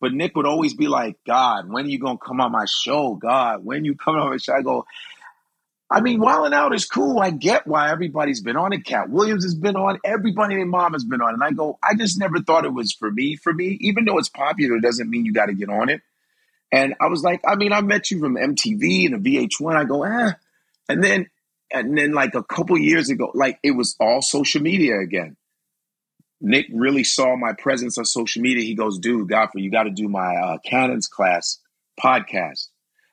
but 0.00 0.12
Nick 0.12 0.36
would 0.36 0.46
always 0.46 0.74
be 0.74 0.86
like, 0.86 1.16
God, 1.26 1.68
when 1.68 1.86
are 1.86 1.88
you 1.88 1.98
gonna 1.98 2.18
come 2.18 2.40
on 2.40 2.52
my 2.52 2.66
show? 2.66 3.14
God, 3.14 3.64
when 3.64 3.84
you 3.84 3.96
come 3.96 4.14
on 4.16 4.30
my 4.30 4.36
show? 4.36 4.54
I 4.54 4.62
go, 4.62 4.84
I 5.92 6.00
mean, 6.00 6.20
Wildin' 6.20 6.54
Out 6.54 6.74
is 6.74 6.86
cool. 6.86 7.18
I 7.18 7.30
get 7.30 7.66
why 7.66 7.90
everybody's 7.90 8.40
been 8.40 8.56
on 8.56 8.72
it. 8.72 8.86
Katt 8.86 9.10
Williams 9.10 9.44
has 9.44 9.54
been 9.54 9.76
on. 9.76 9.98
Everybody 10.02 10.54
and 10.54 10.70
mom 10.70 10.94
has 10.94 11.04
been 11.04 11.20
on. 11.20 11.34
And 11.34 11.44
I 11.44 11.50
go, 11.50 11.78
I 11.82 11.94
just 11.94 12.18
never 12.18 12.40
thought 12.40 12.64
it 12.64 12.72
was 12.72 12.92
for 12.92 13.10
me. 13.10 13.36
For 13.36 13.52
me, 13.52 13.76
even 13.82 14.06
though 14.06 14.16
it's 14.16 14.30
popular, 14.30 14.80
doesn't 14.80 15.10
mean 15.10 15.26
you 15.26 15.34
got 15.34 15.46
to 15.46 15.54
get 15.54 15.68
on 15.68 15.90
it. 15.90 16.00
And 16.72 16.94
I 16.98 17.08
was 17.08 17.22
like, 17.22 17.42
I 17.46 17.56
mean, 17.56 17.74
I 17.74 17.82
met 17.82 18.10
you 18.10 18.20
from 18.20 18.36
MTV 18.36 19.04
and 19.04 19.14
a 19.16 19.18
VH1. 19.18 19.76
I 19.76 19.84
go, 19.84 20.02
ah. 20.02 20.32
And 20.88 21.04
then, 21.04 21.28
and 21.70 21.96
then 21.98 22.12
like 22.12 22.34
a 22.34 22.42
couple 22.42 22.78
years 22.78 23.10
ago, 23.10 23.30
like 23.34 23.58
it 23.62 23.72
was 23.72 23.94
all 24.00 24.22
social 24.22 24.62
media 24.62 24.98
again. 24.98 25.36
Nick 26.40 26.68
really 26.72 27.04
saw 27.04 27.36
my 27.36 27.52
presence 27.52 27.98
on 27.98 28.06
social 28.06 28.40
media. 28.40 28.64
He 28.64 28.74
goes, 28.74 28.98
dude, 28.98 29.28
Godfrey, 29.28 29.60
you 29.60 29.70
got 29.70 29.84
to 29.84 29.90
do 29.90 30.08
my 30.08 30.36
uh, 30.36 30.58
Cannon's 30.64 31.06
Class 31.06 31.58
podcast. 32.02 32.68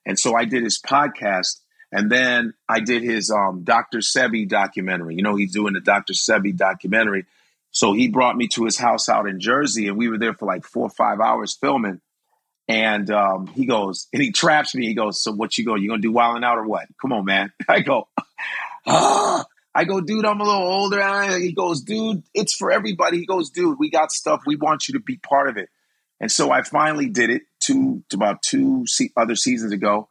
And 0.06 0.18
so 0.18 0.34
I 0.34 0.46
did 0.46 0.64
his 0.64 0.80
podcast 0.82 1.60
and 1.92 2.12
then 2.12 2.54
I 2.68 2.80
did 2.82 3.04
his 3.04 3.32
um, 3.32 3.64
Dr. 3.64 4.00
Sebi 4.00 4.48
documentary. 4.48 5.16
You 5.16 5.24
know, 5.24 5.36
he's 5.36 5.54
doing 5.54 5.74
the 5.74 5.80
Dr. 5.80 6.14
Sebi 6.14 6.56
documentary. 6.56 7.26
So 7.72 7.94
he 7.94 8.08
brought 8.08 8.36
me 8.36 8.48
to 8.50 8.66
his 8.66 8.78
house 8.78 9.10
out 9.10 9.28
in 9.28 9.40
Jersey, 9.40 9.88
and 9.88 9.98
we 9.98 10.10
were 10.10 10.18
there 10.18 10.34
for 10.34 10.46
like 10.46 10.66
four 10.66 10.88
or 10.88 10.92
five 10.92 11.20
hours 11.20 11.58
filming. 11.60 12.02
And 12.68 13.10
um, 13.10 13.48
he 13.48 13.66
goes, 13.66 14.08
and 14.14 14.22
he 14.22 14.32
traps 14.32 14.76
me. 14.76 14.86
He 14.86 14.94
goes, 14.94 15.22
"So 15.22 15.32
what 15.32 15.58
you 15.58 15.66
go? 15.66 15.76
You 15.76 15.90
gonna 15.90 16.02
do 16.02 16.12
Wildin' 16.12 16.46
Out 16.46 16.58
or 16.58 16.68
what? 16.68 16.88
Come 17.02 17.14
on, 17.14 17.26
man." 17.26 17.52
I 17.68 17.82
go, 17.82 18.08
ah. 18.86 19.46
I 19.74 19.84
go, 19.84 20.02
dude, 20.02 20.26
I'm 20.26 20.42
a 20.42 20.44
little 20.44 20.62
older. 20.62 21.38
He 21.38 21.54
goes, 21.54 21.82
dude, 21.82 22.24
it's 22.34 22.56
for 22.56 22.72
everybody. 22.72 23.20
He 23.20 23.26
goes, 23.26 23.52
dude, 23.52 23.78
we 23.80 23.90
got 23.90 24.12
stuff. 24.12 24.42
We 24.46 24.56
want 24.56 24.88
you 24.88 24.94
to 24.96 25.00
be 25.00 25.18
part 25.18 25.48
of 25.48 25.58
it. 25.58 25.70
And 26.20 26.32
so 26.32 26.52
I 26.52 26.64
finally 26.64 27.08
did 27.08 27.30
it 27.30 27.44
two, 27.62 28.04
about 28.12 28.42
two 28.42 28.86
other 29.16 29.36
seasons 29.36 29.72
ago. 29.72 30.10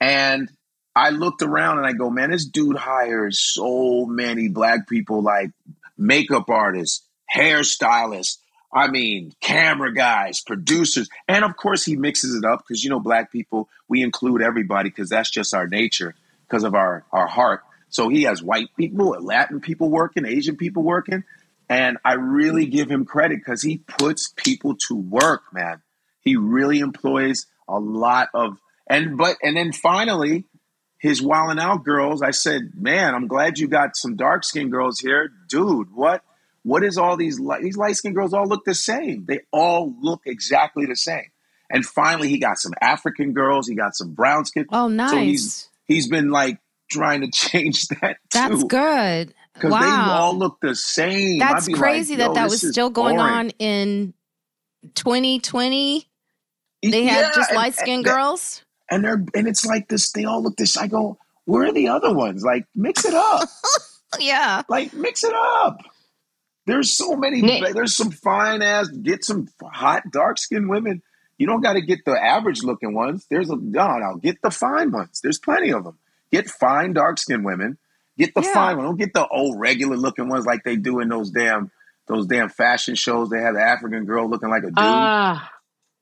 And 0.00 0.50
I 0.98 1.10
looked 1.10 1.42
around 1.42 1.78
and 1.78 1.86
I 1.86 1.92
go, 1.92 2.10
man, 2.10 2.32
this 2.32 2.44
dude 2.44 2.76
hires 2.76 3.40
so 3.40 4.04
many 4.04 4.48
black 4.48 4.88
people 4.88 5.22
like 5.22 5.52
makeup 5.96 6.50
artists, 6.50 7.06
hairstylists, 7.32 8.38
I 8.72 8.88
mean, 8.88 9.32
camera 9.40 9.94
guys, 9.94 10.40
producers, 10.40 11.08
and 11.28 11.44
of 11.44 11.56
course 11.56 11.84
he 11.84 11.94
mixes 11.94 12.34
it 12.34 12.44
up 12.44 12.64
because 12.66 12.82
you 12.82 12.90
know, 12.90 12.98
black 12.98 13.30
people, 13.30 13.68
we 13.86 14.02
include 14.02 14.42
everybody 14.42 14.88
because 14.88 15.08
that's 15.08 15.30
just 15.30 15.54
our 15.54 15.68
nature 15.68 16.16
because 16.48 16.64
of 16.64 16.74
our 16.74 17.04
our 17.12 17.28
heart. 17.28 17.62
So 17.90 18.08
he 18.08 18.24
has 18.24 18.42
white 18.42 18.70
people, 18.76 19.16
Latin 19.20 19.60
people 19.60 19.90
working, 19.90 20.26
Asian 20.26 20.56
people 20.56 20.82
working, 20.82 21.22
and 21.68 21.98
I 22.04 22.14
really 22.14 22.66
give 22.66 22.90
him 22.90 23.04
credit 23.04 23.38
because 23.38 23.62
he 23.62 23.78
puts 23.78 24.32
people 24.34 24.74
to 24.88 24.96
work, 24.96 25.42
man. 25.52 25.80
He 26.22 26.34
really 26.34 26.80
employs 26.80 27.46
a 27.68 27.78
lot 27.78 28.30
of 28.34 28.58
and 28.90 29.16
but 29.16 29.36
and 29.44 29.56
then 29.56 29.70
finally 29.70 30.44
his 30.98 31.22
Wildin' 31.22 31.60
Out 31.60 31.84
girls, 31.84 32.22
I 32.22 32.32
said, 32.32 32.72
"Man, 32.74 33.14
I'm 33.14 33.28
glad 33.28 33.58
you 33.58 33.68
got 33.68 33.96
some 33.96 34.16
dark 34.16 34.44
skinned 34.44 34.72
girls 34.72 34.98
here, 34.98 35.30
dude. 35.48 35.94
What 35.94 36.22
what 36.64 36.82
is 36.82 36.98
all 36.98 37.16
these 37.16 37.38
light, 37.38 37.62
these 37.62 37.76
light 37.76 37.96
skinned 37.96 38.16
girls 38.16 38.34
all 38.34 38.46
look 38.46 38.64
the 38.64 38.74
same? 38.74 39.24
They 39.26 39.40
all 39.52 39.94
look 40.00 40.22
exactly 40.26 40.86
the 40.86 40.96
same." 40.96 41.30
And 41.70 41.84
finally, 41.84 42.28
he 42.28 42.38
got 42.38 42.58
some 42.58 42.72
African 42.80 43.32
girls. 43.32 43.68
He 43.68 43.74
got 43.74 43.94
some 43.94 44.14
brown 44.14 44.44
skin. 44.44 44.66
Oh, 44.72 44.88
nice. 44.88 45.10
So 45.10 45.18
he's 45.18 45.68
he's 45.86 46.08
been 46.08 46.30
like 46.30 46.58
trying 46.90 47.20
to 47.20 47.30
change 47.32 47.88
that. 47.88 48.16
That's 48.32 48.64
good. 48.64 49.34
Because 49.54 49.72
wow. 49.72 49.80
they 49.80 50.12
all 50.12 50.36
look 50.36 50.58
the 50.60 50.74
same. 50.74 51.38
That's 51.38 51.68
crazy 51.68 52.16
like, 52.16 52.28
that 52.28 52.34
that 52.34 52.50
was 52.50 52.66
still 52.66 52.90
going 52.90 53.16
boring. 53.16 53.34
on 53.34 53.50
in 53.58 54.14
2020. 54.94 56.08
They 56.80 57.04
yeah, 57.04 57.10
had 57.10 57.34
just 57.34 57.52
light 57.52 57.74
skinned 57.74 58.04
girls 58.04 58.62
and 58.90 59.04
they're 59.04 59.24
and 59.34 59.46
it's 59.48 59.64
like 59.64 59.88
this. 59.88 60.12
They 60.12 60.24
all 60.24 60.42
look 60.42 60.56
this. 60.56 60.76
I 60.76 60.86
go, 60.86 61.18
where 61.44 61.68
are 61.68 61.72
the 61.72 61.88
other 61.88 62.14
ones? 62.14 62.42
Like, 62.44 62.66
mix 62.74 63.04
it 63.04 63.14
up. 63.14 63.48
yeah, 64.18 64.62
like 64.68 64.92
mix 64.92 65.24
it 65.24 65.34
up. 65.34 65.80
There's 66.66 66.94
so 66.94 67.16
many. 67.16 67.40
Nick. 67.40 67.72
There's 67.72 67.96
some 67.96 68.10
fine 68.10 68.60
ass. 68.60 68.88
Get 68.88 69.24
some 69.24 69.48
hot 69.62 70.02
dark 70.12 70.38
skinned 70.38 70.68
women. 70.68 71.02
You 71.38 71.46
don't 71.46 71.62
got 71.62 71.74
to 71.74 71.80
get 71.80 72.04
the 72.04 72.12
average 72.12 72.62
looking 72.62 72.94
ones. 72.94 73.26
There's 73.30 73.48
a 73.48 73.56
no, 73.56 73.96
no. 73.96 74.16
Get 74.16 74.42
the 74.42 74.50
fine 74.50 74.90
ones. 74.90 75.20
There's 75.22 75.38
plenty 75.38 75.72
of 75.72 75.84
them. 75.84 75.98
Get 76.30 76.50
fine 76.50 76.92
dark 76.92 77.18
skinned 77.18 77.44
women. 77.44 77.78
Get 78.18 78.34
the 78.34 78.42
yeah. 78.42 78.52
fine 78.52 78.76
one. 78.76 78.84
Don't 78.84 78.98
get 78.98 79.14
the 79.14 79.26
old 79.26 79.58
regular 79.58 79.96
looking 79.96 80.28
ones 80.28 80.44
like 80.44 80.64
they 80.64 80.76
do 80.76 81.00
in 81.00 81.08
those 81.08 81.30
damn 81.30 81.70
those 82.08 82.26
damn 82.26 82.48
fashion 82.48 82.96
shows. 82.96 83.30
They 83.30 83.40
have 83.40 83.54
the 83.54 83.62
African 83.62 84.04
girl 84.04 84.28
looking 84.28 84.50
like 84.50 84.64
a 84.64 84.66
dude. 84.66 84.78
Uh, 84.78 85.38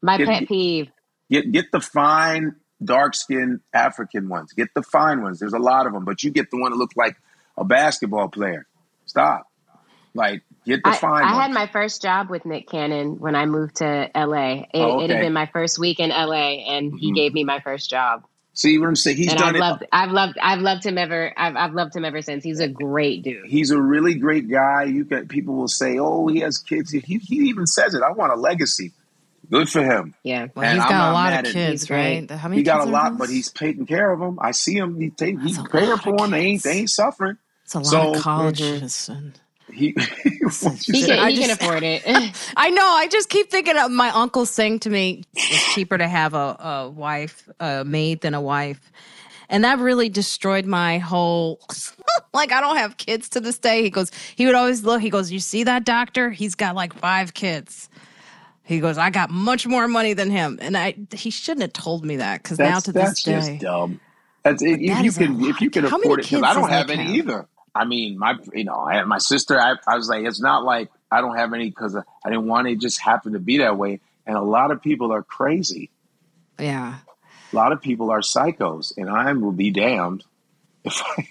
my 0.02 0.16
get, 0.18 0.26
pet 0.26 0.48
peeve. 0.48 0.88
Get 1.30 1.52
get 1.52 1.70
the 1.70 1.80
fine 1.80 2.56
dark 2.82 3.14
skinned 3.14 3.60
African 3.72 4.28
ones. 4.28 4.52
Get 4.52 4.68
the 4.74 4.82
fine 4.82 5.22
ones. 5.22 5.38
There's 5.38 5.52
a 5.52 5.58
lot 5.58 5.86
of 5.86 5.92
them, 5.92 6.04
but 6.04 6.22
you 6.22 6.30
get 6.30 6.50
the 6.50 6.58
one 6.60 6.72
that 6.72 6.78
looks 6.78 6.96
like 6.96 7.16
a 7.56 7.64
basketball 7.64 8.28
player. 8.28 8.66
Stop. 9.06 9.46
Like, 10.14 10.42
get 10.64 10.82
the 10.82 10.90
I, 10.90 10.96
fine 10.96 11.24
I 11.24 11.32
ones. 11.32 11.42
had 11.42 11.52
my 11.52 11.66
first 11.66 12.02
job 12.02 12.30
with 12.30 12.46
Nick 12.46 12.68
Cannon 12.68 13.18
when 13.18 13.34
I 13.34 13.46
moved 13.46 13.76
to 13.76 14.10
LA. 14.14 14.52
It, 14.52 14.68
oh, 14.74 14.96
okay. 14.96 15.04
it 15.04 15.10
had 15.10 15.20
been 15.20 15.32
my 15.32 15.46
first 15.46 15.78
week 15.78 16.00
in 16.00 16.10
LA, 16.10 16.64
and 16.66 16.98
he 16.98 17.08
mm-hmm. 17.08 17.14
gave 17.14 17.34
me 17.34 17.44
my 17.44 17.60
first 17.60 17.90
job. 17.90 18.24
See 18.56 18.78
what 18.78 18.88
I'm 18.88 18.96
saying? 18.96 19.18
He's 19.18 19.32
and 19.32 19.38
done 19.38 19.48
I've 19.50 19.54
it. 19.56 19.60
Loved, 19.60 19.84
I've 19.92 20.10
loved, 20.10 20.38
I've 20.40 20.60
loved 20.60 20.86
him 20.86 20.96
ever. 20.96 21.30
I've, 21.36 21.56
I've 21.56 21.74
loved 21.74 21.94
him 21.94 22.06
ever 22.06 22.22
since. 22.22 22.42
He's 22.42 22.60
a 22.60 22.68
great 22.68 23.22
dude. 23.22 23.44
He's 23.44 23.70
a 23.70 23.80
really 23.80 24.14
great 24.14 24.48
guy. 24.48 24.84
You 24.84 25.04
can 25.04 25.28
people 25.28 25.56
will 25.56 25.68
say, 25.68 25.98
"Oh, 25.98 26.26
he 26.28 26.40
has 26.40 26.56
kids." 26.56 26.90
He, 26.90 27.00
he 27.00 27.36
even 27.36 27.66
says 27.66 27.92
it. 27.94 28.00
I 28.02 28.12
want 28.12 28.32
a 28.32 28.36
legacy. 28.36 28.92
Good 29.50 29.68
for 29.68 29.82
him. 29.84 30.14
Yeah. 30.22 30.48
Well, 30.54 30.64
And 30.64 30.74
he's 30.74 30.82
I'm 30.84 30.90
got 30.90 31.10
a 31.10 31.12
lot 31.12 31.32
of 31.32 31.38
at- 31.46 31.52
kids, 31.52 31.88
right? 31.90 32.28
How 32.30 32.48
many 32.48 32.60
He 32.60 32.64
got 32.64 32.78
kids 32.80 32.88
a 32.88 32.92
lot, 32.92 33.10
those? 33.10 33.18
but 33.18 33.28
he's 33.30 33.50
taking 33.52 33.86
care 33.86 34.10
of 34.12 34.20
them. 34.20 34.38
I 34.40 34.50
see 34.52 34.74
him. 34.76 35.00
He 35.00 35.10
take, 35.10 35.40
he's 35.40 35.56
That's 35.56 35.68
a 35.68 35.70
paying 35.70 35.96
for 35.98 36.16
them. 36.16 36.30
They 36.32 36.40
ain't 36.40 36.62
they 36.62 36.72
ain't 36.78 36.90
suffering. 36.90 37.36
It's 37.64 37.74
a 37.74 37.78
lot 37.78 37.86
So- 37.86 38.14
of 38.14 38.20
colleges 38.22 39.08
and 39.12 39.38
He, 39.72 39.92
what 40.62 40.88
you 40.88 40.94
He 40.94 41.04
can, 41.06 41.18
I 41.18 41.30
he 41.32 41.38
can 41.38 41.50
afford 41.50 41.82
it. 41.82 42.02
I 42.56 42.70
know. 42.70 42.86
I 42.86 43.08
just 43.08 43.28
keep 43.28 43.50
thinking 43.50 43.76
of 43.76 43.90
my 43.90 44.10
uncle 44.10 44.46
saying 44.46 44.80
to 44.80 44.90
me, 44.90 45.24
"It's 45.34 45.74
cheaper 45.74 45.98
to 45.98 46.06
have 46.08 46.34
a, 46.34 46.56
a 46.86 46.90
wife, 46.90 47.48
a 47.60 47.84
maid, 47.84 48.20
than 48.20 48.32
a 48.34 48.40
wife," 48.40 48.80
and 49.48 49.64
that 49.64 49.78
really 49.80 50.08
destroyed 50.08 50.66
my 50.66 50.98
whole. 50.98 51.60
like 52.32 52.52
I 52.52 52.60
don't 52.60 52.76
have 52.76 52.96
kids 52.96 53.28
to 53.30 53.40
this 53.40 53.58
day. 53.58 53.82
He 53.82 53.90
goes. 53.90 54.10
He 54.36 54.46
would 54.46 54.54
always 54.54 54.84
look. 54.84 55.00
He 55.02 55.10
goes, 55.10 55.32
"You 55.32 55.40
see 55.40 55.64
that 55.64 55.84
doctor? 55.84 56.30
He's 56.30 56.54
got 56.54 56.74
like 56.76 56.92
five 56.94 57.34
kids." 57.34 57.88
He 58.66 58.80
goes, 58.80 58.98
"I 58.98 59.10
got 59.10 59.30
much 59.30 59.66
more 59.66 59.86
money 59.86 60.12
than 60.12 60.28
him," 60.30 60.58
and 60.60 60.76
I 60.76 60.96
he 61.12 61.30
shouldn't 61.30 61.62
have 61.62 61.72
told 61.72 62.04
me 62.04 62.16
that 62.16 62.42
because 62.42 62.58
now 62.58 62.74
That's, 62.74 62.84
to 62.86 62.92
this 62.92 63.02
that's 63.02 63.22
day, 63.22 63.32
just 63.32 63.62
dumb. 63.62 64.00
That's 64.42 64.62
if, 64.62 64.80
if 64.80 64.88
that 64.88 65.04
you 65.04 65.12
can 65.12 65.44
if 65.44 65.60
you 65.60 65.70
can 65.70 65.84
How 65.84 65.98
afford 65.98 66.20
it 66.20 66.24
because 66.24 66.42
I 66.42 66.52
don't 66.52 66.68
have 66.68 66.90
any 66.90 67.04
have? 67.04 67.14
either. 67.14 67.46
I 67.74 67.84
mean, 67.84 68.18
my 68.18 68.36
you 68.52 68.64
know, 68.64 68.80
I 68.80 68.96
had 68.96 69.06
my 69.06 69.18
sister. 69.18 69.58
I, 69.60 69.74
I 69.86 69.96
was 69.96 70.08
like, 70.08 70.24
it's 70.24 70.40
not 70.40 70.64
like 70.64 70.90
I 71.12 71.20
don't 71.20 71.36
have 71.36 71.52
any 71.52 71.68
because 71.70 71.94
I 71.96 72.28
didn't 72.28 72.46
want 72.48 72.66
it. 72.66 72.72
it. 72.72 72.80
Just 72.80 73.00
happened 73.00 73.34
to 73.34 73.40
be 73.40 73.58
that 73.58 73.76
way. 73.78 74.00
And 74.26 74.36
a 74.36 74.42
lot 74.42 74.72
of 74.72 74.82
people 74.82 75.12
are 75.12 75.22
crazy. 75.22 75.90
yeah. 76.58 76.96
A 77.52 77.56
lot 77.56 77.70
of 77.70 77.80
people 77.80 78.10
are 78.10 78.20
psychos, 78.20 78.92
and 78.96 79.08
I 79.08 79.32
will 79.32 79.52
be 79.52 79.70
damned 79.70 80.24
if 80.84 81.00
I 81.00 81.28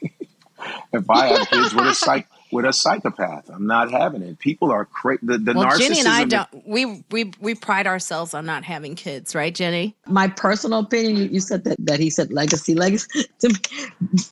if 0.94 1.10
I 1.10 1.28
have 1.28 1.50
kids 1.50 1.76
with 1.76 1.86
a 1.86 1.94
psych 1.94 2.28
with 2.56 2.66
a 2.66 2.74
psychopath. 2.74 3.50
I'm 3.50 3.68
not 3.68 3.92
having 3.92 4.22
it. 4.22 4.40
People 4.40 4.72
are 4.72 4.86
crazy. 4.86 5.20
The, 5.24 5.38
the 5.38 5.54
Well, 5.54 5.66
narcissism. 5.66 5.80
Jenny 5.80 6.00
and 6.00 6.08
I 6.08 6.24
don't. 6.24 6.68
We 6.68 7.04
we 7.12 7.32
we 7.40 7.54
pride 7.54 7.86
ourselves 7.86 8.34
on 8.34 8.46
not 8.46 8.64
having 8.64 8.96
kids, 8.96 9.36
right, 9.36 9.54
Jenny? 9.54 9.96
My 10.08 10.30
personal 10.30 10.80
opinion, 10.80 11.18
you, 11.18 11.26
you 11.26 11.40
said 11.42 11.66
that, 11.66 11.76
that 11.80 12.00
he 12.00 12.10
said 12.10 12.32
legacy, 12.32 12.74
legacy. 12.74 13.26
To 13.40 13.50
me, 13.50 13.56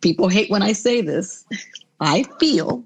people 0.01 0.29
hate 0.29 0.49
when 0.49 0.63
I 0.63 0.71
say 0.71 1.01
this. 1.01 1.45
I 1.99 2.23
feel 2.39 2.83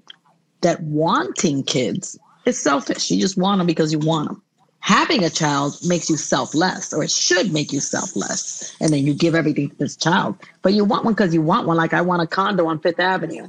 that 0.60 0.82
wanting 0.82 1.62
kids 1.62 2.18
is 2.44 2.60
selfish. 2.60 3.10
You 3.10 3.20
just 3.20 3.38
want 3.38 3.58
them 3.58 3.66
because 3.66 3.92
you 3.92 4.00
want 4.00 4.28
them. 4.28 4.42
Having 4.80 5.24
a 5.24 5.30
child 5.30 5.76
makes 5.86 6.08
you 6.08 6.16
selfless, 6.16 6.92
or 6.92 7.02
it 7.04 7.10
should 7.10 7.52
make 7.52 7.72
you 7.72 7.80
selfless. 7.80 8.74
And 8.80 8.92
then 8.92 9.06
you 9.06 9.14
give 9.14 9.34
everything 9.34 9.70
to 9.70 9.76
this 9.76 9.96
child. 9.96 10.36
But 10.62 10.72
you 10.72 10.84
want 10.84 11.04
one 11.04 11.14
because 11.14 11.32
you 11.32 11.42
want 11.42 11.66
one, 11.66 11.76
like 11.76 11.92
I 11.94 12.00
want 12.00 12.22
a 12.22 12.26
condo 12.26 12.66
on 12.66 12.80
Fifth 12.80 13.00
Avenue. 13.00 13.48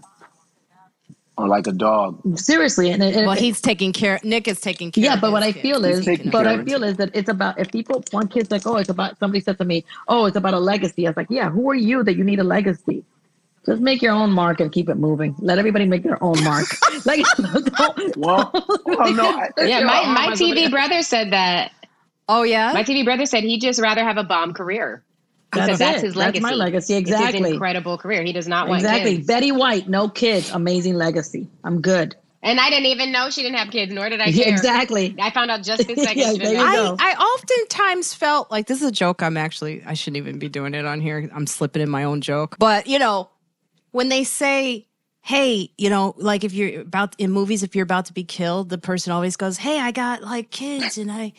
Or 1.40 1.48
like 1.48 1.68
a 1.68 1.72
dog. 1.72 2.20
Seriously. 2.38 2.92
And, 2.92 3.02
and 3.02 3.26
Well, 3.28 3.36
he's 3.36 3.62
taking 3.62 3.94
care. 3.94 4.20
Nick 4.24 4.48
is 4.48 4.60
taking 4.60 4.92
care. 4.92 5.04
yeah, 5.04 5.14
of 5.16 5.22
but 5.22 5.32
what 5.32 5.42
his 5.44 5.50
I 5.50 5.54
kids. 5.54 5.62
feel 5.64 5.86
is, 5.86 6.06
taking 6.06 6.30
but 6.32 6.46
I 6.46 6.64
feel 6.64 6.84
is 6.84 6.98
that 6.98 7.12
it's 7.14 7.30
about 7.30 7.60
if 7.60 7.72
people 7.72 8.04
want 8.12 8.32
kids 8.32 8.52
like, 8.52 8.68
oh, 8.68 8.76
it's 8.78 8.90
about 8.90 9.18
somebody 9.20 9.40
said 9.42 9.58
to 9.60 9.66
me, 9.66 9.86
oh, 10.08 10.26
it's 10.26 10.36
about 10.38 10.54
a 10.54 10.60
legacy. 10.60 11.08
I 11.08 11.12
was 11.12 11.18
like, 11.18 11.28
yeah, 11.30 11.50
who 11.50 11.70
are 11.70 11.76
you 11.76 12.04
that 12.04 12.16
you 12.16 12.24
need 12.24 12.40
a 12.40 12.44
legacy? 12.44 13.04
Just 13.66 13.82
make 13.82 14.02
your 14.02 14.14
own 14.14 14.32
mark 14.32 14.60
and 14.62 14.72
keep 14.72 14.90
it 14.90 14.96
moving. 14.96 15.36
Let 15.40 15.58
everybody 15.60 15.86
make 15.86 16.04
their 16.04 16.22
own 16.24 16.42
mark. 16.44 16.66
like, 17.06 17.26
don't, 17.38 18.18
Well, 18.18 18.52
well, 18.86 19.14
no, 19.14 19.26
I- 19.30 19.50
yeah, 19.66 19.82
my, 19.84 20.06
my 20.28 20.28
TV 20.34 20.70
brother 20.70 21.02
said 21.02 21.32
that. 21.32 21.72
Oh 22.28 22.44
yeah. 22.44 22.72
My 22.74 22.84
TV 22.84 23.04
brother 23.04 23.26
said 23.26 23.44
he'd 23.44 23.62
just 23.62 23.80
rather 23.82 24.04
have 24.04 24.18
a 24.18 24.24
bomb 24.24 24.54
career. 24.54 25.04
He 25.54 25.60
That's 25.60 25.78
said 25.80 25.88
that's 25.88 26.04
it. 26.04 26.06
his 26.08 26.16
legacy. 26.16 26.42
That's 26.44 26.52
my 26.52 26.56
legacy. 26.58 26.94
It's 26.94 27.10
his 27.10 27.20
Exactly. 27.20 27.52
incredible 27.54 27.98
career. 27.98 28.22
He 28.24 28.32
does 28.34 28.48
not 28.48 28.68
want 28.68 28.82
kids. 28.82 28.92
Exactly. 28.92 29.16
kids. 29.18 29.28
Betty 29.28 29.52
White, 29.52 29.90
no 29.90 30.08
kids, 30.08 30.52
amazing 30.52 30.94
legacy. 30.96 31.48
I'm 31.64 31.82
good. 31.82 32.16
And 32.44 32.60
I 32.60 32.70
didn't 32.70 32.86
even 32.86 33.12
know 33.12 33.30
she 33.32 33.42
didn't 33.42 33.58
have 33.58 33.70
kids, 33.72 33.92
nor 33.92 34.08
did 34.10 34.22
I 34.22 34.26
Yeah, 34.28 34.44
care. 34.46 34.54
exactly. 34.54 35.16
I 35.20 35.32
found 35.32 35.50
out 35.52 35.64
just 35.64 35.88
this 35.88 36.02
second. 36.04 36.18
Yeah, 36.20 36.34
there 36.34 36.52
you 36.54 36.58
have 36.60 36.74
go. 36.76 36.96
I, 37.00 37.12
I 37.12 37.16
oftentimes 37.16 38.14
felt 38.14 38.52
like 38.52 38.68
this 38.68 38.82
is 38.82 38.88
a 38.88 38.92
joke. 38.92 39.24
I'm 39.24 39.38
actually 39.38 39.82
I 39.86 39.94
shouldn't 39.96 40.18
even 40.18 40.38
be 40.40 40.50
doing 40.50 40.74
it 40.76 40.86
on 40.86 41.02
here. 41.02 41.30
I'm 41.34 41.48
slipping 41.48 41.82
in 41.82 41.90
my 41.90 42.04
own 42.04 42.22
joke. 42.22 42.56
But 42.60 42.86
you 42.88 43.00
know, 43.00 43.30
when 43.92 44.10
they 44.10 44.24
say, 44.24 44.88
"Hey," 45.22 45.72
you 45.80 45.90
know, 45.90 46.14
like 46.18 46.44
if 46.44 46.54
you're 46.54 46.82
about 46.82 47.16
in 47.18 47.32
movies, 47.32 47.64
if 47.64 47.76
you're 47.76 47.84
about 47.84 48.06
to 48.06 48.14
be 48.14 48.24
killed, 48.24 48.70
the 48.70 48.78
person 48.78 49.12
always 49.12 49.36
goes, 49.36 49.58
"Hey, 49.58 49.80
I 49.80 49.92
got 49.92 50.22
like 50.22 50.52
kids, 50.52 50.98
and 51.00 51.12
I, 51.12 51.34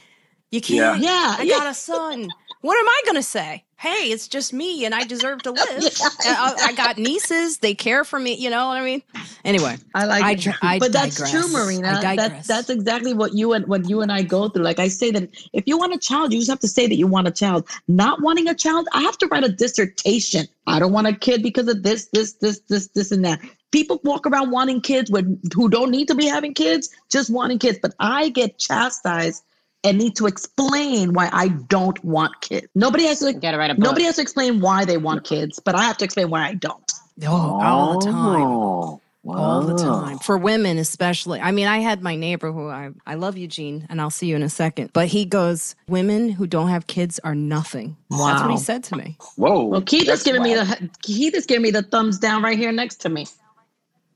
you 0.51 0.61
can't. 0.61 1.01
Yeah, 1.01 1.37
I 1.39 1.43
yeah. 1.45 1.59
got 1.59 1.71
a 1.71 1.75
son. 1.75 2.29
What 2.61 2.77
am 2.79 2.87
I 2.89 3.03
gonna 3.07 3.23
say? 3.23 3.65
Hey, 3.81 4.13
it's 4.13 4.29
just 4.29 4.53
me, 4.53 4.85
and 4.85 4.95
I 4.95 5.05
deserve 5.05 5.41
to 5.45 5.51
live. 5.53 5.69
And 5.71 6.37
I, 6.37 6.55
I 6.67 6.73
got 6.75 6.99
nieces. 6.99 7.61
They 7.61 7.75
care 7.75 8.05
for 8.05 8.19
me. 8.19 8.35
You 8.35 8.51
know 8.51 8.67
what 8.67 8.77
I 8.77 8.85
mean? 8.85 9.03
Anyway, 9.43 9.79
I 9.95 10.05
like 10.05 10.23
I 10.23 10.33
it. 10.33 10.41
dr- 10.41 10.59
I 10.61 10.79
but 10.79 10.93
that's 10.93 11.17
digress. 11.17 11.31
true, 11.31 11.51
Marina. 11.51 11.99
I 12.05 12.15
That's 12.15 12.47
that's 12.47 12.69
exactly 12.69 13.15
what 13.15 13.33
you 13.33 13.55
and 13.55 13.67
what 13.69 13.89
you 13.89 14.03
and 14.03 14.13
I 14.13 14.21
go 14.21 14.51
through. 14.51 14.65
Like 14.65 14.79
I 14.79 14.89
say 14.89 15.11
that 15.13 15.31
if 15.55 15.65
you 15.67 15.79
want 15.79 15.95
a 15.95 15.99
child, 15.99 16.31
you 16.31 16.41
just 16.41 16.51
have 16.51 16.61
to 16.61 16.69
say 16.69 16.89
that 16.89 16.97
you 16.97 17.07
want 17.07 17.27
a 17.27 17.31
child. 17.31 17.67
Not 17.89 18.21
wanting 18.21 18.49
a 18.49 18.55
child, 18.55 18.87
I 18.93 19.01
have 19.01 19.17
to 19.17 19.27
write 19.29 19.45
a 19.45 19.49
dissertation. 19.49 20.47
I 20.67 20.79
don't 20.79 20.93
want 20.93 21.07
a 21.07 21.15
kid 21.15 21.43
because 21.43 21.67
of 21.67 21.83
this, 21.83 22.05
this, 22.13 22.35
this, 22.35 22.61
this, 22.69 22.89
this, 22.89 23.11
and 23.11 23.25
that. 23.25 23.41
People 23.71 23.99
walk 24.05 24.27
around 24.27 24.51
wanting 24.51 24.83
kids 24.83 25.11
with 25.11 25.55
who 25.55 25.71
don't 25.71 25.91
need 25.91 26.09
to 26.09 26.15
be 26.15 26.27
having 26.27 26.53
kids, 26.53 26.91
just 27.11 27.31
wanting 27.31 27.59
kids. 27.59 27.79
But 27.81 27.95
I 27.99 28.29
get 28.29 28.59
chastised 28.59 29.43
and 29.85 29.99
need 29.99 30.17
to 30.17 30.27
explain 30.27 31.13
why 31.13 31.31
I 31.33 31.49
don't 31.49 32.03
want 32.05 32.41
kids. 32.41 32.67
Nobody 32.75 33.05
has 33.07 33.21
to 33.21 33.33
You 33.33 33.41
gotta 33.41 33.59
write 33.59 33.71
a 33.71 33.75
book. 33.75 33.83
nobody 33.85 34.05
has 34.05 34.17
to 34.17 34.23
explain 34.23 34.61
why 34.61 34.85
they 34.85 34.97
want 34.99 35.25
kids, 35.25 35.59
but 35.59 35.75
I 35.75 35.83
have 35.85 35.97
to 35.99 36.05
explain 36.05 36.31
why 36.31 36.47
I 36.49 36.55
don't. 36.55 36.93
oh, 37.27 37.61
all 37.61 37.99
the 37.99 38.05
time. 38.07 38.47
Oh, 38.47 39.01
all 39.27 39.61
the 39.63 39.75
time 39.75 40.19
for 40.19 40.39
women 40.39 40.79
especially 40.79 41.39
i 41.41 41.51
mean 41.51 41.67
i 41.67 41.79
had 41.79 42.03
my 42.03 42.17
neighbor 42.17 42.51
who 42.51 42.69
i 42.69 42.89
i 43.07 43.15
love 43.15 43.37
eugene 43.37 43.87
and 43.91 44.01
i'll 44.01 44.09
see 44.11 44.27
you 44.27 44.35
in 44.35 44.43
a 44.43 44.49
second 44.49 44.91
but 44.95 45.09
he 45.09 45.27
goes 45.27 45.77
women 45.87 46.31
who 46.31 46.47
don't 46.47 46.69
have 46.69 46.87
kids 46.87 47.21
are 47.23 47.35
nothing 47.35 47.97
Wow. 48.09 48.27
that's 48.27 48.43
what 48.43 48.51
he 48.51 48.57
said 48.57 48.83
to 48.85 48.97
me 48.97 49.19
Whoa. 49.37 49.65
Well, 49.65 49.83
Keith 49.83 50.03
is 50.03 50.09
that's 50.09 50.23
giving 50.23 50.43
me 50.43 50.55
the 50.55 50.91
Keith 51.03 51.35
is 51.35 51.45
giving 51.45 51.63
me 51.63 51.71
the 51.71 51.83
thumbs 51.83 52.19
down 52.19 52.43
right 52.43 52.59
here 52.59 52.73
next 52.73 52.97
to 53.03 53.11
me. 53.11 53.27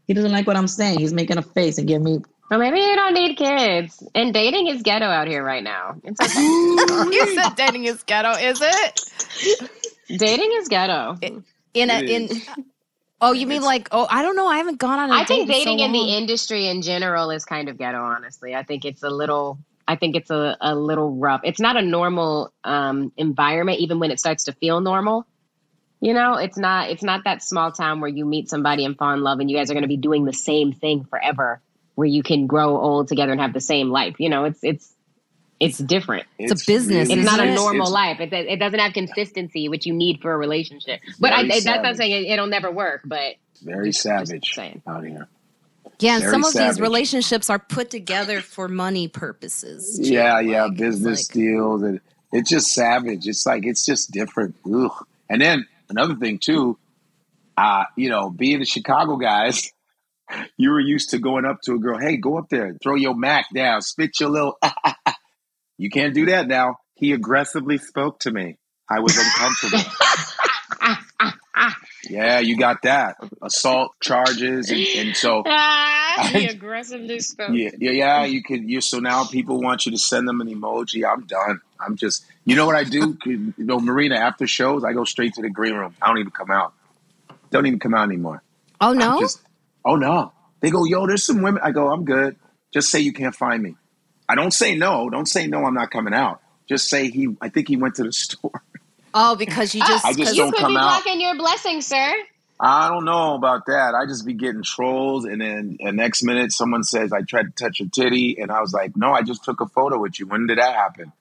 He 0.06 0.14
doesn't 0.14 0.32
like 0.32 0.46
what 0.46 0.56
I'm 0.56 0.68
saying. 0.68 0.98
He's 0.98 1.12
making 1.12 1.36
a 1.38 1.42
face 1.42 1.76
and 1.78 1.86
giving 1.86 2.04
me. 2.04 2.18
Well, 2.54 2.60
maybe 2.70 2.86
you 2.86 2.94
don't 2.94 3.14
need 3.14 3.36
kids. 3.36 4.00
And 4.14 4.32
dating 4.32 4.68
is 4.68 4.82
ghetto 4.82 5.06
out 5.06 5.26
here 5.26 5.42
right 5.42 5.64
now. 5.64 5.96
It's 6.04 6.20
okay. 6.22 6.40
you 6.40 7.34
said 7.34 7.56
dating 7.56 7.86
is 7.86 8.04
ghetto 8.04 8.30
is 8.30 8.60
it 8.62 9.70
dating 10.20 10.52
is 10.52 10.68
ghetto. 10.68 11.16
in 11.20 11.90
a 11.90 11.98
in 11.98 12.22
is. 12.28 12.48
oh 13.20 13.32
you 13.32 13.48
mean 13.48 13.62
like 13.62 13.88
oh 13.90 14.06
i 14.08 14.22
don't 14.22 14.36
know 14.36 14.46
i 14.46 14.58
haven't 14.58 14.78
gone 14.78 15.00
on 15.00 15.10
a 15.10 15.14
I 15.14 15.24
think 15.24 15.48
date 15.48 15.64
dating 15.64 15.78
so 15.78 15.84
in 15.86 15.90
the 15.90 16.16
industry 16.16 16.68
in 16.68 16.82
general 16.82 17.30
is 17.30 17.44
kind 17.44 17.68
of 17.68 17.76
ghetto. 17.76 17.98
Honestly, 17.98 18.54
I 18.54 18.62
think 18.62 18.84
it's 18.84 19.02
a 19.02 19.10
little. 19.10 19.58
I 19.88 19.96
think 19.96 20.14
it's 20.14 20.30
a, 20.30 20.56
a 20.60 20.76
little 20.76 21.10
rough. 21.10 21.40
It's 21.42 21.60
not 21.60 21.76
a 21.76 21.82
normal 21.82 22.52
um, 22.62 23.12
environment, 23.16 23.80
even 23.80 23.98
when 23.98 24.12
it 24.12 24.20
starts 24.20 24.44
to 24.44 24.52
feel 24.52 24.80
normal. 24.80 25.26
You 26.00 26.14
know, 26.14 26.34
it's 26.34 26.56
not. 26.56 26.90
It's 26.90 27.02
not 27.02 27.24
that 27.24 27.42
small 27.42 27.72
town 27.72 28.00
where 28.00 28.08
you 28.08 28.24
meet 28.24 28.48
somebody 28.48 28.84
and 28.84 28.96
fall 28.96 29.12
in 29.12 29.22
love, 29.22 29.40
and 29.40 29.50
you 29.50 29.56
guys 29.56 29.72
are 29.72 29.74
going 29.74 29.82
to 29.82 29.88
be 29.88 29.96
doing 29.96 30.24
the 30.24 30.32
same 30.32 30.72
thing 30.72 31.02
forever, 31.02 31.60
where 31.94 32.06
you 32.08 32.22
can 32.22 32.46
grow 32.46 32.76
old 32.80 33.08
together 33.08 33.32
and 33.32 33.40
have 33.40 33.52
the 33.52 33.60
same 33.60 33.90
life. 33.90 34.16
You 34.18 34.28
know, 34.28 34.44
it's 34.44 34.62
it's 34.62 34.92
it's 35.60 35.78
different. 35.78 36.26
It's 36.38 36.50
a 36.62 36.66
business, 36.66 37.08
It's 37.08 37.18
Isn't 37.20 37.40
a 37.40 37.54
normal 37.54 37.88
it's- 37.88 37.90
life. 37.90 38.20
It, 38.20 38.32
it 38.32 38.58
doesn't 38.58 38.78
have 38.78 38.92
consistency, 38.92 39.68
which 39.68 39.86
you 39.86 39.94
need 39.94 40.20
for 40.20 40.32
a 40.32 40.36
relationship. 40.36 41.00
But 41.20 41.32
I, 41.32 41.36
Very 41.36 41.48
that's 41.48 41.64
not 41.64 41.76
savage. 41.82 41.96
saying 41.96 42.24
it, 42.26 42.30
it'll 42.32 42.48
never 42.48 42.70
work. 42.72 43.02
But 43.04 43.36
Very 43.62 43.90
Just- 43.90 44.02
just 44.04 44.26
savage 44.28 44.52
saying. 44.54 44.82
out 44.86 45.04
here. 45.04 45.28
yeah 46.00 46.16
and 46.16 46.24
some 46.24 46.42
of 46.44 46.50
savage. 46.50 46.74
these 46.74 46.80
relationships 46.80 47.48
are 47.48 47.60
put 47.60 47.88
together 47.90 48.40
for 48.40 48.66
money 48.68 49.06
purposes 49.06 49.98
too. 50.02 50.12
Yeah, 50.12 50.40
yeah, 50.40 50.64
Like, 50.64 50.72
it's 50.72 50.80
business 50.80 51.28
like- 51.30 51.34
deals, 51.34 51.82
and 51.82 52.00
it's 52.32 52.50
just 52.50 52.68
savage. 52.74 53.26
It's 53.28 53.46
like 53.46 53.64
it's 53.64 53.86
just 53.86 54.10
different. 54.10 54.56
Ugh. 54.66 54.90
And 55.30 55.40
then 55.40 55.66
another 55.88 56.16
thing 56.16 56.38
too, 56.38 56.76
uh, 57.56 57.84
you 57.96 58.08
know, 58.10 58.28
being 58.28 58.58
the 58.58 58.64
Chicago 58.66 59.16
guys, 59.16 59.72
you 60.56 60.70
were 60.70 60.80
used 60.80 61.10
to 61.10 61.18
going 61.18 61.44
up 61.44 61.60
to 61.62 61.74
a 61.74 61.78
girl, 61.78 61.98
hey, 61.98 62.16
go 62.16 62.38
up 62.38 62.48
there, 62.48 62.76
throw 62.82 62.94
your 62.94 63.14
Mac 63.14 63.46
down, 63.54 63.82
spit 63.82 64.18
your 64.20 64.30
little. 64.30 64.58
you 65.78 65.90
can't 65.90 66.14
do 66.14 66.26
that 66.26 66.46
now. 66.46 66.76
He 66.94 67.12
aggressively 67.12 67.78
spoke 67.78 68.20
to 68.20 68.30
me. 68.30 68.56
I 68.88 69.00
was 69.00 69.16
uncomfortable. 69.16 69.82
yeah, 72.08 72.38
you 72.40 72.56
got 72.56 72.82
that 72.82 73.16
assault 73.42 73.92
charges, 74.00 74.70
and, 74.70 74.80
and 74.96 75.16
so 75.16 75.42
ah, 75.46 76.28
he 76.32 76.46
aggressively 76.46 77.20
spoke. 77.20 77.50
yeah, 77.52 77.70
yeah, 77.78 77.90
yeah. 77.90 78.24
You 78.24 78.42
could. 78.42 78.68
You 78.68 78.80
so 78.80 78.98
now 78.98 79.24
people 79.24 79.60
want 79.60 79.86
you 79.86 79.92
to 79.92 79.98
send 79.98 80.28
them 80.28 80.40
an 80.40 80.48
emoji. 80.48 81.10
I'm 81.10 81.26
done. 81.26 81.60
I'm 81.80 81.96
just. 81.96 82.26
You 82.44 82.56
know 82.56 82.66
what 82.66 82.76
I 82.76 82.84
do? 82.84 83.16
You 83.24 83.54
know, 83.56 83.80
Marina. 83.80 84.16
After 84.16 84.46
shows, 84.46 84.84
I 84.84 84.92
go 84.92 85.04
straight 85.04 85.34
to 85.34 85.42
the 85.42 85.50
green 85.50 85.74
room. 85.74 85.94
I 86.02 86.08
don't 86.08 86.18
even 86.18 86.30
come 86.30 86.50
out. 86.50 86.74
Don't 87.50 87.66
even 87.66 87.78
come 87.78 87.94
out 87.94 88.04
anymore. 88.04 88.42
oh 88.80 88.90
I'm 88.90 88.98
no 88.98 89.20
Just. 89.20 89.40
Oh 89.84 89.96
no. 89.96 90.32
They 90.60 90.70
go, 90.70 90.84
yo. 90.84 91.06
There's 91.06 91.24
some 91.24 91.42
women. 91.42 91.60
I 91.64 91.70
go. 91.72 91.90
I'm 91.92 92.04
good. 92.04 92.36
Just 92.72 92.90
say 92.90 93.00
you 93.00 93.12
can't 93.12 93.34
find 93.34 93.62
me. 93.62 93.76
I 94.28 94.34
don't 94.34 94.52
say 94.52 94.74
no. 94.76 95.10
Don't 95.10 95.26
say 95.26 95.46
no. 95.46 95.64
I'm 95.64 95.74
not 95.74 95.90
coming 95.90 96.14
out. 96.14 96.40
Just 96.68 96.88
say 96.88 97.10
he. 97.10 97.28
I 97.40 97.48
think 97.50 97.68
he 97.68 97.76
went 97.76 97.96
to 97.96 98.04
the 98.04 98.12
store. 98.24 98.62
oh 99.12 99.36
because 99.36 99.74
you 99.74 99.80
just, 99.82 100.04
I 100.04 100.12
just 100.12 100.28
'cause- 100.30 100.36
You 100.36 100.42
don't 100.44 100.52
could 100.52 100.60
come 100.60 100.72
be 100.72 100.78
blocking 100.78 101.20
your 101.20 101.36
blessings, 101.36 101.86
sir. 101.86 102.14
I 102.58 102.88
don't 102.88 103.04
know 103.04 103.34
about 103.34 103.66
that. 103.66 103.94
I 103.94 104.06
just 104.06 104.24
be 104.24 104.32
getting 104.32 104.62
trolls, 104.62 105.24
and 105.24 105.40
then 105.40 105.76
the 105.82 105.90
next 105.92 106.22
minute 106.22 106.52
someone 106.52 106.84
says 106.84 107.12
I 107.12 107.22
tried 107.22 107.54
to 107.56 107.64
touch 107.64 107.80
your 107.80 107.88
titty, 107.90 108.38
and 108.40 108.50
I 108.50 108.60
was 108.60 108.72
like, 108.72 108.96
no, 108.96 109.12
I 109.12 109.22
just 109.22 109.44
took 109.44 109.60
a 109.60 109.66
photo 109.66 109.98
with 110.00 110.18
you. 110.20 110.26
When 110.28 110.46
did 110.46 110.58
that 110.58 110.74
happen? 110.74 111.12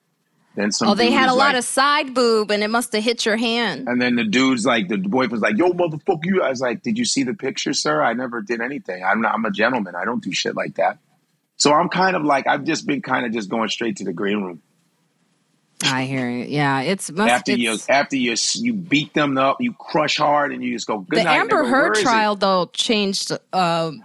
Then 0.56 0.72
some. 0.72 0.90
Oh, 0.90 0.94
they 0.94 1.12
had 1.12 1.30
a 1.30 1.34
lot 1.34 1.50
like- 1.50 1.58
of 1.58 1.64
side 1.64 2.14
boob, 2.14 2.52
and 2.52 2.64
it 2.64 2.70
must 2.70 2.94
have 2.94 3.04
hit 3.04 3.26
your 3.26 3.38
hand. 3.38 3.88
And 3.88 4.02
then 4.02 4.16
the 4.16 4.24
dude's 4.24 4.66
like, 4.66 4.88
the 4.88 4.98
boyfriend's 4.98 5.42
like, 5.42 5.58
"Yo, 5.58 5.72
motherfucker, 5.72 6.26
you." 6.26 6.44
I 6.44 6.50
was 6.50 6.62
like, 6.62 6.84
"Did 6.84 6.98
you 6.98 7.06
see 7.06 7.24
the 7.24 7.34
picture, 7.34 7.74
sir? 7.74 8.04
I 8.04 8.14
never 8.14 8.42
did 8.42 8.62
anything. 8.62 9.04
I'm 9.04 9.22
not. 9.22 9.34
I'm 9.34 9.46
a 9.46 9.52
gentleman. 9.52 9.96
I 9.96 10.06
don't 10.06 10.24
do 10.24 10.32
shit 10.32 10.56
like 10.56 10.76
that." 10.76 11.00
So 11.56 11.74
I'm 11.74 11.90
kind 11.90 12.16
of 12.16 12.24
like, 12.24 12.48
I've 12.48 12.64
just 12.64 12.86
been 12.86 13.02
kind 13.02 13.26
of 13.26 13.32
just 13.32 13.50
going 13.50 13.70
straight 13.70 13.98
to 13.98 14.04
the 14.04 14.14
green 14.14 14.42
room 14.42 14.62
I 15.86 16.06
hear 16.06 16.30
you. 16.30 16.46
Yeah, 16.46 16.82
it's 16.82 17.12
must. 17.12 17.32
after 17.32 17.54
you 17.54 17.78
after 17.90 18.16
you 18.16 18.36
you 18.56 18.74
beat 18.74 19.14
them 19.14 19.38
up, 19.38 19.58
you 19.60 19.74
crush 19.74 20.18
hard, 20.18 20.54
and 20.54 20.64
you 20.64 20.74
just 20.74 20.88
go. 20.88 21.00
Good 21.00 21.20
the 21.20 21.24
night, 21.24 21.40
Amber. 21.40 21.66
Heard 21.66 21.84
Where 21.84 21.92
is 21.94 22.00
it?" 22.00 22.04
trial 22.04 22.36
though 22.36 22.68
changed 22.74 23.32
uh, 23.32 23.38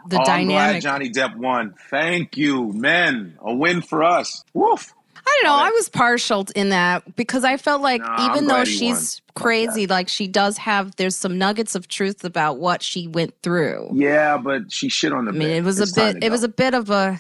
the 0.09 0.19
oh, 0.19 0.31
I'm 0.31 0.47
glad. 0.47 0.83
Johnny 0.83 1.11
Depp 1.11 1.37
won. 1.37 1.75
Thank 1.91 2.37
you, 2.37 2.73
men. 2.73 3.39
A 3.41 3.55
win 3.55 3.83
for 3.83 4.03
us. 4.03 4.45
Woof. 4.55 4.95
I 5.31 5.41
don't 5.43 5.51
know. 5.53 5.65
I 5.65 5.71
was 5.71 5.89
partial 5.89 6.47
in 6.57 6.71
that 6.71 7.17
because 7.17 7.45
I 7.45 7.57
felt 7.57 7.83
like 7.83 8.01
Nah, 8.01 8.07
I'm 8.17 8.31
even 8.33 8.47
though 8.49 8.65
she's 8.65 9.21
crazy, 9.35 9.87
like 9.87 10.09
she 10.09 10.27
does 10.27 10.59
have 10.59 10.97
there's 10.97 11.17
some 11.17 11.39
nuggets 11.39 11.75
of 11.75 11.87
truth 11.89 12.25
about 12.25 12.59
what 12.59 12.83
she 12.83 13.07
went 13.07 13.35
through. 13.43 13.91
Yeah, 13.93 14.39
but 14.39 14.73
she 14.73 14.89
shit 14.89 15.13
on 15.13 15.27
the 15.27 15.31
I 15.31 15.35
mean, 15.35 15.49
bed. 15.49 15.57
it 15.59 15.65
was 15.65 15.81
It's 15.81 15.93
a 15.93 15.95
bit. 15.95 16.25
It 16.25 16.31
was 16.31 16.43
a 16.43 16.49
bit 16.49 16.75
of 16.75 16.91
a. 16.91 17.19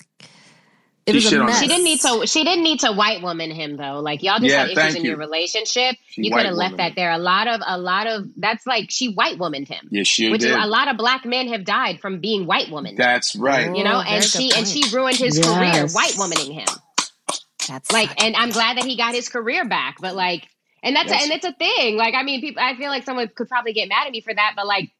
It 1.06 1.12
She 1.12 1.24
was 1.24 1.32
a 1.32 1.42
mess. 1.44 1.61
She 1.61 1.68
didn't 1.68 1.84
need 1.84 2.00
to. 2.00 2.26
She 2.26 2.44
didn't 2.44 2.64
need 2.64 2.80
to 2.80 2.92
white 2.92 3.22
woman 3.22 3.50
him 3.50 3.76
though. 3.78 4.00
Like 4.00 4.22
y'all 4.22 4.38
just 4.38 4.50
Yeah, 4.50 4.59
had 4.59 4.66
issues 4.66 4.76
thank 4.78 4.96
in 4.96 5.04
you. 5.04 5.11
your 5.11 5.18
relationship. 5.18 5.96
She 6.09 6.24
you 6.24 6.30
could 6.30 6.44
have 6.44 6.54
left 6.54 6.76
that 6.76 6.96
there. 6.96 7.11
A 7.11 7.16
lot 7.18 7.46
of 7.48 7.62
a 7.66 7.78
lot 7.78 8.06
of 8.06 8.26
that's 8.36 8.66
like 8.66 8.90
she 8.90 9.12
white 9.14 9.38
womaned 9.38 9.68
him, 9.68 9.88
Yeah, 9.90 10.02
she 10.02 10.28
which 10.30 10.42
did. 10.42 10.50
is 10.50 10.56
a 10.62 10.66
lot 10.66 10.88
of 10.88 10.98
black 10.98 11.24
men 11.24 11.48
have 11.48 11.64
died 11.64 12.00
from 12.00 12.20
being 12.20 12.44
white 12.46 12.70
woman. 12.70 12.94
That's 12.94 13.34
right. 13.36 13.74
you 13.74 13.84
know, 13.84 14.02
Oh, 14.04 14.06
and 14.06 14.22
she 14.22 14.52
and 14.54 14.66
she 14.68 14.82
ruined 14.94 15.16
his 15.16 15.38
career 15.38 15.86
white 15.88 16.12
womaning 16.18 16.52
him. 16.52 16.68
That's 17.68 17.92
Like, 17.92 18.22
and 18.22 18.34
I'm 18.36 18.50
glad 18.50 18.76
that 18.78 18.84
he 18.84 18.96
got 18.96 19.14
his 19.14 19.28
career 19.28 19.64
back. 19.64 19.96
But 20.00 20.14
like, 20.16 20.48
and 20.82 20.94
that's 20.96 21.10
Yes. 21.10 21.22
and 21.24 21.32
it's 21.32 21.44
a 21.44 21.52
thing. 21.52 21.96
Like, 21.96 22.14
I 22.14 22.22
mean, 22.22 22.40
people. 22.40 22.62
I 22.62 22.76
feel 22.76 22.88
like 22.90 23.04
someone 23.04 23.28
could 23.34 23.48
probably 23.48 23.72
get 23.72 23.88
mad 23.88 24.06
at 24.06 24.12
me 24.12 24.20
for 24.20 24.34
that, 24.34 24.54
but 24.56 24.66
like, 24.66 24.90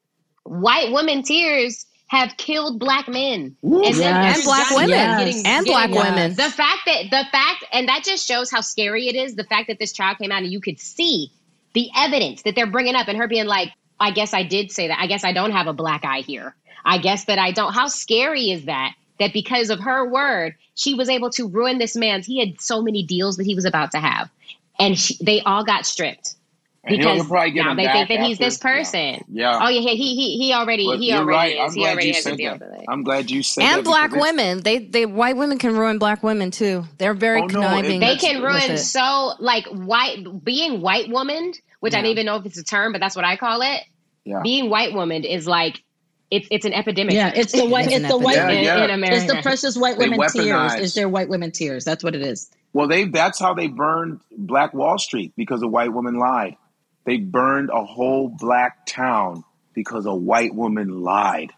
white 0.45 0.93
women 0.93 1.23
tears 1.23 1.87
have 2.09 2.37
killed 2.39 2.79
black 2.81 3.07
men 3.07 3.55
Woo. 3.61 3.83
and, 3.85 3.95
then 3.95 4.15
Yes. 4.15 4.35
there's 4.37 4.45
black 4.47 4.71
women. 4.71 4.89
Depp 4.91 5.27
Yes. 5.27 5.43
and 5.45 5.67
black 5.67 5.91
Yes. 5.91 6.05
women. 6.09 6.35
the 6.37 6.51
fact 6.51 6.81
that 6.87 7.03
the 7.11 7.25
fact 7.31 7.65
and 7.73 7.89
that 7.89 8.03
just 8.05 8.27
shows 8.27 8.51
how 8.51 8.61
scary 8.63 9.09
it 9.09 9.15
is. 9.15 9.35
The 9.35 9.45
fact 9.45 9.69
that 9.69 9.79
this 9.79 9.93
child 9.93 10.19
came 10.19 10.33
out 10.33 10.43
and 10.43 10.51
you 10.53 10.61
could 10.61 10.81
see 10.81 11.31
the 11.75 11.91
evidence 11.97 12.43
that 12.43 12.55
they're 12.55 12.67
bringing 12.67 12.95
up, 12.95 13.09
and 13.09 13.19
her 13.19 13.29
being 13.29 13.45
like, 13.47 13.73
"I 14.01 14.11
guess 14.11 14.33
I 14.33 14.43
did 14.43 14.73
say 14.73 14.89
that. 14.89 14.99
I 14.99 15.07
guess 15.07 15.23
I 15.23 15.33
don't 15.33 15.53
have 15.53 15.67
a 15.67 15.75
black 15.75 16.05
eye 16.05 16.21
here. 16.21 16.57
I 16.85 16.97
guess 16.99 17.27
that 17.27 17.39
I 17.39 17.51
don't." 17.53 17.75
How 17.75 17.89
scary 17.89 18.51
is 18.51 18.65
that? 18.65 18.95
That 19.19 19.33
because 19.33 19.71
of 19.71 19.81
her 19.81 20.09
word, 20.09 20.55
she 20.75 20.95
was 20.95 21.09
able 21.09 21.31
to 21.31 21.49
ruin 21.49 21.79
this 21.79 21.97
man's. 21.97 22.25
He 22.27 22.39
had 22.39 22.61
so 22.61 22.81
many 22.83 23.03
deals 23.03 23.37
that 23.39 23.47
he 23.47 23.55
was 23.57 23.65
about 23.65 23.91
to 23.93 23.99
have, 23.99 24.31
and 24.79 24.97
she, 24.99 25.17
they 25.21 25.41
all 25.41 25.65
got 25.65 25.87
stripped 25.87 26.37
And 26.85 26.95
he'll- 26.95 27.05
because 27.05 27.23
he'll 27.23 27.29
probably 27.31 27.51
get 27.51 27.65
now 27.65 27.71
him 27.73 27.77
they 27.79 27.85
back 27.87 28.07
think 28.09 28.21
that 28.21 28.27
he's 28.29 28.39
this 28.39 28.59
person. 28.59 29.25
Yeah. 29.29 29.59
Oh 29.61 29.69
yeah, 29.69 29.81
he 29.81 30.15
he 30.15 30.39
he 30.39 30.53
already 30.53 30.87
But 30.87 30.99
he 31.01 31.09
you're 31.11 31.19
already 31.19 31.37
right. 31.37 31.57
is. 31.57 31.61
I'm 31.61 31.75
he 31.75 31.81
glad 31.81 31.93
already 31.95 32.07
you 32.09 32.15
has 32.15 32.27
a 32.27 32.29
said 32.29 32.37
deal 32.39 32.59
that. 32.59 32.71
it. 32.79 32.85
I'm 32.89 33.03
glad 33.03 33.29
you 33.31 33.43
said 33.43 33.63
that. 33.63 33.75
and 33.75 33.85
black 33.85 34.13
women. 34.13 34.61
They 34.63 34.79
they 34.79 35.05
white 35.05 35.37
women 35.37 35.59
can 35.59 35.77
ruin 35.77 35.99
black 35.99 36.23
women 36.23 36.53
too. 36.53 36.85
They're 36.99 37.15
very 37.15 37.43
Oh, 37.43 37.49
conniving. 37.49 37.97
it- 38.01 38.07
they 38.07 38.17
can 38.17 38.41
ruin 38.41 38.79
so 38.79 39.33
like 39.41 39.67
white 39.67 40.45
being 40.45 40.81
white 40.81 41.09
woman 41.11 41.53
which 41.81 41.95
i 41.95 41.97
don't 42.03 42.11
even 42.11 42.27
know 42.27 42.37
if 42.37 42.47
it's 42.47 42.59
a 42.59 42.65
term 42.65 42.91
but 42.93 43.01
that's 43.01 43.15
what 43.17 43.25
i 43.25 43.37
call 43.37 43.63
it 43.63 43.83
Yeah. 44.25 44.41
being 44.43 44.69
white 44.71 44.93
woman 44.95 45.23
is 45.25 45.47
like 45.47 45.83
it's 46.31 46.47
it's 46.51 46.65
an 46.67 46.73
epidemic 46.75 47.15
Yeah, 47.15 47.33
it's 47.35 47.53
the 47.53 47.65
white. 47.67 47.87
It's 47.87 47.97
It's 47.97 48.09
the 48.09 48.19
white. 48.19 48.37
Yeah, 48.37 48.49
in, 48.51 48.65
yeah. 48.65 48.85
in 48.85 48.91
america 48.91 49.17
It's 49.25 49.33
the 49.33 49.43
precious 49.43 49.77
white 49.77 49.97
women 49.99 50.19
tears. 50.21 50.35
weaponize. 50.47 50.81
It's 50.81 50.95
their 50.95 51.09
white 51.09 51.29
women 51.29 51.51
tears. 51.53 51.85
That's 51.85 52.05
what 52.05 52.15
it 52.15 52.23
is. 52.23 52.51
Well, 52.73 52.87
they 52.89 53.05
that's 53.05 53.39
how 53.41 53.55
they 53.55 53.69
burned 53.69 54.21
Black 54.37 54.75
Wall 54.75 54.99
Street 54.99 55.33
because 55.37 55.63
a 55.63 55.69
white 55.69 55.93
woman 55.93 56.19
lied. 56.19 56.57
They 57.05 57.17
burned 57.17 57.71
a 57.73 57.85
whole 57.85 58.29
black 58.29 58.85
town 58.87 59.43
because 59.73 60.05
a 60.05 60.15
white 60.15 60.55
woman 60.55 61.01
lied. 61.03 61.53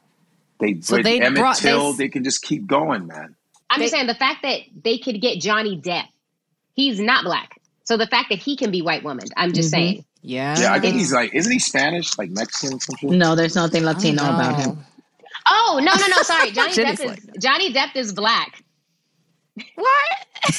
They 0.60 0.80
So 0.80 0.96
burned 0.96 1.06
they 1.06 1.20
Emmett 1.20 1.40
brought- 1.40 1.56
they 1.58 1.70
Till. 1.70 1.88
s- 1.90 1.96
They, 1.96 2.08
can 2.08 2.22
just 2.22 2.42
keep 2.42 2.66
going, 2.66 3.06
man. 3.06 3.34
i'm 3.70 3.80
just 3.80 3.92
saying 3.92 4.06
the 4.06 4.14
fact 4.14 4.42
that 4.42 4.60
they 4.84 4.98
could 4.98 5.20
get 5.20 5.40
johnny 5.40 5.80
depp 5.80 6.04
he's 6.74 6.98
not 7.00 7.24
black 7.24 7.60
so 7.84 7.96
the 7.96 8.06
fact 8.06 8.28
that 8.30 8.38
he 8.38 8.56
can 8.56 8.70
be 8.70 8.82
white 8.82 9.02
woman 9.04 9.24
i'm 9.36 9.52
just 9.52 9.68
Mhm. 9.68 9.70
saying 9.70 10.04
Yeah. 10.22 10.58
Yeah, 10.58 10.72
I 10.72 10.80
think 10.80 10.96
he's 10.96 11.12
like, 11.12 11.34
isn't 11.34 11.50
he 11.50 11.58
Spanish, 11.58 12.16
like 12.18 12.30
Mexican, 12.30 12.76
or 12.76 12.80
some 12.80 12.96
shit? 12.96 13.10
No, 13.10 13.34
there's 13.34 13.54
nothing 13.56 13.84
Latino 13.84 14.22
about 14.22 14.56
him. 14.60 14.78
oh 15.48 15.80
no 15.82 15.92
no 15.94 16.06
no 16.08 16.22
sorry 16.22 16.50
johnny 16.52 16.72
depp 16.74 16.92
is 16.92 17.04
like 17.04 17.22
johnny 17.40 17.72
depp 17.72 17.96
is 17.96 18.12
black 18.12 18.62
What? 19.74 19.88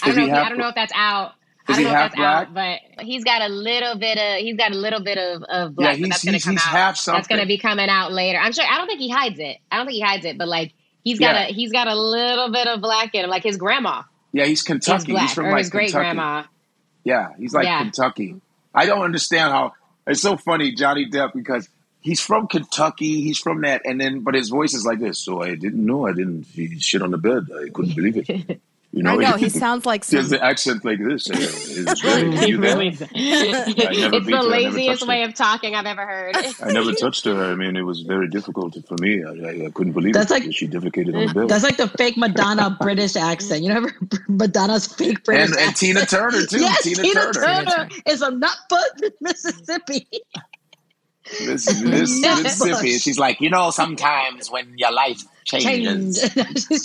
I 0.03 0.07
don't, 0.07 0.15
know 0.17 0.23
if, 0.23 0.29
half- 0.29 0.45
I 0.45 0.49
don't 0.49 0.57
know 0.57 0.67
if 0.69 0.75
that's 0.75 0.91
out. 0.95 1.31
Is 1.31 1.33
I 1.67 1.73
don't 1.73 1.77
he 1.79 1.83
know 1.85 1.89
if 1.91 1.95
that's 1.95 2.15
black? 2.15 2.47
out, 2.47 2.53
but 2.53 3.05
he's 3.05 3.23
got 3.23 3.41
a 3.41 3.47
little 3.47 3.97
bit 3.97 4.17
of 4.17 4.39
he's 4.39 4.57
got 4.57 4.71
a 4.71 4.75
little 4.75 5.03
bit 5.03 5.17
of, 5.17 5.43
of 5.43 5.71
Yeah, 5.71 5.73
black, 5.75 5.91
but 5.93 5.97
he's 5.99 6.09
that's 6.09 6.23
gonna 6.25 6.35
he's, 6.37 6.43
come 6.43 6.53
he's 6.53 6.61
out. 6.65 6.71
half 6.71 7.05
That's 7.05 7.27
gonna 7.27 7.45
be 7.45 7.57
coming 7.57 7.89
out 7.89 8.11
later. 8.11 8.37
I'm 8.39 8.51
sure 8.51 8.63
I 8.69 8.77
don't 8.77 8.87
think 8.87 8.99
he 8.99 9.09
hides 9.09 9.39
it. 9.39 9.57
I 9.71 9.77
don't 9.77 9.85
think 9.85 9.95
he 9.95 10.01
hides 10.01 10.25
it, 10.25 10.37
but 10.37 10.47
like 10.47 10.73
he's 11.03 11.19
got 11.19 11.35
Yeah. 11.35 11.47
a 11.47 11.53
he's 11.53 11.71
got 11.71 11.87
a 11.87 11.95
little 11.95 12.51
bit 12.51 12.67
of 12.67 12.81
black 12.81 13.13
in 13.15 13.23
him. 13.23 13.29
Like 13.29 13.43
his 13.43 13.57
grandma 13.57 14.03
yeah, 14.33 14.45
he's 14.45 14.59
is 14.59 14.63
Kentucky. 14.63 15.11
black. 15.13 15.23
He's 15.23 15.33
from 15.33 15.45
or 15.45 15.51
like 15.51 15.59
his 15.59 15.69
great 15.69 15.85
Kentucky. 15.91 16.15
grandma. 16.15 16.43
Yeah, 17.03 17.29
he's 17.37 17.53
like 17.53 17.65
Yeah. 17.65 17.81
Kentucky. 17.83 18.35
I 18.73 18.85
don't 18.85 19.03
understand 19.03 19.51
how 19.51 19.73
it's 20.07 20.21
so 20.21 20.37
funny, 20.37 20.73
Johnny 20.73 21.09
Depp, 21.09 21.33
because 21.33 21.67
he's 22.01 22.21
from 22.21 22.47
Kentucky. 22.47 23.21
He's 23.21 23.37
from 23.37 23.61
that, 23.61 23.81
and 23.85 23.99
then 23.99 24.21
but 24.21 24.33
his 24.33 24.49
voice 24.49 24.73
is 24.73 24.85
like 24.85 24.99
this. 24.99 25.19
So 25.19 25.41
I 25.41 25.55
didn't 25.55 25.85
know. 25.85 26.07
I 26.07 26.13
didn't 26.13 26.45
see 26.45 26.79
shit 26.79 27.01
on 27.01 27.11
the 27.11 27.17
bed. 27.17 27.47
I 27.53 27.69
couldn't 27.69 27.95
believe 27.95 28.29
it. 28.29 28.61
You 28.93 29.03
know, 29.03 29.11
I 29.11 29.15
know 29.31 29.37
he 29.37 29.47
sounds 29.49 29.85
like 29.85 30.05
He 30.05 30.17
has 30.17 30.27
some. 30.27 30.37
the 30.37 30.43
accent 30.43 30.83
like 30.83 30.99
this. 30.99 31.29
Uh, 31.29 31.35
it's 31.37 32.01
great. 32.01 32.33
He 32.39 32.47
You 32.49 32.59
really 32.59 32.89
never 32.99 33.07
it's 33.13 33.13
the 33.13 33.85
her. 33.87 33.89
I 33.89 34.09
never 34.09 34.43
laziest 34.43 35.07
way 35.07 35.21
her. 35.21 35.29
of 35.29 35.33
talking 35.33 35.75
I've 35.75 35.85
ever 35.85 36.05
heard. 36.05 36.35
I 36.61 36.71
never 36.71 36.91
touched 36.93 37.23
her. 37.25 37.51
I 37.51 37.55
mean, 37.55 37.75
it 37.77 37.83
was 37.83 38.01
very 38.01 38.27
difficult 38.27 38.75
for 38.87 38.95
me. 38.99 39.23
I, 39.23 39.29
I, 39.29 39.65
I 39.67 39.69
couldn't 39.71 39.93
believe 39.93 40.13
That's 40.13 40.29
it. 40.31 40.43
like- 40.45 40.53
she 40.53 40.67
defecated 40.67 41.15
on 41.15 41.27
the 41.27 41.33
bed. 41.33 41.49
That's 41.49 41.63
like 41.63 41.77
the 41.77 41.87
fake 41.87 42.17
Madonna 42.17 42.77
British 42.81 43.15
accent. 43.15 43.63
You 43.63 43.73
know, 43.73 43.87
Madonna's 44.27 44.87
fake 44.87 45.23
British 45.23 45.51
and, 45.51 45.59
and. 45.59 45.75
Tina 45.75 46.05
Turner 46.05 46.45
too. 46.45 46.59
Yes, 46.59 46.83
Tina, 46.83 47.01
Tina, 47.03 47.31
Turner. 47.33 47.65
Turner 47.65 47.89
is 48.05 48.19
from 48.19 48.41
Nutbush, 48.41 49.11
Mississippi. 49.21 50.07
This, 51.39 51.65
this, 51.65 52.21
Mississippi. 52.21 52.97
she's 52.97 53.17
like, 53.19 53.39
you 53.39 53.49
know, 53.49 53.69
sometimes 53.69 54.51
when 54.51 54.77
your 54.77 54.91
life 54.91 55.21
changes, 55.45 56.19
Change. 56.33 56.75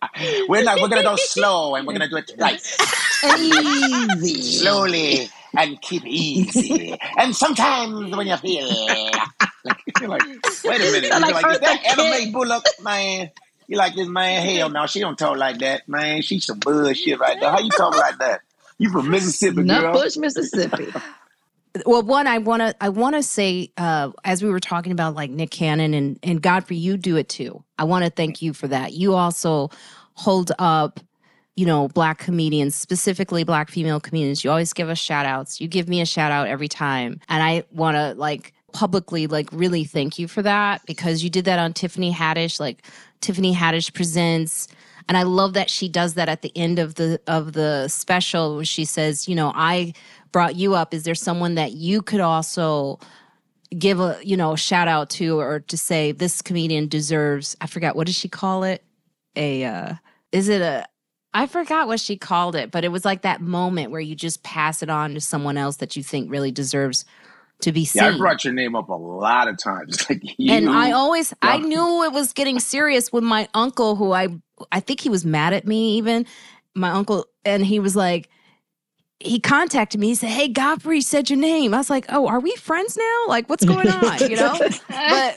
We're 0.48 0.62
not. 0.62 0.80
We're 0.80 0.88
gonna 0.88 1.02
go 1.02 1.16
slow, 1.16 1.74
and 1.74 1.86
we're 1.86 1.94
gonna 1.94 2.08
do 2.08 2.16
it 2.16 2.30
right, 2.38 2.60
Easy. 3.38 4.42
slowly, 4.58 5.28
and 5.56 5.80
keep 5.80 6.04
easy. 6.06 6.96
And 7.16 7.34
sometimes 7.34 8.14
when 8.14 8.26
you 8.26 8.36
feel 8.36 8.68
like, 8.86 9.14
you're 10.00 10.08
like, 10.08 10.22
wait 10.64 10.80
a 10.80 10.84
minute, 10.92 11.04
you're 11.10 11.18
Like 11.20 11.42
like, 11.42 11.52
is 11.54 11.60
that 11.60 11.98
Anna 11.98 12.32
Bullock, 12.32 12.64
man? 12.82 13.30
You 13.66 13.76
like 13.76 13.94
this 13.96 14.08
man? 14.08 14.46
Hell 14.46 14.70
no, 14.70 14.86
she 14.86 15.00
don't 15.00 15.18
talk 15.18 15.36
like 15.36 15.58
that, 15.58 15.88
man. 15.88 16.22
She's 16.22 16.46
some 16.46 16.58
bullshit 16.60 17.18
right 17.18 17.38
there. 17.40 17.50
How 17.50 17.58
you 17.58 17.70
talk 17.70 17.96
like 17.96 18.18
that? 18.18 18.40
You 18.78 18.90
from 18.90 19.10
Mississippi, 19.10 19.64
girl? 19.64 19.94
Nutbush, 19.94 20.16
Mississippi. 20.16 20.86
Well 21.86 22.02
one 22.02 22.26
i 22.26 22.38
want 22.38 22.60
to 22.60 22.74
i 22.80 22.88
want 22.88 23.14
to 23.14 23.22
say 23.22 23.70
uh 23.76 24.10
as 24.24 24.42
we 24.42 24.50
were 24.50 24.60
talking 24.60 24.92
about 24.92 25.14
like 25.14 25.30
nick 25.30 25.50
cannon 25.50 25.94
and 25.94 26.18
and 26.22 26.42
godfrey 26.42 26.76
you 26.76 26.96
do 26.96 27.16
it 27.16 27.28
too. 27.28 27.62
I 27.78 27.84
want 27.84 28.04
to 28.04 28.10
thank 28.10 28.42
you 28.42 28.52
for 28.52 28.68
that. 28.68 28.92
You 28.92 29.14
also 29.14 29.70
hold 30.14 30.52
up 30.58 31.00
you 31.56 31.66
know 31.66 31.88
black 31.88 32.18
comedians 32.18 32.74
specifically 32.74 33.44
black 33.44 33.70
female 33.70 34.00
comedians. 34.00 34.44
You 34.44 34.50
always 34.50 34.72
give 34.72 34.88
us 34.88 34.98
shout 34.98 35.26
outs 35.26 35.60
you 35.60 35.68
give 35.68 35.88
me 35.88 36.00
a 36.00 36.06
shout 36.06 36.32
out 36.32 36.48
every 36.48 36.68
time. 36.68 37.20
And 37.28 37.42
i 37.42 37.64
want 37.70 37.96
to 37.96 38.14
like 38.14 38.52
publicly 38.72 39.26
like 39.26 39.48
really 39.52 39.84
thank 39.84 40.18
you 40.18 40.28
for 40.28 40.42
that 40.42 40.84
because 40.86 41.24
you 41.24 41.30
did 41.30 41.46
that 41.46 41.58
on 41.58 41.72
tiffany 41.72 42.12
haddish 42.12 42.60
like 42.60 42.84
tiffany 43.20 43.54
haddish 43.54 43.92
presents. 43.92 44.68
And 45.08 45.16
i 45.16 45.22
love 45.22 45.54
that 45.54 45.70
she 45.70 45.88
does 45.88 46.14
that 46.14 46.28
at 46.28 46.42
the 46.42 46.52
end 46.56 46.78
of 46.78 46.96
the 46.96 47.20
of 47.26 47.54
the 47.54 47.88
special 47.88 48.56
where 48.56 48.64
she 48.64 48.84
says 48.84 49.26
you 49.26 49.34
know 49.34 49.52
i 49.54 49.94
brought 50.32 50.56
you 50.56 50.74
up 50.74 50.94
is 50.94 51.04
there 51.04 51.14
someone 51.14 51.54
that 51.54 51.72
you 51.72 52.02
could 52.02 52.20
also 52.20 52.98
give 53.76 54.00
a 54.00 54.18
you 54.22 54.36
know 54.36 54.56
shout 54.56 54.88
out 54.88 55.10
to 55.10 55.38
or 55.38 55.60
to 55.60 55.76
say 55.76 56.12
this 56.12 56.42
comedian 56.42 56.88
deserves 56.88 57.56
i 57.60 57.66
forgot 57.66 57.96
what 57.96 58.06
did 58.06 58.16
she 58.16 58.28
call 58.28 58.62
it? 58.62 58.82
A 59.36 59.64
uh 59.64 59.94
is 60.32 60.48
it 60.48 60.62
a 60.62 60.86
i 61.34 61.46
forgot 61.46 61.86
what 61.86 62.00
she 62.00 62.16
called 62.16 62.56
it 62.56 62.70
but 62.70 62.84
it 62.84 62.88
was 62.88 63.04
like 63.04 63.22
that 63.22 63.40
moment 63.40 63.90
where 63.90 64.00
you 64.00 64.14
just 64.14 64.42
pass 64.42 64.82
it 64.82 64.90
on 64.90 65.14
to 65.14 65.20
someone 65.20 65.56
else 65.56 65.76
that 65.76 65.96
you 65.96 66.02
think 66.02 66.30
really 66.30 66.50
deserves 66.50 67.04
to 67.60 67.72
be 67.72 67.84
seen 67.84 68.02
Yeah, 68.02 68.10
I 68.10 68.16
brought 68.16 68.44
your 68.44 68.52
name 68.52 68.76
up 68.76 68.88
a 68.88 68.94
lot 68.94 69.48
of 69.48 69.58
times. 69.58 69.98
Like 70.08 70.22
you, 70.38 70.52
and 70.52 70.70
I 70.70 70.92
always 70.92 71.34
I 71.42 71.58
knew 71.58 72.04
it 72.04 72.12
was 72.12 72.32
getting 72.32 72.60
serious 72.60 73.12
when 73.12 73.24
my 73.24 73.48
uncle, 73.52 73.96
who 73.96 74.12
I 74.12 74.28
I 74.72 74.80
think 74.80 75.00
he 75.00 75.08
was 75.08 75.24
mad 75.24 75.52
at 75.52 75.66
me 75.66 75.96
even, 75.96 76.24
my 76.74 76.90
uncle, 76.90 77.26
and 77.44 77.64
he 77.64 77.78
was 77.78 77.94
like, 77.94 78.30
he 79.20 79.40
contacted 79.40 80.00
me. 80.00 80.08
He 80.08 80.14
said, 80.14 80.30
"Hey, 80.30 80.48
Godfrey 80.48 81.00
said 81.00 81.30
your 81.30 81.38
name." 81.38 81.74
I 81.74 81.78
was 81.78 81.90
like, 81.90 82.06
"Oh, 82.08 82.26
are 82.28 82.40
we 82.40 82.54
friends 82.56 82.96
now? 82.96 83.24
Like, 83.28 83.48
what's 83.48 83.64
going 83.64 83.88
on?" 83.88 84.18
You 84.20 84.36
know. 84.36 84.58
But 84.58 85.36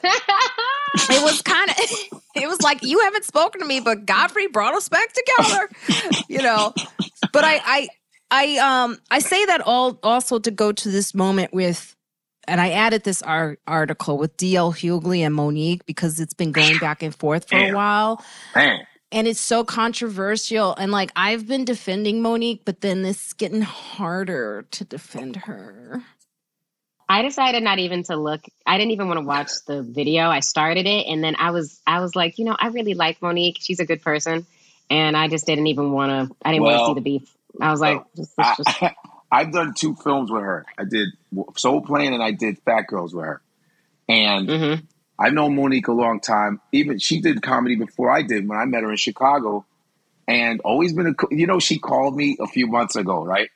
it 1.10 1.24
was 1.24 1.42
kind 1.42 1.70
of 1.70 1.76
it 2.36 2.48
was 2.48 2.62
like 2.62 2.84
you 2.84 3.00
haven't 3.00 3.24
spoken 3.24 3.62
to 3.62 3.68
me 3.68 3.80
but 3.80 4.06
godfrey 4.06 4.48
brought 4.48 4.74
us 4.74 4.90
back 4.90 5.08
together 5.14 5.70
you 6.28 6.42
know 6.42 6.74
but 7.32 7.46
i 7.46 7.62
i 7.66 7.88
I 8.32 8.56
um 8.60 8.98
I 9.12 9.20
say 9.20 9.46
that 9.46 9.62
all 9.62 10.00
also 10.04 10.40
to 10.40 10.52
go 10.52 10.72
to 10.72 10.90
this 10.90 11.14
moment 11.14 11.54
with 11.54 11.96
and 12.48 12.60
I 12.60 12.72
added 12.72 13.04
this 13.04 13.22
art, 13.22 13.60
article 13.68 14.18
with 14.18 14.36
DL 14.38 14.74
Hughley 14.74 15.20
and 15.20 15.36
Monique 15.36 15.86
because 15.86 16.20
it's 16.20 16.34
been 16.34 16.52
going 16.52 16.78
back 16.80 17.04
and 17.04 17.14
forth 17.14 17.50
for 17.50 17.58
Damn. 17.58 17.74
a 17.74 17.76
while. 17.76 18.24
Man. 18.56 18.80
And 19.12 19.28
it's 19.28 19.40
so 19.40 19.64
controversial. 19.64 20.74
And 20.76 20.92
like 20.92 21.12
I've 21.16 21.48
been 21.48 21.66
defending 21.66 22.22
Monique, 22.22 22.62
but 22.64 22.82
then 22.82 23.04
it's 23.06 23.34
getting 23.34 23.62
harder 23.62 24.66
to 24.72 24.86
defend 24.86 25.36
her. 25.36 26.02
I 27.10 27.24
decided 27.24 27.62
not 27.62 27.80
even 27.80 28.04
to 28.04 28.16
look. 28.16 28.46
I 28.66 28.78
didn't 28.78 28.92
even 28.92 29.08
want 29.10 29.20
to 29.20 29.26
watch 29.26 29.50
the 29.68 29.84
video. 29.84 30.30
I 30.30 30.40
started 30.40 30.88
it 30.88 31.08
and 31.08 31.22
then 31.22 31.36
I 31.38 31.52
was 31.52 31.82
I 31.86 32.00
was 32.00 32.16
like, 32.16 32.40
you 32.40 32.46
know, 32.46 32.56
I 32.58 32.68
really 32.68 32.94
like 32.94 33.22
Monique. 33.22 33.58
She's 33.60 33.82
a 33.82 33.86
good 33.86 34.02
person. 34.02 34.46
And 34.90 35.18
I 35.18 35.28
just 35.28 35.46
didn't 35.46 35.68
even 35.68 35.92
want 35.92 36.30
to 36.30 36.36
I 36.46 36.52
didn't 36.52 36.64
want 36.64 36.80
to 36.80 36.86
see 36.86 36.94
the 36.94 37.02
beef. 37.02 37.36
I 37.60 37.70
was 37.72 37.82
like, 37.82 38.02
just, 38.16 38.34
just, 38.38 38.58
just 38.58 38.84
I, 38.84 38.96
I've 39.30 39.52
done 39.52 39.74
two 39.74 39.96
films 39.96 40.32
with 40.32 40.42
her. 40.42 40.66
I 40.78 40.86
did 40.86 41.10
Soul 41.58 41.82
Plane 41.82 42.14
and 42.14 42.24
I 42.24 42.32
did 42.32 42.60
Phat 42.60 42.86
Girlz 42.90 43.14
with 43.14 43.26
her. 43.26 43.42
And 44.08 44.48
mhm. 44.48 44.84
I've 45.22 45.34
known 45.34 45.56
Monique 45.56 45.88
a 45.88 45.94
long 45.94 46.20
time. 46.20 46.60
Even 46.72 46.98
she 46.98 47.22
did 47.22 47.44
comedy 47.44 47.76
before 47.76 48.10
I 48.10 48.24
did 48.24 48.48
when 48.48 48.58
I 48.58 48.66
met 48.66 48.82
her 48.82 48.90
in 48.90 48.98
Chicago. 48.98 49.66
And 50.28 50.62
always 50.62 50.94
been 50.94 51.08
a, 51.08 51.36
you 51.36 51.46
know, 51.46 51.60
she 51.60 51.78
called 51.78 52.16
me 52.16 52.38
a 52.40 52.48
few 52.48 52.66
months 52.68 52.96
ago, 52.96 53.24
right? 53.24 53.50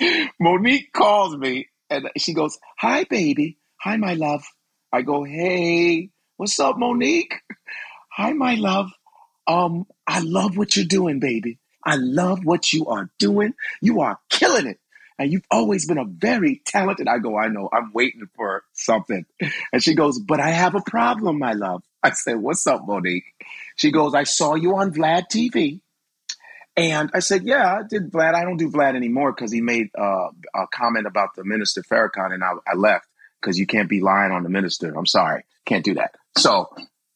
Monique 0.40 0.92
calls 0.92 1.36
me 1.36 1.68
and 1.90 2.08
she 2.16 2.34
goes, 2.34 2.58
Hi, 2.78 3.04
baby. 3.04 3.58
Hi, 3.80 3.96
my 3.96 4.14
love. 4.14 4.44
I 4.92 5.02
go, 5.02 5.24
Hey, 5.24 6.10
what's 6.36 6.60
up, 6.60 6.78
Monique? 6.78 7.34
Hi, 8.12 8.32
my 8.32 8.54
love. 8.54 8.90
Um, 9.46 9.86
I 10.06 10.20
love 10.20 10.56
what 10.56 10.76
you're 10.76 10.84
doing, 10.86 11.18
baby. 11.18 11.58
I 11.84 11.96
love 11.96 12.44
what 12.44 12.72
you 12.72 12.86
are 12.86 13.10
doing. 13.18 13.54
You 13.80 14.02
are 14.02 14.18
killing 14.28 14.66
it. 14.66 14.78
And 15.18 15.32
you've 15.32 15.46
always 15.50 15.86
been 15.86 15.98
a 15.98 16.04
very 16.04 16.62
talented. 16.64 17.08
I 17.08 17.18
go, 17.18 17.36
I 17.36 17.48
know, 17.48 17.68
I'm 17.72 17.92
waiting 17.92 18.28
for 18.36 18.62
something. 18.72 19.26
And 19.72 19.82
she 19.82 19.94
goes, 19.94 20.18
But 20.18 20.40
I 20.40 20.50
have 20.50 20.74
a 20.74 20.80
problem, 20.80 21.38
my 21.38 21.52
love. 21.52 21.82
I 22.02 22.10
said, 22.10 22.36
What's 22.36 22.66
up, 22.66 22.86
Monique? 22.86 23.24
She 23.76 23.90
goes, 23.90 24.14
I 24.14 24.24
saw 24.24 24.54
you 24.54 24.76
on 24.76 24.92
Vlad 24.92 25.24
TV. 25.32 25.80
And 26.76 27.10
I 27.12 27.18
said, 27.18 27.42
Yeah, 27.44 27.80
I 27.80 27.82
did 27.88 28.12
Vlad. 28.12 28.34
I 28.34 28.44
don't 28.44 28.56
do 28.56 28.70
Vlad 28.70 28.94
anymore 28.94 29.32
because 29.32 29.50
he 29.50 29.60
made 29.60 29.88
uh, 29.98 30.28
a 30.54 30.66
comment 30.72 31.06
about 31.06 31.30
the 31.34 31.44
minister 31.44 31.82
Farrakhan, 31.82 32.32
and 32.32 32.44
I, 32.44 32.52
I 32.66 32.76
left 32.76 33.06
because 33.40 33.58
you 33.58 33.66
can't 33.66 33.88
be 33.88 34.00
lying 34.00 34.32
on 34.32 34.44
the 34.44 34.48
minister. 34.48 34.94
I'm 34.96 35.06
sorry, 35.06 35.44
can't 35.66 35.84
do 35.84 35.94
that. 35.94 36.14
So, 36.36 36.68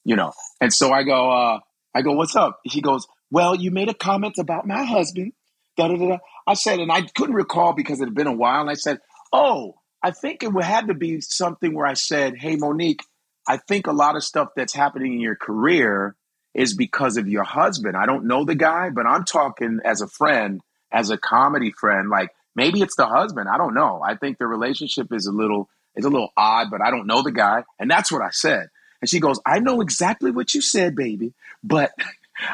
you 0.05 0.17
know, 0.17 0.33
and 0.61 0.73
so 0.73 0.93
I 0.93 1.05
go, 1.05 1.31
uh, 1.31 1.61
I 1.95 2.03
go, 2.03 2.13
what's 2.13 2.35
up? 2.35 2.61
She 2.69 2.81
goes, 2.81 3.07
well, 3.31 3.55
you 3.55 3.71
made 3.71 3.89
a 3.89 3.95
comment 3.95 4.39
about 4.39 4.67
my 4.67 4.85
husband. 4.85 5.33
Da, 5.77 5.89
da, 5.89 5.97
da. 5.97 6.19
I 6.47 6.55
said, 6.55 6.81
and 6.81 6.93
I 6.93 7.03
couldn't 7.03 7.35
recall 7.35 7.73
because 7.73 8.01
it 8.01 8.05
had 8.05 8.15
been 8.15 8.27
a 8.27 8.33
while. 8.33 8.61
And 8.61 8.71
I 8.71 8.75
said, 8.75 8.99
oh, 9.33 9.77
I 10.03 10.11
think 10.11 10.43
it 10.43 10.53
would 10.53 10.65
had 10.65 10.89
to 10.89 10.95
be 10.95 11.21
something 11.21 11.75
where 11.75 11.87
I 11.87 11.95
said, 11.95 12.37
hey, 12.37 12.57
Monique, 12.57 13.03
I 13.47 13.57
think 13.57 13.87
a 13.87 13.93
lot 13.93 14.17
of 14.17 14.25
stuff 14.25 14.49
that's 14.55 14.75
happening 14.75 15.15
in 15.15 15.21
your 15.21 15.37
career 15.37 16.17
is 16.55 16.75
because 16.75 17.17
of 17.17 17.29
your 17.29 17.45
husband. 17.45 17.97
I 17.97 18.07
don't 18.07 18.27
know 18.27 18.45
the 18.45 18.55
guy, 18.55 18.91
but 18.91 19.07
I'm 19.07 19.25
talking 19.25 19.81
as 19.85 20.01
a 20.01 20.07
friend, 20.07 20.61
as 20.91 21.11
a 21.11 21.17
comedy 21.17 21.73
friend. 21.73 22.09
Like 22.11 22.31
maybe 22.55 22.83
it's 22.83 22.97
the 22.97 23.07
husband. 23.07 23.49
I 23.49 23.57
don't 23.57 23.75
know. 23.75 24.03
I 24.05 24.17
think 24.17 24.39
the 24.39 24.47
relationship 24.47 25.13
is 25.13 25.27
a 25.27 25.33
little 25.33 25.69
is 25.95 26.05
a 26.05 26.11
little 26.11 26.33
odd, 26.37 26.69
but 26.71 26.81
I 26.83 26.91
don't 26.91 27.07
know 27.07 27.23
the 27.23 27.33
guy, 27.33 27.65
and 27.79 27.91
that's 27.91 28.11
what 28.11 28.23
I 28.23 28.31
said. 28.31 28.69
And 29.01 29.11
she 29.11 29.21
goes, 29.21 29.41
"I 29.45 29.59
know 29.59 29.81
exactly 29.81 30.31
what 30.31 30.55
you 30.55 30.61
said, 30.63 30.95
baby, 30.95 31.33
but 31.63 31.93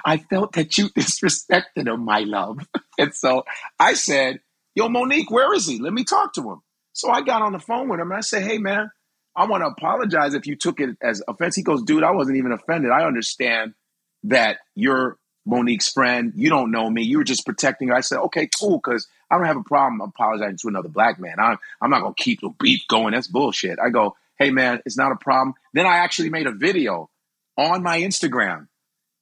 I 0.04 0.18
felt 0.18 0.52
that 0.52 0.76
you 0.78 0.88
disrespected 0.98 1.86
him, 1.86 2.04
my 2.04 2.20
love." 2.20 2.58
and 2.98 3.14
so 3.14 3.44
I 3.78 3.94
said, 3.94 4.40
"Yo, 4.74 4.88
Monique, 4.88 5.30
where 5.30 5.54
is 5.54 5.66
he? 5.66 5.78
Let 5.78 5.92
me 5.92 6.04
talk 6.04 6.34
to 6.34 6.42
him." 6.42 6.60
So 6.92 7.10
I 7.10 7.22
got 7.22 7.42
on 7.42 7.52
the 7.52 7.60
phone 7.60 7.88
with 7.88 8.00
him 8.00 8.10
and 8.10 8.18
I 8.18 8.22
said, 8.22 8.42
"Hey, 8.42 8.58
man." 8.58 8.90
I 9.36 9.46
want 9.46 9.62
to 9.62 9.68
apologize 9.68 10.34
if 10.34 10.48
you 10.48 10.56
took 10.56 10.80
it 10.80 10.96
as 11.00 11.22
offense. 11.28 11.54
He 11.54 11.62
goes, 11.62 11.84
dude, 11.84 12.02
I 12.02 12.10
wasn't 12.10 12.38
even 12.38 12.50
offended. 12.50 12.90
I 12.90 13.04
understand 13.04 13.74
that 14.24 14.58
you're 14.74 15.16
Monique's 15.46 15.88
friend. 15.88 16.32
You 16.34 16.50
don't 16.50 16.70
know 16.70 16.90
me. 16.90 17.02
You 17.02 17.18
were 17.18 17.24
just 17.24 17.46
protecting 17.46 17.88
her. 17.88 17.94
I 17.94 18.00
said, 18.00 18.18
okay, 18.18 18.48
cool, 18.58 18.80
because 18.82 19.06
I 19.30 19.36
don't 19.36 19.46
have 19.46 19.56
a 19.56 19.62
problem 19.62 20.00
apologizing 20.00 20.58
to 20.62 20.68
another 20.68 20.88
black 20.88 21.18
man. 21.18 21.36
I'm, 21.38 21.58
I'm 21.80 21.90
not 21.90 22.02
going 22.02 22.14
to 22.14 22.22
keep 22.22 22.40
the 22.40 22.50
beef 22.60 22.82
going. 22.88 23.14
That's 23.14 23.28
bullshit. 23.28 23.78
I 23.78 23.90
go, 23.90 24.16
hey, 24.38 24.50
man, 24.50 24.82
it's 24.84 24.96
not 24.96 25.12
a 25.12 25.16
problem. 25.16 25.54
Then 25.72 25.86
I 25.86 25.98
actually 25.98 26.30
made 26.30 26.46
a 26.46 26.52
video 26.52 27.08
on 27.56 27.82
my 27.82 28.00
Instagram 28.00 28.66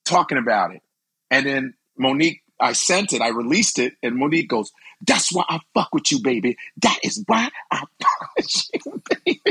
talking 0.07 0.39
about 0.39 0.75
it. 0.75 0.83
And 1.31 1.47
then 1.47 1.75
Monique, 1.99 2.43
I 2.61 2.73
sent 2.73 3.13
it, 3.13 3.21
I 3.21 3.29
released 3.29 3.79
it, 3.79 3.95
and 4.03 4.17
Monique 4.17 4.49
goes, 4.49 4.73
that's 5.07 5.33
why 5.33 5.45
I 5.49 5.61
fuck 5.75 5.93
with 5.93 6.11
you, 6.11 6.23
baby. 6.23 6.57
That 6.79 6.99
is 7.03 7.23
why 7.27 7.51
I 7.71 7.79
fuck 8.01 8.31
with 8.37 8.47
you, 8.73 9.03
baby. 9.25 9.43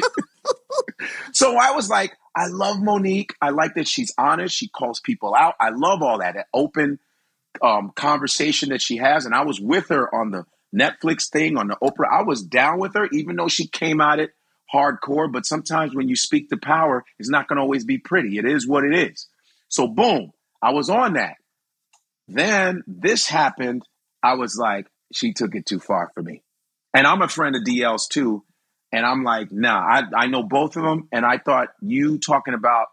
so 1.34 1.58
I 1.58 1.72
was 1.72 1.90
like, 1.90 2.18
I 2.36 2.48
love 2.48 2.82
Monique. 2.82 3.34
I 3.42 3.52
like 3.52 3.76
that 3.76 3.88
she's 3.88 4.14
honest. 4.18 4.56
She 4.56 4.68
calls 4.68 5.00
people 5.00 5.36
out. 5.36 5.56
I 5.60 5.70
love 5.70 6.02
all 6.02 6.20
that, 6.20 6.36
that 6.36 6.48
open 6.54 7.00
um, 7.62 7.92
conversation 7.96 8.70
that 8.70 8.82
she 8.82 8.98
has. 8.98 9.26
And 9.26 9.34
I 9.34 9.44
was 9.44 9.60
with 9.62 9.90
her 9.90 10.14
on 10.14 10.32
the 10.32 10.46
Netflix 10.76 11.30
thing, 11.30 11.58
on 11.58 11.68
the 11.68 11.78
Oprah. 11.82 12.12
I 12.12 12.24
was 12.24 12.42
down 12.44 12.80
with 12.80 12.94
her, 12.96 13.08
even 13.14 13.36
though 13.36 13.48
she 13.48 13.68
came 13.68 14.02
at 14.02 14.20
it 14.20 14.32
hardcore. 14.74 15.32
But 15.32 15.46
sometimes 15.46 15.96
when 15.96 16.10
you 16.10 16.16
speak 16.16 16.50
to 16.50 16.58
power, 16.58 17.06
it's 17.20 17.30
not 17.30 17.48
going 17.48 17.58
to 17.58 17.62
always 17.62 17.86
be 17.86 17.98
pretty. 17.98 18.38
It 18.38 18.46
is 18.46 18.68
what 18.68 18.84
it 18.84 18.94
is. 18.94 19.28
So, 19.70 19.88
boom, 19.88 20.32
I 20.66 20.72
was 20.74 20.90
on 20.90 21.14
that. 21.14 21.36
Then 22.28 22.82
this 22.88 23.28
happened. 23.28 23.84
I 24.24 24.34
was 24.34 24.58
like, 24.58 24.88
she 25.14 25.32
took 25.32 25.54
it 25.54 25.68
too 25.68 25.80
far 25.80 26.10
for 26.16 26.24
me. 26.24 26.42
And 26.92 27.06
I'm 27.06 27.22
a 27.22 27.28
friend 27.28 27.56
of 27.56 27.64
DL's 27.64 28.08
too. 28.08 28.44
And 28.92 29.06
I'm 29.06 29.24
like, 29.24 29.52
nah, 29.52 29.78
I, 29.78 30.04
I 30.16 30.26
know 30.26 30.42
both 30.42 30.76
of 30.76 30.84
them. 30.84 31.08
And 31.12 31.24
I 31.24 31.38
thought 31.38 31.68
you 31.82 32.18
talking 32.18 32.56
about 32.56 32.88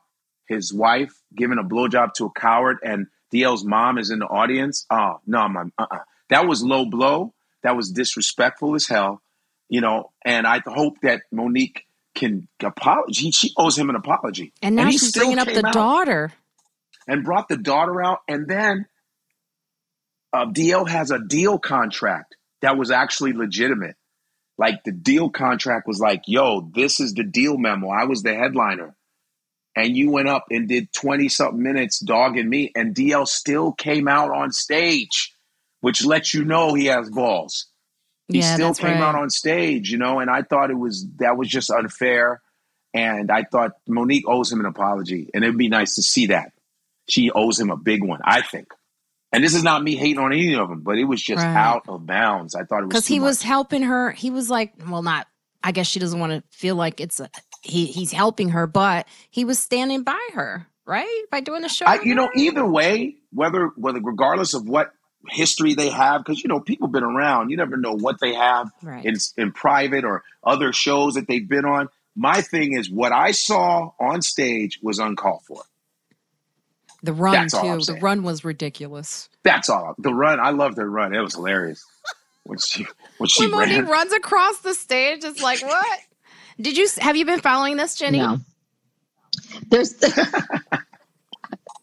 his 0.48 0.70
wife 0.70 1.14
giving 1.34 1.58
a 1.58 1.64
blowjob 1.64 2.12
to 2.16 2.26
a 2.26 2.30
coward 2.38 2.76
and 2.84 3.06
DL's 3.32 3.64
mom 3.64 3.96
is 3.96 4.10
in 4.10 4.18
the 4.18 4.26
audience. 4.26 4.84
Oh, 4.90 5.20
no, 5.26 5.48
my, 5.48 5.62
uh-uh. 5.78 6.00
that 6.28 6.46
was 6.46 6.62
low 6.62 6.84
blow. 6.84 7.32
That 7.62 7.74
was 7.74 7.90
disrespectful 7.90 8.74
as 8.74 8.86
hell, 8.86 9.22
you 9.70 9.80
know. 9.80 10.10
And 10.26 10.46
I 10.46 10.60
hope 10.66 11.00
that 11.04 11.22
Monique 11.32 11.86
can 12.14 12.48
apologize. 12.62 13.34
She 13.34 13.52
owes 13.56 13.78
him 13.78 13.88
an 13.88 13.96
apology. 13.96 14.52
And 14.60 14.76
now 14.76 14.86
he 14.86 14.98
she's 14.98 15.12
bringing 15.12 15.38
up 15.38 15.48
the 15.48 15.66
out 15.66 15.72
daughter. 15.72 16.32
And 17.06 17.24
brought 17.24 17.48
the 17.48 17.56
daughter 17.56 18.02
out. 18.02 18.20
And 18.28 18.48
then 18.48 18.86
uh, 20.32 20.46
DL 20.46 20.88
has 20.88 21.10
a 21.10 21.18
deal 21.18 21.58
contract 21.58 22.36
that 22.62 22.76
was 22.76 22.90
actually 22.90 23.32
legitimate. 23.32 23.96
Like 24.58 24.84
the 24.84 24.92
deal 24.92 25.30
contract 25.30 25.86
was 25.86 25.98
like, 26.00 26.22
yo, 26.26 26.70
this 26.74 27.00
is 27.00 27.14
the 27.14 27.24
deal 27.24 27.58
memo. 27.58 27.88
I 27.88 28.04
was 28.04 28.22
the 28.22 28.34
headliner. 28.34 28.94
And 29.74 29.96
you 29.96 30.10
went 30.10 30.28
up 30.28 30.44
and 30.50 30.68
did 30.68 30.92
20 30.92 31.28
something 31.30 31.62
minutes 31.62 31.98
dogging 31.98 32.48
me, 32.48 32.70
and 32.76 32.94
DL 32.94 33.26
still 33.26 33.72
came 33.72 34.06
out 34.06 34.30
on 34.30 34.52
stage, 34.52 35.34
which 35.80 36.04
lets 36.04 36.34
you 36.34 36.44
know 36.44 36.74
he 36.74 36.86
has 36.86 37.08
balls. 37.08 37.66
He 38.28 38.40
Yeah, 38.40 38.54
still 38.54 38.74
came 38.74 39.00
out 39.02 39.14
on 39.14 39.30
stage, 39.30 39.90
you 39.90 39.96
know, 39.96 40.20
and 40.20 40.30
I 40.30 40.42
thought 40.42 40.70
it 40.70 40.78
was 40.78 41.06
that 41.16 41.38
was 41.38 41.48
just 41.48 41.70
unfair. 41.70 42.42
And 42.94 43.30
I 43.30 43.44
thought 43.44 43.72
Monique 43.88 44.28
owes 44.28 44.52
him 44.52 44.60
an 44.60 44.66
apology, 44.66 45.30
and 45.32 45.42
it'd 45.42 45.56
be 45.56 45.70
nice 45.70 45.94
to 45.94 46.02
see 46.02 46.26
that. 46.26 46.52
She 47.12 47.30
owes 47.30 47.60
him 47.60 47.70
a 47.70 47.76
big 47.76 48.02
one, 48.02 48.20
I 48.24 48.40
think. 48.40 48.68
And 49.32 49.44
this 49.44 49.54
is 49.54 49.62
not 49.62 49.82
me 49.82 49.96
hating 49.96 50.18
on 50.18 50.32
any 50.32 50.54
of 50.54 50.70
them, 50.70 50.80
but 50.80 50.96
it 50.98 51.04
was 51.04 51.22
just 51.22 51.44
Right. 51.44 51.56
out 51.56 51.82
of 51.88 52.06
bounds. 52.06 52.54
I 52.54 52.64
thought 52.64 52.80
it 52.80 52.86
was 52.86 52.88
because 52.88 53.06
he 53.06 53.20
was 53.20 53.42
helping 53.42 53.82
her. 53.82 54.12
He 54.12 54.30
was 54.30 54.48
like, 54.48 54.72
well, 54.88 55.02
not. 55.02 55.26
I 55.62 55.72
guess 55.72 55.86
she 55.86 55.98
doesn't 55.98 56.18
want 56.18 56.32
to 56.32 56.42
feel 56.56 56.74
like 56.74 57.00
it's 57.00 57.20
a 57.20 57.28
he. 57.62 57.86
He's 57.86 58.12
helping 58.12 58.48
her, 58.48 58.66
but 58.66 59.06
he 59.30 59.44
was 59.44 59.58
standing 59.58 60.02
by 60.02 60.28
her, 60.34 60.66
right, 60.86 61.24
by 61.30 61.40
doing 61.40 61.62
the 61.62 61.68
show. 61.68 61.84
I, 61.86 62.00
you 62.02 62.14
know, 62.14 62.30
either 62.34 62.66
way, 62.66 63.16
whether 63.30 63.68
whether 63.76 64.00
regardless 64.00 64.54
of 64.54 64.66
what 64.68 64.92
history 65.28 65.74
they 65.74 65.90
have, 65.90 66.24
because 66.24 66.42
you 66.42 66.48
know 66.48 66.60
people 66.60 66.88
been 66.88 67.04
around, 67.04 67.50
you 67.50 67.56
never 67.56 67.76
know 67.76 67.92
what 67.92 68.20
they 68.20 68.34
have 68.34 68.70
right? 68.82 69.04
in 69.04 69.14
in 69.36 69.52
private 69.52 70.04
or 70.04 70.24
other 70.42 70.72
shows 70.72 71.14
that 71.14 71.28
they've 71.28 71.48
been 71.48 71.64
on. 71.64 71.88
My 72.16 72.40
thing 72.40 72.72
is, 72.72 72.90
what 72.90 73.12
I 73.12 73.30
saw 73.30 73.92
on 74.00 74.20
stage 74.22 74.80
was 74.82 74.98
uncalled 74.98 75.42
for. 75.46 75.62
The 77.02 77.12
run 77.12 77.32
that's 77.32 77.54
too. 77.62 77.84
The 77.84 77.94
run 77.94 78.22
was 78.22 78.44
ridiculous. 78.44 79.28
That's 79.44 79.68
all. 79.68 79.94
The 79.98 80.14
run, 80.14 80.40
I 80.40 80.50
love 80.50 80.74
the 80.76 80.86
run. 80.86 81.14
It 81.14 81.20
was 81.20 81.34
hilarious 81.34 81.84
when 82.44 82.58
she 82.58 82.86
when 83.18 83.28
she 83.28 83.48
When 83.48 83.52
ran. 83.52 83.86
runs 83.88 84.12
across 84.12 84.60
the 84.60 84.74
stage, 84.74 85.24
it's 85.24 85.42
like 85.42 85.62
what? 85.62 86.00
Did 86.60 86.76
you 86.76 86.88
have 86.98 87.16
you 87.16 87.24
been 87.24 87.40
following 87.40 87.76
this, 87.76 87.96
Jenny? 87.96 88.18
No. 88.18 88.38
There's 89.70 89.94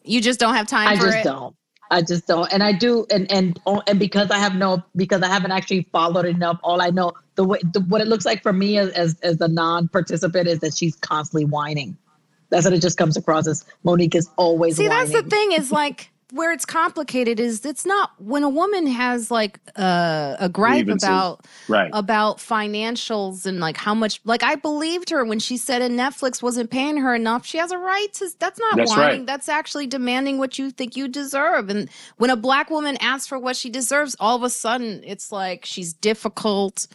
You 0.04 0.20
just 0.20 0.40
don't 0.40 0.54
have 0.54 0.66
time 0.66 0.88
I 0.88 0.96
for 0.96 1.06
just 1.06 1.18
it. 1.18 1.24
don't. 1.24 1.56
I 1.90 2.02
just 2.02 2.26
don't. 2.26 2.52
And 2.52 2.62
I 2.62 2.72
do 2.72 3.06
and 3.10 3.30
and 3.30 3.60
oh, 3.66 3.82
and 3.86 3.98
because 3.98 4.30
I 4.30 4.38
have 4.38 4.54
no 4.56 4.82
because 4.96 5.22
I 5.22 5.28
haven't 5.28 5.52
actually 5.52 5.88
followed 5.92 6.26
enough, 6.26 6.58
all 6.62 6.80
I 6.82 6.90
know 6.90 7.12
the 7.36 7.44
way 7.44 7.58
the, 7.72 7.80
what 7.80 8.00
it 8.00 8.08
looks 8.08 8.24
like 8.24 8.42
for 8.42 8.52
me 8.52 8.78
as 8.78 8.90
as, 8.90 9.20
as 9.22 9.40
a 9.40 9.48
non-participant 9.48 10.48
is 10.48 10.60
that 10.60 10.76
she's 10.76 10.96
constantly 10.96 11.44
whining. 11.46 11.96
That's 12.50 12.64
what 12.64 12.74
it 12.74 12.82
just 12.82 12.98
comes 12.98 13.16
across 13.16 13.46
as 13.46 13.64
Monique 13.84 14.14
is 14.14 14.28
always 14.36 14.76
See, 14.76 14.88
whining. 14.88 15.10
that's 15.12 15.22
the 15.24 15.28
thing 15.30 15.52
is 15.52 15.70
like 15.72 16.10
where 16.32 16.52
it's 16.52 16.64
complicated 16.64 17.40
is 17.40 17.64
it's 17.64 17.84
not 17.84 18.10
when 18.18 18.44
a 18.44 18.48
woman 18.48 18.86
has 18.86 19.32
like 19.32 19.58
uh, 19.76 20.36
a 20.38 20.48
gripe 20.48 20.84
Grievances. 20.84 21.08
about 21.08 21.44
Right. 21.68 21.90
about 21.92 22.38
financials 22.38 23.46
and 23.46 23.58
like 23.58 23.76
how 23.76 23.94
much 23.94 24.20
like 24.24 24.42
I 24.44 24.54
believed 24.54 25.10
her 25.10 25.24
when 25.24 25.40
she 25.40 25.56
said 25.56 25.82
and 25.82 25.98
Netflix 25.98 26.40
wasn't 26.40 26.70
paying 26.70 26.98
her 26.98 27.14
enough. 27.16 27.44
She 27.44 27.58
has 27.58 27.72
a 27.72 27.78
right 27.78 28.12
to 28.14 28.28
that's 28.38 28.60
not 28.60 28.76
That's 28.76 28.90
whining. 28.96 29.18
right. 29.20 29.26
That's 29.26 29.48
actually 29.48 29.88
demanding 29.88 30.38
what 30.38 30.56
you 30.58 30.70
think 30.70 30.96
you 30.96 31.08
deserve. 31.08 31.68
And 31.68 31.88
when 32.18 32.30
a 32.30 32.36
black 32.36 32.70
woman 32.70 32.96
asks 33.00 33.26
for 33.26 33.38
what 33.38 33.56
she 33.56 33.68
deserves, 33.70 34.16
all 34.20 34.36
of 34.36 34.42
a 34.44 34.50
sudden 34.50 35.02
it's 35.04 35.32
like 35.32 35.64
she's 35.64 35.92
difficult. 35.92 36.86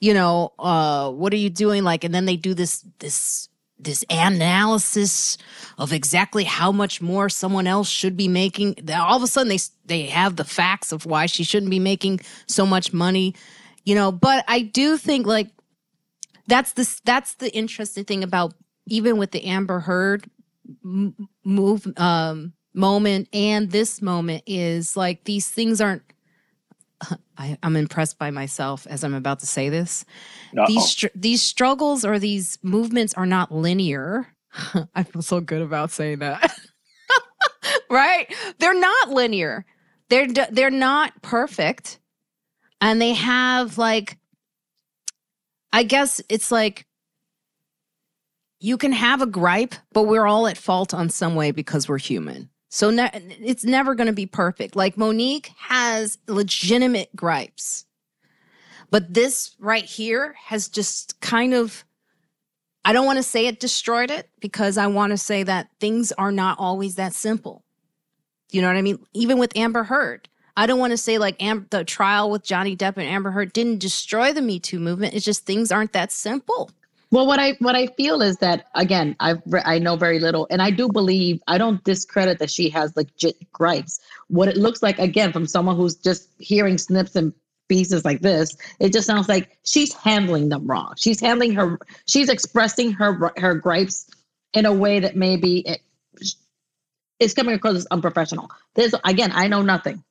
You 0.00 0.14
know, 0.14 0.52
uh, 0.58 1.10
what 1.12 1.32
are 1.32 1.36
you 1.36 1.50
doing? 1.50 1.84
Like, 1.84 2.02
and 2.02 2.12
then 2.12 2.24
they 2.24 2.36
do 2.36 2.54
this 2.54 2.84
this 2.98 3.48
this 3.84 4.04
analysis 4.10 5.38
of 5.78 5.92
exactly 5.92 6.44
how 6.44 6.72
much 6.72 7.00
more 7.00 7.28
someone 7.28 7.66
else 7.66 7.88
should 7.88 8.16
be 8.16 8.28
making. 8.28 8.76
All 8.94 9.16
of 9.16 9.22
a 9.22 9.26
sudden, 9.26 9.48
they 9.48 9.58
they 9.86 10.06
have 10.06 10.36
the 10.36 10.44
facts 10.44 10.92
of 10.92 11.06
why 11.06 11.26
she 11.26 11.44
shouldn't 11.44 11.70
be 11.70 11.78
making 11.78 12.20
so 12.46 12.64
much 12.66 12.92
money, 12.92 13.34
you 13.84 13.94
know. 13.94 14.12
But 14.12 14.44
I 14.48 14.62
do 14.62 14.96
think 14.96 15.26
like 15.26 15.48
that's 16.46 16.72
the 16.72 17.00
that's 17.04 17.34
the 17.34 17.54
interesting 17.54 18.04
thing 18.04 18.24
about 18.24 18.54
even 18.86 19.16
with 19.16 19.30
the 19.30 19.44
Amber 19.44 19.80
Heard 19.80 20.28
move 21.44 21.86
um, 21.96 22.52
moment 22.74 23.28
and 23.32 23.70
this 23.70 24.00
moment 24.00 24.44
is 24.46 24.96
like 24.96 25.24
these 25.24 25.48
things 25.48 25.80
aren't. 25.80 26.02
I, 27.38 27.58
I'm 27.62 27.76
impressed 27.76 28.18
by 28.18 28.30
myself 28.30 28.86
as 28.88 29.04
I'm 29.04 29.14
about 29.14 29.40
to 29.40 29.46
say 29.46 29.68
this 29.68 30.04
Uh-oh. 30.56 30.66
these 30.66 30.84
str- 30.84 31.06
these 31.14 31.42
struggles 31.42 32.04
or 32.04 32.18
these 32.18 32.58
movements 32.62 33.14
are 33.14 33.26
not 33.26 33.52
linear. 33.52 34.28
I 34.94 35.02
feel 35.02 35.22
so 35.22 35.40
good 35.40 35.62
about 35.62 35.90
saying 35.90 36.20
that. 36.20 36.54
right? 37.90 38.32
They're 38.58 38.78
not 38.78 39.10
linear. 39.10 39.64
They're 40.08 40.28
they're 40.28 40.70
not 40.70 41.20
perfect. 41.22 41.98
And 42.80 43.00
they 43.00 43.14
have 43.14 43.78
like 43.78 44.18
I 45.72 45.84
guess 45.84 46.20
it's 46.28 46.52
like 46.52 46.86
you 48.60 48.76
can 48.76 48.92
have 48.92 49.22
a 49.22 49.26
gripe, 49.26 49.74
but 49.92 50.04
we're 50.04 50.26
all 50.26 50.46
at 50.46 50.56
fault 50.56 50.94
on 50.94 51.08
some 51.08 51.34
way 51.34 51.50
because 51.50 51.88
we're 51.88 51.98
human. 51.98 52.48
So 52.74 52.88
ne- 52.88 53.10
it's 53.12 53.64
never 53.64 53.94
going 53.94 54.06
to 54.06 54.14
be 54.14 54.24
perfect. 54.24 54.74
Like 54.74 54.96
Monique 54.96 55.52
has 55.58 56.16
legitimate 56.26 57.14
gripes. 57.14 57.84
But 58.90 59.12
this 59.12 59.54
right 59.58 59.84
here 59.84 60.34
has 60.46 60.68
just 60.68 61.20
kind 61.20 61.52
of, 61.52 61.84
I 62.82 62.94
don't 62.94 63.04
want 63.04 63.18
to 63.18 63.22
say 63.22 63.46
it 63.46 63.60
destroyed 63.60 64.10
it 64.10 64.30
because 64.40 64.78
I 64.78 64.86
want 64.86 65.10
to 65.10 65.18
say 65.18 65.42
that 65.42 65.68
things 65.80 66.12
are 66.12 66.32
not 66.32 66.58
always 66.58 66.94
that 66.94 67.12
simple. 67.12 67.62
You 68.50 68.62
know 68.62 68.68
what 68.68 68.76
I 68.76 68.82
mean? 68.82 69.04
Even 69.12 69.36
with 69.36 69.54
Amber 69.54 69.82
Heard, 69.82 70.30
I 70.56 70.64
don't 70.64 70.80
want 70.80 70.92
to 70.92 70.96
say 70.96 71.18
like 71.18 71.42
Am- 71.42 71.66
the 71.68 71.84
trial 71.84 72.30
with 72.30 72.42
Johnny 72.42 72.74
Depp 72.74 72.96
and 72.96 73.06
Amber 73.06 73.32
Heard 73.32 73.52
didn't 73.52 73.80
destroy 73.80 74.32
the 74.32 74.40
Me 74.40 74.58
Too 74.58 74.80
movement. 74.80 75.12
It's 75.12 75.26
just 75.26 75.44
things 75.44 75.70
aren't 75.70 75.92
that 75.92 76.10
simple. 76.10 76.70
Well, 77.12 77.26
what 77.26 77.38
I 77.38 77.52
what 77.60 77.76
I 77.76 77.88
feel 77.88 78.22
is 78.22 78.38
that 78.38 78.68
again, 78.74 79.14
I 79.20 79.34
I 79.64 79.78
know 79.78 79.96
very 79.96 80.18
little, 80.18 80.46
and 80.50 80.62
I 80.62 80.70
do 80.70 80.88
believe 80.88 81.42
I 81.46 81.58
don't 81.58 81.84
discredit 81.84 82.38
that 82.38 82.50
she 82.50 82.70
has 82.70 82.96
legit 82.96 83.36
gripes. 83.52 84.00
What 84.28 84.48
it 84.48 84.56
looks 84.56 84.82
like 84.82 84.98
again 84.98 85.30
from 85.30 85.46
someone 85.46 85.76
who's 85.76 85.94
just 85.94 86.30
hearing 86.38 86.78
snips 86.78 87.14
and 87.14 87.34
pieces 87.68 88.06
like 88.06 88.22
this, 88.22 88.56
it 88.80 88.94
just 88.94 89.06
sounds 89.06 89.28
like 89.28 89.58
she's 89.64 89.92
handling 89.92 90.48
them 90.48 90.66
wrong. 90.66 90.94
She's 90.96 91.20
handling 91.20 91.52
her, 91.54 91.78
she's 92.06 92.30
expressing 92.30 92.92
her 92.92 93.30
her 93.36 93.54
gripes 93.56 94.08
in 94.54 94.64
a 94.64 94.72
way 94.72 94.98
that 95.00 95.14
maybe 95.14 95.58
it, 95.68 95.82
it's 97.20 97.34
coming 97.34 97.54
across 97.54 97.76
as 97.76 97.86
unprofessional. 97.90 98.50
There's 98.74 98.94
again, 99.04 99.32
I 99.34 99.48
know 99.48 99.60
nothing 99.60 100.02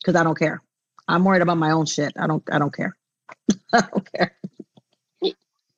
because 0.00 0.14
I 0.14 0.24
don't 0.24 0.38
care. 0.38 0.62
I'm 1.08 1.24
worried 1.24 1.42
about 1.42 1.56
my 1.56 1.70
own 1.70 1.86
shit. 1.86 2.12
I 2.18 2.26
don't 2.26 2.42
I 2.52 2.58
don't 2.58 2.74
care. 2.74 2.94
I 3.72 3.80
don't 3.80 4.12
care. 4.12 4.36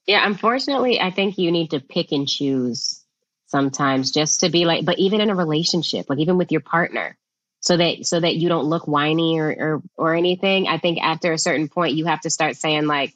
Yeah, 0.06 0.26
unfortunately, 0.26 1.00
I 1.00 1.10
think 1.10 1.38
you 1.38 1.52
need 1.52 1.70
to 1.70 1.80
pick 1.80 2.12
and 2.12 2.28
choose 2.28 3.04
sometimes 3.46 4.10
just 4.10 4.40
to 4.40 4.48
be 4.50 4.64
like, 4.64 4.84
but 4.84 4.98
even 4.98 5.20
in 5.20 5.30
a 5.30 5.34
relationship, 5.34 6.06
like 6.08 6.18
even 6.18 6.38
with 6.38 6.50
your 6.52 6.60
partner, 6.60 7.16
so 7.60 7.76
that 7.76 8.06
so 8.06 8.18
that 8.18 8.36
you 8.36 8.48
don't 8.48 8.64
look 8.66 8.88
whiny 8.88 9.38
or 9.38 9.50
or, 9.50 9.82
or 9.96 10.14
anything. 10.14 10.66
I 10.68 10.78
think 10.78 10.98
after 11.02 11.32
a 11.32 11.38
certain 11.38 11.68
point, 11.68 11.94
you 11.94 12.06
have 12.06 12.20
to 12.22 12.30
start 12.30 12.56
saying 12.56 12.86
like, 12.86 13.14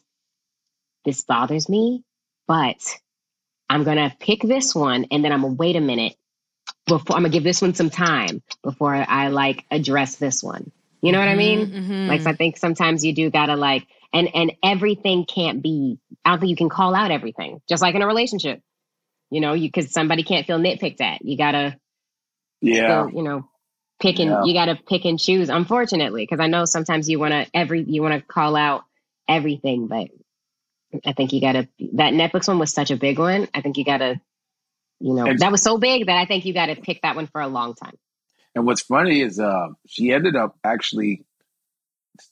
this 1.05 1.23
bothers 1.23 1.69
me, 1.69 2.05
but 2.47 2.79
I'm 3.69 3.85
gonna 3.85 4.15
pick 4.21 4.43
this 4.43 4.75
one, 4.75 5.07
and 5.11 5.25
then 5.25 5.33
I'm 5.33 5.43
gonna 5.43 5.55
wait 5.55 5.77
a 5.77 5.81
minute 5.81 6.17
before 6.87 7.17
I'm 7.17 7.23
gonna 7.23 7.33
give 7.33 7.45
this 7.45 7.63
one 7.63 7.75
some 7.75 7.91
time 7.91 8.43
before 8.63 8.95
I 8.95 9.29
like 9.29 9.65
address 9.71 10.17
this 10.17 10.43
one. 10.43 10.71
You 11.03 11.13
know 11.13 11.19
what 11.19 11.29
I 11.29 11.35
mean? 11.35 11.69
Mhm, 11.69 12.09
Like 12.09 12.23
mhm. 12.23 12.27
I 12.29 12.33
think 12.35 12.57
sometimes 12.57 13.05
you 13.05 13.13
do 13.15 13.31
gotta 13.31 13.57
like 13.57 13.87
and 14.13 14.29
and 14.35 14.53
everything 14.63 15.25
can't 15.25 15.63
be 15.63 15.99
I 16.27 16.31
don't 16.31 16.41
think 16.41 16.51
you 16.51 16.57
can 16.57 16.69
call 16.69 16.95
out 16.95 17.13
everything. 17.13 17.61
Just 17.69 17.83
like 17.83 17.95
in 17.95 18.03
a 18.03 18.07
relationship. 18.07 18.61
You 19.31 19.41
know, 19.41 19.53
you 19.53 19.71
cause 19.71 19.93
somebody 19.93 20.25
can't 20.25 20.47
feel 20.47 20.59
nitpicked 20.59 21.01
at. 21.01 21.25
You 21.25 21.37
gotta 21.37 21.79
Yeah. 22.61 23.07
still, 23.09 23.17
you 23.19 23.23
know, 23.23 23.49
pick 24.01 24.19
and 24.19 24.31
Yeah. 24.31 24.45
you 24.45 24.53
gotta 24.53 24.75
pick 24.77 25.05
and 25.05 25.19
choose, 25.21 25.49
unfortunately. 25.49 26.23
Because 26.25 26.41
I 26.41 26.49
know 26.49 26.65
sometimes 26.65 27.09
you 27.09 27.19
wanna 27.21 27.47
every 27.55 27.83
you 27.83 28.03
wanna 28.03 28.21
call 28.21 28.57
out 28.57 28.83
everything, 29.29 29.87
but 29.87 30.09
I 31.05 31.13
think 31.13 31.33
you 31.33 31.41
gotta 31.41 31.69
that 31.95 32.13
Netflix 32.13 32.49
one 32.49 32.59
was 32.59 32.73
such 32.73 32.91
a 32.91 32.97
big 32.97 33.19
one. 33.19 33.49
I 33.55 33.61
think 33.61 33.79
you 33.79 33.85
gotta 33.85 34.21
you 34.99 35.13
know, 35.15 35.27
And- 35.27 35.39
that 35.41 35.53
was 35.53 35.63
so 35.63 35.77
big 35.79 36.07
that 36.07 36.17
I 36.17 36.25
think 36.25 36.45
you 36.47 36.55
gotta 36.55 36.75
pick 36.75 37.03
that 37.03 37.17
one 37.17 37.27
for 37.27 37.41
a 37.41 37.49
long 37.49 37.75
time. 37.75 37.97
And 38.55 38.65
what's 38.65 38.81
funny 38.81 39.21
is 39.21 39.39
uh, 39.39 39.69
she 39.87 40.11
ended 40.11 40.35
up 40.37 40.57
actually 40.65 41.25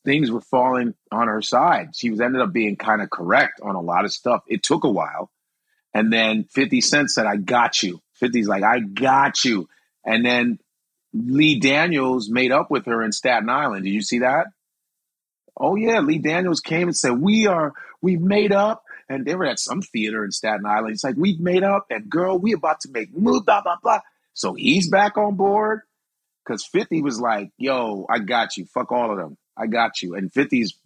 things 0.04 0.30
were 0.30 0.40
falling 0.40 0.94
on 1.10 1.28
her 1.28 1.42
side. 1.42 1.90
She 1.94 2.10
was 2.10 2.20
ended 2.20 2.42
up 2.42 2.52
being 2.52 2.76
kind 2.76 3.02
of 3.02 3.10
correct 3.10 3.60
on 3.62 3.74
a 3.74 3.80
lot 3.80 4.04
of 4.04 4.12
stuff. 4.12 4.42
It 4.48 4.62
took 4.62 4.84
a 4.84 4.90
while, 4.90 5.30
and 5.92 6.12
then 6.12 6.44
Fifty 6.44 6.80
Cent 6.80 7.10
said, 7.10 7.26
"I 7.26 7.36
got 7.36 7.82
you." 7.82 8.00
50's 8.20 8.48
like, 8.48 8.62
"I 8.62 8.80
got 8.80 9.44
you," 9.44 9.68
and 10.04 10.24
then 10.24 10.58
Lee 11.12 11.60
Daniels 11.60 12.28
made 12.28 12.52
up 12.52 12.70
with 12.70 12.86
her 12.86 13.02
in 13.02 13.12
Staten 13.12 13.48
Island. 13.48 13.84
Did 13.84 13.92
you 13.92 14.02
see 14.02 14.20
that? 14.20 14.48
Oh 15.56 15.76
yeah, 15.76 16.00
Lee 16.00 16.18
Daniels 16.18 16.60
came 16.60 16.88
and 16.88 16.96
said, 16.96 17.20
"We 17.20 17.46
are, 17.46 17.72
we've 18.02 18.20
made 18.20 18.52
up." 18.52 18.82
And 19.06 19.26
they 19.26 19.34
were 19.34 19.44
at 19.44 19.60
some 19.60 19.82
theater 19.82 20.24
in 20.24 20.32
Staten 20.32 20.64
Island. 20.64 20.94
It's 20.94 21.04
like 21.04 21.16
we've 21.16 21.38
made 21.38 21.62
up, 21.62 21.86
and 21.90 22.08
girl, 22.08 22.38
we 22.38 22.54
about 22.54 22.80
to 22.80 22.90
make 22.90 23.14
move, 23.16 23.44
blah 23.44 23.62
blah 23.62 23.76
blah. 23.82 24.00
So 24.32 24.54
he's 24.54 24.88
back 24.88 25.16
on 25.16 25.36
board 25.36 25.82
because 26.44 26.64
50 26.66 27.02
was 27.02 27.20
like, 27.20 27.50
yo, 27.56 28.06
I 28.10 28.18
got 28.18 28.56
you. 28.56 28.66
Fuck 28.66 28.92
all 28.92 29.10
of 29.10 29.16
them. 29.16 29.36
I 29.56 29.66
got 29.66 30.02
you. 30.02 30.14
And 30.14 30.32
50's 30.32 30.78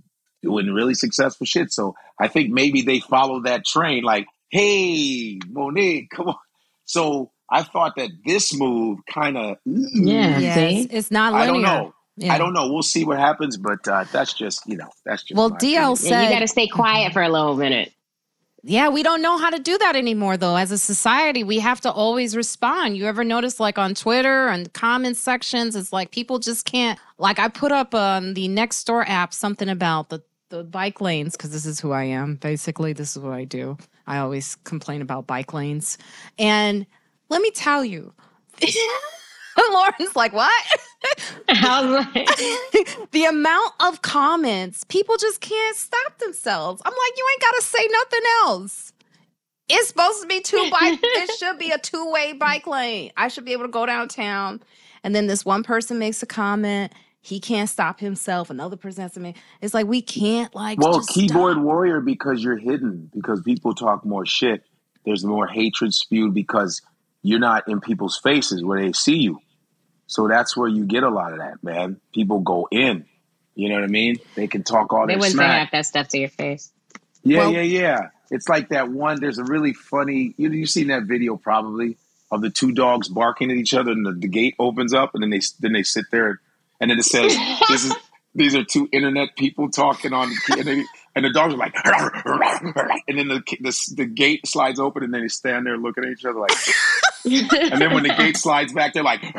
doing 0.43 0.66
really 0.66 0.95
successful 0.95 1.47
shit. 1.47 1.73
So 1.73 1.95
I 2.20 2.28
think 2.28 2.51
maybe 2.51 2.82
they 2.82 3.01
follow 3.01 3.43
that 3.43 3.65
train, 3.65 4.05
like, 4.05 4.27
hey, 4.51 5.39
Monique, 5.49 6.11
come 6.11 6.28
on. 6.28 6.36
So 6.85 7.31
I 7.51 7.62
thought 7.62 7.95
that 7.97 8.11
this 8.24 8.55
move 8.55 9.01
kind 9.12 9.36
of, 9.36 9.57
Yeah. 9.65 10.39
Yes, 10.39 10.86
it's 10.90 11.11
not 11.11 11.32
like 11.32 11.43
I 11.43 11.47
don't 11.47 11.62
know. 11.62 11.95
Yeah. 12.16 12.35
I 12.35 12.39
don't 12.39 12.53
know. 12.53 12.73
We'll 12.73 12.82
see 12.82 13.05
what 13.05 13.19
happens, 13.19 13.57
but 13.57 13.86
uh, 13.86 14.05
that's 14.11 14.32
just, 14.35 14.66
you 14.66 14.77
know, 14.77 14.89
that's 15.05 15.23
just. 15.23 15.39
Well, 15.39 15.51
my 15.51 15.57
DL 15.57 15.69
opinion. 15.69 15.97
said, 15.97 16.11
Yeah, 16.11 16.23
you 16.24 16.35
gotta 16.35 16.49
stay 16.49 16.66
quiet 16.66 17.12
for 17.12 17.23
a 17.23 17.28
little 17.28 17.55
minute. 17.57 17.93
Yeah, 18.64 18.89
we 18.89 19.02
don't 19.02 19.22
know 19.22 19.39
how 19.39 19.51
to 19.51 19.59
do 19.59 19.78
that 19.78 19.94
anymore, 19.94 20.36
though. 20.36 20.56
As 20.56 20.72
a 20.72 20.78
society, 20.78 21.44
we 21.44 21.60
have 21.60 21.80
to 21.82 21.93
always 21.93 22.36
respond. 22.36 22.97
You 22.97 23.06
ever 23.06 23.22
notice, 23.22 23.60
like 23.60 23.78
on 23.78 23.94
Twitter 23.94 24.48
and 24.48 24.72
comment 24.72 25.16
sections, 25.16 25.76
it's 25.76 25.93
like 25.93 26.10
people 26.10 26.39
just 26.40 26.64
can't. 26.64 26.98
Like, 27.18 27.39
I 27.39 27.48
put 27.48 27.70
up 27.70 27.94
on 27.94 28.35
the 28.35 28.48
Nextdoor 28.48 29.09
app 29.09 29.32
something 29.32 29.68
about 29.68 30.09
the, 30.09 30.22
the 30.48 30.64
bike 30.64 31.01
lanes 31.01 31.36
because 31.36 31.52
this 31.52 31.66
is 31.66 31.78
who 31.78 31.93
I 31.93 32.05
am. 32.05 32.35
Basically, 32.35 32.93
this 32.93 33.16
is 33.16 33.22
what 33.22 33.32
I 33.32 33.44
do. 33.44 33.78
I 34.09 34.18
always 34.18 34.56
complain 34.56 35.02
about 35.02 35.26
bike 35.26 35.52
lanes. 35.52 35.97
And 36.39 36.85
let 37.28 37.40
me 37.40 37.52
tell 37.52 37.85
you, 37.85 38.12
Loren's 39.72 40.16
like, 40.16 40.32
what? 40.32 40.64
I 41.48 41.80
like, 41.82 43.10
the 43.10 43.24
amount 43.24 43.72
of 43.80 44.02
comments, 44.02 44.85
people 44.85 45.16
just 45.16 45.40
can't 45.40 45.76
stop 45.76 46.18
themselves. 46.18 46.82
I'm 46.85 46.93
like, 46.93 47.12
you 47.16 47.26
ain't 47.32 47.43
got 47.43 47.55
to 47.56 47.62
say 47.62 47.89
nothing 47.90 48.20
else. 48.44 48.93
It's 49.68 49.89
supposed 49.89 50.22
to 50.22 50.26
be 50.26 50.40
two 50.40 50.68
bike. 50.70 50.98
it 51.02 51.39
should 51.39 51.59
be 51.59 51.70
a 51.70 51.78
two 51.78 52.10
way 52.10 52.32
bike 52.32 52.66
lane. 52.66 53.12
I 53.16 53.28
should 53.28 53.44
be 53.44 53.52
able 53.52 53.64
to 53.64 53.70
go 53.70 53.85
downtown, 53.85 54.62
and 55.05 55.14
then 55.14 55.26
this 55.26 55.44
one 55.44 55.62
person 55.62 55.98
makes 55.98 56.22
a 56.22 56.26
comment. 56.26 56.93
He 57.20 57.40
can't 57.40 57.68
stop 57.68 58.01
himself. 58.01 58.48
Another 58.48 58.76
person 58.76 59.02
has 59.02 59.12
to 59.12 59.20
make. 59.20 59.36
It's 59.60 59.74
like 59.74 59.86
we 59.86 60.01
can't 60.01 60.55
like. 60.55 60.78
Well, 60.78 60.94
just 60.94 61.10
keyboard 61.10 61.55
stop. 61.55 61.64
warrior 61.64 62.01
because 62.01 62.43
you're 62.43 62.56
hidden 62.56 63.10
because 63.14 63.43
people 63.43 63.74
talk 63.74 64.06
more 64.06 64.24
shit. 64.24 64.62
There's 65.05 65.24
more 65.24 65.47
hatred 65.47 65.93
spewed 65.93 66.32
because 66.32 66.80
you're 67.22 67.39
not 67.39 67.68
in 67.68 67.80
people's 67.80 68.18
faces 68.18 68.64
where 68.64 68.80
they 68.80 68.93
see 68.93 69.16
you. 69.16 69.39
So 70.09 70.26
that's 70.26 70.56
where 70.56 70.68
you 70.68 70.85
get 70.85 71.05
a 71.05 71.09
lot 71.10 71.32
of 71.32 71.39
that, 71.39 71.62
man. 71.62 72.01
People 72.12 72.40
go 72.40 72.66
in. 72.72 73.05
You 73.55 73.68
know 73.68 73.76
what 73.76 73.85
I 73.85 73.89
mean? 73.89 74.16
They 74.35 74.47
can 74.48 74.64
talk 74.64 74.93
all 74.93 75.06
they 75.06 75.12
their 75.12 75.18
wouldn't 75.18 75.32
say 75.35 75.36
smack. 75.36 75.60
half 75.60 75.70
that 75.70 75.86
stuff 75.86 76.09
to 76.09 76.18
your 76.18 76.28
face. 76.30 76.72
Yeah, 77.22 77.39
Well- 77.39 77.52
yeah, 77.52 77.60
yeah. 77.62 77.98
It's 78.30 78.48
like 78.48 78.70
that 78.70 78.90
one. 78.90 79.20
There's 79.20 79.39
a 79.39 79.44
really 79.44 79.72
funny. 79.72 80.35
You 80.36 80.48
know, 80.51 80.55
you've 80.55 80.68
seen 80.68 80.89
that 80.89 81.05
video 81.05 81.36
probably. 81.36 81.97
of 82.30 82.43
the 82.43 82.51
two 82.51 82.72
dogs 82.72 83.09
barking 83.09 83.51
at 83.51 83.56
each 83.56 83.72
other, 83.72 83.90
and 83.90 84.05
the, 84.05 84.12
the 84.12 84.28
gate 84.28 84.55
opens 84.59 84.93
up, 84.93 85.14
and 85.14 85.22
then 85.22 85.30
they 85.30 85.40
then 85.60 85.72
they 85.72 85.82
sit 85.82 86.05
there, 86.10 86.39
and 86.78 86.90
then 86.90 86.98
it 86.98 87.05
says, 87.05 87.35
"This 87.70 87.86
is 87.86 87.94
these 88.35 88.55
are 88.55 88.64
two 88.64 88.86
internet 88.93 89.30
people 89.36 89.70
talking 89.70 90.12
on," 90.12 90.30
and, 90.51 90.62
they, 90.66 90.85
and 91.16 91.24
the 91.24 91.30
dogs 91.32 91.55
are 91.55 91.56
like, 91.56 91.74
and 93.09 93.18
then 93.18 93.28
the, 93.28 93.43
the 93.60 93.94
the 93.97 94.05
gate 94.05 94.47
slides 94.47 94.78
open, 94.78 95.02
and 95.05 95.14
then 95.14 95.22
they 95.22 95.28
stand 95.28 95.64
there 95.64 95.78
looking 95.78 96.05
at 96.05 96.10
each 96.10 96.24
other 96.26 96.39
like. 96.39 96.52
and 97.72 97.80
then 97.80 97.94
when 97.94 98.02
the 98.02 98.14
gate 98.16 98.36
slides 98.38 98.72
back, 98.72 98.94
they're 98.94 99.02
like, 99.02 99.20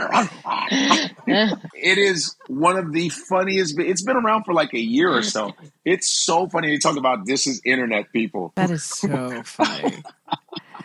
it 1.26 1.98
is 1.98 2.36
one 2.48 2.78
of 2.78 2.94
the 2.94 3.10
funniest. 3.10 3.78
It's 3.80 4.02
been 4.02 4.18
around 4.18 4.44
for 4.44 4.54
like 4.54 4.74
a 4.74 4.80
year 4.80 5.12
or 5.12 5.24
so. 5.24 5.54
It's 5.86 6.10
so 6.10 6.48
funny. 6.48 6.70
They 6.70 6.78
talk 6.78 6.98
about 6.98 7.26
this 7.26 7.48
is 7.48 7.62
internet 7.66 8.12
people. 8.12 8.54
That 8.56 8.72
is 8.72 8.84
so 8.84 9.44
funny. 9.44 10.04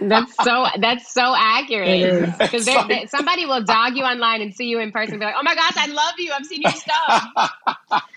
That's 0.01 0.35
so 0.43 0.67
that's 0.81 1.13
so 1.13 1.35
accurate 1.37 2.39
because 2.39 2.67
like, 2.67 3.09
somebody 3.09 3.47
will 3.47 3.63
dog 3.63 3.97
you 3.97 4.03
online 4.03 4.43
and 4.43 4.55
see 4.55 4.67
you 4.67 4.81
in 4.81 4.93
person 4.93 5.15
and 5.15 5.21
be 5.21 5.27
like, 5.27 5.35
"Oh 5.39 5.43
my 5.43 5.55
gosh, 5.55 5.77
I 5.77 5.87
love 5.87 6.15
you! 6.19 6.33
I've 6.33 6.47
seen 6.47 6.63
your 6.63 6.73
stuff." 6.73 7.23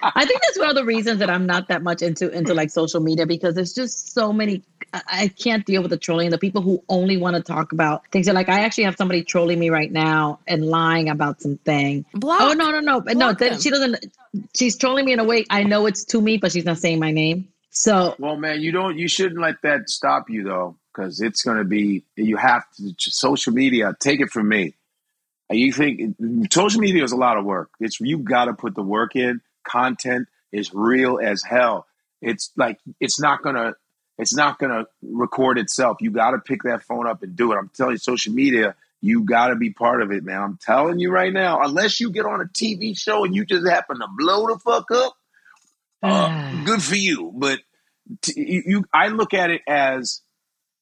I 0.01 0.25
think 0.25 0.41
that's 0.41 0.57
one 0.57 0.69
of 0.69 0.75
the 0.75 0.85
reasons 0.85 1.19
that 1.19 1.29
I'm 1.29 1.45
not 1.45 1.67
that 1.67 1.83
much 1.83 2.01
into 2.01 2.29
into 2.29 2.53
like 2.53 2.71
social 2.71 2.99
media 2.99 3.25
because 3.25 3.55
there's 3.55 3.73
just 3.73 4.13
so 4.13 4.33
many. 4.33 4.63
I 4.93 5.27
can't 5.27 5.65
deal 5.65 5.81
with 5.81 5.91
the 5.91 5.97
trolling. 5.97 6.29
The 6.31 6.37
people 6.37 6.61
who 6.61 6.83
only 6.89 7.17
want 7.17 7.35
to 7.35 7.43
talk 7.43 7.71
about 7.71 8.07
things. 8.11 8.27
Are 8.27 8.33
like 8.33 8.49
I 8.49 8.61
actually 8.61 8.85
have 8.85 8.95
somebody 8.95 9.23
trolling 9.23 9.59
me 9.59 9.69
right 9.69 9.91
now 9.91 10.39
and 10.47 10.65
lying 10.65 11.09
about 11.09 11.41
something. 11.41 12.05
Block. 12.13 12.41
Oh 12.41 12.53
no 12.53 12.71
no 12.71 12.79
no 12.79 12.99
no! 12.99 13.33
That, 13.33 13.61
she 13.61 13.69
doesn't. 13.69 14.07
She's 14.55 14.77
trolling 14.77 15.05
me 15.05 15.13
in 15.13 15.19
a 15.19 15.25
way 15.25 15.45
I 15.49 15.63
know 15.63 15.85
it's 15.85 16.05
to 16.05 16.21
me, 16.21 16.37
but 16.37 16.51
she's 16.51 16.65
not 16.65 16.77
saying 16.79 16.99
my 16.99 17.11
name. 17.11 17.49
So 17.69 18.15
well, 18.17 18.37
man, 18.37 18.61
you 18.61 18.71
don't. 18.71 18.97
You 18.97 19.07
shouldn't 19.07 19.39
let 19.39 19.61
that 19.61 19.89
stop 19.89 20.29
you 20.29 20.43
though 20.43 20.75
because 20.97 21.21
it's 21.21 21.43
going 21.43 21.57
to 21.57 21.63
be 21.63 22.03
you 22.15 22.37
have 22.37 22.63
to 22.77 22.93
social 22.97 23.53
media 23.53 23.95
take 23.99 24.19
it 24.19 24.31
from 24.31 24.49
me. 24.49 24.73
You 25.49 25.71
think 25.71 26.15
social 26.51 26.81
media 26.81 27.03
is 27.03 27.11
a 27.11 27.17
lot 27.17 27.37
of 27.37 27.45
work. 27.45 27.69
It's 27.79 27.99
you 28.01 28.17
got 28.17 28.45
to 28.45 28.53
put 28.53 28.75
the 28.75 28.83
work 28.83 29.15
in. 29.15 29.41
Content 29.63 30.27
is 30.51 30.73
real 30.73 31.19
as 31.21 31.43
hell. 31.43 31.85
It's 32.21 32.51
like 32.57 32.79
it's 32.99 33.19
not 33.19 33.43
going 33.43 33.55
to 33.55 33.75
it's 34.17 34.35
not 34.35 34.57
going 34.57 34.71
to 34.71 34.87
record 35.03 35.59
itself. 35.59 35.97
You 36.01 36.09
got 36.09 36.31
to 36.31 36.39
pick 36.39 36.63
that 36.63 36.83
phone 36.83 37.07
up 37.07 37.21
and 37.21 37.35
do 37.35 37.53
it. 37.53 37.57
I'm 37.57 37.69
telling 37.69 37.93
you 37.93 37.97
social 37.99 38.33
media 38.33 38.75
you 38.99 39.23
got 39.23 39.49
to 39.49 39.55
be 39.55 39.69
part 39.69 40.01
of 40.01 40.11
it 40.11 40.23
man. 40.23 40.41
I'm 40.41 40.57
telling 40.59 40.99
you 40.99 41.11
right 41.11 41.31
now 41.31 41.61
unless 41.61 41.99
you 41.99 42.09
get 42.09 42.25
on 42.25 42.41
a 42.41 42.45
tv 42.45 42.97
show 42.97 43.23
and 43.23 43.35
you 43.35 43.45
just 43.45 43.67
happen 43.67 43.99
to 43.99 44.07
blow 44.17 44.47
the 44.47 44.57
fuck 44.57 44.89
up 44.89 45.15
uh, 46.01 46.63
good 46.65 46.81
for 46.81 46.95
you. 46.95 47.31
But 47.35 47.59
t- 48.23 48.63
you 48.65 48.85
i 48.91 49.09
look 49.09 49.35
at 49.35 49.51
it 49.51 49.61
as 49.67 50.21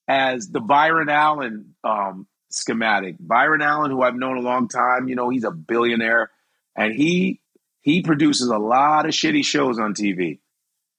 as 0.08 0.50
the 0.50 0.60
Byron 0.60 1.10
Allen 1.10 1.76
um, 1.84 2.28
schematic. 2.50 3.16
Byron 3.20 3.62
Allen, 3.62 3.92
who 3.92 4.02
I've 4.02 4.16
known 4.16 4.38
a 4.38 4.42
long 4.42 4.68
time, 4.68 5.08
you 5.08 5.16
know, 5.16 5.30
he's 5.30 5.44
a 5.44 5.52
billionaire, 5.52 6.32
and 6.76 6.94
he 6.94 7.42
he 7.82 8.02
produces 8.02 8.50
a 8.50 8.58
lot 8.58 9.06
of 9.06 9.12
shitty 9.12 9.46
shows 9.46 9.80
on 9.80 9.94
TV, 9.94 10.40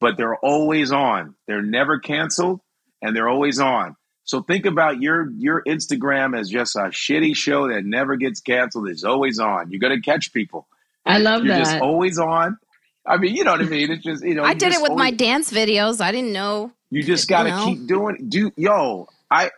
but 0.01 0.17
they're 0.17 0.37
always 0.37 0.93
on. 0.93 1.35
They're 1.47 1.63
never 1.63 1.99
canceled, 1.99 2.61
and 3.03 3.15
they're 3.15 3.29
always 3.29 3.59
on. 3.59 3.97
So 4.25 4.43
think 4.43 4.67
about 4.67 5.01
your 5.01 5.31
your 5.33 5.63
Instagram 5.65 6.39
as 6.39 6.49
just 6.49 6.77
a 6.77 6.91
shitty 6.91 7.37
show 7.37 7.69
that 7.69 7.85
never 7.85 8.17
gets 8.17 8.41
canceled. 8.41 8.89
It's 8.89 9.05
always 9.05 9.39
on. 9.39 9.71
You're 9.71 9.81
gonna 9.81 10.01
catch 10.01 10.33
people. 10.33 10.69
I 11.05 11.19
love 11.19 11.45
You're 11.45 11.57
that. 11.57 11.65
just 11.65 11.81
always 11.81 12.19
on. 12.19 12.59
I 13.07 13.17
mean, 13.19 13.37
you 13.37 13.45
know 13.45 13.53
what 13.53 13.61
I 13.61 13.65
mean. 13.65 13.91
It's 13.91 14.03
just 14.03 14.25
you 14.25 14.35
know. 14.35 14.45
I 14.45 14.55
did 14.55 14.73
it 14.73 14.83
with 14.83 14.91
always, 14.91 15.05
my 15.05 15.11
dance 15.11 15.53
videos. 15.53 16.01
I 16.01 16.13
didn't 16.13 16.33
know 16.33 16.73
you 16.91 17.03
just 17.03 17.29
got 17.29 17.45
to 17.45 17.49
you 17.49 17.55
know? 17.55 17.65
keep 17.65 17.87
doing. 17.87 18.27
Do 18.29 18.53
yo, 18.57 19.09
I. 19.31 19.51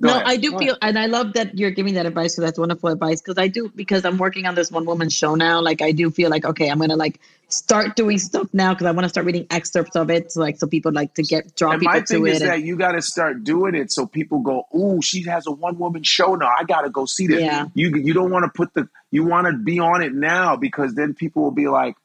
no, 0.00 0.10
ahead. 0.10 0.22
I 0.26 0.36
do 0.36 0.56
feel, 0.58 0.76
and 0.82 0.98
I 0.98 1.06
love 1.06 1.32
that 1.34 1.56
you're 1.58 1.70
giving 1.70 1.94
that 1.94 2.06
advice 2.06 2.34
because 2.34 2.44
that's 2.44 2.58
wonderful 2.58 2.90
advice. 2.90 3.20
Because 3.20 3.38
I 3.38 3.48
do, 3.48 3.70
because 3.74 4.04
I'm 4.04 4.18
working 4.18 4.46
on 4.46 4.54
this 4.54 4.70
one 4.70 4.84
woman 4.84 5.08
show 5.08 5.34
now. 5.34 5.60
Like 5.60 5.80
I 5.82 5.92
do 5.92 6.10
feel 6.10 6.30
like 6.30 6.44
okay, 6.44 6.68
I'm 6.68 6.78
gonna 6.78 6.96
like 6.96 7.20
start 7.48 7.96
doing 7.96 8.18
stuff 8.18 8.48
now 8.52 8.74
because 8.74 8.86
I 8.86 8.90
want 8.90 9.04
to 9.04 9.08
start 9.08 9.26
reading 9.26 9.46
excerpts 9.50 9.96
of 9.96 10.10
it, 10.10 10.32
so 10.32 10.40
like 10.40 10.58
so 10.58 10.66
people 10.66 10.92
like 10.92 11.14
to 11.14 11.22
get 11.22 11.56
draw 11.56 11.72
and 11.72 11.80
people 11.80 11.94
my 11.94 12.00
thing 12.00 12.24
to 12.24 12.30
is 12.30 12.42
it. 12.42 12.46
that 12.46 12.62
you 12.62 12.76
got 12.76 12.92
to 12.92 13.02
start 13.02 13.44
doing 13.44 13.74
it 13.74 13.90
so 13.90 14.06
people 14.06 14.40
go, 14.40 14.66
"Ooh, 14.74 15.00
she 15.02 15.22
has 15.24 15.46
a 15.46 15.52
one 15.52 15.78
woman 15.78 16.02
show 16.02 16.34
now. 16.34 16.52
I 16.58 16.64
got 16.64 16.82
to 16.82 16.90
go 16.90 17.06
see 17.06 17.26
this." 17.26 17.40
Yeah. 17.40 17.66
You 17.74 17.96
you 17.96 18.12
don't 18.12 18.30
want 18.30 18.44
to 18.44 18.50
put 18.54 18.74
the 18.74 18.88
you 19.10 19.24
want 19.24 19.46
to 19.46 19.54
be 19.54 19.78
on 19.78 20.02
it 20.02 20.14
now 20.14 20.56
because 20.56 20.94
then 20.94 21.14
people 21.14 21.42
will 21.42 21.50
be 21.50 21.66
like, 21.66 21.96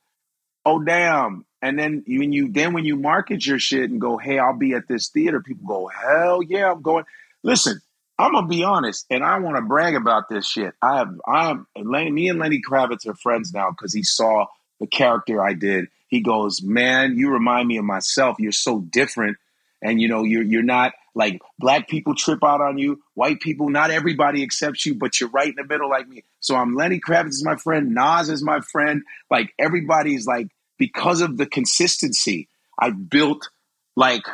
"Oh 0.65 0.79
damn." 0.79 1.45
And 1.65 1.79
then 1.79 2.03
when 2.07 2.31
you 2.31 2.51
then 2.51 2.73
when 2.73 2.85
you 2.85 2.95
market 2.95 3.43
your 3.43 3.57
shit 3.57 3.89
and 3.89 3.99
go, 3.99 4.17
hey, 4.17 4.37
I'll 4.37 4.55
be 4.55 4.73
at 4.73 4.87
this 4.87 5.09
theater, 5.09 5.41
people 5.41 5.65
go, 5.65 5.87
hell 5.87 6.43
yeah, 6.43 6.71
I'm 6.71 6.83
going. 6.83 7.05
Listen, 7.41 7.81
I'm 8.19 8.33
gonna 8.33 8.45
be 8.47 8.63
honest, 8.63 9.07
and 9.09 9.23
I 9.23 9.39
want 9.39 9.57
to 9.57 9.63
brag 9.63 9.95
about 9.95 10.29
this 10.29 10.47
shit. 10.47 10.75
I 10.81 10.97
have 10.99 11.19
I'm 11.27 11.65
me 11.75 12.29
and 12.29 12.37
Lenny 12.37 12.61
Kravitz 12.61 13.07
are 13.07 13.15
friends 13.15 13.51
now 13.51 13.71
because 13.71 13.95
he 13.95 14.03
saw 14.03 14.45
the 14.79 14.85
character 14.85 15.41
I 15.41 15.53
did. 15.53 15.87
He 16.07 16.21
goes, 16.21 16.61
man, 16.61 17.17
you 17.17 17.31
remind 17.31 17.67
me 17.67 17.77
of 17.77 17.85
myself. 17.85 18.37
You're 18.39 18.51
so 18.51 18.81
different, 18.81 19.37
and 19.81 19.99
you 19.99 20.07
know 20.07 20.23
you're 20.23 20.43
you're 20.43 20.61
not 20.61 20.93
like 21.15 21.41
black 21.57 21.87
people 21.87 22.13
trip 22.13 22.43
out 22.43 22.61
on 22.61 22.77
you, 22.77 23.01
white 23.15 23.39
people. 23.39 23.69
Not 23.69 23.89
everybody 23.89 24.43
accepts 24.43 24.85
you, 24.85 24.93
but 24.93 25.19
you're 25.19 25.29
right 25.29 25.49
in 25.49 25.55
the 25.55 25.65
middle 25.65 25.89
like 25.89 26.07
me. 26.07 26.23
So 26.41 26.55
I'm 26.55 26.75
Lenny 26.75 26.99
Kravitz 26.99 27.29
is 27.29 27.43
my 27.43 27.55
friend. 27.55 27.95
Nas 27.95 28.29
is 28.29 28.43
my 28.43 28.59
friend. 28.59 29.01
Like 29.31 29.51
everybody's 29.57 30.27
like 30.27 30.49
because 30.77 31.21
of 31.21 31.37
the 31.37 31.45
consistency, 31.45 32.47
I 32.79 32.91
built 32.91 33.49
like 33.95 34.25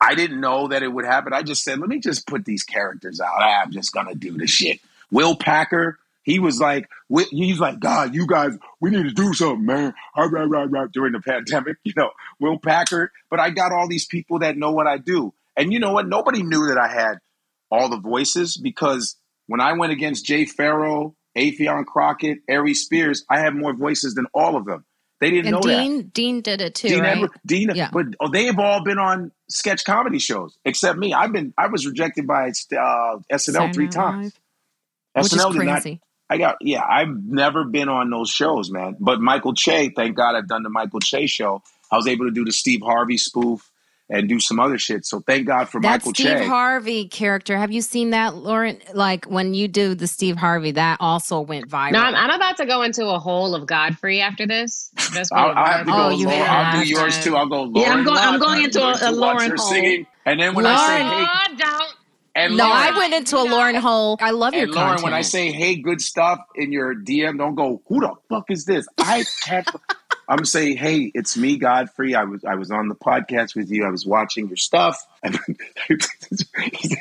I 0.00 0.14
didn't 0.14 0.40
know 0.40 0.68
that 0.68 0.82
it 0.82 0.88
would 0.88 1.04
happen. 1.04 1.32
I 1.32 1.42
just 1.42 1.62
said, 1.64 1.78
let 1.78 1.88
me 1.88 1.98
just 1.98 2.26
put 2.26 2.44
these 2.44 2.62
characters 2.62 3.20
out. 3.20 3.40
I'm 3.40 3.72
just 3.72 3.92
gonna 3.92 4.14
do 4.14 4.36
the 4.36 4.46
shit. 4.46 4.80
Will 5.10 5.36
Packer, 5.36 5.98
he 6.22 6.38
was 6.38 6.58
like, 6.58 6.88
he's 7.30 7.60
like, 7.60 7.80
God, 7.80 8.14
you 8.14 8.26
guys, 8.26 8.52
we 8.80 8.90
need 8.90 9.04
to 9.04 9.12
do 9.12 9.32
something, 9.34 9.64
man. 9.64 9.94
All 10.14 10.28
right, 10.28 10.48
right, 10.48 10.70
right. 10.70 10.90
During 10.90 11.12
the 11.12 11.20
pandemic, 11.20 11.76
you 11.84 11.92
know, 11.96 12.10
Will 12.40 12.58
Packer. 12.58 13.12
But 13.30 13.40
I 13.40 13.50
got 13.50 13.72
all 13.72 13.88
these 13.88 14.06
people 14.06 14.40
that 14.40 14.56
know 14.56 14.72
what 14.72 14.86
I 14.86 14.98
do, 14.98 15.32
and 15.56 15.72
you 15.72 15.78
know 15.78 15.92
what? 15.92 16.08
Nobody 16.08 16.42
knew 16.42 16.66
that 16.68 16.78
I 16.78 16.88
had 16.88 17.18
all 17.70 17.88
the 17.88 17.98
voices 17.98 18.56
because 18.56 19.16
when 19.46 19.60
I 19.60 19.74
went 19.74 19.92
against 19.92 20.24
Jay 20.24 20.44
Pharoah, 20.46 21.12
Affion 21.36 21.84
Crockett, 21.84 22.38
Aries 22.48 22.82
Spears, 22.82 23.24
I 23.28 23.40
had 23.40 23.54
more 23.54 23.74
voices 23.74 24.14
than 24.14 24.26
all 24.32 24.56
of 24.56 24.64
them. 24.64 24.84
They 25.20 25.30
didn't 25.30 25.46
and 25.46 25.54
know 25.54 25.60
Dean, 25.60 25.96
that. 25.98 26.12
Dean 26.12 26.34
Dean 26.34 26.40
did 26.42 26.60
it 26.60 26.74
too, 26.74 26.88
Dean, 26.88 27.00
right? 27.00 27.16
Edward, 27.16 27.30
Dean, 27.46 27.70
Yeah. 27.74 27.90
but 27.92 28.06
oh, 28.20 28.28
they've 28.30 28.58
all 28.58 28.82
been 28.82 28.98
on 28.98 29.32
sketch 29.48 29.84
comedy 29.84 30.18
shows 30.18 30.56
except 30.64 30.98
me. 30.98 31.12
I've 31.14 31.32
been, 31.32 31.54
I 31.56 31.68
was 31.68 31.86
rejected 31.86 32.26
by 32.26 32.48
uh, 32.48 32.50
SNL 33.32 33.40
Saturday 33.40 33.72
three 33.72 33.84
Night 33.84 33.92
times. 33.92 34.32
Live, 35.14 35.24
Which 35.24 35.32
is 35.32 35.38
SNL 35.38 35.52
did 35.52 35.66
not. 35.66 35.98
I 36.30 36.38
got, 36.38 36.56
yeah, 36.60 36.82
I've 36.82 37.14
never 37.24 37.64
been 37.64 37.88
on 37.88 38.10
those 38.10 38.30
shows, 38.30 38.70
man. 38.70 38.96
But 38.98 39.20
Michael 39.20 39.54
Che, 39.54 39.92
thank 39.94 40.16
God, 40.16 40.34
I've 40.34 40.48
done 40.48 40.62
the 40.62 40.70
Michael 40.70 41.00
Che 41.00 41.26
show. 41.26 41.62
I 41.92 41.96
was 41.96 42.06
able 42.08 42.24
to 42.24 42.32
do 42.32 42.44
the 42.44 42.52
Steve 42.52 42.80
Harvey 42.82 43.18
spoof 43.18 43.70
and 44.10 44.28
do 44.28 44.38
some 44.38 44.60
other 44.60 44.76
shit. 44.78 45.06
So 45.06 45.20
thank 45.26 45.46
God 45.46 45.68
for 45.68 45.80
That 45.80 45.88
Michael 46.00 46.12
Steve 46.14 46.26
Che. 46.38 46.46
Harvey 46.46 47.08
character. 47.08 47.56
Have 47.56 47.72
you 47.72 47.80
seen 47.80 48.10
that, 48.10 48.34
Loren? 48.36 48.78
Like 48.92 49.24
when 49.24 49.54
you 49.54 49.66
do 49.68 49.94
the 49.94 50.06
Steve 50.06 50.36
Harvey, 50.36 50.72
that 50.72 50.98
also 51.00 51.40
went 51.40 51.68
viral. 51.70 51.92
No, 51.92 52.00
I'm, 52.00 52.14
I'm 52.14 52.30
about 52.30 52.56
to 52.58 52.66
go 52.66 52.82
into 52.82 53.06
a 53.06 53.18
hole 53.18 53.54
of 53.54 53.66
Godfrey 53.66 54.20
after 54.20 54.46
this. 54.46 54.90
That's 55.14 55.32
I'll, 55.32 55.50
I'm 55.50 55.56
I'll 55.58 55.64
have 55.66 55.86
to 55.86 55.92
go. 55.92 55.98
Oh, 56.06 56.08
you 56.10 56.26
Loren, 56.28 56.42
I'll 56.48 56.82
do 56.82 56.88
yours 56.88 57.22
too. 57.24 57.36
I'll 57.36 57.46
go. 57.48 57.62
Loren 57.62 57.74
Yeah, 57.76 57.92
I'm 57.94 58.04
going- 58.04 58.18
I'm 58.18 58.38
going 58.40 58.64
into 58.64 58.82
a- 58.82 59.10
a 59.10 59.12
Loren 59.12 59.50
her 59.50 59.56
hole. 59.56 59.66
singing. 59.66 60.06
And 60.26 60.38
then 60.40 60.54
when 60.54 60.66
I 60.66 60.76
say, 60.86 61.02
Loren- 61.02 61.24
hey, 61.24 61.30
Oh, 61.30 61.56
don't. 61.56 61.94
and 62.34 62.56
no, 62.56 62.64
Loren, 62.68 62.76
I 62.94 62.98
went 62.98 63.14
into 63.14 63.36
a 63.38 63.44
Loren 63.44 63.74
hole. 63.76 64.18
I 64.20 64.30
love 64.32 64.54
your 64.54 64.64
And 64.64 64.72
Loren, 64.72 64.86
content. 64.88 65.04
when 65.04 65.14
I 65.14 65.22
say 65.22 65.50
hey, 65.52 65.76
good 65.76 66.00
stuff 66.00 66.40
in 66.56 66.72
your 66.72 66.94
DM, 66.94 67.38
don't 67.38 67.54
go, 67.54 67.80
who 67.88 68.00
the 68.00 68.12
fuck 68.28 68.44
is 68.50 68.64
this? 68.66 68.86
I 68.98 69.24
can't. 69.44 69.66
I'm 70.28 70.44
saying, 70.44 70.76
hey, 70.76 71.10
it's 71.14 71.36
me, 71.36 71.58
Godfrey. 71.58 72.14
I 72.14 72.24
was 72.24 72.44
I 72.44 72.54
was 72.54 72.70
on 72.70 72.88
the 72.88 72.94
podcast 72.94 73.54
with 73.54 73.70
you. 73.70 73.84
I 73.84 73.90
was 73.90 74.06
watching 74.06 74.48
your 74.48 74.56
stuff. 74.56 75.06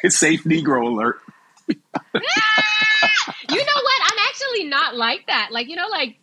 Safe 0.09 0.43
Negro 0.43 0.87
alert. 0.87 1.19
You 3.49 3.57
know 3.57 3.81
what? 3.81 4.01
I'm 4.11 4.19
actually 4.27 4.65
not 4.65 4.95
like 4.95 5.27
that. 5.27 5.49
Like 5.51 5.69
you 5.69 5.75
know, 5.75 5.87
like 5.87 6.17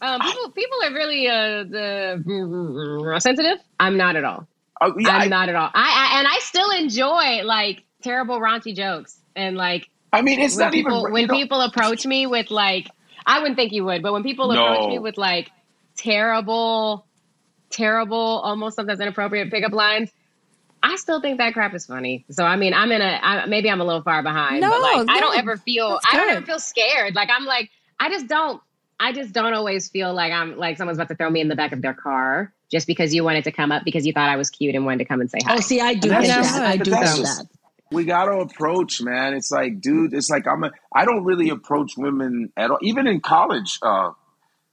um, 0.00 0.20
people 0.20 0.50
people 0.50 0.78
are 0.84 0.92
really 0.92 1.28
uh, 1.28 1.64
the 1.64 3.18
sensitive. 3.20 3.58
I'm 3.80 3.96
not 3.96 4.16
at 4.16 4.24
all. 4.24 4.46
Oh, 4.80 4.94
yeah, 4.98 5.10
I'm 5.10 5.22
I, 5.22 5.26
not 5.26 5.48
at 5.48 5.54
all. 5.54 5.70
I, 5.72 6.14
I 6.14 6.18
and 6.18 6.28
I 6.28 6.38
still 6.40 6.70
enjoy 6.70 7.42
like 7.44 7.82
terrible 8.02 8.38
raunchy 8.40 8.74
jokes 8.74 9.18
and 9.34 9.56
like 9.56 9.88
I 10.12 10.22
mean, 10.22 10.40
it's 10.40 10.56
when 10.56 10.66
not 10.66 10.72
people 10.72 11.00
even 11.00 11.12
when 11.12 11.26
know, 11.26 11.34
people 11.34 11.60
approach 11.60 12.06
me 12.06 12.26
with 12.26 12.50
like 12.50 12.88
I 13.26 13.40
wouldn't 13.40 13.56
think 13.56 13.72
you 13.72 13.84
would, 13.84 14.02
but 14.02 14.12
when 14.12 14.22
people 14.22 14.50
approach 14.52 14.88
me 14.88 14.98
with 14.98 15.16
like 15.16 15.50
terrible, 15.96 17.06
terrible, 17.70 18.16
almost 18.44 18.76
sometimes 18.76 19.00
inappropriate 19.00 19.50
pickup 19.50 19.72
lines. 19.72 20.10
I 20.82 20.96
still 20.96 21.20
think 21.20 21.38
that 21.38 21.54
crap 21.54 21.74
is 21.74 21.86
funny. 21.86 22.26
So 22.30 22.44
I 22.44 22.56
mean, 22.56 22.74
I'm 22.74 22.92
in 22.92 23.00
a 23.00 23.18
I, 23.22 23.46
maybe 23.46 23.70
I'm 23.70 23.80
a 23.80 23.84
little 23.84 24.02
far 24.02 24.22
behind, 24.22 24.60
but 24.60 24.68
No, 24.68 24.78
like 24.80 25.06
I 25.08 25.20
don't 25.20 25.38
ever 25.38 25.56
feel 25.56 25.98
I 26.10 26.16
don't 26.16 26.30
ever 26.30 26.44
feel 26.44 26.58
scared. 26.58 27.14
Like 27.14 27.30
I'm 27.34 27.46
like 27.46 27.70
I 27.98 28.10
just 28.10 28.26
don't 28.26 28.60
I 29.00 29.12
just 29.12 29.32
don't 29.32 29.54
always 29.54 29.88
feel 29.88 30.12
like 30.12 30.30
I'm 30.32 30.56
like 30.58 30.76
someone's 30.76 30.98
about 30.98 31.08
to 31.08 31.14
throw 31.14 31.30
me 31.30 31.40
in 31.40 31.48
the 31.48 31.56
back 31.56 31.72
of 31.72 31.80
their 31.80 31.94
car 31.94 32.52
just 32.70 32.86
because 32.86 33.14
you 33.14 33.24
wanted 33.24 33.44
to 33.44 33.52
come 33.52 33.72
up 33.72 33.82
because 33.84 34.06
you 34.06 34.12
thought 34.12 34.28
I 34.28 34.36
was 34.36 34.50
cute 34.50 34.74
and 34.74 34.84
wanted 34.84 34.98
to 34.98 35.04
come 35.06 35.20
and 35.22 35.30
say 35.30 35.38
hi. 35.44 35.56
Oh, 35.56 35.60
see, 35.60 35.80
I 35.80 35.94
do 35.94 36.10
That's 36.10 36.26
think 36.26 36.36
just- 36.36 36.54
that. 36.54 36.66
I 36.66 36.76
do 36.76 36.90
that's 36.90 37.12
think 37.14 37.26
just- 37.26 37.38
that. 37.38 37.48
we 37.90 38.04
got 38.04 38.26
to 38.26 38.32
approach, 38.40 39.00
man. 39.00 39.32
It's 39.34 39.50
like, 39.50 39.80
dude, 39.80 40.12
it's 40.12 40.28
like 40.28 40.46
I'm. 40.46 40.64
A, 40.64 40.70
I 40.94 41.04
don't 41.06 41.24
really 41.24 41.48
approach 41.48 41.96
women 41.96 42.52
at 42.56 42.70
all. 42.70 42.78
Even 42.82 43.06
in 43.06 43.20
college, 43.20 43.78
uh, 43.82 44.10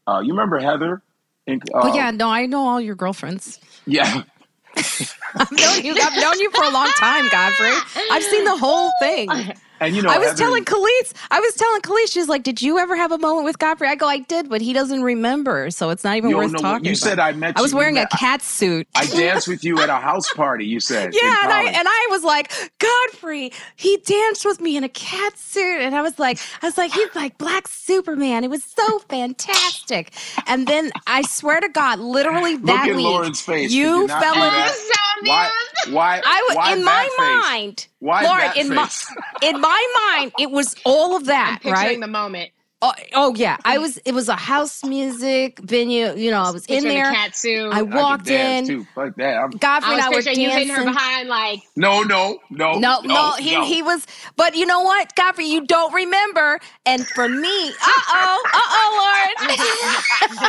uh, 0.07 0.19
you 0.21 0.31
remember 0.33 0.59
Heather? 0.59 1.01
In, 1.51 1.61
uh, 1.73 1.81
oh 1.83 1.95
yeah, 1.95 2.11
no, 2.11 2.29
I 2.29 2.45
know 2.45 2.65
all 2.67 2.81
your 2.81 2.95
girlfriends. 2.95 3.59
Yeah. 3.85 4.23
I've 4.77 5.51
known 5.51 5.83
you. 5.83 5.95
I've 6.01 6.21
known 6.21 6.39
you 6.39 6.49
for 6.51 6.63
a 6.63 6.69
long 6.69 6.87
time, 6.97 7.27
Godfrey. 7.29 7.71
I've 8.09 8.23
seen 8.23 8.45
the 8.45 8.57
whole 8.57 8.91
thing. 9.01 9.29
And 9.81 9.95
you 9.95 10.01
know, 10.01 10.09
I 10.09 10.17
was 10.19 10.27
Heather- 10.29 10.37
telling 10.43 10.63
Khalees, 10.63 11.11
I 11.31 11.39
was 11.41 11.55
telling 11.55 11.81
Khalees, 11.81 12.11
she's 12.11 12.29
like, 12.29 12.43
"Did 12.43 12.61
you 12.61 12.77
ever 12.77 12.95
have 12.95 13.11
a 13.11 13.17
moment 13.17 13.45
with 13.45 13.59
Godfrey?" 13.59 13.87
I 13.89 13.95
go, 13.95 14.07
"I 14.07 14.19
did, 14.19 14.47
but 14.47 14.61
he 14.61 14.71
doesn't 14.71 15.01
remember, 15.01 15.69
so 15.71 15.89
it's 15.89 16.03
not 16.03 16.15
even 16.15 16.29
worth 16.37 16.51
don't 16.53 16.61
know 16.61 16.69
talking." 16.69 16.85
you 16.85 16.91
about. 16.91 16.97
said 16.99 17.19
I 17.19 17.33
met 17.33 17.57
I 17.57 17.61
was 17.61 17.71
you- 17.71 17.77
wearing 17.77 17.97
a 17.97 18.01
met- 18.01 18.11
cat 18.11 18.41
suit. 18.41 18.87
I 18.95 19.05
danced 19.07 19.47
with 19.49 19.63
you 19.65 19.81
at 19.81 19.89
a 19.89 19.95
house 19.95 20.31
party. 20.33 20.65
You 20.65 20.79
said, 20.79 21.13
yeah, 21.13 21.35
and 21.43 21.51
I 21.51 21.63
and 21.63 21.87
I 21.87 22.07
was 22.11 22.23
like, 22.23 22.53
Godfrey, 22.79 23.51
he 23.75 23.97
danced 24.05 24.45
with 24.45 24.61
me 24.61 24.77
in 24.77 24.83
a 24.83 24.89
cat 24.89 25.37
suit, 25.37 25.81
and 25.81 25.95
I 25.95 26.01
was 26.01 26.17
like, 26.19 26.39
I 26.61 26.67
was 26.67 26.77
like, 26.77 26.93
he's 26.93 27.13
like 27.15 27.37
Black 27.39 27.67
Superman. 27.67 28.43
It 28.43 28.49
was 28.51 28.63
so 28.63 28.99
fantastic. 29.09 30.13
And 30.47 30.67
then 30.67 30.91
I 31.07 31.23
swear 31.23 31.59
to 31.59 31.69
God, 31.69 31.99
literally 31.99 32.53
Look 32.57 32.65
that 32.67 32.87
at 32.89 32.95
week, 32.95 33.05
Loren's 33.05 33.41
face. 33.41 33.69
Did 33.71 33.77
you 33.77 34.07
fell 34.07 34.33
in. 34.35 34.39
that? 34.39 34.75
Why? 35.23 35.49
Why? 35.89 36.21
I 36.25 36.45
was 36.49 36.55
why 36.57 36.73
in 36.73 36.83
my 36.83 37.03
face? 37.03 37.17
mind. 37.19 37.87
Why 38.01 38.23
Loren, 38.23 38.39
that 38.39 38.57
in 38.57 38.69
my 38.73 38.89
in 39.43 39.61
my 39.61 40.17
mind, 40.17 40.33
it 40.39 40.51
was 40.51 40.75
all 40.85 41.15
of 41.15 41.21
I'm 41.21 41.27
that, 41.27 41.59
picturing 41.61 41.73
right? 41.73 42.01
the 42.01 42.07
moment. 42.07 42.49
Oh, 42.83 42.93
oh 43.13 43.35
yeah, 43.35 43.57
I 43.63 43.77
was. 43.77 43.97
It 43.99 44.13
was 44.13 44.27
a 44.27 44.35
house 44.35 44.83
music 44.83 45.59
venue. 45.59 46.15
You 46.15 46.31
know, 46.31 46.41
I 46.41 46.49
was 46.49 46.65
in 46.65 46.83
there. 46.83 47.09
the 47.11 47.15
cat 47.15 47.35
suit. 47.35 47.71
I 47.71 47.79
I 47.79 47.81
walked 47.83 48.25
dance 48.25 48.67
in. 48.67 48.79
too. 48.79 48.87
Fuck 48.95 49.17
that. 49.17 49.37
I'm, 49.37 49.51
Godfrey 49.51 49.91
I 49.91 49.93
and 49.93 50.01
I 50.01 50.09
was 50.09 50.15
were 50.17 50.23
picturing 50.23 50.41
you 50.41 50.49
hitting 50.49 50.73
her 50.73 50.83
behind 50.83 51.29
like 51.29 51.59
no, 51.75 52.01
no, 52.01 52.39
no, 52.49 52.79
No, 52.79 53.01
no, 53.01 53.33
he 53.33 53.51
no. 53.51 53.65
he 53.65 53.83
was. 53.83 54.07
But 54.35 54.55
you 54.55 54.65
know 54.65 54.81
what, 54.81 55.15
Godfrey, 55.15 55.45
you 55.45 55.67
don't 55.67 55.93
remember. 55.93 56.59
And 56.87 57.07
for 57.07 57.29
me, 57.29 57.69
uh 57.69 58.01
oh, 58.09 58.49
uh 58.51 58.59
oh, 58.71 59.35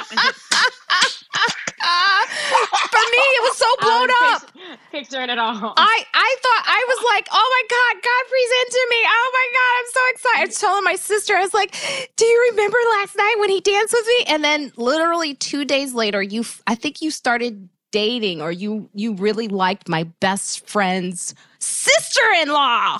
Lord. 0.08 1.21
For 1.32 3.04
me, 3.10 3.18
it 3.18 3.42
was 3.42 3.56
so 3.56 3.66
um, 3.66 3.76
blown 3.80 4.08
I 4.10 4.34
up. 4.34 4.42
was 4.42 4.50
pic- 4.52 4.78
picturing 4.90 5.30
it 5.30 5.38
all. 5.38 5.74
I, 5.76 6.04
I 6.14 6.36
thought 6.42 6.64
I 6.66 6.84
was 6.88 7.04
like, 7.06 7.28
oh 7.32 7.48
my 7.50 7.62
God, 7.68 8.02
Godfrey's 8.02 8.52
into 8.62 8.86
me. 8.90 8.96
Oh 9.06 9.30
my 9.32 9.48
God, 9.52 9.72
I'm 9.78 9.90
so 9.92 10.00
excited. 10.10 10.42
I 10.42 10.46
was 10.46 10.60
telling 10.60 10.84
my 10.84 10.94
sister, 10.96 11.34
I 11.34 11.42
was 11.42 11.54
like, 11.54 11.74
do 12.16 12.24
you 12.24 12.50
remember 12.52 12.78
last 12.98 13.16
night 13.16 13.36
when 13.38 13.50
he 13.50 13.60
danced 13.60 13.92
with 13.92 14.06
me? 14.06 14.24
And 14.28 14.44
then 14.44 14.72
literally 14.76 15.34
two 15.34 15.64
days 15.64 15.94
later, 15.94 16.22
you 16.22 16.44
I 16.66 16.74
think 16.74 17.02
you 17.02 17.10
started 17.10 17.68
dating 17.90 18.40
or 18.40 18.50
you 18.52 18.88
you 18.94 19.14
really 19.14 19.48
liked 19.48 19.88
my 19.88 20.04
best 20.20 20.66
friend's 20.68 21.34
sister-in-law. 21.58 22.98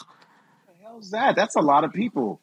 How's 0.85 1.11
that? 1.11 1.37
That's 1.37 1.57
a 1.57 1.61
lot 1.61 1.85
of 1.85 1.93
people. 1.93 2.41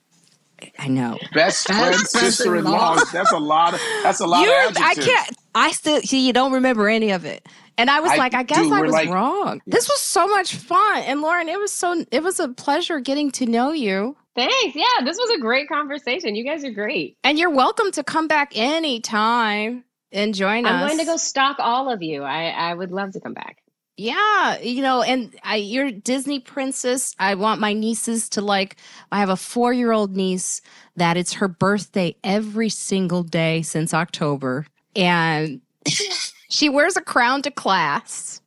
I 0.78 0.88
know. 0.88 1.18
Best 1.34 1.68
friend, 1.68 1.96
sister-in-law. 1.96 3.00
That's 3.12 3.32
a 3.32 3.38
lot 3.40 3.74
of. 3.74 3.82
That's 4.04 4.20
a 4.20 4.28
lot 4.28 4.46
You, 4.46 4.68
of 4.70 4.78
I 4.78 4.94
can't. 4.96 5.38
I 5.56 5.72
still 5.72 6.02
see. 6.02 6.26
You 6.26 6.34
don't 6.34 6.54
remember 6.54 6.88
any 6.90 7.12
of 7.12 7.26
it, 7.26 7.46
and 7.78 7.90
I 7.90 8.00
was 8.00 8.12
I 8.12 8.16
like, 8.18 8.34
I 8.34 8.44
guess 8.44 8.58
do. 8.60 8.74
I 8.74 8.80
We're 8.80 8.86
was 8.86 8.94
like- 8.94 9.10
wrong. 9.10 9.62
This 9.68 9.88
was 9.90 10.00
so 10.00 10.28
much 10.28 10.56
fun, 10.56 11.02
and 11.04 11.22
Loren, 11.22 11.50
it 11.50 11.60
was 11.60 11.72
so. 11.74 12.06
It 12.12 12.24
was 12.24 12.40
a 12.40 12.50
pleasure 12.50 13.00
getting 13.00 13.32
to 13.32 13.46
know 13.46 13.72
you. 13.72 14.16
Thanks. 14.36 14.76
Yeah, 14.76 15.04
this 15.04 15.18
was 15.18 15.30
a 15.38 15.40
great 15.42 15.68
conversation. 15.68 16.36
You 16.36 16.46
guys 16.46 16.64
are 16.64 16.72
great. 16.72 17.18
And 17.24 17.38
you're 17.38 17.50
welcome 17.50 17.92
to 17.92 18.04
come 18.04 18.28
back 18.28 18.54
anytime 18.56 19.84
and 20.12 20.34
join 20.34 20.66
us. 20.66 20.72
I'm 20.72 20.88
going 20.88 21.00
to 21.00 21.06
go 21.06 21.18
stalk 21.18 21.58
all 21.60 21.92
of 21.92 22.02
you. 22.02 22.24
I, 22.24 22.46
I 22.50 22.74
would 22.74 22.92
love 22.92 23.12
to 23.14 23.20
come 23.20 23.34
back. 23.34 23.58
Yeah, 24.00 24.58
you 24.60 24.82
know, 24.82 25.02
and 25.02 25.36
I, 25.44 25.58
you're 25.58 25.92
Disney 25.92 26.40
princess. 26.40 27.14
I 27.20 27.36
want 27.36 27.60
my 27.60 27.74
nieces 27.74 28.30
to 28.30 28.42
like. 28.42 28.78
I 29.12 29.20
have 29.20 29.28
a 29.28 29.36
four 29.36 29.74
year 29.74 29.92
old 29.92 30.16
niece 30.16 30.62
that 30.96 31.18
it's 31.18 31.34
her 31.34 31.50
birthday 31.50 32.16
every 32.24 32.70
single 32.70 33.24
day 33.24 33.62
since 33.62 33.94
October, 33.94 34.68
and 34.96 35.60
she 36.50 36.70
wears 36.70 36.96
a 36.96 37.02
crown 37.02 37.42
to 37.42 37.52
class. 37.52 38.40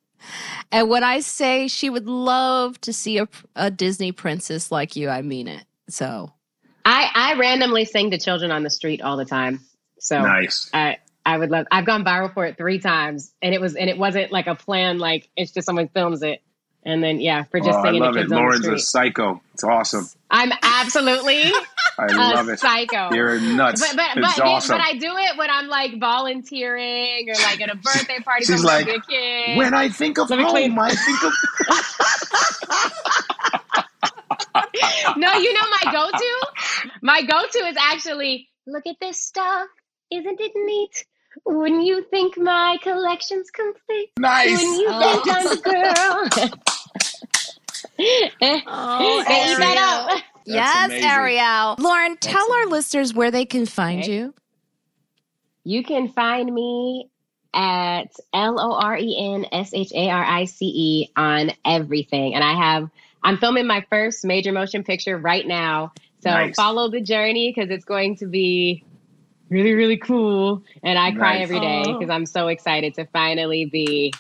And 0.71 0.89
when 0.89 1.05
I 1.05 1.21
say 1.21 1.69
she 1.69 1.91
would 1.91 2.07
love 2.07 2.81
to 2.81 2.93
see 2.95 3.19
a, 3.19 3.29
a 3.55 3.71
Disney 3.71 4.11
princess 4.11 4.73
like 4.73 4.97
you, 4.97 5.11
I 5.11 5.21
mean 5.21 5.49
it. 5.49 5.67
So 5.87 6.33
I, 6.87 7.11
I 7.15 7.35
randomly 7.35 7.85
sing 7.85 8.11
to 8.13 8.19
children 8.19 8.53
on 8.53 8.63
the 8.63 8.71
street 8.71 9.03
all 9.03 9.19
the 9.19 9.27
time. 9.27 9.61
So 9.99 10.23
Nice. 10.23 10.71
I 10.73 10.97
I 11.33 11.39
would 11.39 11.51
love 11.51 11.67
I've 11.71 11.87
gone 11.87 12.05
viral 12.05 12.33
for 12.33 12.45
it 12.45 12.59
three 12.59 12.79
times 12.79 13.33
and 13.41 13.55
it 13.55 13.61
was 13.61 13.75
and 13.75 13.89
it 13.89 13.97
wasn't 13.97 14.31
like 14.33 14.47
a 14.47 14.55
plan, 14.55 14.99
like 14.99 15.31
it's 15.35 15.51
just 15.51 15.65
someone 15.65 15.89
films 15.89 16.23
it. 16.23 16.43
And 16.85 17.03
then 17.03 17.21
yeah, 17.21 17.45
for 17.45 17.59
just 17.59 17.79
oh, 17.79 17.83
I 17.87 17.93
love 17.93 18.17
it. 18.17 18.23
kids 18.23 18.33
on 18.33 18.37
the 18.39 18.43
Loren's 18.43 18.67
a 18.67 18.79
psycho. 18.79 19.41
It's 19.55 19.65
awesome. 19.65 20.09
I'm 20.31 20.53
absolutely 20.63 21.45
I 21.99 22.07
a 22.07 22.15
love 22.15 22.49
it. 22.51 22.59
psycho. 22.59 23.15
You're 23.15 23.41
nuts. 23.41 23.81
But 23.81 23.97
but 23.97 24.19
it's 24.19 24.37
but, 24.37 24.47
awesome. 24.47 24.77
but 24.77 24.85
I 24.85 24.99
do 24.99 25.17
it 25.17 25.39
when 25.39 25.49
I'm 25.49 25.69
like 25.69 25.99
volunteering 25.99 27.31
or 27.31 27.35
like 27.35 27.63
at 27.63 27.71
a 27.71 27.77
birthday 27.77 28.19
party. 28.19 28.45
She's 28.45 28.63
like, 28.63 28.89
a 28.89 29.01
kid. 29.01 29.57
when 29.57 29.73
I 29.73 29.89
think 29.89 30.19
of 30.19 30.29
Let 30.29 30.41
home, 30.41 30.79
I 30.79 30.91
think 30.91 31.23
of. 31.25 31.33
no, 35.17 35.33
you 35.39 35.55
know 35.55 35.67
my 35.83 35.93
go-to? 35.93 36.91
My 37.01 37.23
go-to 37.23 37.59
is 37.69 37.77
actually 37.79 38.49
look 38.67 38.87
at 38.87 38.97
this 39.01 39.19
stuff. 39.19 39.69
Isn't 40.11 40.41
it 40.41 40.53
neat? 40.55 41.07
Wouldn't 41.47 41.85
you 41.85 42.05
think 42.11 42.37
my 42.39 42.79
collection's 42.83 43.51
complete? 43.51 44.11
Nice. 44.19 44.51
Wouldn't 44.51 44.81
you 44.81 44.89
Oh. 44.91 45.23
think 45.23 45.37
I'm 45.37 45.45
the 45.49 46.41
girl? 46.41 46.53
Oh, 48.67 49.25
they 49.29 49.53
eat 49.53 49.59
that 49.59 50.09
up. 50.11 50.23
yes, 50.45 50.87
amazing. 50.87 51.09
Ariel. 51.09 51.77
Loren, 51.79 52.17
tell 52.17 52.43
our 52.53 52.59
amazing. 52.63 52.71
listeners 52.73 53.15
where 53.15 53.31
they 53.31 53.45
can 53.45 53.67
find 53.67 54.01
Okay. 54.03 54.13
you. 54.13 54.35
You 55.65 55.85
can 55.85 56.09
find 56.09 56.53
me 56.53 57.09
at 57.55 58.09
L 58.33 58.59
O 58.59 58.73
R 58.75 58.97
E 58.97 59.17
N 59.35 59.47
S 59.53 59.73
H 59.75 59.93
A 59.95 60.09
R 60.11 60.25
I 60.25 60.45
C 60.47 60.67
E 60.75 61.09
on 61.17 61.53
everything. 61.65 62.35
And 62.35 62.43
I 62.43 62.55
have, 62.55 62.91
I'm 63.23 63.37
filming 63.39 63.67
my 63.67 63.85
first 63.91 64.25
major 64.25 64.53
motion 64.53 64.83
picture 64.83 65.17
right 65.17 65.47
now. 65.47 65.93
So 66.23 66.31
Nice. 66.31 66.57
follow 66.57 66.89
the 66.91 67.01
journey 67.01 67.53
because 67.55 67.71
it's 67.71 67.85
going 67.85 68.17
to 68.17 68.27
be 68.27 68.85
really, 69.53 69.75
really 69.75 69.99
cool. 69.99 70.63
And 70.83 70.99
I 70.99 71.13
cry 71.13 71.37
every 71.39 71.61
day 71.61 71.85
because 71.87 72.11
I'm 72.11 72.27
so 72.27 72.49
excited 72.49 72.95
to 72.95 73.07
finally 73.07 73.67
be. 73.67 74.13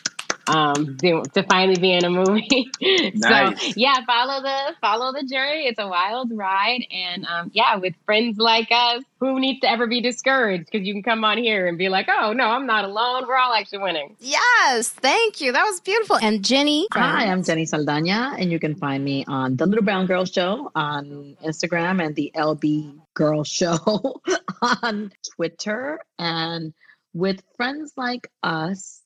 Um, 0.49 0.97
do, 0.97 1.23
to 1.35 1.45
finally 1.45 1.79
be 1.79 1.93
in 1.93 2.05
a 2.05 2.11
movie. 2.11 2.69
Nice. 3.15 3.63
So 3.63 3.73
yeah, 3.77 4.05
follow 4.05 4.43
the 4.43 4.75
follow 4.81 5.13
the 5.13 5.23
journey. 5.25 5.69
It's 5.69 5.79
a 5.79 5.87
wild 5.87 6.33
ride, 6.35 6.85
and 6.91 7.25
um, 7.27 7.51
yeah, 7.55 7.77
with 7.77 7.95
friends 8.05 8.39
like 8.39 8.69
us, 8.73 9.05
who 9.21 9.39
needs 9.39 9.61
to 9.61 9.71
ever 9.71 9.87
be 9.87 10.01
discouraged? 10.01 10.65
Because 10.71 10.85
you 10.85 10.95
can 10.95 11.03
come 11.05 11.25
on 11.25 11.39
here 11.39 11.69
and 11.69 11.79
be 11.79 11.89
like, 11.89 12.09
"Oh 12.09 12.33
no, 12.33 12.47
I'm 12.49 12.67
not 12.67 12.85
alone. 12.85 13.29
We're 13.29 13.37
all 13.37 13.55
actually 13.55 13.79
winning." 13.79 14.17
Yes, 14.19 14.89
thank 14.89 15.41
you. 15.41 15.53
That 15.53 15.63
was 15.63 15.81
beautiful. 15.81 16.17
And 16.21 16.45
Jenny. 16.45 16.89
Hi, 16.93 17.27
I'm 17.27 17.45
Jenny 17.45 17.65
Saldana, 17.65 18.35
and 18.37 18.51
you 18.51 18.59
can 18.59 18.75
find 18.75 19.05
me 19.05 19.25
on 19.29 19.57
the 19.57 19.67
Little 19.67 19.85
Brown 19.85 20.07
Girl 20.07 20.25
Show 20.25 20.73
on 20.75 21.37
Instagram 21.45 22.05
and 22.05 22.17
the 22.17 22.33
LB 22.35 23.02
Girl 23.15 23.45
Show 23.45 24.21
on 24.83 25.13
Twitter. 25.37 26.01
And 26.19 26.75
with 27.13 27.43
friends 27.57 27.93
like 27.97 28.29
us, 28.43 29.01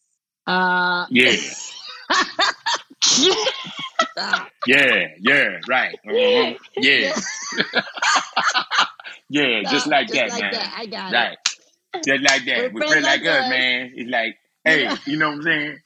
uh, 0.47 1.07
Yeah. 1.11 1.37
Yeah. 4.66 5.09
Yeah. 5.20 5.59
Right. 5.69 5.99
Mhm. 6.07 6.59
Yeah. 6.77 7.15
yeah. 9.28 9.62
Just 9.70 9.87
like 9.87 10.09
that, 10.09 10.31
man. 10.31 10.55
I 10.77 10.87
got 10.87 11.12
Right. 11.12 11.39
Just 12.05 12.23
like 12.23 12.45
that. 12.47 12.59
We're 12.59 12.70
With 12.70 12.85
friends 12.89 13.05
like 13.05 13.23
like 13.23 13.31
us, 13.31 13.45
us. 13.45 13.51
man, 13.51 13.93
it's 13.95 14.11
like, 14.11 14.37
hey, 14.65 14.91
you 15.07 15.16
know 15.19 15.28
what 15.31 15.37
I'm 15.37 15.43
saying? 15.43 15.78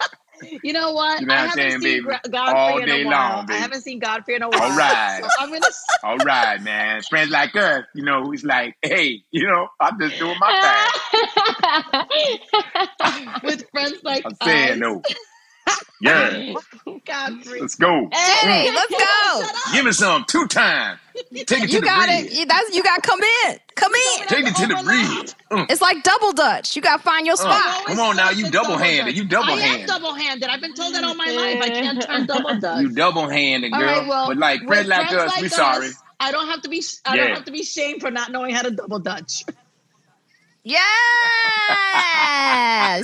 You 0.62 0.72
know 0.72 0.92
what? 0.92 1.20
You 1.20 1.26
know 1.26 1.34
I 1.34 1.46
what 1.46 1.50
haven't 1.50 1.70
saying, 1.70 1.80
seen 1.80 1.80
baby? 1.82 2.00
Gra- 2.00 2.20
All 2.24 2.30
Godfrey 2.30 2.82
in 2.82 2.88
day 2.88 3.02
a 3.02 3.06
while. 3.06 3.36
long, 3.36 3.46
baby. 3.46 3.58
I 3.58 3.60
haven't 3.62 3.82
seen 3.82 3.98
Godfrey 3.98 4.34
in 4.36 4.42
a 4.42 4.48
while. 4.48 4.62
All 4.62 4.76
right. 4.76 5.20
So 5.22 5.46
gonna... 5.46 5.60
All 6.02 6.16
right, 6.18 6.62
man. 6.62 7.02
Friends 7.08 7.30
like 7.30 7.54
us, 7.56 7.84
you 7.94 8.04
know, 8.04 8.22
who's 8.22 8.44
like, 8.44 8.76
hey, 8.82 9.22
you 9.30 9.46
know, 9.46 9.68
I'm 9.80 9.98
just 10.00 10.18
doing 10.18 10.36
my 10.38 10.88
thing. 11.12 12.38
with 13.44 13.68
friends 13.70 14.00
like 14.02 14.24
I'm 14.24 14.34
saying 14.42 14.72
us. 14.72 14.78
no. 14.78 15.02
Yeah. 16.02 16.54
Godfrey. 17.04 17.60
Let's 17.60 17.74
go. 17.74 18.08
Jenny, 18.42 18.70
let's 18.70 18.90
go. 18.90 19.42
Give 19.72 19.84
me 19.84 19.92
some 19.92 20.24
two 20.26 20.46
times. 20.46 20.98
Take 21.14 21.42
it 21.42 21.46
to 21.48 21.66
You 21.66 21.80
the 21.80 21.86
got 21.86 22.06
bridge. 22.08 22.26
it. 22.26 22.32
You, 22.32 22.46
that's, 22.46 22.74
you 22.74 22.82
got 22.82 23.02
to 23.02 23.08
come 23.08 23.20
in. 23.46 23.58
Come 23.74 23.92
in. 23.94 24.26
Take 24.26 24.46
it 24.46 24.56
to 24.56 24.66
the 24.66 24.82
bridge. 24.82 25.34
Uh, 25.50 25.66
It's 25.68 25.82
like 25.82 26.02
double 26.02 26.32
dutch. 26.32 26.74
You 26.74 26.80
got 26.82 26.98
to 26.98 27.02
find 27.02 27.26
your 27.26 27.34
uh, 27.34 27.36
spot. 27.36 27.86
come 27.86 28.00
on 28.00 28.16
now, 28.16 28.30
you 28.30 28.50
double 28.50 28.78
handed. 28.78 29.14
You 29.16 29.24
double 29.26 29.48
handed. 29.48 29.62
I 29.62 29.66
am 29.66 29.70
handed. 29.72 29.86
double 29.88 30.14
handed. 30.14 30.48
I've 30.48 30.60
been 30.62 30.74
told 30.74 30.94
that 30.94 31.04
all 31.04 31.14
my 31.14 31.26
life. 31.30 31.62
I 31.62 31.68
can't 31.68 32.02
turn 32.06 32.26
double 32.26 32.58
dutch. 32.58 32.80
You 32.80 32.90
double 32.94 33.28
handed, 33.28 33.72
girl. 33.72 33.80
right, 33.82 34.06
well, 34.08 34.28
but 34.28 34.38
like 34.38 34.60
with 34.60 34.68
friends 34.68 34.88
like 34.88 35.12
us, 35.12 35.36
we 35.36 35.42
like 35.42 35.50
sorry. 35.52 35.88
I 36.18 36.32
don't 36.32 36.48
have 36.48 36.62
to 36.62 36.68
be. 36.70 36.82
I 37.04 37.16
don't 37.16 37.34
have 37.34 37.44
to 37.44 37.52
be 37.52 37.62
shamed 37.62 38.00
for 38.00 38.10
not 38.10 38.30
knowing 38.32 38.54
how 38.54 38.62
to 38.62 38.70
double 38.70 38.98
dutch. 39.00 39.44
Yes, 40.62 40.80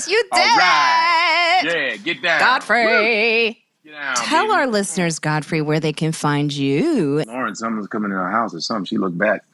you 0.08 0.22
did 0.22 0.32
All 0.32 0.38
right. 0.58 1.62
it. 1.64 1.74
Yeah, 1.74 1.96
get 1.96 2.22
down. 2.22 2.40
Godfrey. 2.40 3.62
Get 3.84 3.92
down, 3.92 4.16
Tell 4.16 4.44
baby. 4.44 4.54
our 4.54 4.66
listeners, 4.66 5.18
Godfrey, 5.18 5.60
where 5.62 5.80
they 5.80 5.92
can 5.92 6.12
find 6.12 6.52
you. 6.52 7.22
Loren, 7.26 7.54
someone's 7.54 7.86
coming 7.86 8.10
in 8.10 8.16
our 8.16 8.30
house 8.30 8.54
or 8.54 8.60
something. 8.60 8.84
She 8.84 8.98
looked 8.98 9.16
back. 9.18 9.44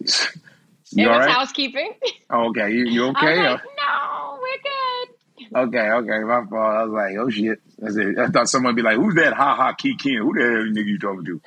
It 0.00 0.10
You 0.92 1.08
all 1.08 1.16
was 1.18 1.26
right? 1.26 1.34
housekeeping. 1.34 1.92
Oh, 2.30 2.48
okay. 2.50 2.70
You, 2.72 2.86
you 2.86 3.06
I 3.06 3.10
okay? 3.10 3.48
like, 3.50 3.60
no, 3.76 4.38
we're 4.40 4.62
good. 4.62 5.08
okay, 5.68 5.90
okay. 5.90 6.18
My 6.24 6.44
fault. 6.46 6.74
I 6.76 6.82
was 6.84 6.92
like, 6.92 7.16
oh 7.18 7.28
shit. 7.30 7.60
I, 7.86 7.90
said, 7.90 8.18
I 8.18 8.26
thought 8.28 8.48
someone 8.48 8.74
would 8.74 8.76
be 8.76 8.82
like, 8.82 8.96
who's 8.96 9.14
that 9.16 9.34
ha 9.34 9.54
ha 9.56 9.72
key 9.74 9.96
Ken? 9.96 10.16
Who 10.18 10.32
the 10.34 10.40
hell 10.40 10.66
nigga 10.72 10.86
you 10.86 10.98
talking 10.98 11.24
to? 11.26 11.40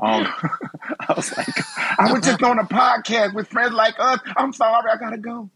Um, 0.00 0.26
I 1.08 1.12
was 1.14 1.36
like, 1.36 1.48
I 1.98 2.12
was 2.12 2.22
just 2.24 2.42
on 2.42 2.58
a 2.58 2.64
podcast 2.64 3.34
with 3.34 3.48
friends 3.48 3.72
like 3.72 3.94
us. 3.98 4.20
I'm 4.36 4.52
sorry, 4.52 4.90
I 4.90 4.96
gotta 4.98 5.18
go. 5.18 5.50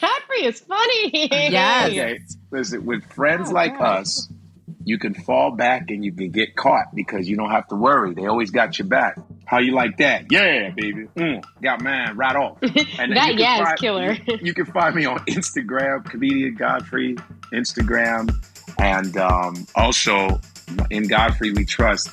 Godfrey 0.00 0.44
is 0.44 0.60
funny. 0.60 1.28
Yes. 1.30 1.90
Okay, 1.90 2.18
listen, 2.50 2.84
with 2.84 3.04
friends 3.12 3.50
Oh, 3.50 3.54
like 3.54 3.78
God. 3.78 4.00
us, 4.00 4.28
you 4.84 4.98
can 4.98 5.14
fall 5.14 5.52
back 5.52 5.90
and 5.90 6.04
you 6.04 6.10
can 6.12 6.30
get 6.32 6.56
caught 6.56 6.86
because 6.94 7.28
you 7.28 7.36
don't 7.36 7.50
have 7.50 7.68
to 7.68 7.76
worry. 7.76 8.14
They 8.14 8.26
always 8.26 8.50
got 8.50 8.76
your 8.78 8.88
back. 8.88 9.16
How 9.46 9.58
you 9.58 9.72
like 9.72 9.98
that? 9.98 10.24
Yeah, 10.32 10.70
baby. 10.70 11.06
Mm, 11.14 11.44
got 11.62 11.80
mine 11.82 12.16
right 12.16 12.34
off. 12.34 12.58
And 12.62 12.72
then 12.74 13.10
That 13.14 13.28
you 13.28 13.34
can 13.34 13.38
yeah 13.38 13.58
is 13.60 13.66
find- 13.66 13.78
killer. 13.78 14.12
You, 14.26 14.38
you 14.42 14.54
can 14.54 14.66
find 14.66 14.96
me 14.96 15.04
on 15.06 15.18
Instagram, 15.26 16.04
comedian 16.04 16.56
Godfrey, 16.56 17.14
Instagram, 17.52 18.34
and 18.80 19.16
um, 19.16 19.66
also 19.76 20.40
in 20.90 21.06
Godfrey 21.06 21.52
We 21.52 21.64
Trust 21.64 22.08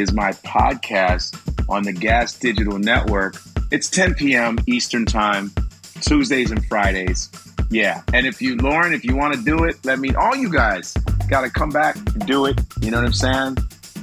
is 0.00 0.12
my 0.12 0.32
podcast 0.32 1.38
on 1.68 1.82
the 1.82 1.92
Gas 1.92 2.32
Digital 2.38 2.78
Network. 2.78 3.36
It's 3.70 3.90
10 3.90 4.14
p.m. 4.14 4.58
Eastern 4.66 5.04
Time, 5.04 5.52
Tuesdays 6.00 6.50
and 6.50 6.64
Fridays. 6.66 7.30
Yeah, 7.70 8.02
and 8.14 8.26
if 8.26 8.40
you, 8.40 8.56
Loren, 8.56 8.94
if 8.94 9.04
you 9.04 9.14
want 9.14 9.34
to 9.34 9.42
do 9.42 9.64
it, 9.64 9.76
let 9.84 9.98
me. 9.98 10.14
All 10.14 10.34
you 10.34 10.50
guys 10.50 10.94
got 11.28 11.42
to 11.42 11.50
come 11.50 11.68
back 11.68 11.96
and 11.96 12.26
do 12.26 12.46
it. 12.46 12.58
You 12.80 12.90
know 12.90 12.96
what 12.96 13.06
I'm 13.06 13.12
saying? 13.12 13.58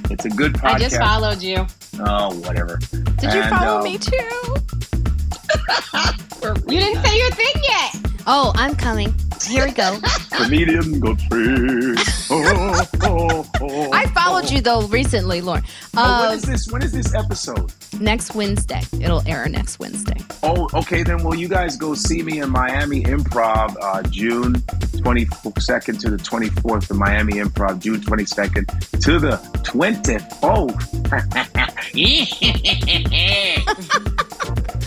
It's 0.08 0.24
a 0.24 0.30
good 0.30 0.54
podcast. 0.54 0.74
I 0.74 0.78
just 0.78 0.96
followed 0.96 1.42
you. 1.42 1.66
Oh, 2.00 2.34
whatever. 2.46 2.78
Did 3.16 3.34
you 3.34 3.42
follow 3.44 3.78
um, 3.78 3.84
me 3.84 3.98
too? 3.98 4.56
You 6.68 6.78
didn't 6.78 7.04
say 7.04 7.18
your 7.18 7.30
thing 7.32 7.62
yet. 7.62 8.17
Oh, 8.30 8.52
I'm 8.56 8.74
coming. 8.76 9.14
Here 9.46 9.64
we 9.64 9.70
go. 9.72 9.98
Comedian. 10.32 11.00
Oh, 12.30 12.86
oh, 13.02 13.46
oh, 13.60 13.90
I 13.92 14.04
followed 14.08 14.50
you 14.50 14.60
though 14.60 14.82
recently, 14.88 15.40
Loren. 15.40 15.62
Oh, 15.96 16.02
Uh, 16.02 16.26
when 16.28 16.36
is 16.36 16.42
this? 16.42 16.68
When 16.68 16.82
is 16.82 16.92
this 16.92 17.14
episode? 17.14 17.72
next 18.00 18.34
Wednesday. 18.34 18.82
It'll 19.00 19.26
air 19.26 19.48
next 19.48 19.78
Wednesday. 19.78 20.16
Oh, 20.42 20.68
okay. 20.74 21.02
Then 21.02 21.22
will 21.24 21.34
you 21.36 21.48
guys 21.48 21.76
go 21.78 21.94
see 21.94 22.22
me 22.22 22.40
in 22.40 22.50
Miami 22.50 23.02
Improv 23.04 23.74
uh, 23.80 24.02
June 24.02 24.56
22nd 25.00 25.98
to 26.00 26.10
the 26.10 26.18
24th? 26.18 26.88
The 26.88 26.94
Miami 26.94 27.34
Improv 27.34 27.78
June 27.80 28.00
22nd 28.00 28.66
to 29.00 29.18
the 29.18 29.38
24th. 29.64 30.84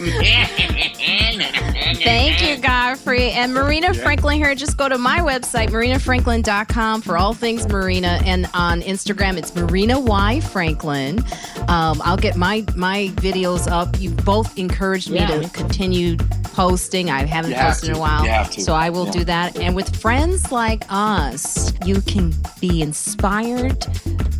Thank 2.03 2.41
you, 2.47 2.57
Godfrey. 2.57 3.30
And 3.31 3.53
Marina 3.53 3.93
Franklin 3.93 4.37
here. 4.37 4.53
Just 4.55 4.77
go 4.77 4.89
to 4.89 4.97
my 4.97 5.19
website, 5.19 5.69
marinafranklin.com, 5.69 7.01
for 7.01 7.17
all 7.17 7.33
things 7.33 7.67
Marina. 7.67 8.21
And 8.25 8.47
on 8.53 8.81
Instagram, 8.81 9.37
it's 9.37 9.55
Marina 9.55 9.99
Y 9.99 10.39
Franklin. 10.41 11.19
Um, 11.67 12.01
I'll 12.03 12.17
get 12.17 12.35
my 12.35 12.65
my 12.75 13.11
videos 13.15 13.69
up. 13.71 13.99
You 13.99 14.09
both 14.11 14.57
encouraged 14.57 15.09
me 15.09 15.19
Yeah. 15.19 15.41
to 15.41 15.49
continue 15.49 16.17
posting. 16.53 17.09
I 17.09 17.25
haven't 17.25 17.51
You 17.51 17.57
have 17.57 17.67
posted 17.69 17.89
in 17.91 17.95
a 17.95 17.99
while. 17.99 18.23
You 18.23 18.29
have 18.31 18.51
to. 18.51 18.61
So 18.61 18.73
I 18.73 18.89
will 18.89 19.05
Yeah. 19.05 19.11
do 19.11 19.23
that. 19.25 19.57
And 19.57 19.75
with 19.75 19.95
friends 19.95 20.51
like 20.51 20.83
us, 20.89 21.71
you 21.85 22.01
can 22.01 22.33
be 22.59 22.81
inspired 22.81 23.85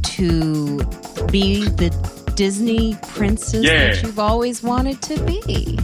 to 0.03 0.77
be 1.31 1.63
the 1.69 1.89
Disney 2.35 2.97
princess 3.09 3.63
Yeah. 3.63 3.87
that 3.93 4.03
you've 4.03 4.19
always 4.19 4.63
wanted 4.63 5.01
to 5.03 5.19
be. 5.23 5.77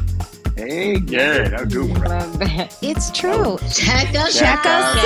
Hey, 0.57 0.97
yeah, 1.05 1.49
that's 1.49 1.71
good. 1.71 1.87
one. 1.87 2.03
Love 2.03 2.39
that. 2.39 2.75
It's 2.81 3.11
true. 3.11 3.59
Check 3.71 4.15
us 4.15 4.39
Check 4.39 4.65
us 4.65 4.95
Check 4.95 5.05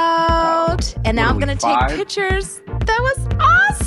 out. 0.00 0.94
And 1.04 1.14
now 1.14 1.28
I'm 1.28 1.38
going 1.38 1.54
to 1.54 1.62
take 1.62 1.78
pictures. 1.90 2.62
That 2.66 3.00
was 3.00 3.18
awesome. 3.38 3.84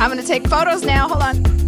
I'm 0.00 0.10
going 0.10 0.22
to 0.22 0.26
take 0.26 0.48
photos 0.48 0.84
now. 0.84 1.06
Hold 1.06 1.22
on. 1.22 1.67